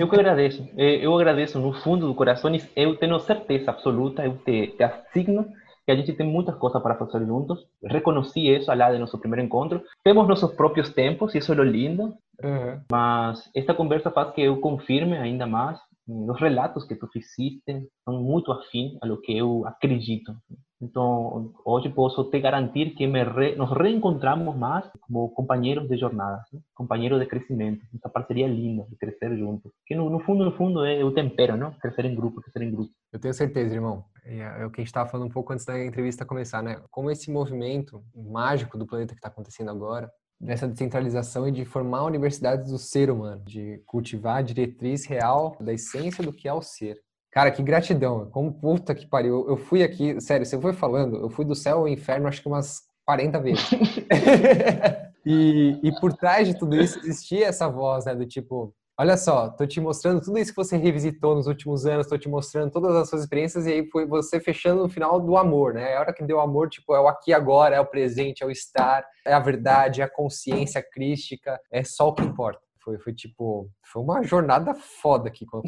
Eu 0.00 0.08
que 0.08 0.16
agradeço. 0.16 0.66
Eu 0.76 1.14
agradeço 1.14 1.58
no 1.58 1.74
fundo 1.82 2.06
do 2.06 2.14
coração. 2.14 2.50
Eu 2.74 2.96
tenho 2.96 3.18
certeza 3.20 3.70
absoluta, 3.70 4.24
eu 4.24 4.38
te, 4.38 4.68
te 4.68 4.82
assigno 4.82 5.46
que 5.90 5.92
a 5.92 5.96
gente 5.96 6.12
tem 6.12 6.26
muitas 6.26 6.54
coisas 6.54 6.80
para 6.80 6.94
fazer 6.94 7.26
juntos. 7.26 7.66
Reconheci 7.82 8.48
isso 8.48 8.72
lá 8.72 8.92
de 8.92 8.98
nosso 8.98 9.18
primeiro 9.18 9.44
encontro. 9.44 9.82
Temos 10.04 10.28
nossos 10.28 10.52
próprios 10.54 10.90
tempos, 10.90 11.34
isso 11.34 11.52
é 11.52 11.64
lindo. 11.64 12.14
Uhum. 12.42 12.80
Mas 12.90 13.50
esta 13.54 13.74
conversa 13.74 14.10
faz 14.10 14.32
que 14.32 14.40
eu 14.40 14.60
confirme 14.60 15.16
ainda 15.16 15.46
mais 15.46 15.78
os 16.06 16.40
relatos 16.40 16.84
que 16.84 16.94
tu 16.94 17.06
fizeste 17.08 17.88
são 18.04 18.22
muito 18.22 18.52
afins 18.52 18.96
a 19.02 19.06
lo 19.06 19.20
que 19.20 19.36
eu 19.36 19.66
acredito. 19.66 20.32
Então, 20.82 21.52
hoje 21.64 21.90
posso 21.90 22.24
te 22.24 22.40
garantir 22.40 22.94
que 22.94 23.06
re, 23.06 23.54
nos 23.54 23.70
reencontramos 23.70 24.56
mais 24.56 24.84
como 25.02 25.28
companheiros 25.30 25.86
de 25.86 25.96
jornada, 25.98 26.42
né? 26.52 26.60
companheiros 26.74 27.20
de 27.20 27.26
crescimento. 27.26 27.84
Essa 27.94 28.08
parceria 28.08 28.46
linda 28.46 28.86
de 28.88 28.96
crescer 28.96 29.36
juntos. 29.36 29.70
Que 29.86 29.94
no, 29.94 30.08
no, 30.08 30.20
fundo, 30.20 30.44
no 30.44 30.52
fundo, 30.52 30.84
é 30.84 31.04
o 31.04 31.12
tempero, 31.12 31.56
não? 31.56 31.72
Crescer 31.72 32.06
em 32.06 32.14
grupo, 32.14 32.40
crescer 32.40 32.62
em 32.62 32.70
grupo. 32.70 32.90
Eu 33.12 33.20
tenho 33.20 33.34
certeza, 33.34 33.74
irmão. 33.74 34.04
É, 34.24 34.62
é 34.62 34.66
o 34.66 34.70
que 34.70 34.80
a 34.80 34.82
gente 34.82 34.88
estava 34.88 35.08
falando 35.08 35.26
um 35.28 35.32
pouco 35.32 35.52
antes 35.52 35.66
da 35.66 35.84
entrevista 35.84 36.24
começar, 36.24 36.62
né? 36.62 36.82
Como 36.90 37.10
esse 37.10 37.30
movimento 37.30 38.02
mágico 38.14 38.78
do 38.78 38.86
planeta 38.86 39.12
que 39.12 39.18
está 39.18 39.28
acontecendo 39.28 39.70
agora, 39.70 40.10
dessa 40.40 40.66
descentralização 40.66 41.46
e 41.46 41.52
de 41.52 41.66
formar 41.66 42.04
universidades 42.04 42.70
do 42.70 42.78
ser 42.78 43.10
humano, 43.10 43.42
de 43.44 43.82
cultivar 43.84 44.38
a 44.38 44.42
diretriz 44.42 45.04
real 45.04 45.54
da 45.60 45.74
essência 45.74 46.24
do 46.24 46.32
que 46.32 46.48
é 46.48 46.52
o 46.52 46.62
ser. 46.62 46.98
Cara, 47.30 47.50
que 47.50 47.62
gratidão. 47.62 48.28
Como 48.30 48.52
puta 48.52 48.94
que 48.94 49.06
pariu. 49.06 49.46
Eu 49.48 49.56
fui 49.56 49.82
aqui, 49.82 50.20
sério, 50.20 50.44
você 50.44 50.60
foi 50.60 50.72
falando, 50.72 51.16
eu 51.16 51.30
fui 51.30 51.44
do 51.44 51.54
céu 51.54 51.78
ao 51.78 51.88
inferno 51.88 52.26
acho 52.26 52.42
que 52.42 52.48
umas 52.48 52.82
40 53.04 53.40
vezes. 53.40 53.70
e, 55.24 55.78
e 55.82 56.00
por 56.00 56.12
trás 56.12 56.48
de 56.48 56.58
tudo 56.58 56.76
isso 56.76 56.98
existia 56.98 57.46
essa 57.46 57.68
voz, 57.68 58.04
né, 58.04 58.14
do 58.14 58.26
tipo, 58.26 58.74
olha 58.98 59.16
só, 59.16 59.48
tô 59.48 59.66
te 59.66 59.80
mostrando 59.80 60.20
tudo 60.20 60.38
isso 60.38 60.50
que 60.50 60.56
você 60.56 60.76
revisitou 60.76 61.34
nos 61.36 61.46
últimos 61.46 61.86
anos, 61.86 62.08
tô 62.08 62.18
te 62.18 62.28
mostrando 62.28 62.70
todas 62.70 62.96
as 62.96 63.08
suas 63.08 63.22
experiências 63.22 63.66
e 63.66 63.72
aí 63.72 63.86
foi 63.90 64.06
você 64.06 64.40
fechando 64.40 64.82
no 64.82 64.88
final 64.88 65.20
do 65.20 65.36
amor, 65.36 65.74
né? 65.74 65.96
A 65.96 66.00
hora 66.00 66.12
que 66.12 66.24
deu 66.24 66.40
amor, 66.40 66.68
tipo, 66.68 66.94
é 66.94 67.00
o 67.00 67.08
aqui 67.08 67.32
agora, 67.32 67.76
é 67.76 67.80
o 67.80 67.86
presente, 67.86 68.42
é 68.42 68.46
o 68.46 68.50
estar, 68.50 69.04
é 69.24 69.32
a 69.32 69.40
verdade, 69.40 70.00
é 70.00 70.04
a 70.04 70.10
consciência 70.10 70.82
crística, 70.82 71.60
é 71.70 71.84
só 71.84 72.08
o 72.08 72.14
que 72.14 72.22
importa. 72.22 72.60
Foi, 72.82 72.98
foi 72.98 73.12
tipo, 73.12 73.68
foi 73.92 74.02
uma 74.02 74.22
jornada 74.22 74.74
foda 74.74 75.28
aqui 75.28 75.44
com 75.44 75.58
a 75.58 75.62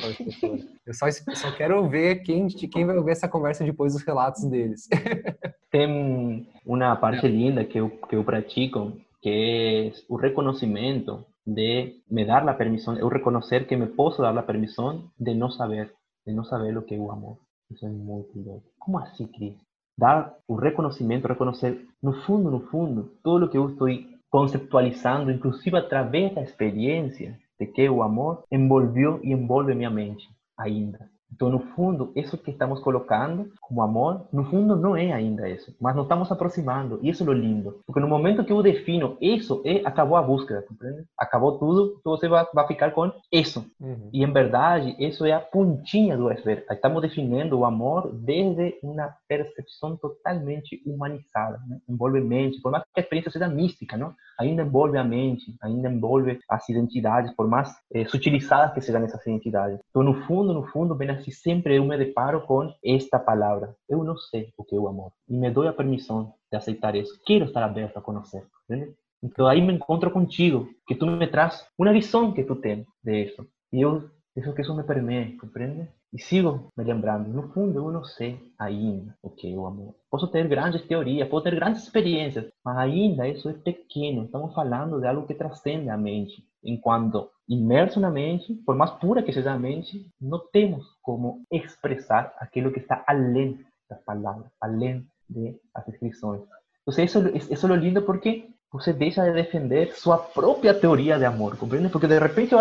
Eu 0.87 0.95
só, 0.95 1.07
só 1.11 1.53
quero 1.53 1.89
ver 1.89 2.23
quem, 2.23 2.47
quem 2.49 2.87
vai 2.87 2.97
ouvir 2.97 3.13
essa 3.13 3.29
conversa 3.29 3.65
depois 3.65 3.93
dos 3.93 4.03
relatos 4.03 4.45
deles. 4.45 4.89
Tem 5.71 6.47
uma 6.65 6.97
parte 6.97 7.27
linda 7.29 7.65
que 7.65 7.79
eu, 7.79 7.91
que 7.91 8.17
eu 8.17 8.25
pratico, 8.25 8.93
que 9.21 9.29
é 9.29 10.03
o 10.09 10.17
reconhecimento 10.17 11.25
de 11.47 12.01
me 12.11 12.25
dar 12.25 12.49
a 12.49 12.55
permissão, 12.55 12.97
eu 12.97 13.09
reconhecer 13.09 13.67
que 13.67 13.77
me 13.77 13.87
posso 13.87 14.23
dar 14.23 14.37
a 14.37 14.43
permissão 14.43 15.11
de 15.19 15.35
não 15.35 15.51
saber, 15.51 15.93
de 16.27 16.33
não 16.33 16.45
saber 16.45 16.77
o 16.77 16.83
que 16.83 16.95
é 16.95 16.99
o 16.99 17.11
amor. 17.11 17.39
Isso 17.71 17.85
é 17.85 17.89
muito 17.89 18.39
louco. 18.39 18.67
Como 18.79 18.99
assim, 18.99 19.27
Cris? 19.27 19.55
Dar 19.99 20.35
o 20.49 20.55
reconhecimento, 20.55 21.29
reconhecer, 21.29 21.87
no 22.03 22.13
fundo, 22.23 22.51
no 22.51 22.61
fundo, 22.69 23.13
tudo 23.23 23.47
o 23.47 23.49
que 23.49 23.59
eu 23.59 23.71
estou 23.71 23.89
conceptualizando, 24.33 25.31
inclusive 25.31 25.77
através 25.77 26.35
da 26.35 26.43
experiência 26.43 27.39
de 27.61 27.67
que 27.67 27.87
o 27.89 28.03
amor 28.03 28.45
envolveu 28.51 29.21
e 29.23 29.31
envolve 29.31 29.75
minha 29.75 29.91
mente 29.91 30.27
ainda. 30.59 31.12
Então, 31.35 31.49
no 31.49 31.61
fundo, 31.75 32.13
isso 32.15 32.37
que 32.37 32.51
estamos 32.51 32.81
colocando 32.81 33.51
como 33.61 33.83
amor, 33.83 34.27
no 34.33 34.45
fundo 34.45 34.77
não 34.77 34.97
é 34.97 35.13
ainda 35.13 35.49
isso, 35.49 35.75
mas 35.81 35.97
nos 35.97 36.05
estamos 36.05 36.31
aproximando, 36.31 36.99
e 37.03 37.09
isso 37.09 37.25
é 37.25 37.27
o 37.27 37.33
lindo. 37.33 37.81
Porque 37.87 38.01
no 38.01 38.09
momento 38.09 38.45
que 38.45 38.53
eu 38.53 38.63
defino 38.63 39.17
isso, 39.21 39.63
é, 39.65 39.83
acabou 39.85 40.17
a 40.17 40.23
búsqueda, 40.23 40.63
compreende? 40.63 41.05
Acabou 41.19 41.59
tudo, 41.59 42.01
você 42.05 42.29
vai, 42.29 42.47
vai 42.53 42.67
ficar 42.67 42.91
com 42.93 43.11
isso. 43.33 43.65
Uhum. 43.81 44.11
E, 44.13 44.23
em 44.23 44.33
verdade, 44.33 44.95
isso 44.99 45.25
é 45.25 45.33
a 45.33 45.41
pontinha 45.41 46.17
do 46.17 46.29
iceberg. 46.29 46.65
Estamos 46.71 47.03
definindo 47.03 47.59
o 47.59 47.65
amor 47.65 48.13
desde 48.13 48.79
uma 48.83 49.15
percepção 49.29 49.97
totalmente 49.97 50.83
humanizada, 50.87 51.61
né? 51.67 51.79
envolve 51.89 52.21
mente, 52.21 52.61
por 52.61 52.71
mais 52.71 52.85
que 52.85 53.01
a 53.01 53.03
experiência 53.03 53.31
seja 53.31 53.49
mística, 53.49 53.97
não? 53.97 54.15
ainda 54.39 54.63
envolve 54.63 54.97
a 54.97 55.05
mente, 55.05 55.55
ainda 55.63 55.89
envolve 55.89 56.39
as 56.49 56.69
identidades, 56.69 57.33
por 57.35 57.49
mais 57.49 57.73
eh, 57.93 58.05
sutilizadas 58.05 58.75
que 58.75 58.81
sejam 58.81 59.03
essas 59.03 59.23
identidades. 59.23 59.79
Então, 59.91 60.03
no 60.03 60.15
fundo, 60.27 60.53
no 60.53 60.65
fundo, 60.65 60.95
vem 60.97 61.11
a 61.11 61.22
Casi 61.23 61.31
sempre 61.31 61.77
eu 61.77 61.85
me 61.85 61.97
deparo 61.97 62.41
com 62.43 62.75
esta 62.85 63.19
palavra. 63.19 63.77
Eu 63.89 64.03
não 64.03 64.17
sei 64.17 64.53
o 64.59 64.65
que 64.65 64.75
é 64.75 64.79
o 64.79 64.89
amor. 64.89 65.13
E 65.29 65.37
me 65.37 65.51
dou 65.51 65.67
a 65.69 65.73
permissão 65.73 66.35
de 66.51 66.59
aceitar 66.59 66.97
isso. 66.97 67.21
Quero 67.25 67.45
estar 67.45 67.63
aberto 67.63 67.97
a 67.97 68.03
conhecer. 68.03 68.45
Entende? 68.69 68.93
Então 69.23 69.47
aí 69.47 69.61
me 69.61 69.73
encontro 69.73 70.11
contigo, 70.11 70.69
que 70.87 70.97
tu 70.97 71.07
me 71.07 71.27
traz 71.29 71.65
uma 71.79 71.93
visão 71.93 72.33
que 72.33 72.43
tu 72.43 72.57
tens 72.57 72.85
de 73.05 73.25
isso. 73.25 73.47
E 73.73 73.81
eu 73.81 74.11
deixo 74.35 74.53
que 74.53 74.63
isso 74.63 74.75
me 74.75 74.83
permeie, 74.83 75.37
compreende? 75.37 75.89
E 76.13 76.19
sigo 76.21 76.73
me 76.77 76.85
lembrando, 76.85 77.29
no 77.29 77.49
fundo 77.53 77.79
eu 77.79 77.93
não 77.93 78.05
sei 78.05 78.41
ainda 78.59 79.17
o 79.23 79.31
que 79.31 79.47
é 79.47 79.53
amor. 79.53 79.95
Posso 80.11 80.27
ter 80.27 80.49
grandes 80.49 80.83
teorias, 80.83 81.29
posso 81.29 81.45
ter 81.45 81.55
grandes 81.55 81.85
experiências, 81.85 82.51
mas 82.65 82.77
ainda 82.77 83.29
isso 83.29 83.49
é 83.49 83.53
pequeno. 83.53 84.25
Estamos 84.25 84.53
falando 84.53 84.99
de 84.99 85.07
algo 85.07 85.27
que 85.27 85.35
transcende 85.35 85.89
a 85.89 85.97
mente. 85.97 86.45
Enquanto 86.65 87.31
imerso 87.49 87.99
na 87.99 88.11
mente, 88.11 88.55
por 88.67 88.75
mais 88.75 88.91
pura 88.93 89.23
que 89.23 89.33
seja 89.33 89.53
a 89.53 89.59
mente, 89.59 90.07
não 90.21 90.39
temos 90.39 90.87
como 91.03 91.45
expressar 91.51 92.35
aquilo 92.39 92.73
que 92.73 92.79
está 92.79 93.05
além 93.07 93.59
das 93.89 94.01
palavras, 94.03 94.51
além 94.61 95.07
das 95.29 95.87
descrições. 95.87 96.43
Então, 96.87 97.05
isso, 97.05 97.53
isso 97.53 97.73
é 97.73 97.77
lindo 97.77 98.03
porque 98.03 98.49
você 98.73 98.93
deixa 98.93 99.23
de 99.25 99.33
defender 99.33 99.95
sua 99.95 100.17
própria 100.17 100.73
teoria 100.73 101.19
de 101.19 101.25
amor, 101.25 101.57
compreende? 101.59 101.91
Porque 101.91 102.07
de 102.07 102.19
repente 102.19 102.55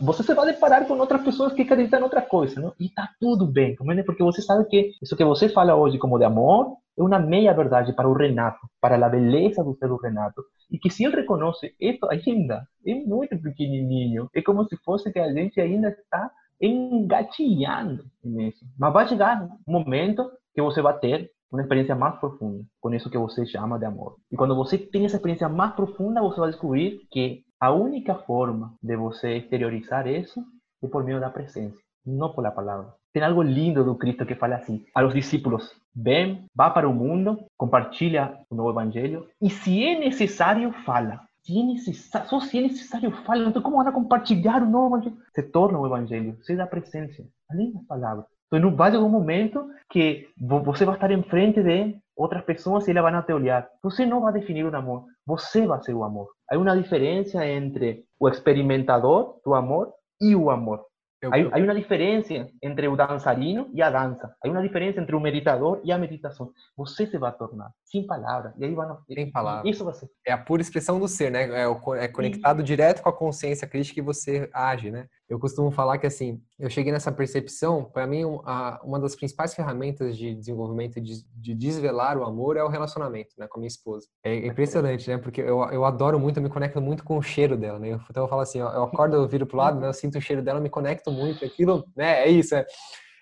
você 0.00 0.34
vai 0.34 0.46
deparar 0.46 0.86
com 0.86 0.98
outras 0.98 1.22
pessoas 1.22 1.52
que 1.52 1.62
acreditam 1.62 2.00
em 2.00 2.02
outra 2.02 2.22
coisa, 2.22 2.60
não? 2.60 2.72
E 2.80 2.88
tá 2.88 3.10
tudo 3.20 3.46
bem, 3.46 3.76
compreende? 3.76 4.04
Porque 4.04 4.22
você 4.22 4.40
sabe 4.40 4.64
que 4.64 4.92
isso 5.02 5.16
que 5.16 5.24
você 5.24 5.48
fala 5.48 5.74
hoje 5.74 5.98
como 5.98 6.18
de 6.18 6.24
amor 6.24 6.78
é 6.96 7.02
uma 7.02 7.18
meia 7.18 7.52
verdade 7.52 7.92
para 7.92 8.08
o 8.08 8.14
Renato, 8.14 8.60
para 8.80 9.04
a 9.04 9.08
beleza 9.08 9.62
do 9.62 9.76
ser 9.76 9.88
do 9.88 9.96
Renato. 9.96 10.42
E 10.70 10.78
que 10.78 10.88
se 10.88 11.04
ele 11.04 11.16
reconhece 11.16 11.74
isso 11.78 12.06
ainda, 12.08 12.66
é 12.86 12.94
muito 12.94 13.36
pequenininho. 13.36 14.30
É 14.34 14.40
como 14.40 14.64
se 14.64 14.76
fosse 14.78 15.12
que 15.12 15.18
a 15.18 15.32
gente 15.32 15.60
ainda 15.60 15.88
está 15.88 16.30
engatilhando 16.60 18.04
nisso. 18.24 18.64
Mas 18.78 18.92
vai 18.92 19.08
chegar 19.08 19.42
um 19.66 19.72
momento 19.72 20.30
que 20.54 20.62
você 20.62 20.80
vai 20.80 20.96
ter 20.98 21.30
uma 21.50 21.62
experiência 21.62 21.94
mais 21.94 22.16
profunda 22.18 22.64
com 22.80 22.92
isso 22.92 23.10
que 23.10 23.18
você 23.18 23.46
chama 23.46 23.78
de 23.78 23.84
amor. 23.84 24.16
E 24.30 24.36
quando 24.36 24.54
você 24.56 24.76
tem 24.76 25.04
essa 25.04 25.16
experiência 25.16 25.48
mais 25.48 25.72
profunda, 25.74 26.20
você 26.20 26.40
vai 26.40 26.50
descobrir 26.50 27.00
que 27.10 27.44
a 27.60 27.70
única 27.70 28.14
forma 28.14 28.74
de 28.82 28.96
você 28.96 29.36
exteriorizar 29.36 30.06
isso 30.06 30.44
é 30.82 30.88
por 30.88 31.04
meio 31.04 31.20
da 31.20 31.30
presença, 31.30 31.76
não 32.04 32.32
por 32.32 32.42
la 32.42 32.50
palavra. 32.50 32.92
Tem 33.12 33.22
algo 33.22 33.42
lindo 33.42 33.84
do 33.84 33.94
Cristo 33.94 34.26
que 34.26 34.34
fala 34.34 34.56
assim 34.56 34.84
a 34.94 35.00
los 35.00 35.14
discípulos: 35.14 35.70
vem, 35.94 36.46
vá 36.54 36.68
para 36.68 36.88
o 36.88 36.92
mundo, 36.92 37.38
compartilha 37.56 38.36
o 38.50 38.54
novo 38.54 38.70
evangelho 38.70 39.28
e 39.40 39.48
se 39.48 39.84
é 39.84 39.98
necessário, 39.98 40.72
fala. 40.84 41.20
Se 41.44 41.60
é 41.60 41.62
necessário, 41.62 42.28
só 42.28 42.40
se 42.40 42.58
é 42.58 42.62
necessário, 42.62 43.10
fala. 43.24 43.48
Então, 43.48 43.62
como 43.62 43.76
van 43.76 43.88
a 43.88 43.92
compartilhar 43.92 44.62
o 44.62 44.68
novo 44.68 44.96
evangelho? 44.96 45.16
Se 45.32 45.42
torna 45.42 45.78
o 45.78 45.86
evangelho, 45.86 46.36
seja 46.42 46.64
a 46.64 46.66
presença, 46.66 47.22
além 47.48 47.72
das 47.72 47.84
palavras. 47.84 48.26
Então, 48.56 48.74
vai 48.74 48.90
chegar 48.90 49.04
um 49.04 49.08
momento 49.08 49.68
que 49.90 50.28
você 50.38 50.84
vai 50.84 50.94
estar 50.94 51.10
em 51.10 51.22
frente 51.22 51.62
de 51.62 51.96
outras 52.16 52.44
pessoas 52.44 52.86
e 52.86 52.90
elas 52.90 53.12
vão 53.12 53.22
te 53.22 53.32
olhar. 53.32 53.68
Você 53.82 54.06
não 54.06 54.20
vai 54.20 54.32
definir 54.32 54.64
o 54.64 54.76
amor, 54.76 55.04
você 55.26 55.66
vai 55.66 55.82
ser 55.82 55.94
o 55.94 56.04
amor. 56.04 56.28
Há 56.50 56.56
uma 56.56 56.76
diferença 56.76 57.46
entre 57.46 58.04
o 58.18 58.28
experimentador 58.28 59.40
do 59.44 59.54
amor 59.54 59.92
e 60.20 60.34
o 60.34 60.50
amor. 60.50 60.86
Hay, 61.32 61.48
hay, 61.52 61.62
una 61.62 61.74
diferencia 61.74 62.48
entre 62.60 62.86
o 62.86 62.96
dançarino 62.96 63.70
e 63.72 63.80
a 63.80 63.88
dança. 63.88 64.36
Hay 64.42 64.50
uma 64.50 64.62
diferença 64.62 65.00
entre 65.00 65.16
o 65.16 65.20
meditador 65.20 65.80
e 65.82 65.90
a 65.90 65.96
meditação. 65.96 66.52
Você 66.76 67.06
se 67.06 67.16
vai 67.16 67.32
tornar 67.32 67.72
sem 67.94 68.06
palavras. 68.06 68.52
E 68.58 68.64
aí 68.64 68.74
vai 68.74 68.88
sem 69.06 69.30
palavras. 69.30 69.72
Isso 69.72 69.92
ser. 69.92 70.10
É 70.26 70.32
a 70.32 70.38
pura 70.38 70.60
expressão 70.60 70.98
do 70.98 71.06
ser, 71.06 71.30
né? 71.30 71.62
É, 71.62 71.68
o, 71.68 71.94
é 71.94 72.08
conectado 72.08 72.58
Sim. 72.58 72.64
direto 72.64 73.02
com 73.02 73.08
a 73.08 73.12
consciência 73.12 73.68
crítica 73.68 73.94
que 73.94 74.02
você 74.02 74.50
age, 74.52 74.90
né? 74.90 75.06
Eu 75.28 75.38
costumo 75.38 75.70
falar 75.70 75.98
que 75.98 76.06
assim, 76.06 76.42
eu 76.58 76.68
cheguei 76.68 76.92
nessa 76.92 77.12
percepção. 77.12 77.84
Para 77.84 78.06
mim, 78.06 78.24
uma 78.24 78.98
das 79.00 79.14
principais 79.14 79.54
ferramentas 79.54 80.16
de 80.16 80.34
desenvolvimento 80.34 81.00
de, 81.00 81.24
de, 81.34 81.54
desvelar 81.54 82.18
o 82.18 82.24
amor 82.24 82.56
é 82.56 82.64
o 82.64 82.68
relacionamento, 82.68 83.34
né, 83.38 83.46
com 83.48 83.58
a 83.58 83.60
minha 83.60 83.68
esposa. 83.68 84.06
É 84.22 84.46
impressionante, 84.46 85.08
né? 85.08 85.16
Porque 85.16 85.40
eu, 85.40 85.62
eu 85.70 85.84
adoro 85.84 86.18
muito, 86.18 86.38
eu 86.38 86.42
me 86.42 86.50
conecto 86.50 86.80
muito 86.80 87.04
com 87.04 87.16
o 87.16 87.22
cheiro 87.22 87.56
dela, 87.56 87.78
né? 87.78 87.98
Então 88.10 88.24
eu 88.24 88.28
falo 88.28 88.42
assim, 88.42 88.58
eu 88.58 88.84
acordo, 88.84 89.16
eu 89.16 89.28
viro 89.28 89.46
pro 89.46 89.56
lado, 89.56 89.80
né? 89.80 89.88
Eu 89.88 89.94
sinto 89.94 90.18
o 90.18 90.20
cheiro 90.20 90.42
dela, 90.42 90.60
me 90.60 90.70
conecto 90.70 91.10
muito, 91.10 91.44
aquilo, 91.44 91.84
né? 91.96 92.24
É 92.24 92.28
isso, 92.28 92.54
é, 92.54 92.66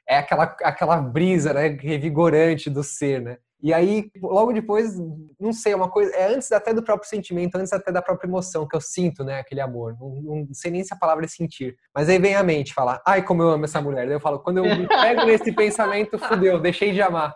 é 0.08 0.18
aquela, 0.18 0.44
aquela 0.44 0.96
brisa, 0.96 1.52
né? 1.52 1.68
Revigorante 1.68 2.68
do 2.68 2.82
ser, 2.82 3.20
né? 3.20 3.38
E 3.62 3.72
aí, 3.72 4.10
logo 4.20 4.52
depois, 4.52 4.98
não 5.38 5.52
sei, 5.52 5.72
é 5.72 5.76
uma 5.76 5.88
coisa, 5.88 6.12
é 6.16 6.34
antes 6.34 6.50
até 6.50 6.74
do 6.74 6.82
próprio 6.82 7.08
sentimento, 7.08 7.54
antes 7.56 7.72
até 7.72 7.92
da 7.92 8.02
própria 8.02 8.28
emoção 8.28 8.66
que 8.66 8.74
eu 8.74 8.80
sinto, 8.80 9.22
né, 9.22 9.38
aquele 9.38 9.60
amor. 9.60 9.96
Não, 10.00 10.44
não 10.46 10.48
sei 10.52 10.72
nem 10.72 10.82
se 10.82 10.92
a 10.92 10.96
palavra 10.96 11.24
é 11.24 11.28
sentir. 11.28 11.76
Mas 11.94 12.08
aí 12.08 12.18
vem 12.18 12.34
a 12.34 12.42
mente 12.42 12.74
falar, 12.74 13.00
ai, 13.06 13.22
como 13.22 13.42
eu 13.42 13.50
amo 13.50 13.64
essa 13.64 13.80
mulher. 13.80 14.06
Daí 14.06 14.16
eu 14.16 14.20
falo, 14.20 14.40
quando 14.40 14.58
eu 14.58 14.64
me 14.64 14.86
pego 14.88 15.24
nesse 15.24 15.52
pensamento, 15.52 16.18
fudeu, 16.18 16.58
deixei 16.58 16.92
de 16.92 17.00
amar. 17.00 17.34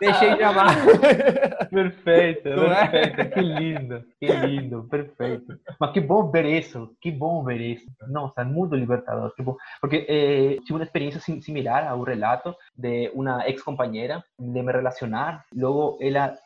Deixei 0.00 0.36
de 0.36 0.42
amar. 0.42 0.76
Perfeito, 1.70 2.48
é? 2.48 2.86
perfeito. 2.86 3.20
É? 3.20 3.24
Que 3.24 3.40
lindo, 3.40 4.04
que 4.20 4.26
lindo, 4.26 4.84
perfeito. 4.84 5.58
Mas 5.80 5.90
que 5.90 6.00
bom 6.00 6.30
ver 6.30 6.46
isso, 6.46 6.94
que 7.00 7.10
bom 7.10 7.42
ver 7.42 7.60
isso. 7.60 7.86
Nossa, 8.08 8.42
é 8.42 8.44
muito 8.44 8.74
libertador, 8.74 9.34
que 9.34 9.42
bom. 9.42 9.56
Porque 9.80 10.06
eh, 10.08 10.58
tive 10.64 10.74
uma 10.74 10.84
experiência 10.84 11.20
similar 11.20 11.86
ao 11.88 12.02
relato 12.02 12.54
de 12.76 13.10
uma 13.14 13.46
ex-companheira, 13.48 14.22
de 14.38 14.62
me 14.62 14.72
relacionar 14.72 15.44
luego 15.56 15.96
él 16.00 16.16
a. 16.16 16.38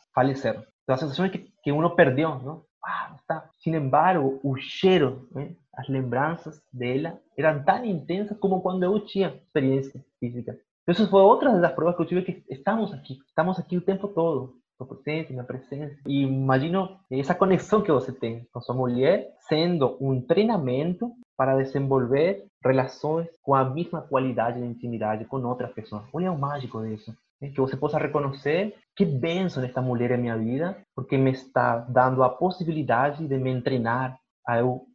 La 0.87 0.97
sensación 0.97 1.27
es 1.27 1.31
que, 1.31 1.53
que 1.63 1.71
uno 1.71 1.95
perdió, 1.95 2.41
¿no? 2.43 2.65
Ah, 2.83 3.15
está. 3.17 3.49
Sin 3.59 3.75
embargo, 3.75 4.39
huyeron. 4.43 5.27
¿eh? 5.37 5.55
Las 5.77 5.87
lembranzas 5.87 6.61
de 6.71 6.95
ella 6.95 7.19
eran 7.37 7.63
tan 7.63 7.85
intensas 7.85 8.37
como 8.39 8.61
cuando 8.61 8.93
yo 8.93 9.05
tenía 9.05 9.27
experiencia 9.29 10.03
física. 10.19 10.53
Eso 10.85 11.07
fue 11.07 11.21
otra 11.21 11.53
de 11.53 11.61
las 11.61 11.71
pruebas 11.73 11.95
que 11.95 12.03
yo 12.03 12.09
tuve 12.09 12.25
que 12.25 12.43
estamos 12.49 12.93
aquí, 12.93 13.21
estamos 13.27 13.57
aquí 13.59 13.75
el 13.75 13.85
tiempo 13.85 14.09
todo, 14.09 14.55
tu 14.77 14.87
presencia, 14.87 15.35
mi 15.35 15.43
presencia. 15.43 15.97
Y 16.05 16.23
imagino 16.23 16.99
esa 17.09 17.37
conexión 17.37 17.83
que 17.83 17.91
você 17.91 18.11
tem 18.11 18.45
con 18.51 18.61
su 18.61 18.73
mujer, 18.73 19.29
siendo 19.47 19.95
un 19.97 20.17
entrenamiento 20.17 21.13
para 21.35 21.55
desenvolver 21.55 22.43
relaciones 22.61 23.29
con 23.41 23.59
la 23.59 23.69
misma 23.69 24.01
cualidad 24.01 24.55
de 24.55 24.65
intimidad 24.65 25.25
con 25.27 25.45
otras 25.45 25.71
personas. 25.71 26.09
Olha 26.11 26.33
mágico 26.33 26.81
de 26.81 26.95
eso. 26.95 27.15
Que 27.49 27.59
você 27.59 27.75
possa 27.75 27.97
reconhecer 27.97 28.75
que 28.95 29.05
benção 29.05 29.63
esta 29.63 29.81
mulher 29.81 30.11
em 30.11 30.21
minha 30.21 30.37
vida, 30.37 30.77
porque 30.95 31.17
me 31.17 31.31
está 31.31 31.77
dando 31.77 32.23
a 32.23 32.29
possibilidade 32.29 33.27
de 33.27 33.37
me 33.37 33.61
treinar 33.61 34.17
a 34.45 34.59
eu 34.59 34.85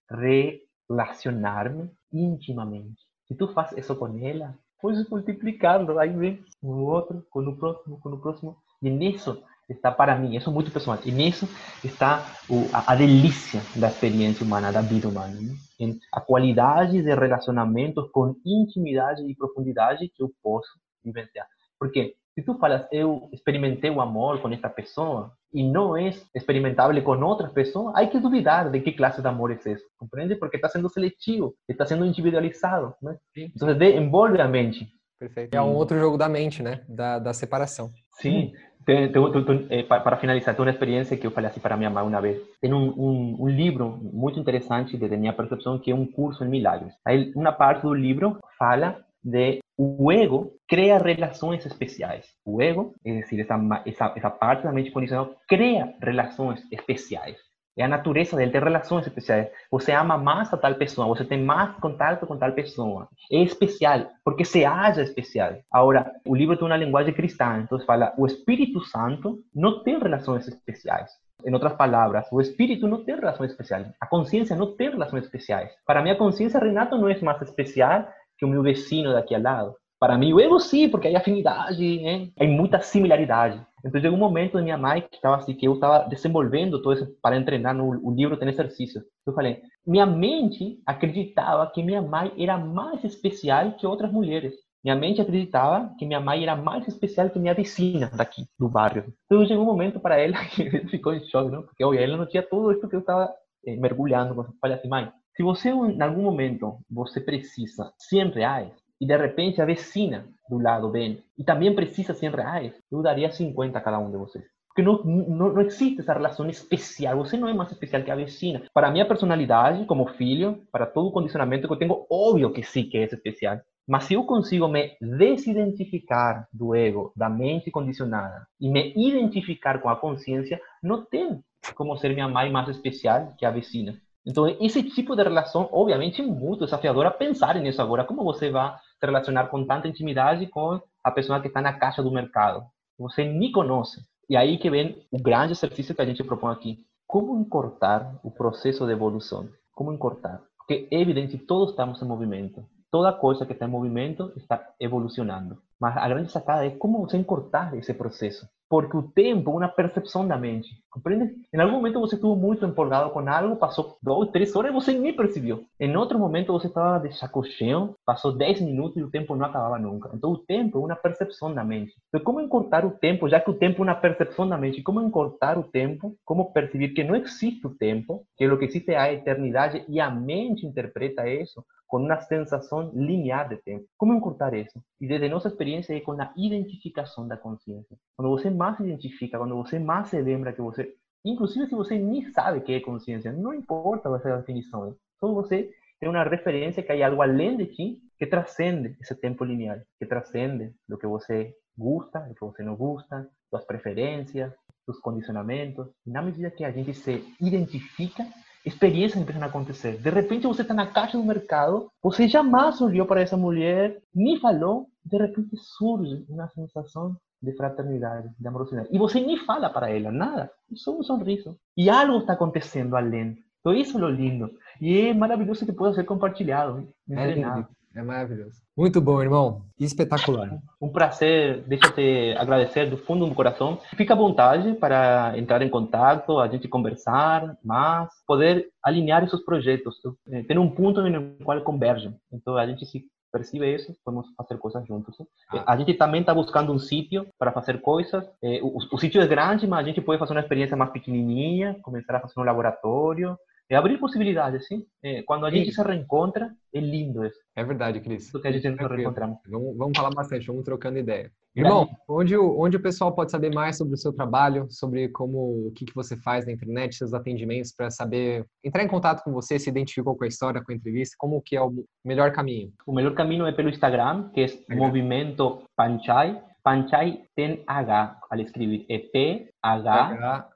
relacionar-me 0.88 1.90
intimamente. 2.12 3.02
Se 3.26 3.34
tu 3.34 3.48
faz 3.48 3.72
isso 3.72 3.96
com 3.96 4.06
ela, 4.18 4.54
podes 4.80 5.08
multiplicando, 5.08 5.98
aí 5.98 6.10
vem 6.10 6.44
o 6.62 6.84
outro, 6.84 7.26
com 7.30 7.40
o 7.40 7.56
próximo, 7.56 7.98
com 7.98 8.08
o 8.10 8.20
próximo, 8.20 8.56
e 8.80 8.90
nisso 8.90 9.42
está 9.68 9.90
para 9.90 10.16
mim, 10.16 10.36
isso 10.36 10.48
é 10.48 10.52
muito 10.52 10.70
pessoal, 10.70 10.98
e 11.04 11.10
nisso 11.10 11.48
está 11.82 12.24
o, 12.48 12.68
a, 12.72 12.92
a, 12.92 12.94
delícia 12.94 13.60
da 13.74 13.88
experiência 13.88 14.44
humana, 14.44 14.70
da 14.70 14.80
vida 14.80 15.08
humana, 15.08 15.40
né? 15.40 15.54
em 15.80 15.98
a 16.12 16.20
qualidade 16.20 17.02
de 17.02 17.14
relacionamentos 17.14 18.08
com 18.12 18.36
intimidade 18.44 19.22
e 19.28 19.34
profundidade 19.34 20.08
que 20.14 20.22
eu 20.22 20.30
posso 20.40 20.70
vivenciar. 21.04 21.48
Porque 21.78 22.14
se 22.36 22.42
tu 22.42 22.58
falas, 22.58 22.86
eu 22.92 23.30
experimentei 23.32 23.88
o 23.88 23.98
amor 23.98 24.42
com 24.42 24.50
esta 24.50 24.68
pessoa 24.68 25.32
e 25.54 25.62
não 25.66 25.96
é 25.96 26.10
experimentável 26.34 27.02
com 27.02 27.18
outras 27.24 27.50
pessoas, 27.50 27.94
há 27.96 28.06
que 28.06 28.20
duvidar 28.20 28.70
de 28.70 28.78
que 28.78 28.92
classe 28.92 29.22
de 29.22 29.26
amor 29.26 29.50
é 29.50 29.54
esse, 29.54 29.82
compreende? 29.96 30.36
Porque 30.36 30.56
está 30.56 30.68
sendo 30.68 30.90
seletivo, 30.90 31.54
está 31.66 31.86
sendo 31.86 32.04
individualizado, 32.04 32.94
né? 33.02 33.16
Então, 33.34 33.70
envolve 33.70 34.38
a 34.38 34.46
mente. 34.46 34.86
Perfeito. 35.18 35.54
É 35.54 35.62
um 35.62 35.74
outro 35.74 35.98
jogo 35.98 36.18
da 36.18 36.28
mente, 36.28 36.62
né? 36.62 36.82
Da, 36.86 37.18
da 37.18 37.32
separação. 37.32 37.90
Sim. 38.20 38.52
Tem, 38.84 39.10
tem, 39.10 39.32
tem, 39.32 39.66
eh, 39.70 39.82
para 39.82 40.16
finalizar, 40.18 40.54
tem 40.54 40.62
uma 40.62 40.70
experiência 40.70 41.16
que 41.16 41.26
eu 41.26 41.30
falei 41.30 41.48
assim 41.48 41.58
para 41.58 41.76
minha 41.76 41.88
mãe 41.88 42.04
uma 42.04 42.20
vez. 42.20 42.38
Tem 42.60 42.72
um, 42.72 42.90
um, 42.90 43.36
um 43.40 43.48
livro 43.48 43.98
muito 44.12 44.38
interessante, 44.38 44.96
desde 44.98 45.16
minha 45.16 45.32
percepção, 45.32 45.78
que 45.78 45.90
é 45.90 45.94
um 45.94 46.06
curso 46.06 46.44
em 46.44 46.48
milagres. 46.48 46.92
Aí, 47.04 47.32
uma 47.34 47.50
parte 47.50 47.82
do 47.82 47.94
livro 47.94 48.38
fala 48.58 49.05
de 49.26 49.58
o 49.76 50.10
ego 50.12 50.52
cria 50.68 50.98
relações 50.98 51.66
especiais. 51.66 52.26
O 52.44 52.62
ego, 52.62 52.94
decir, 53.04 53.40
essa, 53.40 53.56
essa, 53.84 54.12
essa 54.16 54.30
parte 54.30 54.62
da 54.62 54.72
mente 54.72 54.92
condicional, 54.92 55.34
cria 55.48 55.94
relações 56.00 56.62
especiais. 56.70 57.36
É 57.76 57.84
a 57.84 57.88
natureza 57.88 58.36
dele 58.36 58.52
ter 58.52 58.62
relações 58.62 59.06
especiais. 59.06 59.48
Você 59.70 59.92
ama 59.92 60.16
mais 60.16 60.50
a 60.50 60.56
tal 60.56 60.76
pessoa, 60.76 61.08
você 61.08 61.26
tem 61.26 61.42
mais 61.42 61.76
contato 61.76 62.24
com 62.24 62.38
tal 62.38 62.52
pessoa. 62.52 63.06
É 63.30 63.42
especial, 63.42 64.06
porque 64.24 64.46
se 64.46 64.64
acha 64.64 65.02
especial. 65.02 65.56
Agora, 65.70 66.10
o 66.24 66.34
livro 66.34 66.56
tem 66.56 66.66
uma 66.66 66.76
linguagem 66.76 67.12
cristã, 67.12 67.60
então 67.62 67.78
fala: 67.80 68.14
o 68.16 68.24
Espírito 68.24 68.80
Santo 68.82 69.40
não 69.54 69.82
tem 69.82 69.98
relações 69.98 70.48
especiais. 70.48 71.10
Em 71.44 71.52
outras 71.52 71.74
palavras, 71.74 72.26
o 72.32 72.40
espírito 72.40 72.88
não 72.88 73.04
tem 73.04 73.14
relações 73.14 73.50
especiais. 73.50 73.86
A 74.00 74.06
consciência 74.06 74.56
não 74.56 74.74
tem 74.74 74.88
relações 74.88 75.24
especiais. 75.24 75.70
Para 75.86 76.02
mim, 76.02 76.10
a 76.10 76.16
consciência, 76.16 76.58
Renato, 76.58 76.96
não 76.96 77.10
é 77.10 77.20
mais 77.20 77.42
especial 77.42 78.08
que 78.38 78.44
o 78.44 78.48
meu 78.48 78.62
vecino 78.62 79.12
daqui 79.12 79.34
ao 79.34 79.42
lado. 79.42 79.74
Para 79.98 80.18
mim, 80.18 80.32
o 80.32 80.40
ego 80.40 80.58
sim, 80.60 80.88
porque 80.90 81.08
há 81.08 81.18
afinidade, 81.18 82.00
né? 82.02 82.28
Há 82.38 82.44
muita 82.44 82.80
similaridade. 82.82 83.60
Então, 83.84 84.00
chegou 84.00 84.16
um 84.16 84.20
momento 84.20 84.60
minha 84.62 84.76
mãe 84.76 85.00
que 85.00 85.16
estava 85.16 85.36
assim, 85.36 85.54
que 85.54 85.66
eu 85.66 85.74
estava 85.74 86.08
desenvolvendo 86.08 86.82
todo 86.82 86.94
isso 86.94 87.06
para 87.22 87.42
treinar 87.42 87.74
no 87.74 87.88
o 88.06 88.14
livro 88.14 88.36
tem 88.36 88.48
exercícios. 88.48 89.02
Eu 89.26 89.32
falei, 89.32 89.62
minha 89.86 90.04
mente 90.04 90.78
acreditava 90.84 91.70
que 91.70 91.82
minha 91.82 92.02
mãe 92.02 92.32
era 92.36 92.58
mais 92.58 93.02
especial 93.04 93.72
que 93.72 93.86
outras 93.86 94.12
mulheres. 94.12 94.54
Minha 94.84 94.96
mente 94.96 95.20
acreditava 95.20 95.92
que 95.98 96.04
minha 96.04 96.20
mãe 96.20 96.42
era 96.42 96.54
mais 96.54 96.86
especial 96.86 97.30
que 97.30 97.38
minha 97.38 97.54
vizinha 97.54 98.10
daqui, 98.14 98.46
do 98.58 98.68
bairro. 98.68 99.12
Então 99.24 99.46
chegou 99.46 99.64
um 99.64 99.66
momento 99.66 99.98
para 99.98 100.16
ela 100.16 100.36
que 100.54 100.70
ficou 100.88 101.14
em 101.14 101.24
choque, 101.24 101.50
não? 101.50 101.62
Porque 101.62 101.84
olha, 101.84 102.00
ela 102.00 102.16
não 102.16 102.26
tinha 102.26 102.42
tudo 102.42 102.72
isso 102.72 102.88
que 102.88 102.94
eu 102.94 103.00
estava 103.00 103.32
eh, 103.66 103.76
mergulhando. 103.76 104.40
Eu 104.40 104.46
falei 104.60 104.76
assim, 104.76 104.88
mãe, 104.88 105.10
se 105.36 105.42
você 105.42 105.68
em 105.68 106.02
algum 106.02 106.22
momento 106.22 106.78
você 106.90 107.20
precisa 107.20 107.92
100 107.98 108.30
reais 108.30 108.72
e 108.98 109.06
de 109.06 109.16
repente 109.16 109.60
a 109.60 109.66
vecina 109.66 110.26
do 110.48 110.58
lado 110.58 110.90
vem 110.90 111.22
e 111.36 111.44
também 111.44 111.74
precisa 111.74 112.14
100 112.14 112.30
reais, 112.30 112.72
eu 112.90 113.02
daria 113.02 113.30
50 113.30 113.76
a 113.76 113.80
cada 113.80 113.98
um 113.98 114.10
de 114.10 114.16
vocês. 114.16 114.44
Porque 114.68 114.82
não, 114.82 115.02
não, 115.04 115.52
não 115.54 115.60
existe 115.62 116.00
essa 116.00 116.12
relação 116.12 116.48
especial. 116.50 117.16
Você 117.18 117.36
não 117.36 117.48
é 117.48 117.54
mais 117.54 117.70
especial 117.70 118.02
que 118.02 118.10
a 118.10 118.16
vecina. 118.16 118.62
Para 118.74 118.88
a 118.88 118.90
minha 118.90 119.06
personalidade, 119.06 119.86
como 119.86 120.06
filho, 120.06 120.62
para 120.70 120.84
todo 120.84 121.08
o 121.08 121.12
condicionamento 121.12 121.66
que 121.66 121.72
eu 121.72 121.78
tenho, 121.78 122.50
que 122.52 122.62
sim 122.62 122.84
que 122.84 122.98
é 122.98 123.04
especial. 123.04 123.58
Mas 123.88 124.04
se 124.04 124.14
eu 124.14 124.24
consigo 124.24 124.68
me 124.68 124.96
desidentificar 125.00 126.46
do 126.52 126.74
ego, 126.74 127.12
da 127.16 127.30
mente 127.30 127.70
condicionada, 127.70 128.46
e 128.60 128.68
me 128.68 128.92
identificar 128.96 129.80
com 129.80 129.88
a 129.88 129.96
consciência, 129.96 130.60
não 130.82 131.04
tem 131.04 131.42
como 131.74 131.96
ser 131.96 132.12
minha 132.12 132.28
mãe 132.28 132.50
mais 132.50 132.68
especial 132.68 133.34
que 133.38 133.46
a 133.46 133.50
vecina. 133.50 133.98
Então, 134.26 134.48
esse 134.60 134.82
tipo 134.82 135.14
de 135.14 135.22
relação, 135.22 135.68
obviamente, 135.70 136.20
é 136.20 136.26
muito 136.26 136.64
desafiador 136.64 137.06
a 137.06 137.10
pensar 137.12 137.54
nisso 137.60 137.80
agora. 137.80 138.04
Como 138.04 138.24
você 138.24 138.50
vai 138.50 138.76
se 138.98 139.06
relacionar 139.06 139.46
com 139.46 139.64
tanta 139.64 139.86
intimidade 139.86 140.48
com 140.48 140.80
a 141.04 141.10
pessoa 141.12 141.40
que 141.40 141.46
está 141.46 141.60
na 141.60 141.72
caixa 141.72 142.02
do 142.02 142.10
mercado? 142.10 142.64
Você 142.98 143.24
nem 143.24 143.52
conhece. 143.52 144.00
E 144.28 144.36
aí 144.36 144.58
que 144.58 144.68
vem 144.68 145.06
o 145.12 145.22
grande 145.22 145.52
exercício 145.52 145.94
que 145.94 146.02
a 146.02 146.06
gente 146.06 146.24
propõe 146.24 146.52
aqui. 146.52 146.78
Como 147.06 147.38
encurtar 147.38 148.18
o 148.24 148.30
processo 148.30 148.84
de 148.84 148.92
evolução? 148.92 149.48
Como 149.72 149.92
encurtar? 149.92 150.42
Porque 150.58 150.88
é 150.90 151.00
evidente 151.00 151.38
que 151.38 151.46
todos 151.46 151.70
estamos 151.70 152.02
em 152.02 152.04
movimento. 152.04 152.64
Toda 152.90 153.12
coisa 153.12 153.46
que 153.46 153.52
está 153.52 153.66
em 153.66 153.70
movimento 153.70 154.32
está 154.34 154.60
evolucionando. 154.80 155.58
Mas 155.80 155.96
a 155.96 156.08
grande 156.08 156.32
sacada 156.32 156.64
é 156.66 156.70
como 156.70 157.00
você 157.00 157.16
encurtar 157.16 157.76
esse 157.76 157.92
processo. 157.92 158.46
Porque 158.68 158.96
o 158.96 159.02
tempo 159.02 159.50
é 159.52 159.54
uma 159.54 159.68
percepção 159.68 160.26
da 160.26 160.36
mente. 160.36 160.68
Compreende? 160.90 161.36
Em 161.54 161.60
algum 161.60 161.74
momento 161.74 162.00
você 162.00 162.16
estuvo 162.16 162.34
muito 162.34 162.64
empolgado 162.64 163.10
com 163.10 163.20
algo, 163.28 163.56
passou 163.56 163.96
duas, 164.02 164.30
três 164.30 164.56
horas 164.56 164.72
e 164.72 164.74
você 164.74 164.92
nem 164.92 165.14
percebeu. 165.14 165.62
Em 165.78 165.94
outro 165.96 166.18
momento 166.18 166.52
você 166.52 166.66
estava 166.66 167.06
de 167.06 167.16
sacocheio, 167.16 167.94
passou 168.04 168.36
dez 168.36 168.60
minutos 168.60 168.96
e 168.96 169.04
o 169.04 169.10
tempo 169.10 169.36
não 169.36 169.46
acabava 169.46 169.78
nunca. 169.78 170.10
Então 170.12 170.32
o 170.32 170.38
tempo 170.38 170.78
é 170.78 170.86
uma 170.86 170.96
percepção 170.96 171.54
da 171.54 171.62
mente. 171.62 171.92
Então 172.08 172.24
como 172.24 172.40
encurtar 172.40 172.84
o 172.84 172.90
tempo, 172.90 173.28
já 173.28 173.38
que 173.38 173.50
o 173.50 173.54
tempo 173.54 173.82
é 173.82 173.86
uma 173.86 173.94
percepção 173.94 174.48
da 174.48 174.58
mente, 174.58 174.82
como 174.82 175.00
encurtar 175.00 175.56
o 175.58 175.62
tempo, 175.62 176.16
como 176.24 176.52
perceber 176.52 176.88
que 176.88 177.04
não 177.04 177.14
existe 177.14 177.64
o 177.66 177.70
tempo, 177.70 178.24
que 178.36 178.48
o 178.48 178.58
que 178.58 178.64
existe 178.64 178.90
é 178.90 178.96
a 178.96 179.12
eternidade 179.12 179.84
e 179.88 180.00
a 180.00 180.10
mente 180.10 180.66
interpreta 180.66 181.28
isso 181.28 181.62
com 181.86 181.98
uma 181.98 182.20
sensação 182.20 182.90
linear 182.94 183.48
de 183.48 183.56
tempo. 183.58 183.84
Como 183.96 184.14
encurtar 184.14 184.54
isso? 184.54 184.80
E 185.00 185.06
desde 185.06 185.28
nossa 185.28 185.48
experiência 185.48 185.65
é 185.74 186.00
com 186.00 186.12
a 186.12 186.32
identificação 186.36 187.26
da 187.26 187.36
consciência. 187.36 187.96
Quando 188.16 188.30
você 188.30 188.50
mais 188.50 188.78
identifica, 188.80 189.38
quando 189.38 189.56
você 189.56 189.78
mais 189.78 190.08
se 190.08 190.20
lembra 190.20 190.52
que 190.52 190.60
você, 190.60 190.94
inclusive 191.24 191.66
se 191.66 191.74
você 191.74 191.98
nem 191.98 192.22
sabe 192.32 192.58
o 192.58 192.62
que 192.62 192.72
é 192.72 192.80
consciência, 192.80 193.32
não 193.32 193.52
importa 193.52 194.08
essa 194.14 194.36
definição, 194.36 194.96
só 195.18 195.32
você 195.32 195.70
tem 195.98 196.08
uma 196.08 196.24
referência 196.24 196.82
que 196.82 196.92
há 196.92 197.08
algo 197.08 197.22
além 197.22 197.56
de 197.56 197.66
ti 197.66 197.98
que 198.18 198.26
transcende 198.26 198.96
esse 199.00 199.14
tempo 199.14 199.44
linear, 199.44 199.82
que 199.98 200.06
transcende 200.06 200.72
do 200.88 200.98
que 200.98 201.06
você 201.06 201.54
gosta, 201.76 202.20
do 202.20 202.34
que 202.34 202.40
você 202.40 202.62
não 202.62 202.76
gosta, 202.76 203.28
suas 203.50 203.64
preferências, 203.64 204.52
seus 204.84 204.98
condicionamentos. 205.00 205.88
E 206.06 206.10
na 206.10 206.22
medida 206.22 206.50
que 206.50 206.64
a 206.64 206.70
gente 206.70 206.94
se 206.94 207.24
identifica, 207.40 208.26
experiências 208.64 209.22
começam 209.22 209.42
a 209.42 209.46
acontecer. 209.46 209.98
De 209.98 210.10
repente 210.10 210.46
você 210.46 210.62
está 210.62 210.74
na 210.74 210.86
caixa 210.86 211.16
do 211.16 211.24
mercado, 211.24 211.88
você 212.02 212.26
jamais 212.26 212.80
olhou 212.80 213.06
para 213.06 213.20
essa 213.20 213.36
mulher, 213.36 214.00
nem 214.14 214.40
falou, 214.40 214.88
de 215.06 215.16
repente 215.16 215.56
surge 215.56 216.24
uma 216.28 216.48
sensação 216.48 217.16
de 217.40 217.52
fraternidade, 217.52 218.28
de 218.38 218.48
amorosidade. 218.48 218.88
E 218.90 218.98
você 218.98 219.20
nem 219.20 219.36
fala 219.38 219.70
para 219.70 219.90
ela 219.90 220.10
nada, 220.10 220.50
só 220.74 220.98
um 220.98 221.02
sorriso. 221.02 221.56
E 221.76 221.88
algo 221.88 222.18
está 222.18 222.32
acontecendo 222.32 222.96
além. 222.96 223.36
Então 223.60 223.72
isso 223.72 223.98
é 223.98 224.04
o 224.04 224.08
lindo. 224.08 224.50
E 224.80 225.08
é 225.08 225.14
maravilhoso 225.14 225.64
que 225.64 225.72
pode 225.72 225.94
ser 225.94 226.04
compartilhado. 226.04 226.88
É, 227.10 227.34
lindo. 227.34 227.66
é 227.94 228.02
maravilhoso. 228.02 228.60
Muito 228.76 229.00
bom, 229.00 229.22
irmão. 229.22 229.62
Espetacular. 229.78 230.58
Um 230.80 230.88
prazer. 230.88 231.62
Deixa 231.66 231.86
eu 231.86 231.94
te 231.94 232.34
agradecer 232.36 232.88
do 232.90 232.96
fundo 232.96 233.26
do 233.26 233.34
coração. 233.34 233.78
Fica 233.96 234.14
à 234.14 234.16
vontade 234.16 234.74
para 234.74 235.36
entrar 235.36 235.62
em 235.62 235.70
contato, 235.70 236.38
a 236.38 236.48
gente 236.48 236.68
conversar, 236.68 237.56
mas 237.64 238.08
poder 238.26 238.68
alinhar 238.84 239.24
esses 239.24 239.44
projetos. 239.44 239.96
Eh, 240.28 240.42
ter 240.44 240.58
um 240.58 240.70
ponto 240.70 241.02
no 241.02 241.36
qual 241.44 241.60
convergem. 241.62 242.14
Então 242.32 242.56
a 242.56 242.66
gente 242.66 242.84
se 242.86 243.04
percebe 243.36 243.74
isso, 243.74 243.94
podemos 244.04 244.26
fazer 244.34 244.58
coisas 244.58 244.86
juntos. 244.86 245.16
Ah. 245.50 245.72
A 245.72 245.76
gente 245.76 245.92
também 245.94 246.20
está 246.20 246.34
buscando 246.34 246.72
um 246.72 246.78
sítio 246.78 247.26
para 247.38 247.52
fazer 247.52 247.80
coisas. 247.80 248.24
Eh, 248.42 248.60
o, 248.62 248.78
o, 248.78 248.98
sítio 248.98 249.20
é 249.20 249.26
grande, 249.26 249.66
mas 249.66 249.80
a 249.80 249.88
gente 249.88 250.00
pode 250.00 250.18
fazer 250.18 250.32
uma 250.32 250.40
experiência 250.40 250.76
mais 250.76 250.90
pequenininha, 250.90 251.76
começar 251.82 252.16
a 252.16 252.20
fazer 252.20 252.40
um 252.40 252.44
laboratório, 252.44 253.36
é 253.68 253.74
abrir 253.74 253.98
possibilidades, 253.98 254.66
sim. 254.66 254.84
É, 255.02 255.22
quando 255.22 255.44
a 255.44 255.50
gente 255.50 255.72
se 255.72 255.82
reencontra, 255.82 256.50
é 256.72 256.80
lindo 256.80 257.24
isso. 257.24 257.38
É 257.56 257.64
verdade, 257.64 258.00
Cris. 258.00 258.30
Porque 258.30 258.48
a 258.48 258.52
gente 258.52 258.68
não 258.68 258.88
reencontramos. 258.88 259.38
Vamos, 259.48 259.76
vamos 259.76 259.96
falar 259.96 260.10
bastante, 260.10 260.46
vamos 260.46 260.64
trocando 260.64 260.98
ideia. 260.98 261.30
Irmão, 261.54 261.88
onde, 262.06 262.36
onde 262.36 262.76
o 262.76 262.82
pessoal 262.82 263.14
pode 263.14 263.30
saber 263.30 263.52
mais 263.52 263.78
sobre 263.78 263.94
o 263.94 263.96
seu 263.96 264.12
trabalho, 264.12 264.66
sobre 264.70 265.08
como 265.08 265.68
o 265.68 265.72
que, 265.74 265.86
que 265.86 265.94
você 265.94 266.14
faz 266.18 266.44
na 266.44 266.52
internet, 266.52 266.94
seus 266.94 267.14
atendimentos, 267.14 267.72
para 267.72 267.90
saber, 267.90 268.44
entrar 268.62 268.84
em 268.84 268.88
contato 268.88 269.24
com 269.24 269.32
você, 269.32 269.58
se 269.58 269.70
identificou 269.70 270.14
com 270.14 270.24
a 270.24 270.28
história, 270.28 270.62
com 270.62 270.70
a 270.70 270.74
entrevista, 270.74 271.16
como 271.18 271.40
que 271.40 271.56
é 271.56 271.62
o 271.62 271.72
melhor 272.04 272.30
caminho? 272.32 272.70
O 272.86 272.92
melhor 272.92 273.14
caminho 273.14 273.46
é 273.46 273.52
pelo 273.52 273.70
Instagram, 273.70 274.28
que 274.34 274.42
é 274.42 274.74
Movimento 274.74 275.62
Panchai. 275.74 276.40
Panchai 276.62 277.22
tem 277.34 277.64
H 277.66 278.18
ao 278.30 278.38
escrever, 278.38 278.84
é 278.90 278.98
P-H... 278.98 280.50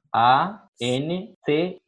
A-N-C-H-A-Y. 0.81 1.81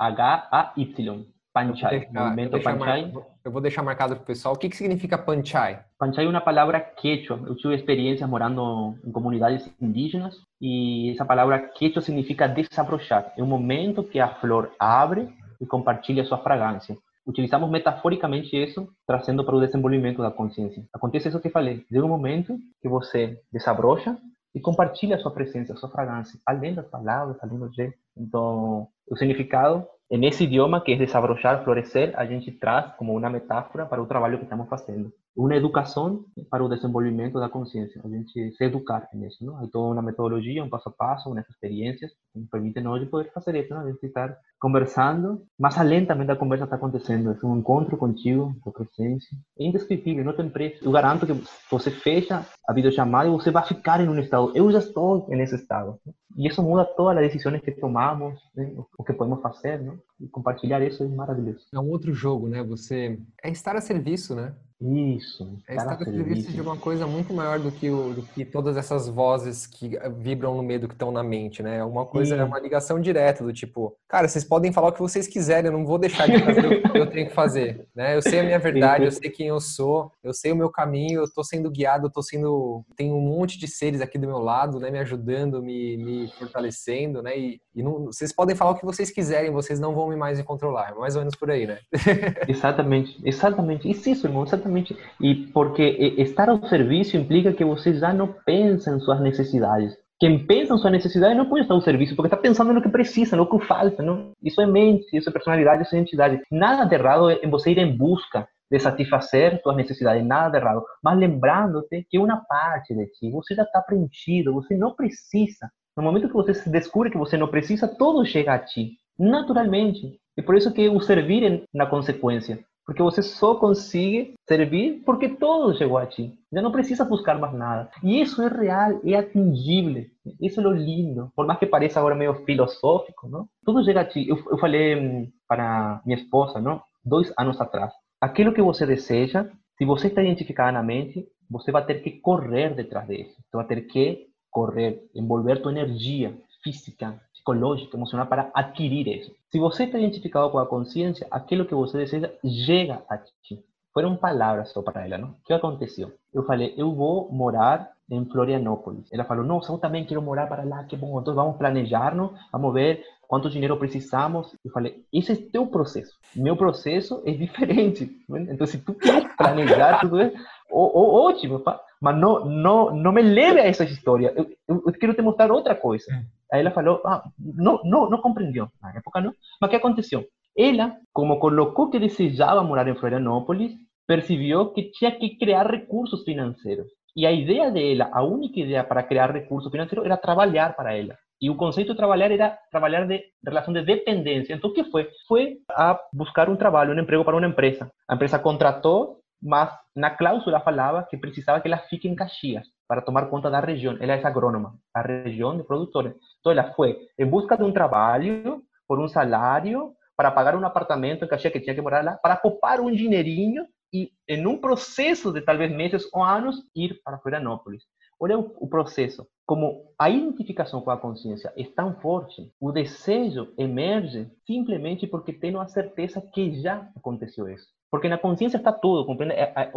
Panchai. 1.52 2.08
Movimento 2.10 2.58
Panchai. 2.60 3.12
eu 3.44 3.52
vou 3.52 3.60
deixar 3.60 3.82
marcado 3.82 4.16
para 4.16 4.22
o 4.22 4.26
pessoal. 4.26 4.54
O 4.54 4.58
que, 4.58 4.70
que 4.70 4.76
significa 4.76 5.18
Panchai? 5.18 5.84
Panchai 5.98 6.24
é 6.24 6.28
uma 6.28 6.40
palavra 6.40 6.80
quechua. 6.80 7.38
Eu 7.46 7.54
tive 7.54 7.74
experiências 7.74 8.28
morando 8.28 8.96
em 9.04 9.12
comunidades 9.12 9.70
indígenas 9.80 10.34
e 10.60 11.10
essa 11.10 11.24
palavra 11.26 11.58
quechua 11.58 12.00
significa 12.00 12.48
desabrochar. 12.48 13.32
É 13.36 13.42
um 13.42 13.46
momento 13.46 14.02
que 14.02 14.18
a 14.18 14.34
flor 14.36 14.72
abre 14.78 15.28
e 15.60 15.66
compartilha 15.66 16.24
sua 16.24 16.38
fragrância. 16.38 16.96
Utilizamos 17.24 17.70
metaforicamente 17.70 18.56
isso, 18.56 18.88
trazendo 19.06 19.44
para 19.44 19.54
o 19.54 19.60
desenvolvimento 19.60 20.22
da 20.22 20.30
consciência. 20.30 20.82
Acontece 20.92 21.28
isso 21.28 21.38
que 21.38 21.50
falei. 21.50 21.84
De 21.88 22.00
um 22.00 22.08
momento 22.08 22.58
que 22.80 22.88
você 22.88 23.38
desabrocha 23.52 24.16
e 24.54 24.60
compartilha 24.60 25.16
a 25.16 25.18
sua 25.18 25.30
presença, 25.30 25.72
a 25.72 25.76
sua 25.76 25.88
fragrância, 25.88 26.38
além 26.46 26.74
das 26.74 26.86
palavras, 26.86 27.36
além 27.42 27.58
do 27.58 27.72
jeito. 27.72 27.96
Então, 28.16 28.88
o 29.08 29.16
significado, 29.16 29.86
nesse 30.10 30.44
idioma 30.44 30.80
que 30.80 30.92
é 30.92 30.96
desabrochar, 30.96 31.64
florescer, 31.64 32.12
a 32.16 32.26
gente 32.26 32.52
traz 32.52 32.92
como 32.96 33.16
uma 33.16 33.30
metáfora 33.30 33.86
para 33.86 34.02
o 34.02 34.06
trabalho 34.06 34.38
que 34.38 34.44
estamos 34.44 34.68
fazendo. 34.68 35.12
Uma 35.34 35.56
educação 35.56 36.24
para 36.50 36.62
o 36.62 36.68
desenvolvimento 36.68 37.40
da 37.40 37.48
consciência, 37.48 38.00
a 38.04 38.08
gente 38.08 38.52
se 38.54 38.64
educar 38.64 39.08
nisso, 39.14 39.44
não? 39.44 39.56
Há 39.56 39.66
toda 39.66 39.94
uma 39.94 40.02
metodologia, 40.02 40.62
um 40.62 40.68
passo 40.68 40.90
a 40.90 40.92
passo, 40.92 41.30
umas 41.30 41.48
experiências 41.48 42.12
que 42.32 42.38
nos 42.38 42.50
permitem 42.50 42.86
hoje 42.86 43.06
poder 43.06 43.32
fazer 43.32 43.56
isso, 43.56 43.72
não? 43.72 43.80
a 43.80 43.90
gente 43.90 44.04
estar 44.04 44.36
conversando, 44.60 45.42
mas 45.58 45.78
além 45.78 46.04
também 46.04 46.26
da 46.26 46.36
conversa 46.36 46.64
está 46.64 46.76
acontecendo, 46.76 47.30
é 47.30 47.46
um 47.46 47.58
encontro 47.58 47.96
contigo, 47.96 48.54
tua 48.62 48.72
presença, 48.72 49.26
é 49.58 49.64
indescritível, 49.64 50.24
não 50.24 50.36
tem 50.36 50.48
preço. 50.48 50.84
Eu 50.84 50.92
garanto 50.92 51.26
que 51.26 51.32
você 51.70 51.90
fecha 51.90 52.46
a 52.68 52.72
videochamada 52.72 53.28
e 53.28 53.32
você 53.32 53.50
vai 53.50 53.64
ficar 53.64 54.00
em 54.00 54.08
um 54.08 54.18
estado, 54.18 54.52
eu 54.54 54.70
já 54.70 54.78
estou 54.78 55.26
nesse 55.30 55.54
estado. 55.54 55.98
E 56.36 56.48
isso 56.48 56.62
muda 56.62 56.84
todas 56.84 57.16
as 57.16 57.32
decisões 57.32 57.60
que 57.60 57.72
tomamos, 57.72 58.40
né? 58.54 58.72
o 58.96 59.04
que 59.04 59.12
podemos 59.12 59.42
fazer, 59.42 59.80
né? 59.80 59.98
E 60.20 60.28
compartilhar 60.28 60.80
isso 60.80 61.02
é 61.02 61.08
maravilhoso. 61.08 61.66
É 61.74 61.78
um 61.78 61.90
outro 61.90 62.14
jogo, 62.14 62.48
né? 62.48 62.62
Você 62.62 63.18
é 63.42 63.50
estar 63.50 63.76
a 63.76 63.80
serviço, 63.80 64.34
né? 64.34 64.54
Isso. 64.82 65.48
É 65.68 65.76
estar 65.76 65.92
a 65.92 66.04
serviço 66.04 66.50
de 66.50 66.60
uma 66.60 66.76
coisa 66.76 67.06
muito 67.06 67.32
maior 67.32 67.60
do 67.60 67.70
que, 67.70 67.88
o, 67.88 68.14
do 68.14 68.22
que 68.22 68.44
todas 68.44 68.76
essas 68.76 69.08
vozes 69.08 69.64
que 69.64 69.96
vibram 70.18 70.56
no 70.56 70.62
medo 70.62 70.88
que 70.88 70.94
estão 70.94 71.12
na 71.12 71.22
mente, 71.22 71.62
né? 71.62 71.84
Uma 71.84 72.04
coisa, 72.04 72.34
é 72.34 72.42
uma 72.42 72.58
ligação 72.58 73.00
direta 73.00 73.44
do 73.44 73.52
tipo, 73.52 73.96
cara, 74.08 74.26
vocês 74.26 74.44
podem 74.44 74.72
falar 74.72 74.88
o 74.88 74.92
que 74.92 75.00
vocês 75.00 75.28
quiserem, 75.28 75.66
eu 75.70 75.78
não 75.78 75.86
vou 75.86 75.98
deixar 75.98 76.26
de 76.26 76.38
fazer 76.44 76.66
o 76.66 76.82
que 76.82 76.98
eu 76.98 77.06
tenho 77.08 77.28
que 77.28 77.34
fazer, 77.34 77.86
né? 77.94 78.16
Eu 78.16 78.22
sei 78.22 78.40
a 78.40 78.42
minha 78.42 78.58
verdade, 78.58 79.04
eu 79.04 79.12
sei 79.12 79.30
quem 79.30 79.46
eu 79.46 79.60
sou, 79.60 80.10
eu 80.22 80.34
sei 80.34 80.50
o 80.50 80.56
meu 80.56 80.68
caminho, 80.68 81.20
eu 81.20 81.32
tô 81.32 81.44
sendo 81.44 81.70
guiado, 81.70 82.06
eu 82.06 82.10
tô 82.10 82.22
sendo... 82.22 82.84
Tem 82.96 83.12
um 83.12 83.20
monte 83.20 83.58
de 83.58 83.68
seres 83.68 84.00
aqui 84.00 84.18
do 84.18 84.26
meu 84.26 84.38
lado, 84.38 84.80
né? 84.80 84.90
Me 84.90 84.98
ajudando, 84.98 85.62
me, 85.62 85.96
me 85.96 86.28
fortalecendo, 86.38 87.22
né? 87.22 87.38
E, 87.38 87.60
e 87.74 87.82
não, 87.82 88.06
vocês 88.06 88.32
podem 88.32 88.56
falar 88.56 88.72
o 88.72 88.74
que 88.74 88.84
vocês 88.84 89.10
quiserem, 89.10 89.52
vocês 89.52 89.78
não 89.78 89.94
vão 89.94 90.08
me 90.08 90.16
mais 90.16 90.42
controlar. 90.42 90.94
Mais 90.96 91.14
ou 91.14 91.20
menos 91.20 91.36
por 91.36 91.50
aí, 91.50 91.66
né? 91.66 91.78
exatamente, 92.48 93.20
exatamente. 93.24 93.88
Isso, 93.88 94.10
isso, 94.10 94.26
irmão, 94.26 94.42
exatamente 94.42 94.71
Exatamente. 94.72 94.96
E 95.20 95.34
porque 95.52 95.82
estar 96.18 96.48
ao 96.48 96.66
serviço 96.66 97.16
implica 97.16 97.52
que 97.52 97.64
você 97.64 97.94
já 97.94 98.12
não 98.12 98.34
pensa 98.44 98.90
em 98.90 99.00
suas 99.00 99.20
necessidades. 99.20 99.96
Quem 100.18 100.46
pensa 100.46 100.74
em 100.74 100.78
suas 100.78 100.92
necessidades 100.92 101.36
não 101.36 101.48
pode 101.48 101.62
estar 101.62 101.74
ao 101.74 101.82
serviço, 101.82 102.14
porque 102.14 102.28
está 102.28 102.36
pensando 102.36 102.72
no 102.72 102.80
que 102.80 102.88
precisa, 102.88 103.36
no 103.36 103.48
que 103.48 103.64
falta. 103.66 104.02
Não? 104.02 104.30
Isso 104.42 104.60
é 104.60 104.66
mente, 104.66 105.16
isso 105.16 105.28
é 105.28 105.32
personalidade, 105.32 105.82
isso 105.82 105.94
é 105.94 105.98
identidade. 105.98 106.40
Nada 106.50 106.84
de 106.84 106.94
errado 106.94 107.30
em 107.30 107.50
você 107.50 107.72
ir 107.72 107.78
em 107.78 107.96
busca 107.96 108.46
de 108.70 108.78
satisfazer 108.78 109.60
suas 109.62 109.76
necessidades, 109.76 110.24
nada 110.24 110.48
de 110.48 110.64
errado, 110.64 110.82
mas 111.02 111.18
lembrando-te 111.18 112.06
que 112.08 112.18
uma 112.18 112.42
parte 112.48 112.94
de 112.94 113.06
ti, 113.06 113.30
você 113.30 113.54
já 113.54 113.64
está 113.64 113.82
preenchido, 113.82 114.54
você 114.54 114.76
não 114.76 114.94
precisa. 114.94 115.70
No 115.94 116.02
momento 116.02 116.28
que 116.28 116.34
você 116.34 116.70
descobre 116.70 117.10
que 117.10 117.18
você 117.18 117.36
não 117.36 117.48
precisa, 117.48 117.86
tudo 117.86 118.24
chega 118.24 118.54
a 118.54 118.58
ti, 118.58 118.92
naturalmente. 119.18 120.18
E 120.38 120.40
por 120.40 120.56
isso 120.56 120.72
que 120.72 120.88
o 120.88 121.00
servir 121.00 121.44
é 121.44 121.62
na 121.74 121.84
consequência. 121.84 122.64
Porque 122.92 123.02
você 123.02 123.22
só 123.22 123.54
consegue 123.54 124.34
servir 124.46 125.02
porque 125.06 125.26
todo 125.26 125.72
llegó 125.72 125.98
a 125.98 126.06
ti. 126.06 126.38
Ya 126.50 126.60
no 126.60 126.70
precisas 126.70 127.08
buscar 127.08 127.40
más 127.40 127.54
nada. 127.54 127.90
Y 128.02 128.20
eso 128.20 128.46
es 128.46 128.52
real, 128.52 129.00
es 129.02 129.16
atingible. 129.16 130.12
Eso 130.38 130.60
es 130.60 130.64
lo 130.64 130.72
lindo. 130.74 131.32
Por 131.34 131.46
más 131.46 131.56
que 131.56 131.66
parezca 131.66 132.00
ahora 132.00 132.14
medio 132.14 132.34
filosófico, 132.44 133.28
¿no? 133.28 133.48
Todo 133.64 133.80
llega 133.80 134.02
a 134.02 134.08
ti. 134.10 134.26
Yo, 134.26 134.36
falei 134.60 134.92
em, 134.92 135.32
para 135.46 136.02
mi 136.04 136.12
esposa, 136.12 136.60
¿no? 136.60 136.84
Dos 137.02 137.32
años 137.38 137.58
atrás. 137.62 137.94
Aquello 138.20 138.52
que 138.52 138.60
você 138.60 138.84
deseja, 138.84 139.46
si 139.78 139.86
você 139.86 140.08
está 140.08 140.22
identificada 140.22 140.70
na 140.70 140.82
mente, 140.82 141.26
você 141.48 141.72
vai 141.72 141.86
ter 141.86 142.02
que 142.02 142.20
correr 142.20 142.74
detrás 142.74 143.08
de 143.08 143.22
eso. 143.22 143.42
Você 143.42 143.56
vai 143.56 143.66
ter 143.66 143.86
que 143.86 144.26
correr, 144.50 145.08
envolver 145.14 145.62
tu 145.62 145.70
energía 145.70 146.36
física, 146.62 147.18
psicológica, 147.42 147.96
emocional 147.96 148.26
para 148.26 148.50
adquirir 148.54 149.06
isso. 149.08 149.34
Se 149.50 149.58
você 149.58 149.84
está 149.84 149.98
identificado 149.98 150.48
com 150.50 150.58
a 150.58 150.66
consciência, 150.66 151.26
aquilo 151.30 151.66
que 151.66 151.74
você 151.74 151.98
deseja 151.98 152.30
chega 152.64 153.02
a 153.08 153.18
ti. 153.18 153.62
Foram 153.92 154.16
palavras 154.16 154.72
só 154.72 154.80
para 154.80 155.04
ela, 155.04 155.18
não? 155.18 155.30
O 155.30 155.36
que 155.44 155.52
aconteceu? 155.52 156.12
Eu 156.32 156.44
falei, 156.44 156.72
eu 156.78 156.94
vou 156.94 157.30
morar 157.30 157.90
em 158.10 158.24
Florianópolis. 158.24 159.12
Ela 159.12 159.24
falou, 159.24 159.44
nossa, 159.44 159.70
eu 159.70 159.78
também 159.78 160.06
quero 160.06 160.22
morar 160.22 160.46
para 160.46 160.64
lá, 160.64 160.84
que 160.84 160.96
bom. 160.96 161.20
Então 161.20 161.34
vamos 161.34 161.58
planejar-nos, 161.58 162.30
vamos 162.50 162.72
ver 162.72 163.04
quanto 163.28 163.50
dinheiro 163.50 163.76
precisamos. 163.76 164.56
Eu 164.64 164.70
falei, 164.70 165.04
esse 165.12 165.32
é 165.32 165.36
teu 165.36 165.66
processo. 165.66 166.16
Meu 166.34 166.56
processo 166.56 167.22
é 167.26 167.32
diferente. 167.32 168.10
Então, 168.30 168.66
se 168.66 168.78
tu 168.78 168.94
queres 168.94 169.30
planejar 169.36 170.00
tudo 170.00 170.22
isso, 170.22 170.36
ótimo, 170.70 171.62
mas 172.02 172.18
não, 172.18 172.44
não, 172.44 172.94
não 172.94 173.12
me 173.12 173.22
leve 173.22 173.60
a 173.60 173.66
essa 173.66 173.84
história. 173.84 174.34
Eu, 174.36 174.44
eu, 174.68 174.82
eu 174.84 174.92
quero 174.92 175.14
te 175.14 175.22
mostrar 175.22 175.52
outra 175.52 175.76
coisa. 175.76 176.06
Aí 176.52 176.60
ela 176.60 176.72
falou, 176.72 177.00
ah, 177.06 177.22
não, 177.38 177.80
não, 177.84 178.10
não 178.10 178.20
compreendeu. 178.20 178.68
Na 178.82 178.90
época 178.90 179.20
não. 179.20 179.32
Mas 179.60 179.68
o 179.68 179.70
que 179.70 179.76
aconteceu? 179.76 180.24
Ela, 180.58 180.96
como 181.12 181.38
colocou 181.38 181.90
que 181.90 182.00
desejava 182.00 182.64
morar 182.64 182.88
em 182.88 182.96
Florianópolis, 182.96 183.72
percebeu 184.04 184.72
que 184.72 184.90
tinha 184.90 185.12
que 185.12 185.38
criar 185.38 185.70
recursos 185.70 186.24
financeiros. 186.24 186.88
E 187.14 187.24
a 187.24 187.30
ideia 187.30 187.70
dela, 187.70 188.10
a 188.12 188.24
única 188.24 188.58
ideia 188.58 188.82
para 188.82 189.04
criar 189.04 189.30
recursos 189.30 189.70
financeiros 189.70 190.04
era 190.04 190.16
trabalhar 190.16 190.74
para 190.74 190.96
ela. 190.96 191.16
E 191.40 191.50
o 191.50 191.56
conceito 191.56 191.92
de 191.92 191.96
trabalhar 191.96 192.32
era 192.32 192.58
trabalhar 192.70 193.06
de 193.06 193.20
relação 193.44 193.72
de 193.72 193.82
dependência. 193.82 194.54
Então, 194.54 194.70
o 194.70 194.72
que 194.72 194.84
foi? 194.84 195.08
Foi 195.28 195.56
a 195.70 195.98
buscar 196.12 196.48
um 196.48 196.56
trabalho, 196.56 196.94
um 196.94 197.00
emprego 197.00 197.24
para 197.24 197.36
uma 197.36 197.46
empresa. 197.46 197.90
A 198.08 198.14
empresa 198.14 198.40
contratou, 198.40 199.21
mas 199.42 199.76
na 199.96 200.10
cláusula 200.10 200.60
falava 200.60 201.02
que 201.02 201.16
precisava 201.16 201.60
que 201.60 201.66
ela 201.66 201.78
fique 201.78 202.08
em 202.08 202.14
Caxias 202.14 202.66
para 202.86 203.02
tomar 203.02 203.26
conta 203.26 203.50
da 203.50 203.58
região. 203.58 203.96
Ela 204.00 204.12
é 204.12 204.24
agrônoma, 204.24 204.78
a 204.94 205.02
região 205.02 205.56
de 205.56 205.64
produtores. 205.64 206.14
Então, 206.38 206.52
ela 206.52 206.72
foi 206.74 206.96
em 207.18 207.26
busca 207.26 207.56
de 207.56 207.64
um 207.64 207.72
trabalho, 207.72 208.62
por 208.86 209.00
um 209.00 209.08
salário, 209.08 209.92
para 210.16 210.30
pagar 210.30 210.54
um 210.54 210.64
apartamento 210.64 211.24
em 211.24 211.28
Caxias 211.28 211.52
que 211.52 211.60
tinha 211.60 211.74
que 211.74 211.80
morar 211.80 212.04
lá, 212.04 212.16
para 212.16 212.36
poupar 212.36 212.80
um 212.80 212.92
dinheirinho 212.92 213.66
e, 213.92 214.12
em 214.28 214.46
um 214.46 214.58
processo 214.58 215.32
de 215.32 215.40
talvez 215.40 215.72
meses 215.72 216.08
ou 216.12 216.22
anos, 216.22 216.62
ir 216.76 217.00
para 217.02 217.18
Florianópolis. 217.18 217.82
Olha 218.20 218.38
o, 218.38 218.52
o 218.60 218.68
processo. 218.68 219.26
Como 219.44 219.92
a 219.98 220.08
identificação 220.08 220.80
com 220.80 220.90
a 220.90 220.96
consciência 220.96 221.52
é 221.56 221.64
tão 221.64 221.94
forte, 222.00 222.52
o 222.60 222.70
desejo 222.70 223.52
emerge 223.58 224.30
simplesmente 224.46 225.06
porque 225.06 225.32
tem 225.32 225.56
a 225.56 225.66
certeza 225.66 226.20
que 226.32 226.60
já 226.62 226.88
aconteceu 226.96 227.48
isso. 227.48 227.66
Porque 227.92 228.08
na 228.08 228.16
consciência 228.16 228.56
está 228.56 228.72
tudo, 228.72 229.04
compreende? 229.04 229.34
A, 229.34 229.52
a, 229.54 229.70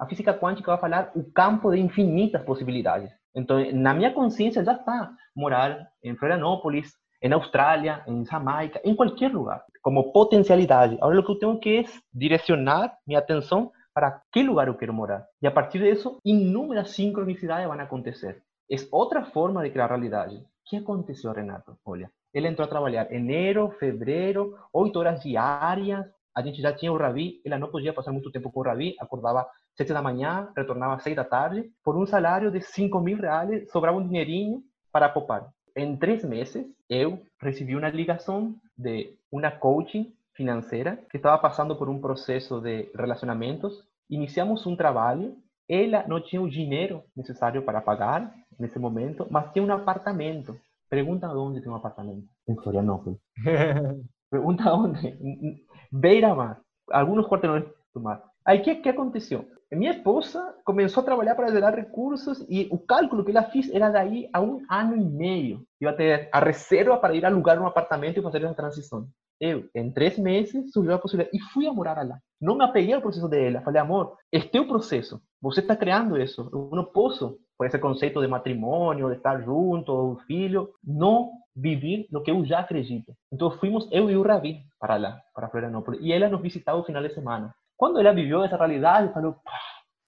a, 0.00 0.06
física 0.06 0.34
quântica 0.34 0.72
vai 0.72 0.80
falar 0.80 1.12
o 1.14 1.22
campo 1.30 1.70
de 1.70 1.78
infinitas 1.78 2.42
possibilidades. 2.42 3.12
Então, 3.32 3.64
na 3.72 3.94
minha 3.94 4.12
consciência 4.12 4.64
já 4.64 4.72
está 4.72 5.12
morar 5.36 5.88
em 6.02 6.16
Florianópolis, 6.16 6.92
em 7.22 7.32
Austrália, 7.32 8.02
em 8.08 8.26
Jamaica, 8.26 8.80
em 8.84 8.92
qualquer 8.96 9.30
lugar, 9.32 9.62
como 9.82 10.12
potencialidade. 10.12 10.96
Agora, 11.00 11.20
o 11.20 11.24
que 11.24 11.30
eu 11.30 11.38
tenho 11.38 11.60
que 11.60 11.78
é 11.78 11.84
direcionar 12.12 12.92
minha 13.06 13.20
atenção 13.20 13.70
para 13.94 14.20
que 14.32 14.42
lugar 14.42 14.66
eu 14.66 14.74
quero 14.74 14.92
morar. 14.92 15.24
E 15.40 15.46
a 15.46 15.50
partir 15.52 15.78
disso, 15.78 16.18
inúmeras 16.24 16.90
sincronicidades 16.90 17.68
vão 17.68 17.78
acontecer. 17.78 18.42
É 18.68 18.76
outra 18.90 19.24
forma 19.26 19.62
de 19.62 19.70
criar 19.70 19.86
realidade. 19.86 20.34
O 20.34 20.44
que 20.64 20.76
aconteceu, 20.76 21.32
Renato? 21.32 21.76
Olha, 21.84 22.10
ele 22.34 22.48
entrou 22.48 22.64
a 22.64 22.68
trabalhar 22.68 23.12
enero, 23.12 23.70
fevereiro, 23.78 24.56
oito 24.72 24.98
horas 24.98 25.22
diárias, 25.22 26.04
a 26.34 26.42
gente 26.42 26.60
já 26.60 26.72
tinha 26.72 26.92
o 26.92 26.96
Rabi, 26.96 27.40
ela 27.44 27.58
não 27.58 27.70
podia 27.70 27.92
passar 27.92 28.12
muito 28.12 28.30
tempo 28.30 28.50
com 28.50 28.60
o 28.60 28.62
Rabi, 28.62 28.94
acordava 29.00 29.46
sete 29.76 29.92
da 29.92 30.02
manhã, 30.02 30.48
retornava 30.56 31.00
seis 31.00 31.16
da 31.16 31.24
tarde, 31.24 31.70
por 31.84 31.96
um 31.96 32.06
salário 32.06 32.50
de 32.50 32.60
cinco 32.60 33.00
mil 33.00 33.18
reais, 33.18 33.70
sobrava 33.70 33.98
um 33.98 34.06
dinheirinho 34.06 34.62
para 34.92 35.08
poupar. 35.08 35.48
Em 35.76 35.96
três 35.96 36.24
meses, 36.24 36.66
eu 36.88 37.22
recebi 37.40 37.76
uma 37.76 37.88
ligação 37.88 38.54
de 38.76 39.14
uma 39.30 39.50
coaching 39.50 40.12
financeira 40.34 40.98
que 41.10 41.16
estava 41.16 41.38
passando 41.38 41.76
por 41.76 41.88
um 41.88 42.00
processo 42.00 42.60
de 42.60 42.90
relacionamentos. 42.94 43.84
Iniciamos 44.08 44.66
um 44.66 44.76
trabalho, 44.76 45.36
ela 45.68 46.06
não 46.08 46.20
tinha 46.20 46.42
o 46.42 46.50
dinheiro 46.50 47.02
necessário 47.16 47.62
para 47.62 47.80
pagar 47.80 48.32
nesse 48.58 48.78
momento, 48.78 49.26
mas 49.30 49.52
tinha 49.52 49.64
um 49.64 49.72
apartamento. 49.72 50.58
Pergunta 50.88 51.28
onde 51.28 51.60
tem 51.60 51.70
um 51.70 51.76
apartamento? 51.76 52.26
Em 52.48 52.56
Florianópolis. 52.56 53.18
Pergunta 54.30 54.72
onde? 54.72 55.16
beira-mar, 55.92 56.60
alguns 56.90 57.26
quarteirões 57.26 57.64
do 57.94 58.00
mar. 58.00 58.22
Aí 58.44 58.58
o 58.58 58.62
que, 58.62 58.76
que 58.76 58.88
aconteceu? 58.88 59.46
Minha 59.72 59.92
esposa 59.92 60.54
começou 60.64 61.02
a 61.02 61.04
trabalhar 61.04 61.36
para 61.36 61.52
gerar 61.52 61.74
recursos 61.74 62.44
e 62.48 62.66
o 62.72 62.78
cálculo 62.78 63.24
que 63.24 63.30
ela 63.30 63.44
fez 63.44 63.70
era 63.72 63.88
daí 63.88 64.28
a 64.32 64.40
um 64.40 64.62
ano 64.68 64.96
e 64.96 65.04
meio. 65.04 65.62
Ia 65.80 65.92
ter 65.92 66.28
a 66.32 66.40
reserva 66.40 66.96
para 66.96 67.14
ir 67.14 67.24
alugar 67.24 67.60
um 67.60 67.66
apartamento 67.66 68.18
e 68.18 68.22
fazer 68.22 68.42
essa 68.42 68.54
transição. 68.54 69.06
Eu, 69.40 69.68
em 69.74 69.90
três 69.90 70.18
meses, 70.18 70.72
surgiu 70.72 70.94
a 70.94 70.98
possibilidade 70.98 71.36
e 71.36 71.40
fui 71.52 71.66
a 71.66 71.72
morar 71.72 72.04
lá. 72.04 72.18
Não 72.40 72.56
me 72.56 72.64
apeguei 72.64 72.94
ao 72.94 73.00
processo 73.00 73.28
dela. 73.28 73.62
Falei, 73.62 73.80
amor, 73.80 74.16
este 74.32 74.58
é 74.58 74.60
o 74.60 74.66
processo. 74.66 75.20
Você 75.40 75.60
está 75.60 75.76
criando 75.76 76.20
isso. 76.20 76.50
Eu 76.52 76.70
não 76.72 76.84
posso, 76.84 77.38
por 77.56 77.66
esse 77.66 77.78
conceito 77.78 78.20
de 78.20 78.26
matrimônio, 78.26 79.08
de 79.08 79.16
estar 79.16 79.40
junto, 79.40 79.92
o 79.92 80.16
filho, 80.26 80.68
não 80.84 81.30
viver 81.54 82.06
no 82.10 82.22
que 82.22 82.30
eu 82.30 82.44
já 82.44 82.60
acredito. 82.60 83.12
Então 83.32 83.50
fomos 83.50 83.88
eu 83.90 84.10
e 84.10 84.16
o 84.16 84.22
Ravi 84.22 84.62
para 84.78 84.96
lá, 84.96 85.20
para 85.34 85.48
Florianópolis, 85.48 86.00
e 86.02 86.12
ela 86.12 86.28
nos 86.28 86.40
visitava 86.40 86.78
no 86.78 86.84
final 86.84 87.02
de 87.02 87.14
semana. 87.14 87.54
Quando 87.76 87.98
ela 87.98 88.12
viveu 88.12 88.42
essa 88.44 88.56
realidade, 88.56 89.12
falou, 89.12 89.36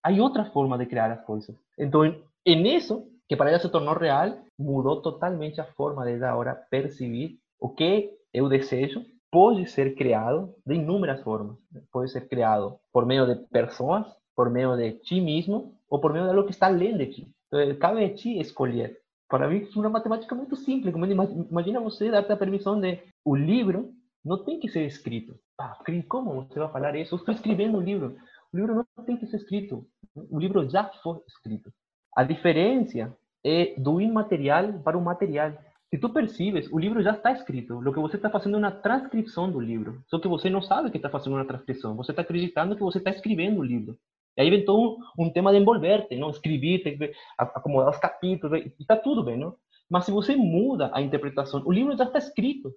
há 0.03 0.11
outra 0.11 0.45
forma 0.47 0.77
de 0.79 0.87
criar 0.87 1.11
as 1.11 1.25
coisas. 1.25 1.57
Então, 1.79 2.05
em 2.45 2.77
isso, 2.77 3.07
que 3.29 3.37
para 3.37 3.51
ela 3.51 3.59
se 3.59 3.69
tornou 3.69 3.95
real, 3.95 4.37
mudou 4.59 5.01
totalmente 5.01 5.61
a 5.61 5.65
forma 5.65 6.05
de 6.05 6.23
agora 6.23 6.55
perceber 6.71 7.37
o 7.59 7.71
que 7.71 8.11
eu 8.35 8.49
desejo 8.49 9.05
pode 9.31 9.67
ser 9.67 9.95
criado 9.95 10.55
de 10.67 10.75
inúmeras 10.75 11.23
formas. 11.23 11.57
Pode 11.91 12.11
ser 12.11 12.29
criado 12.29 12.79
por 12.93 13.07
meio 13.07 13.27
de 13.27 13.37
pessoas, 13.49 14.05
por 14.37 14.51
meio 14.51 14.77
de 14.77 14.93
ti 15.01 15.21
mesmo, 15.21 15.75
ou 15.89 15.99
por 15.99 16.13
meio 16.13 16.27
de 16.27 16.31
algo 16.31 16.45
que 16.45 16.51
está 16.51 16.67
além 16.67 16.97
de 16.97 17.07
ti. 17.07 17.29
Então, 17.47 17.75
cabe 17.77 18.05
a 18.05 18.15
ti 18.15 18.39
escolher 18.39 18.99
para 19.33 19.49
mim, 19.49 19.67
é 19.67 19.79
uma 19.79 19.89
matemática 19.89 20.35
muito 20.35 20.55
simples. 20.57 20.95
Imagina 20.95 21.81
você 21.81 22.11
dar 22.11 22.19
a 22.19 22.37
permissão 22.37 22.79
de 22.79 22.99
o 23.25 23.35
livro 23.35 23.91
não 24.23 24.45
tem 24.45 24.61
que 24.61 24.69
ser 24.69 24.85
escrito. 24.85 25.35
Ah, 25.59 25.75
como 26.07 26.45
você 26.45 26.59
vai 26.59 26.71
falar 26.71 26.95
isso? 26.97 27.15
Eu 27.15 27.19
estou 27.19 27.35
escrevendo 27.35 27.79
um 27.79 27.81
livro. 27.81 28.15
O 28.53 28.57
livro 28.59 28.75
não 28.75 29.05
tem 29.07 29.17
que 29.17 29.27
ser 29.27 29.39
escrito. 29.39 29.87
O 30.15 30.39
livro 30.39 30.69
já 30.69 30.85
foi 31.03 31.19
escrito. 31.27 31.73
A 32.15 32.23
diferença 32.25 33.17
é 33.43 33.75
do 33.79 34.03
imaterial 34.03 34.75
para 34.85 34.99
o 34.99 35.03
material. 35.03 35.53
Se 35.89 35.99
tu 35.99 36.11
percebes, 36.11 36.71
o 36.71 36.79
livro 36.79 37.03
já 37.03 37.13
está 37.13 37.33
escrito. 37.33 37.79
O 37.79 37.91
que 37.91 38.01
você 38.01 38.17
está 38.17 38.29
fazendo 38.29 38.57
é 38.57 38.59
uma 38.59 38.71
transcrição 38.71 39.51
do 39.51 39.61
livro. 39.61 40.03
Só 40.09 40.19
que 40.19 40.29
você 40.29 40.51
não 40.51 40.61
sabe 40.61 40.91
que 40.91 40.99
está 40.99 41.09
fazendo 41.09 41.37
uma 41.37 41.47
transcrição. 41.47 41.97
Você 41.97 42.13
está 42.13 42.21
acreditando 42.21 42.77
que 42.77 42.83
você 42.83 42.99
está 42.99 43.09
escrevendo 43.09 43.61
o 43.61 43.65
livro. 43.65 43.97
E 44.37 44.43
aí 44.43 44.51
vem 44.51 44.65
todo 44.65 44.99
um, 45.19 45.25
um 45.25 45.31
tema 45.31 45.53
de 45.53 45.59
envolver-te, 45.59 46.17
não? 46.17 46.31
Escrever, 46.31 46.83
tem 46.83 46.97
que 46.97 47.13
acomodar 47.39 47.91
os 47.91 47.99
capítulos, 47.99 48.63
está 48.79 48.97
tudo 48.97 49.23
bem, 49.23 49.37
não? 49.37 49.55
Mas 49.91 50.07
se 50.07 50.11
você 50.11 50.35
muda 50.35 50.91
a 50.95 51.03
interpretação, 51.03 51.63
o 51.67 51.71
livro 51.71 51.95
já 51.95 52.05
está 52.05 52.19
escrito, 52.19 52.75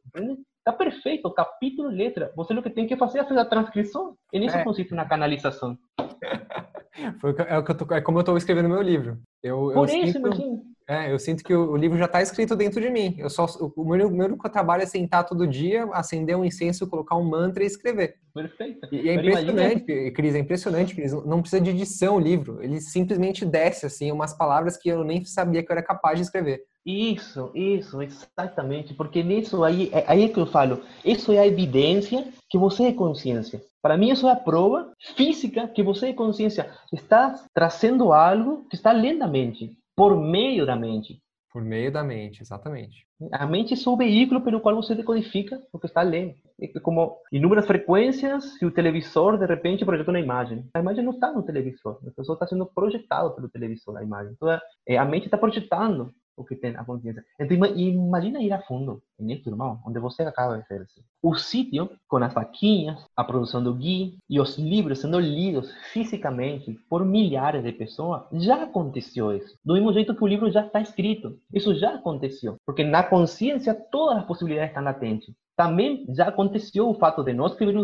está 0.58 0.74
perfeito, 0.74 1.32
capítulo, 1.32 1.88
letra. 1.88 2.34
Você 2.36 2.54
o 2.54 2.62
que 2.62 2.70
tem 2.70 2.86
que 2.86 2.98
fazer 2.98 3.20
é 3.20 3.24
fazer 3.24 3.40
a 3.40 3.46
transcrição. 3.46 4.18
E 4.34 4.40
nisso 4.40 4.58
é. 4.58 4.64
consiste 4.66 4.94
na 4.94 5.06
canalização. 5.06 5.78
Foi, 7.22 7.36
é, 7.48 7.58
o 7.58 7.64
que 7.64 7.72
eu 7.72 7.78
tô, 7.78 7.94
é 7.94 8.02
como 8.02 8.18
eu 8.18 8.22
estou 8.22 8.38
escrevendo 8.38 8.68
meu 8.68 8.82
livro. 8.82 9.18
Eu, 9.42 9.72
Por 9.74 9.90
eu 9.90 10.04
isso, 10.04 10.18
imagina. 10.18 10.62
É, 10.88 11.12
eu 11.12 11.18
sinto 11.18 11.44
que 11.44 11.54
o, 11.54 11.72
o 11.72 11.76
livro 11.76 11.98
já 11.98 12.06
está 12.06 12.22
escrito 12.22 12.56
dentro 12.56 12.80
de 12.80 12.90
mim. 12.90 13.16
Eu 13.18 13.30
só, 13.30 13.46
o, 13.60 13.74
o 13.76 13.86
meu, 13.86 14.10
meu 14.10 14.28
único 14.28 14.50
trabalho 14.50 14.84
é 14.84 14.86
sentar 14.86 15.26
todo 15.26 15.48
dia, 15.48 15.86
acender 15.92 16.38
um 16.38 16.46
incenso, 16.46 16.88
colocar 16.88 17.16
um 17.16 17.24
mantra 17.24 17.64
e 17.64 17.68
escrever. 17.68 18.16
Perfeito. 18.34 18.88
E, 18.92 19.02
e 19.02 19.10
é 19.10 19.16
impressionante, 19.16 19.92
imagina... 19.92 20.12
Cris, 20.12 20.36
é 20.36 20.40
impressionante, 20.40 20.96
Cris. 20.96 21.14
Não 21.26 21.42
precisa 21.42 21.62
de 21.62 21.72
edição 21.72 22.18
o 22.18 22.20
livro. 22.20 22.62
Ele 22.62 22.80
simplesmente 22.80 23.46
desce, 23.46 23.86
assim, 23.86 24.12
umas 24.12 24.34
palavras 24.34 24.78
que 24.78 24.90
eu 24.90 25.04
nem 25.04 25.26
sabia 25.26 25.64
que 25.64 25.72
eu 25.72 25.76
era 25.76 25.86
capaz 25.86 26.20
de 26.20 26.26
escrever. 26.26 26.64
Isso, 26.86 27.50
isso, 27.56 28.00
exatamente, 28.00 28.94
porque 28.94 29.24
nisso 29.24 29.64
aí, 29.64 29.90
é, 29.92 30.04
aí 30.06 30.26
é 30.26 30.30
que 30.30 30.40
eu 30.40 30.46
falo, 30.46 30.84
isso 31.04 31.32
é 31.32 31.40
a 31.40 31.48
evidência 31.48 32.28
que 32.48 32.60
você 32.60 32.84
é 32.84 32.94
consciência. 32.94 33.60
Para 33.82 33.98
mim, 33.98 34.12
isso 34.12 34.28
é 34.28 34.32
a 34.32 34.36
prova 34.36 34.92
física 35.16 35.68
que 35.68 35.82
você 35.82 36.10
é 36.10 36.14
consciência. 36.14 36.70
Está 36.94 37.44
trazendo 37.56 38.14
algo 38.14 38.68
que 38.70 38.76
está 38.76 38.92
lentamente, 38.92 39.76
por 39.96 40.16
meio 40.20 40.66
da 40.66 40.76
mente. 40.76 41.22
Por 41.52 41.64
meio 41.64 41.90
da 41.90 42.04
mente, 42.04 42.42
exatamente. 42.42 43.08
A 43.32 43.46
mente 43.46 43.74
é 43.74 43.90
o 43.90 43.96
veículo 43.96 44.42
pelo 44.42 44.60
qual 44.60 44.76
você 44.76 44.94
decodifica 44.94 45.62
o 45.72 45.80
que 45.80 45.86
está 45.86 46.02
lendo. 46.02 46.36
É 46.60 46.68
como 46.82 47.18
inúmeras 47.32 47.66
frequências, 47.66 48.58
se 48.58 48.66
o 48.66 48.72
televisor 48.72 49.38
de 49.38 49.46
repente 49.46 49.86
projeta 49.86 50.12
uma 50.12 50.20
imagem. 50.20 50.68
A 50.74 50.80
imagem 50.80 51.04
não 51.04 51.14
está 51.14 51.32
no 51.32 51.44
televisor, 51.44 51.98
a 52.06 52.12
pessoa 52.12 52.36
está 52.36 52.46
sendo 52.46 52.66
projetada 52.66 53.30
pelo 53.30 53.48
televisor, 53.48 53.96
a 53.96 54.04
imagem. 54.04 54.34
Então, 54.34 54.60
é, 54.86 54.98
a 54.98 55.06
mente 55.06 55.26
está 55.26 55.38
projetando 55.38 56.14
o 56.38 56.44
que 56.44 56.56
tem 56.56 56.76
a 56.76 56.84
consciência. 56.84 57.24
Então, 57.40 57.56
imagina 57.56 58.42
ir 58.42 58.52
a 58.52 58.62
fundo 58.62 59.02
nisso, 59.20 59.50
irmão, 59.50 59.80
onde 59.86 60.00
você 60.00 60.24
acaba 60.24 60.58
de 60.58 60.68
ser. 60.68 60.86
O 61.22 61.36
sítio, 61.36 61.90
com 62.08 62.18
as 62.18 62.34
vaquinhas, 62.34 63.04
a 63.16 63.24
produção 63.24 63.64
do 63.64 63.74
gui 63.74 64.18
e 64.30 64.40
os 64.40 64.58
livros 64.58 65.00
sendo 65.00 65.20
lidos 65.20 65.72
fisicamente 65.92 66.78
por 66.90 67.06
milhares 67.06 67.64
de 67.64 67.72
pessoas, 67.72 68.24
já 68.34 68.64
aconteceu 68.64 69.36
isso. 69.36 69.58
Do 69.64 69.74
mesmo 69.74 69.94
jeito 69.94 70.16
que 70.16 70.24
o 70.24 70.28
livro 70.28 70.52
já 70.52 70.66
está 70.66 70.82
escrito. 70.82 71.40
Isso 71.54 71.74
já 71.76 71.96
aconteceu. 71.96 72.58
Porque 72.66 72.84
na 72.84 73.04
consciência 73.04 73.74
todas 73.74 74.18
as 74.18 74.26
possibilidades 74.26 74.72
estão 74.72 74.84
latentes. 74.84 75.34
Também 75.56 76.06
já 76.10 76.28
aconteceu 76.28 76.90
o 76.90 76.94
fato 76.94 77.24
de 77.24 77.34
não 77.34 77.46
escrever 77.46 77.76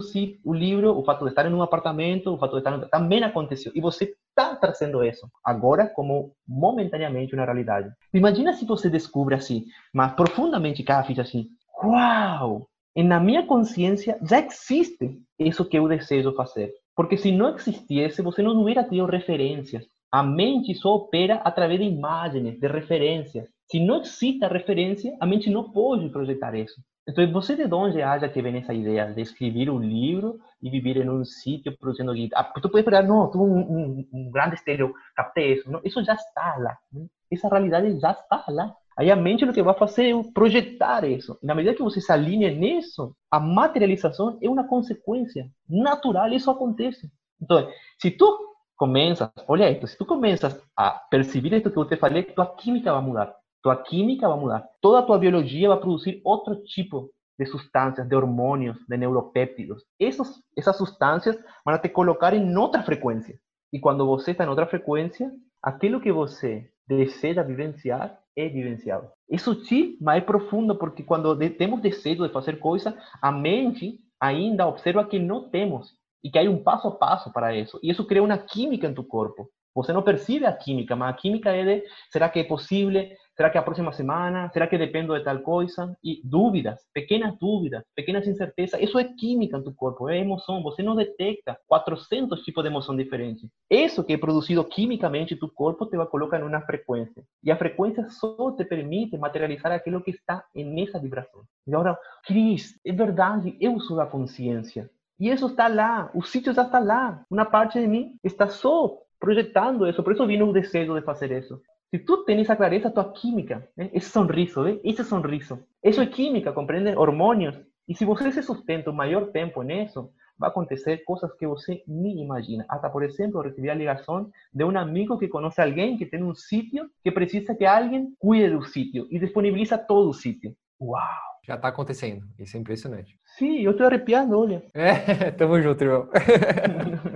o, 0.44 0.54
livro, 0.54 0.98
o 0.98 1.04
fato 1.06 1.24
de 1.24 1.30
estar 1.30 1.46
em 1.46 1.54
um 1.54 1.62
apartamento, 1.62 2.34
o 2.34 2.38
fato 2.38 2.54
de 2.54 2.58
estar... 2.58 2.80
Também 2.90 3.24
aconteceu. 3.24 3.72
E 3.74 3.80
você 3.80 4.14
está 4.30 4.56
trazendo 4.56 5.04
isso 5.04 5.28
agora 5.44 5.88
como 5.88 6.34
momentaneamente 6.48 7.34
uma 7.34 7.46
realidade. 7.46 7.90
Imagina 8.14 8.54
se 8.54 8.66
você 8.66 8.90
descobre 8.90 9.36
assim, 9.36 9.66
mas 9.94 10.14
profundamente 10.14 10.84
cada 10.84 11.04
ficha 11.04 11.22
assim, 11.22 11.48
uau! 11.84 12.68
E 12.94 13.04
na 13.04 13.20
minha 13.22 13.46
consciência 13.46 14.20
já 14.22 14.40
existe 14.40 15.18
isso 15.40 15.64
que 15.64 15.78
eu 15.78 15.88
desejo 15.88 16.34
fazer. 16.34 16.74
Porque 16.94 17.18
se 17.18 17.32
não 17.32 17.56
existisse, 17.56 18.22
você 18.22 18.42
não 18.42 18.60
hubiera 18.60 18.84
tido 18.84 19.06
referências. 19.06 19.86
A 20.12 20.22
mente 20.22 20.76
só 20.76 20.96
opera 20.96 21.36
através 21.36 21.80
de 21.80 21.86
imagens, 21.86 22.60
de 22.60 22.68
referências. 22.68 23.48
Se 23.72 23.80
não 23.80 24.02
existe 24.02 24.44
a 24.44 24.50
referência, 24.50 25.16
a 25.18 25.26
mente 25.26 25.50
não 25.50 25.72
pode 25.72 26.10
projetar 26.10 26.54
isso. 26.56 26.76
Então, 27.08 27.32
você 27.32 27.56
de 27.56 27.74
onde 27.74 28.02
acha 28.02 28.28
que 28.28 28.42
vem 28.42 28.58
essa 28.58 28.74
ideia 28.74 29.06
de 29.14 29.22
escrever 29.22 29.70
um 29.70 29.80
livro 29.80 30.40
e 30.62 30.70
viver 30.70 30.98
em 30.98 31.10
um 31.10 31.24
sítio 31.24 31.78
produzindo 31.78 32.14
guita? 32.14 32.38
Ah, 32.38 32.44
tu 32.44 32.70
pode 32.70 32.84
falar, 32.84 33.02
não, 33.02 33.32
tu 33.32 33.42
um, 33.42 33.60
um, 33.60 34.08
um 34.12 34.30
grande 34.30 34.56
estéreo, 34.56 34.94
captei 35.16 35.54
isso. 35.54 35.72
Não, 35.72 35.80
isso 35.86 36.04
já 36.04 36.16
está 36.16 36.58
lá. 36.58 36.78
Né? 36.92 37.06
Essa 37.32 37.48
realidade 37.48 37.98
já 37.98 38.12
está 38.12 38.44
lá. 38.50 38.76
Aí 38.98 39.10
a 39.10 39.16
mente 39.16 39.46
o 39.46 39.54
que 39.54 39.64
vai 39.64 39.74
fazer 39.74 40.10
é 40.10 40.24
projetar 40.34 41.06
isso. 41.06 41.40
Na 41.42 41.56
medida 41.56 41.74
que 41.74 41.82
você 41.82 42.02
se 42.02 42.12
alinha 42.12 42.52
nisso, 42.52 43.16
a 43.32 43.40
materialização 43.40 44.38
é 44.42 44.50
uma 44.50 44.68
consequência 44.68 45.50
natural, 45.70 46.28
isso 46.34 46.52
acontece. 46.52 47.10
Então, 47.42 47.72
se 47.98 48.12
tu 48.12 48.38
começas, 48.76 49.30
olha 49.48 49.72
isso, 49.72 49.88
se 49.88 49.98
tu 49.98 50.06
começas 50.06 50.62
a 50.76 50.92
perceber 51.10 51.58
isso 51.58 51.72
que 51.72 51.78
eu 51.78 51.86
te 51.86 51.96
falei, 51.96 52.24
tua 52.24 52.54
química 52.56 52.92
vai 52.92 53.02
mudar. 53.02 53.41
Tua 53.62 53.76
química 53.76 54.28
vai 54.28 54.40
mudar. 54.40 54.66
Toda 54.82 55.00
a 55.00 55.04
tua 55.04 55.18
biologia 55.18 55.70
vai 55.70 55.80
produzir 55.80 56.22
outro 56.24 56.56
tipo 56.64 57.10
de 57.38 57.46
substâncias, 57.46 58.08
de 58.08 58.16
hormônios, 58.16 58.78
de 58.88 58.98
neuropéptidos. 58.98 59.84
Essas, 60.00 60.42
essas 60.58 60.78
substâncias 60.78 61.38
vão 61.66 61.78
te 61.78 61.90
colocar 61.90 62.34
em 62.34 62.56
outra 62.56 62.84
frequência. 62.84 63.40
E 63.74 63.80
quando 63.80 64.06
você 64.06 64.32
está 64.32 64.44
em 64.44 64.50
outra 64.50 64.68
frequência, 64.68 65.32
aquilo 65.62 66.02
que 66.02 66.12
você 66.12 66.70
deseja 66.88 67.42
vivenciar 67.44 68.20
é 68.36 68.48
vivenciado. 68.48 69.10
Sutil, 69.40 69.98
mas 70.02 70.22
é 70.22 70.26
profundo, 70.26 70.76
porque 70.76 71.04
quando 71.04 71.38
temos 71.52 71.82
desejo 71.82 72.28
de 72.28 72.34
fazer 72.34 72.60
coisa, 72.60 72.98
a 73.22 73.32
mente 73.32 74.00
ainda 74.20 74.68
observa 74.68 75.06
que 75.06 75.18
não 75.18 75.50
temos 75.50 75.94
e 76.24 76.30
que 76.30 76.38
há 76.38 76.44
um 76.44 76.62
passo 76.62 76.88
a 76.88 76.92
passo 76.92 77.32
para 77.32 77.56
isso. 77.56 77.80
E 77.82 77.90
isso 77.90 78.06
cria 78.06 78.24
uma 78.24 78.38
química 78.38 78.88
em 78.88 78.94
tu 78.94 79.04
corpo. 79.04 79.50
Você 79.74 79.94
não 79.94 80.04
percebe 80.04 80.46
a 80.46 80.54
química, 80.54 80.96
mas 80.96 81.10
a 81.10 81.14
química 81.14 81.50
é 81.52 81.64
de 81.64 81.88
será 82.12 82.30
que 82.30 82.40
é 82.40 82.44
possível? 82.44 82.92
Será 83.36 83.50
que 83.50 83.58
a 83.58 83.64
próxima 83.64 83.92
semana? 83.94 84.50
Será 84.52 84.68
que 84.68 84.78
dependo 84.78 85.18
de 85.18 85.24
tal 85.24 85.40
coisa? 85.40 85.98
E 86.04 86.22
dúvidas, 86.24 86.80
pequenas 86.94 87.38
dúvidas, 87.40 87.84
pequenas 87.96 88.28
incertezas. 88.28 88.80
Isso 88.82 89.00
é 89.00 89.06
química 89.06 89.58
no 89.58 89.64
tu 89.64 89.74
corpo, 89.74 90.10
é 90.10 90.20
emoção. 90.20 90.62
Você 90.62 90.84
não 90.84 90.96
detecta 90.96 91.58
400 91.68 92.44
tipos 92.44 92.64
de 92.64 92.70
emoção 92.70 92.96
diferentes. 92.96 93.50
Isso 93.70 94.04
que 94.04 94.14
é 94.14 94.18
produzido 94.18 94.64
quimicamente 94.66 95.36
tu 95.36 95.50
corpo 95.50 95.86
te 95.86 95.96
vai 95.96 96.06
colocar 96.06 96.40
em 96.40 96.44
uma 96.44 96.62
frequência. 96.62 97.24
E 97.44 97.50
a 97.50 97.56
frequência 97.56 98.08
só 98.10 98.52
te 98.52 98.66
permite 98.66 99.18
materializar 99.18 99.72
aquilo 99.72 100.04
que 100.04 100.12
está 100.12 100.44
nessa 100.54 101.00
vibração. 101.00 101.44
E 101.66 101.74
agora, 101.74 101.98
Cris, 102.26 102.78
é 102.86 102.92
verdade, 102.92 103.56
eu 103.60 103.80
sou 103.80 103.98
da 103.98 104.06
consciência. 104.06 104.90
E 105.20 105.30
isso 105.30 105.48
está 105.48 105.68
lá, 105.68 106.12
o 106.14 106.22
sítio 106.22 106.54
já 106.54 106.64
está 106.64 106.80
lá. 106.80 107.24
Uma 107.30 107.46
parte 107.46 107.80
de 107.80 107.88
mim 107.88 108.16
está 108.24 108.48
só 108.50 108.98
projetando 109.22 109.88
isso. 109.88 110.04
Por 110.04 110.14
isso 110.14 110.28
vino 110.28 110.50
o 110.50 110.54
desejo 110.54 111.00
de 111.00 111.06
fazer 111.06 111.32
isso. 111.32 111.62
Se 111.92 112.00
tu 112.00 112.26
tens 112.26 112.42
essa 112.42 112.56
clareza, 112.56 112.90
tua 112.90 113.14
química, 113.14 113.70
né? 113.78 113.90
esse 113.94 114.10
sorriso, 114.10 114.64
né? 114.64 114.80
esse 114.84 115.04
sorriso, 115.04 115.64
isso 115.84 116.02
é 116.02 116.06
química, 116.06 116.52
compreende? 116.52 116.96
Hormônios. 116.98 117.56
E 117.88 117.96
se 117.96 118.06
você 118.06 118.32
se 118.32 118.42
sustenta 118.42 118.90
o 118.90 118.94
maior 118.94 119.28
tempo 119.32 119.62
nisso, 119.62 120.10
vai 120.40 120.50
acontecer 120.50 121.04
coisas 121.04 121.32
que 121.38 121.46
você 121.46 121.84
nem 121.88 122.22
imagina. 122.22 122.66
Até, 122.68 122.90
por 122.90 123.04
exemplo, 123.04 123.42
recebi 123.42 123.70
a 123.70 123.76
ligação 123.76 124.32
de 124.54 124.64
um 124.64 124.76
amigo 124.78 125.18
que 125.20 125.28
conhece 125.28 125.62
alguém 125.62 125.98
que 125.98 126.06
tem 126.06 126.24
um 126.24 126.34
sítio 126.34 126.90
que 127.04 127.12
precisa 127.12 127.54
que 127.54 127.66
alguém 127.66 128.14
cuide 128.18 128.56
do 128.56 128.64
sítio 128.64 129.08
e 129.12 129.20
disponibiliza 129.20 129.78
todo 129.78 130.10
o 130.10 130.14
sítio. 130.14 130.56
Uau! 130.80 131.32
Já 131.44 131.56
está 131.56 131.68
acontecendo. 131.68 132.24
Isso 132.40 132.56
é 132.56 132.60
impressionante. 132.60 133.20
Sim, 133.38 133.62
eu 133.62 133.72
estou 133.72 133.88
arrepiado, 133.88 134.40
olha. 134.40 134.64
É, 134.74 135.32
tamo 135.32 135.60
junto, 135.62 135.84
irmão. 135.84 136.08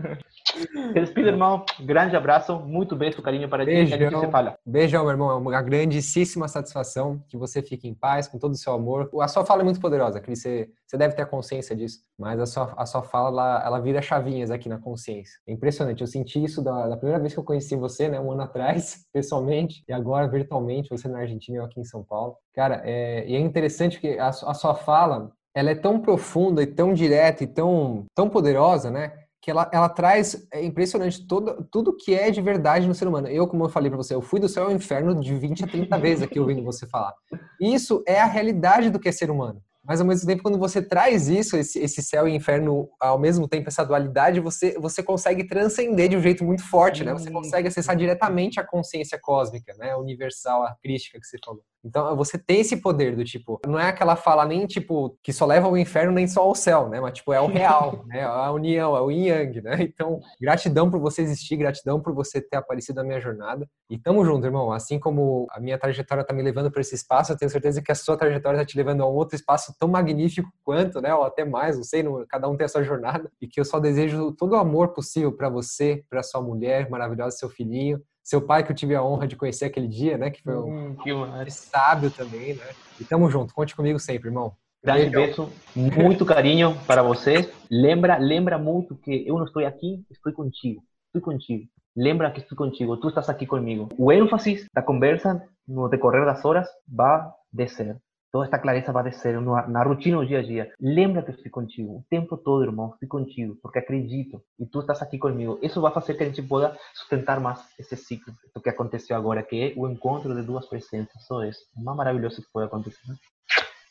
Respira, 0.94 1.30
irmão. 1.30 1.66
Grande 1.82 2.16
abraço. 2.16 2.60
Muito 2.60 2.96
beijo, 2.96 3.22
carinho 3.22 3.50
para 3.50 3.66
Beijão. 3.66 3.98
ti. 3.98 4.06
Que 4.06 4.16
você 4.16 4.30
fala. 4.30 4.56
Beijão, 4.66 5.04
meu 5.04 5.12
irmão. 5.12 5.32
É 5.32 5.36
uma 5.36 5.62
grandíssima 5.62 6.48
satisfação 6.48 7.22
que 7.28 7.38
você 7.38 7.62
fique 7.62 7.88
em 7.88 7.94
paz 7.94 8.28
com 8.28 8.38
todo 8.38 8.54
o 8.54 8.58
seu 8.58 8.74
amor. 8.74 9.10
A 9.22 9.28
sua 9.28 9.46
fala 9.46 9.62
é 9.62 9.66
muito 9.66 9.80
poderosa, 9.80 10.20
Cris. 10.20 10.42
Você, 10.42 10.70
você 10.86 10.98
deve 10.98 11.16
ter 11.16 11.26
consciência 11.26 11.76
disso. 11.76 12.00
Mas 12.18 12.40
a 12.40 12.46
sua, 12.46 12.74
a 12.78 12.86
sua 12.86 13.04
fala, 13.04 13.30
ela, 13.30 13.64
ela 13.66 13.80
vira 13.80 14.02
chavinhas 14.02 14.52
aqui 14.52 14.70
na 14.70 14.78
consciência. 14.78 15.38
É 15.48 15.52
impressionante. 15.52 16.02
Eu 16.02 16.08
senti 16.08 16.44
isso 16.44 16.62
da, 16.62 16.88
da 16.88 16.98
primeira 16.98 17.20
vez 17.20 17.34
que 17.34 17.40
eu 17.40 17.44
conheci 17.44 17.76
você, 17.76 18.08
né? 18.08 18.20
Um 18.20 18.32
ano 18.32 18.44
atrás, 18.44 19.06
pessoalmente. 19.14 19.84
E 19.88 19.94
agora, 19.94 20.28
virtualmente, 20.28 20.90
você 20.90 21.08
na 21.08 21.20
Argentina 21.20 21.58
e 21.58 21.60
eu 21.60 21.66
aqui 21.66 21.80
em 21.80 21.86
São 21.86 22.04
Paulo. 22.04 22.36
Cara, 22.54 22.82
é, 22.86 23.26
e 23.28 23.36
é 23.36 23.40
interessante 23.40 24.00
que 24.00 24.18
a, 24.18 24.30
a 24.30 24.54
sua 24.54 24.76
fala, 24.76 25.32
ela 25.54 25.72
é 25.72 25.76
tão 25.76 26.00
profunda 26.00 26.64
e 26.64 26.68
tão 26.68 26.94
direta 26.94 27.44
e 27.44 27.48
tão, 27.48 28.06
tão 28.16 28.30
poderosa, 28.30 28.92
né? 28.92 29.25
Que 29.46 29.52
ela, 29.52 29.70
ela 29.72 29.88
traz, 29.88 30.48
é 30.52 30.66
impressionante, 30.66 31.28
todo, 31.28 31.64
tudo 31.72 31.96
que 31.96 32.16
é 32.16 32.32
de 32.32 32.42
verdade 32.42 32.88
no 32.88 32.96
ser 32.96 33.08
humano. 33.08 33.28
Eu, 33.28 33.48
como 33.48 33.64
eu 33.64 33.70
falei 33.70 33.92
para 33.92 33.98
você, 33.98 34.16
eu 34.16 34.22
fui 34.22 34.40
do 34.40 34.50
céu 34.50 34.64
ao 34.64 34.72
inferno 34.72 35.14
de 35.14 35.36
20 35.36 35.66
a 35.66 35.68
30 35.68 36.00
vezes 36.00 36.24
aqui 36.24 36.40
ouvindo 36.40 36.64
você 36.64 36.88
falar. 36.88 37.14
Isso 37.62 38.04
é 38.08 38.20
a 38.20 38.26
realidade 38.26 38.90
do 38.90 39.00
que 39.00 39.08
é 39.08 39.12
ser 39.12 39.30
humano. 39.30 39.62
Mas 39.84 40.02
ao 40.02 40.08
mesmo 40.08 40.26
tempo, 40.26 40.42
quando 40.42 40.58
você 40.58 40.82
traz 40.82 41.28
isso, 41.28 41.56
esse, 41.56 41.78
esse 41.78 42.02
céu 42.02 42.28
e 42.28 42.36
inferno, 42.36 42.90
ao 43.00 43.20
mesmo 43.20 43.48
tempo, 43.48 43.70
essa 43.70 43.86
dualidade, 43.86 44.40
você, 44.40 44.76
você 44.80 45.04
consegue 45.04 45.44
transcender 45.44 46.10
de 46.10 46.18
um 46.18 46.22
jeito 46.22 46.44
muito 46.44 46.68
forte, 46.68 47.04
né? 47.04 47.14
Você 47.14 47.30
consegue 47.30 47.68
acessar 47.68 47.96
diretamente 47.96 48.60
a 48.60 48.64
consciência 48.64 49.20
cósmica, 49.22 49.76
né? 49.78 49.96
Universal, 49.96 50.64
a 50.64 50.76
crística 50.82 51.20
que 51.20 51.28
você 51.28 51.38
falou. 51.46 51.62
Então, 51.86 52.16
você 52.16 52.36
tem 52.38 52.62
esse 52.62 52.78
poder 52.78 53.16
do 53.16 53.24
tipo, 53.24 53.62
não 53.68 53.80
é 53.80 53.90
aquela 53.90 54.16
fala 54.16 54.44
nem 54.44 54.66
tipo 54.66 55.16
que 55.22 55.32
só 55.32 55.46
leva 55.46 55.68
ao 55.68 55.78
inferno 55.78 56.12
nem 56.12 56.28
só 56.28 56.42
ao 56.42 56.56
céu, 56.56 56.90
né? 56.90 57.00
Mas 57.00 57.14
tipo, 57.14 57.32
é 57.32 57.40
o 57.40 57.46
real, 57.46 58.04
né? 58.10 58.24
A 58.24 58.52
união, 58.52 58.98
é 58.98 59.02
o 59.02 59.12
yin 59.12 59.28
yang, 59.28 59.62
né? 59.62 59.76
Então, 59.96 60.20
gratidão 60.42 60.90
por 60.90 61.00
você 61.00 61.22
existir, 61.22 61.56
gratidão 61.56 62.02
por 62.02 62.14
você 62.14 62.42
ter 62.42 62.58
aparecido 62.58 62.98
na 62.98 63.04
minha 63.04 63.22
jornada. 63.22 63.70
E 63.90 63.98
tamo 64.00 64.26
junto, 64.26 64.46
irmão. 64.46 64.72
Assim 64.72 65.00
como 65.00 65.46
a 65.52 65.60
minha 65.60 65.78
trajetória 65.78 66.24
tá 66.24 66.34
me 66.34 66.42
levando 66.42 66.72
para 66.72 66.82
esse 66.82 66.96
espaço, 66.96 67.32
eu 67.32 67.38
tenho 67.38 67.52
certeza 67.52 67.82
que 67.82 67.92
a 67.92 67.96
sua 67.96 68.18
trajetória 68.18 68.60
tá 68.60 68.66
te 68.66 68.76
levando 68.76 69.02
a 69.02 69.10
um 69.10 69.14
outro 69.14 69.36
espaço 69.36 69.74
tão 69.80 69.88
magnífico 69.88 70.50
quanto, 70.64 71.00
né? 71.00 71.14
Ou 71.14 71.24
até 71.24 71.46
mais, 71.46 71.78
não 71.78 71.84
sei, 71.84 72.04
cada 72.28 72.50
um 72.50 72.58
tem 72.58 72.66
a 72.66 72.70
sua 72.70 72.84
jornada. 72.84 73.32
E 73.40 73.48
que 73.48 73.60
eu 73.60 73.66
só 73.66 73.80
desejo 73.80 74.32
todo 74.32 74.54
o 74.54 74.56
amor 74.58 74.90
possível 74.90 75.32
para 75.32 75.50
você, 75.50 76.04
para 76.10 76.24
sua 76.24 76.42
mulher 76.42 76.90
maravilhosa, 76.90 77.38
seu 77.38 77.50
filhinho 77.50 78.02
seu 78.26 78.42
pai 78.42 78.64
que 78.64 78.72
eu 78.72 78.76
tive 78.76 78.96
a 78.96 79.04
honra 79.04 79.28
de 79.28 79.36
conhecer 79.36 79.66
aquele 79.66 79.88
dia, 79.88 80.18
né? 80.18 80.32
Que 80.32 80.42
foi 80.42 80.56
um 80.56 80.96
hum, 80.98 81.46
sábio 81.48 82.10
também, 82.10 82.56
né? 82.56 82.66
E 83.00 83.04
tamo 83.04 83.30
junto, 83.30 83.54
conte 83.54 83.76
comigo 83.76 84.00
sempre, 84.00 84.30
irmão. 84.30 84.54
Grande 84.84 85.12
beijo, 85.12 85.50
muito 85.76 86.26
carinho 86.26 86.76
para 86.88 87.04
você. 87.04 87.52
Lembra, 87.70 88.18
lembra 88.18 88.58
muito 88.58 88.96
que 88.96 89.28
eu 89.28 89.38
não 89.38 89.46
estou 89.46 89.64
aqui, 89.64 90.04
estou 90.10 90.34
contigo, 90.34 90.84
estou 91.08 91.22
contigo. 91.22 91.66
Lembra 91.96 92.32
que 92.32 92.40
estou 92.40 92.58
contigo, 92.58 92.98
tu 92.98 93.10
estás 93.10 93.30
aqui 93.30 93.46
comigo. 93.46 93.90
O 93.96 94.12
ênfase 94.12 94.66
da 94.74 94.82
conversa 94.82 95.48
no 95.68 95.88
decorrer 95.88 96.26
das 96.26 96.44
horas, 96.44 96.68
vai 96.88 97.30
descer. 97.54 97.96
Toda 98.36 98.48
esta 98.48 98.60
clareza 98.60 98.92
vai 98.92 99.06
descer 99.06 99.40
na 99.40 99.82
rotina 99.82 100.18
do 100.18 100.26
dia 100.28 100.40
a 100.40 100.42
dia. 100.42 100.70
Lembra 100.78 101.24
que 101.24 101.32
eu 101.32 101.36
estou 101.36 101.50
contigo 101.50 102.00
o 102.00 102.06
tempo 102.10 102.36
todo, 102.36 102.66
irmão. 102.66 102.92
Estou 102.94 103.08
contigo, 103.08 103.58
porque 103.62 103.80
acredito. 103.80 104.44
E 104.60 104.66
tu 104.66 104.82
estás 104.82 105.02
aqui 105.02 105.18
comigo. 105.18 105.58
Isso 105.62 105.80
vai 105.80 105.90
fazer 105.94 106.16
que 106.16 106.24
a 106.24 106.26
gente 106.26 106.42
possa 106.42 106.78
sustentar 106.94 107.40
mais 107.40 107.62
esse 107.80 107.96
ciclo. 107.96 108.34
O 108.54 108.60
que 108.60 108.68
aconteceu 108.68 109.16
agora, 109.16 109.42
que 109.42 109.72
é 109.72 109.74
o 109.80 109.88
encontro 109.88 110.36
de 110.36 110.42
duas 110.42 110.66
presenças. 110.66 111.26
Só 111.26 111.46
isso. 111.46 111.62
O 111.78 111.82
mais 111.82 111.96
maravilhoso 111.96 112.42
que 112.42 112.52
pode 112.52 112.66
acontecer. 112.66 113.00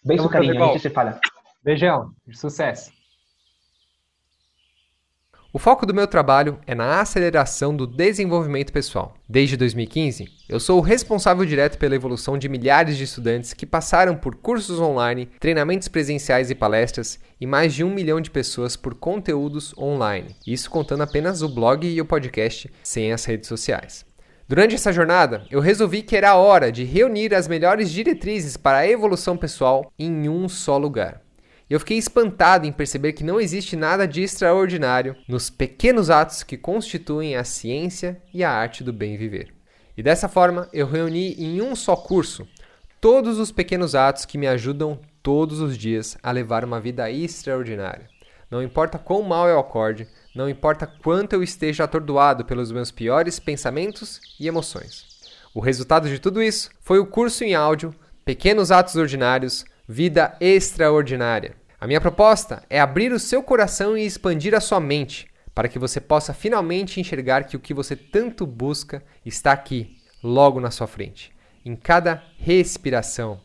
Beijo, 0.05 0.29
carinho. 0.29 0.63
A 0.63 0.67
gente 0.67 0.81
se 0.81 0.91
fala. 0.91 1.19
Beijão. 1.63 2.11
Sucesso. 2.31 2.93
O 5.55 5.59
foco 5.61 5.87
do 5.87 5.95
meu 5.95 6.09
trabalho 6.09 6.59
é 6.67 6.75
na 6.75 7.01
aceleração 7.01 7.77
do 7.77 7.87
desenvolvimento 7.87 8.73
pessoal. 8.73 9.15
Desde 9.29 9.57
2015, 9.57 10.27
eu 10.49 10.59
sou 10.59 10.79
o 10.79 10.83
responsável 10.83 11.47
direto 11.47 11.79
pela 11.79 11.95
evolução 11.95 12.37
de 12.37 12.49
milhares 12.49 12.97
de 12.97 13.05
estudantes 13.05 13.55
que 13.55 13.65
passaram 13.65 14.17
por 14.17 14.35
cursos 14.35 14.81
online, 14.81 15.27
treinamentos 15.39 15.87
presenciais 15.87 16.51
e 16.51 16.57
palestras, 16.57 17.21
e 17.41 17.47
mais 17.47 17.73
de 17.73 17.85
um 17.85 17.95
milhão 17.95 18.21
de 18.21 18.33
pessoas 18.33 18.75
por 18.75 18.97
conteúdos 18.97 19.73
online. 19.79 20.35
Isso 20.45 20.69
contando 20.69 21.05
apenas 21.05 21.41
o 21.41 21.49
blog 21.49 21.87
e 21.87 22.01
o 22.01 22.05
podcast, 22.05 22.69
sem 22.83 23.13
as 23.13 23.25
redes 23.25 23.47
sociais. 23.47 24.05
Durante 24.49 24.75
essa 24.75 24.93
jornada, 24.93 25.47
eu 25.53 25.61
resolvi 25.61 26.03
que 26.03 26.17
era 26.17 26.35
hora 26.35 26.73
de 26.73 26.83
reunir 26.83 27.33
as 27.33 27.47
melhores 27.47 27.93
diretrizes 27.93 28.57
para 28.57 28.79
a 28.79 28.89
evolução 28.89 29.37
pessoal 29.37 29.89
em 29.97 30.29
um 30.29 30.49
só 30.49 30.77
lugar. 30.77 31.24
Eu 31.69 31.81
fiquei 31.81 31.97
espantado 31.97 32.67
em 32.67 32.73
perceber 32.73 33.15
que 33.15 33.25
não 33.25 33.41
existe 33.41 33.75
nada 33.75 34.07
de 34.07 34.23
extraordinário 34.23 35.17
nos 35.27 35.49
pequenos 35.49 36.11
atos 36.11 36.43
que 36.43 36.59
constituem 36.59 37.37
a 37.37 37.45
ciência 37.45 38.21
e 38.35 38.45
a 38.45 38.51
arte 38.51 38.85
do 38.85 38.93
bem 38.93 39.17
viver. 39.17 39.55
E 39.97 40.03
dessa 40.03 40.29
forma, 40.29 40.69
eu 40.73 40.87
reuni 40.87 41.33
em 41.35 41.63
um 41.63 41.75
só 41.75 41.97
curso 41.97 42.47
todos 43.01 43.39
os 43.39 43.51
pequenos 43.51 43.95
atos 43.95 44.25
que 44.27 44.37
me 44.37 44.47
ajudam 44.47 45.01
todos 45.23 45.61
os 45.61 45.79
dias 45.79 46.19
a 46.23 46.31
levar 46.31 46.65
uma 46.65 46.81
vida 46.81 47.11
extraordinária. 47.11 48.09
Não 48.51 48.63
importa 48.63 48.99
quão 48.99 49.23
mal 49.23 49.49
eu 49.49 49.59
acorde, 49.59 50.07
não 50.35 50.49
importa 50.49 50.87
quanto 50.87 51.33
eu 51.33 51.43
esteja 51.43 51.85
atordoado 51.85 52.45
pelos 52.45 52.71
meus 52.71 52.91
piores 52.91 53.39
pensamentos 53.39 54.21
e 54.39 54.47
emoções. 54.47 55.07
O 55.55 55.61
resultado 55.61 56.09
de 56.09 56.19
tudo 56.19 56.43
isso 56.43 56.71
foi 56.81 56.99
o 56.99 57.07
curso 57.07 57.43
em 57.43 57.55
áudio 57.55 57.95
Pequenos 58.25 58.71
Atos 58.71 58.97
Ordinários 58.97 59.65
Vida 59.87 60.35
extraordinária. 60.41 61.55
A 61.79 61.87
minha 61.87 62.01
proposta 62.01 62.63
é 62.71 62.81
abrir 62.81 63.13
o 63.13 63.19
seu 63.19 63.43
coração 63.43 63.99
e 63.99 64.07
expandir 64.07 64.55
a 64.55 64.61
sua 64.61 64.81
mente, 64.81 65.29
para 65.55 65.69
que 65.69 65.79
você 65.79 66.01
possa 66.01 66.33
finalmente 66.33 66.99
enxergar 66.99 67.45
que 67.45 67.55
o 67.55 67.61
que 67.61 67.75
você 67.75 67.95
tanto 67.95 68.47
busca 68.47 69.05
está 69.27 69.53
aqui, 69.53 69.99
logo 70.23 70.59
na 70.59 70.71
sua 70.71 70.87
frente, 70.87 71.33
em 71.67 71.77
cada 71.77 72.25
respiração, 72.39 73.39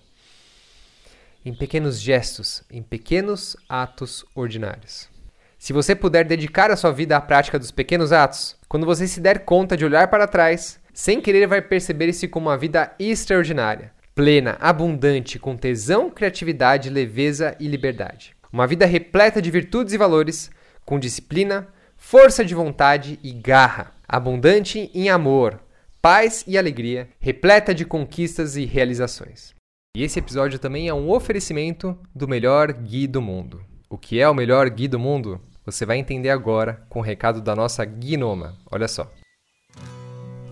em 1.44 1.53
pequenos 1.53 1.99
gestos, 1.99 2.64
em 2.72 2.82
pequenos 2.82 3.57
atos 3.68 4.24
ordinários. 4.34 5.10
Se 5.57 5.74
você 5.74 5.94
puder 5.94 6.24
dedicar 6.24 6.72
a 6.72 6.78
sua 6.78 6.94
vida 6.94 7.18
à 7.18 7.22
prática 7.22 7.60
dos 7.60 7.70
pequenos 7.70 8.14
atos, 8.14 8.56
quando 8.70 8.86
você 8.86 9.10
se 9.10 9.20
der 9.20 9.44
conta 9.44 9.76
de 9.76 9.84
olhar 9.84 10.07
para 10.07 10.26
trás, 10.26 10.80
sem 10.94 11.20
querer 11.20 11.48
vai 11.48 11.61
perceber 11.61 12.07
isso 12.07 12.30
como 12.30 12.48
uma 12.48 12.57
vida 12.57 12.95
extraordinária 12.98 13.99
plena, 14.20 14.58
abundante, 14.60 15.40
com 15.40 15.56
tesão, 15.56 16.10
criatividade, 16.10 16.90
leveza 16.90 17.56
e 17.58 17.70
liberdade. 17.70 18.36
Uma 18.52 18.68
vida 18.68 18.86
repleta 18.86 19.41
de 19.41 19.50
virtudes 19.50 19.94
e 19.94 19.98
valores, 19.98 20.52
com 20.84 21.00
disciplina, 21.00 21.70
força 21.96 22.44
de 22.44 22.54
vontade 22.54 23.18
e 23.24 23.32
garra. 23.32 23.94
Abundante 24.06 24.91
em 24.94 25.08
amor, 25.10 25.58
paz 26.02 26.44
e 26.46 26.58
alegria, 26.58 27.08
repleta 27.18 27.74
de 27.74 27.86
conquistas 27.86 28.58
e 28.58 28.66
realizações. 28.66 29.56
E 29.96 30.04
esse 30.04 30.20
episódio 30.20 30.60
também 30.60 30.90
é 30.90 30.94
um 30.94 31.10
oferecimento 31.10 31.98
do 32.14 32.28
melhor 32.28 32.74
Gui 32.74 33.08
do 33.08 33.22
mundo. 33.22 33.64
O 33.90 33.98
que 33.98 34.20
é 34.20 34.28
o 34.28 34.36
melhor 34.36 34.70
Gui 34.70 34.90
do 34.90 35.00
mundo? 35.00 35.40
Você 35.66 35.86
vai 35.86 35.98
entender 35.98 36.30
agora 36.30 36.86
com 36.90 37.00
o 37.00 37.04
recado 37.04 37.40
da 37.40 37.56
nossa 37.56 37.86
Gnoma. 37.86 38.58
Olha 38.70 38.90
só. 38.90 39.10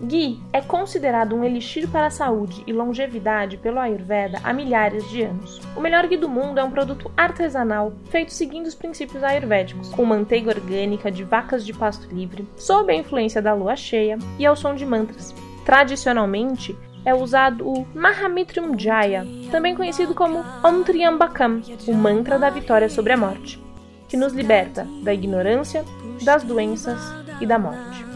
Ghee 0.00 0.40
é 0.52 0.60
considerado 0.60 1.34
um 1.34 1.42
elixir 1.42 1.88
para 1.88 2.06
a 2.06 2.10
saúde 2.10 2.62
e 2.66 2.72
longevidade 2.72 3.56
pelo 3.56 3.80
Ayurveda 3.80 4.40
há 4.44 4.52
milhares 4.52 5.08
de 5.10 5.22
anos. 5.22 5.60
O 5.76 5.80
melhor 5.80 6.06
ghee 6.06 6.16
do 6.16 6.28
mundo 6.28 6.60
é 6.60 6.64
um 6.64 6.70
produto 6.70 7.10
artesanal 7.16 7.92
feito 8.08 8.32
seguindo 8.32 8.66
os 8.66 8.76
princípios 8.76 9.24
ayurvédicos, 9.24 9.88
com 9.88 10.04
manteiga 10.04 10.50
orgânica 10.50 11.10
de 11.10 11.24
vacas 11.24 11.66
de 11.66 11.72
pasto 11.72 12.14
livre, 12.14 12.48
sob 12.56 12.92
a 12.92 12.96
influência 12.96 13.42
da 13.42 13.52
lua 13.52 13.74
cheia 13.74 14.18
e 14.38 14.46
ao 14.46 14.54
som 14.54 14.74
de 14.74 14.86
mantras. 14.86 15.34
Tradicionalmente, 15.64 16.78
é 17.04 17.14
usado 17.14 17.68
o 17.68 17.86
Mahamitrum 17.94 18.78
Jaya, 18.78 19.26
também 19.50 19.74
conhecido 19.74 20.14
como 20.14 20.44
Om 20.62 20.82
Triambakam, 20.84 21.60
o 21.86 21.94
mantra 21.94 22.38
da 22.38 22.50
vitória 22.50 22.88
sobre 22.88 23.12
a 23.12 23.16
morte, 23.16 23.62
que 24.08 24.16
nos 24.16 24.32
liberta 24.32 24.86
da 25.02 25.12
ignorância, 25.12 25.84
das 26.22 26.42
doenças 26.42 27.00
e 27.40 27.46
da 27.46 27.58
morte. 27.58 28.07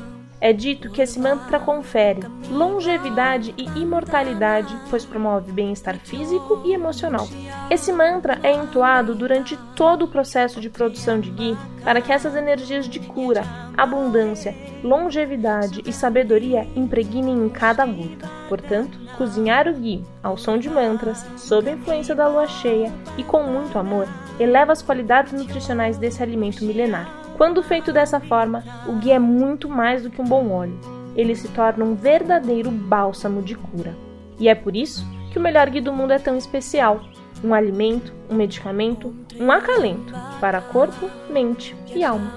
É 0.43 0.52
dito 0.52 0.90
que 0.90 1.01
esse 1.01 1.20
mantra 1.20 1.60
confere 1.60 2.27
longevidade 2.51 3.55
e 3.56 3.62
imortalidade, 3.81 4.77
pois 4.90 5.05
promove 5.05 5.52
bem-estar 5.52 5.97
físico 5.98 6.60
e 6.64 6.73
emocional. 6.73 7.28
Esse 7.70 7.93
mantra 7.93 8.40
é 8.43 8.52
entoado 8.52 9.14
durante 9.14 9.56
todo 9.77 10.05
o 10.05 10.09
processo 10.09 10.60
de 10.60 10.69
produção 10.69 11.20
de 11.20 11.31
ghee 11.31 11.56
para 11.85 12.01
que 12.01 12.10
essas 12.10 12.35
energias 12.35 12.89
de 12.89 12.98
cura, 12.98 13.44
abundância, 13.77 14.52
longevidade 14.82 15.81
e 15.86 15.93
sabedoria 15.93 16.66
impregnem 16.74 17.39
em 17.39 17.48
cada 17.48 17.86
gota. 17.86 18.28
Portanto, 18.48 18.98
cozinhar 19.16 19.69
o 19.69 19.74
ghee 19.74 20.05
ao 20.24 20.36
som 20.36 20.59
de 20.59 20.69
mantras, 20.69 21.24
sob 21.36 21.70
a 21.70 21.74
influência 21.74 22.16
da 22.16 22.27
lua 22.27 22.48
cheia 22.48 22.93
e 23.16 23.23
com 23.23 23.44
muito 23.44 23.78
amor, 23.78 24.09
eleva 24.40 24.73
as 24.73 24.82
qualidades 24.82 25.32
nutricionais 25.32 25.98
desse 25.98 26.20
alimento 26.20 26.64
milenar. 26.64 27.22
Quando 27.43 27.60
feito 27.60 27.93
dessa 27.93 28.20
forma, 28.20 28.62
o 28.86 28.93
ghee 28.93 29.10
é 29.10 29.19
muito 29.19 29.69
mais 29.69 30.05
do 30.05 30.10
que 30.10 30.23
um 30.23 30.24
bom 30.24 30.52
óleo. 30.52 30.78
Ele 31.16 31.35
se 31.35 31.48
torna 31.48 31.85
um 31.85 31.97
verdadeiro 31.97 32.70
bálsamo 32.70 33.43
de 33.43 33.56
cura. 33.56 33.97
E 34.39 34.48
é 34.48 34.55
por 34.55 34.77
isso 34.77 35.05
que 35.32 35.39
o 35.40 35.43
melhor 35.43 35.69
ghee 35.69 35.81
do 35.81 35.93
mundo 35.93 36.12
é 36.12 36.20
tão 36.20 36.36
especial. 36.36 37.02
Um 37.43 37.52
alimento, 37.52 38.14
um 38.31 38.36
medicamento, 38.36 39.12
um 39.40 39.51
acalento 39.51 40.14
para 40.40 40.60
corpo, 40.60 41.10
mente 41.28 41.74
e 41.93 42.05
alma. 42.05 42.31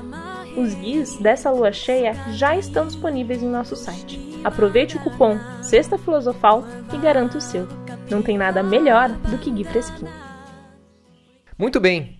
Os 0.58 0.74
guias 0.74 1.16
dessa 1.18 1.52
lua 1.52 1.72
cheia 1.72 2.16
já 2.32 2.58
estão 2.58 2.88
disponíveis 2.88 3.44
em 3.44 3.48
nosso 3.48 3.76
site. 3.76 4.20
Aproveite 4.44 4.98
o 4.98 5.04
cupom 5.04 5.38
Sexta 5.62 6.00
Filosofal 6.00 6.64
e 6.92 6.98
garanta 6.98 7.38
o 7.38 7.42
seu. 7.42 7.68
Não 8.10 8.24
tem 8.24 8.40
nada 8.40 8.64
melhor 8.64 9.10
do 9.10 9.38
que 9.38 9.52
ghee 9.52 9.66
fresquinho. 9.66 10.12
Muito 11.60 11.80
bem, 11.80 12.20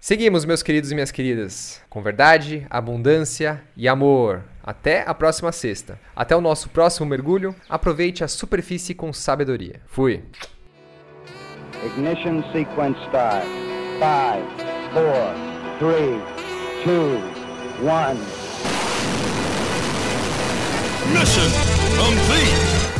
Seguimos, 0.00 0.44
meus 0.44 0.62
queridos 0.62 0.92
e 0.92 0.94
minhas 0.94 1.10
queridas, 1.10 1.82
com 1.90 2.00
verdade, 2.00 2.64
abundância 2.70 3.60
e 3.76 3.88
amor. 3.88 4.44
Até 4.62 5.02
a 5.04 5.12
próxima 5.12 5.50
sexta. 5.50 5.98
Até 6.14 6.36
o 6.36 6.40
nosso 6.40 6.68
próximo 6.68 7.04
mergulho. 7.04 7.52
Aproveite 7.68 8.22
a 8.22 8.28
superfície 8.28 8.94
com 8.94 9.12
sabedoria. 9.12 9.80
Fui. 9.86 10.22
Ignition 11.84 12.44
sequence 12.52 13.00
start. 13.06 13.44
5, 13.98 14.46
4, 14.94 15.34
3, 15.80 16.22
2, 16.84 17.20
1. 17.82 18.38
Mission 21.12 21.50
complete. 21.96 22.97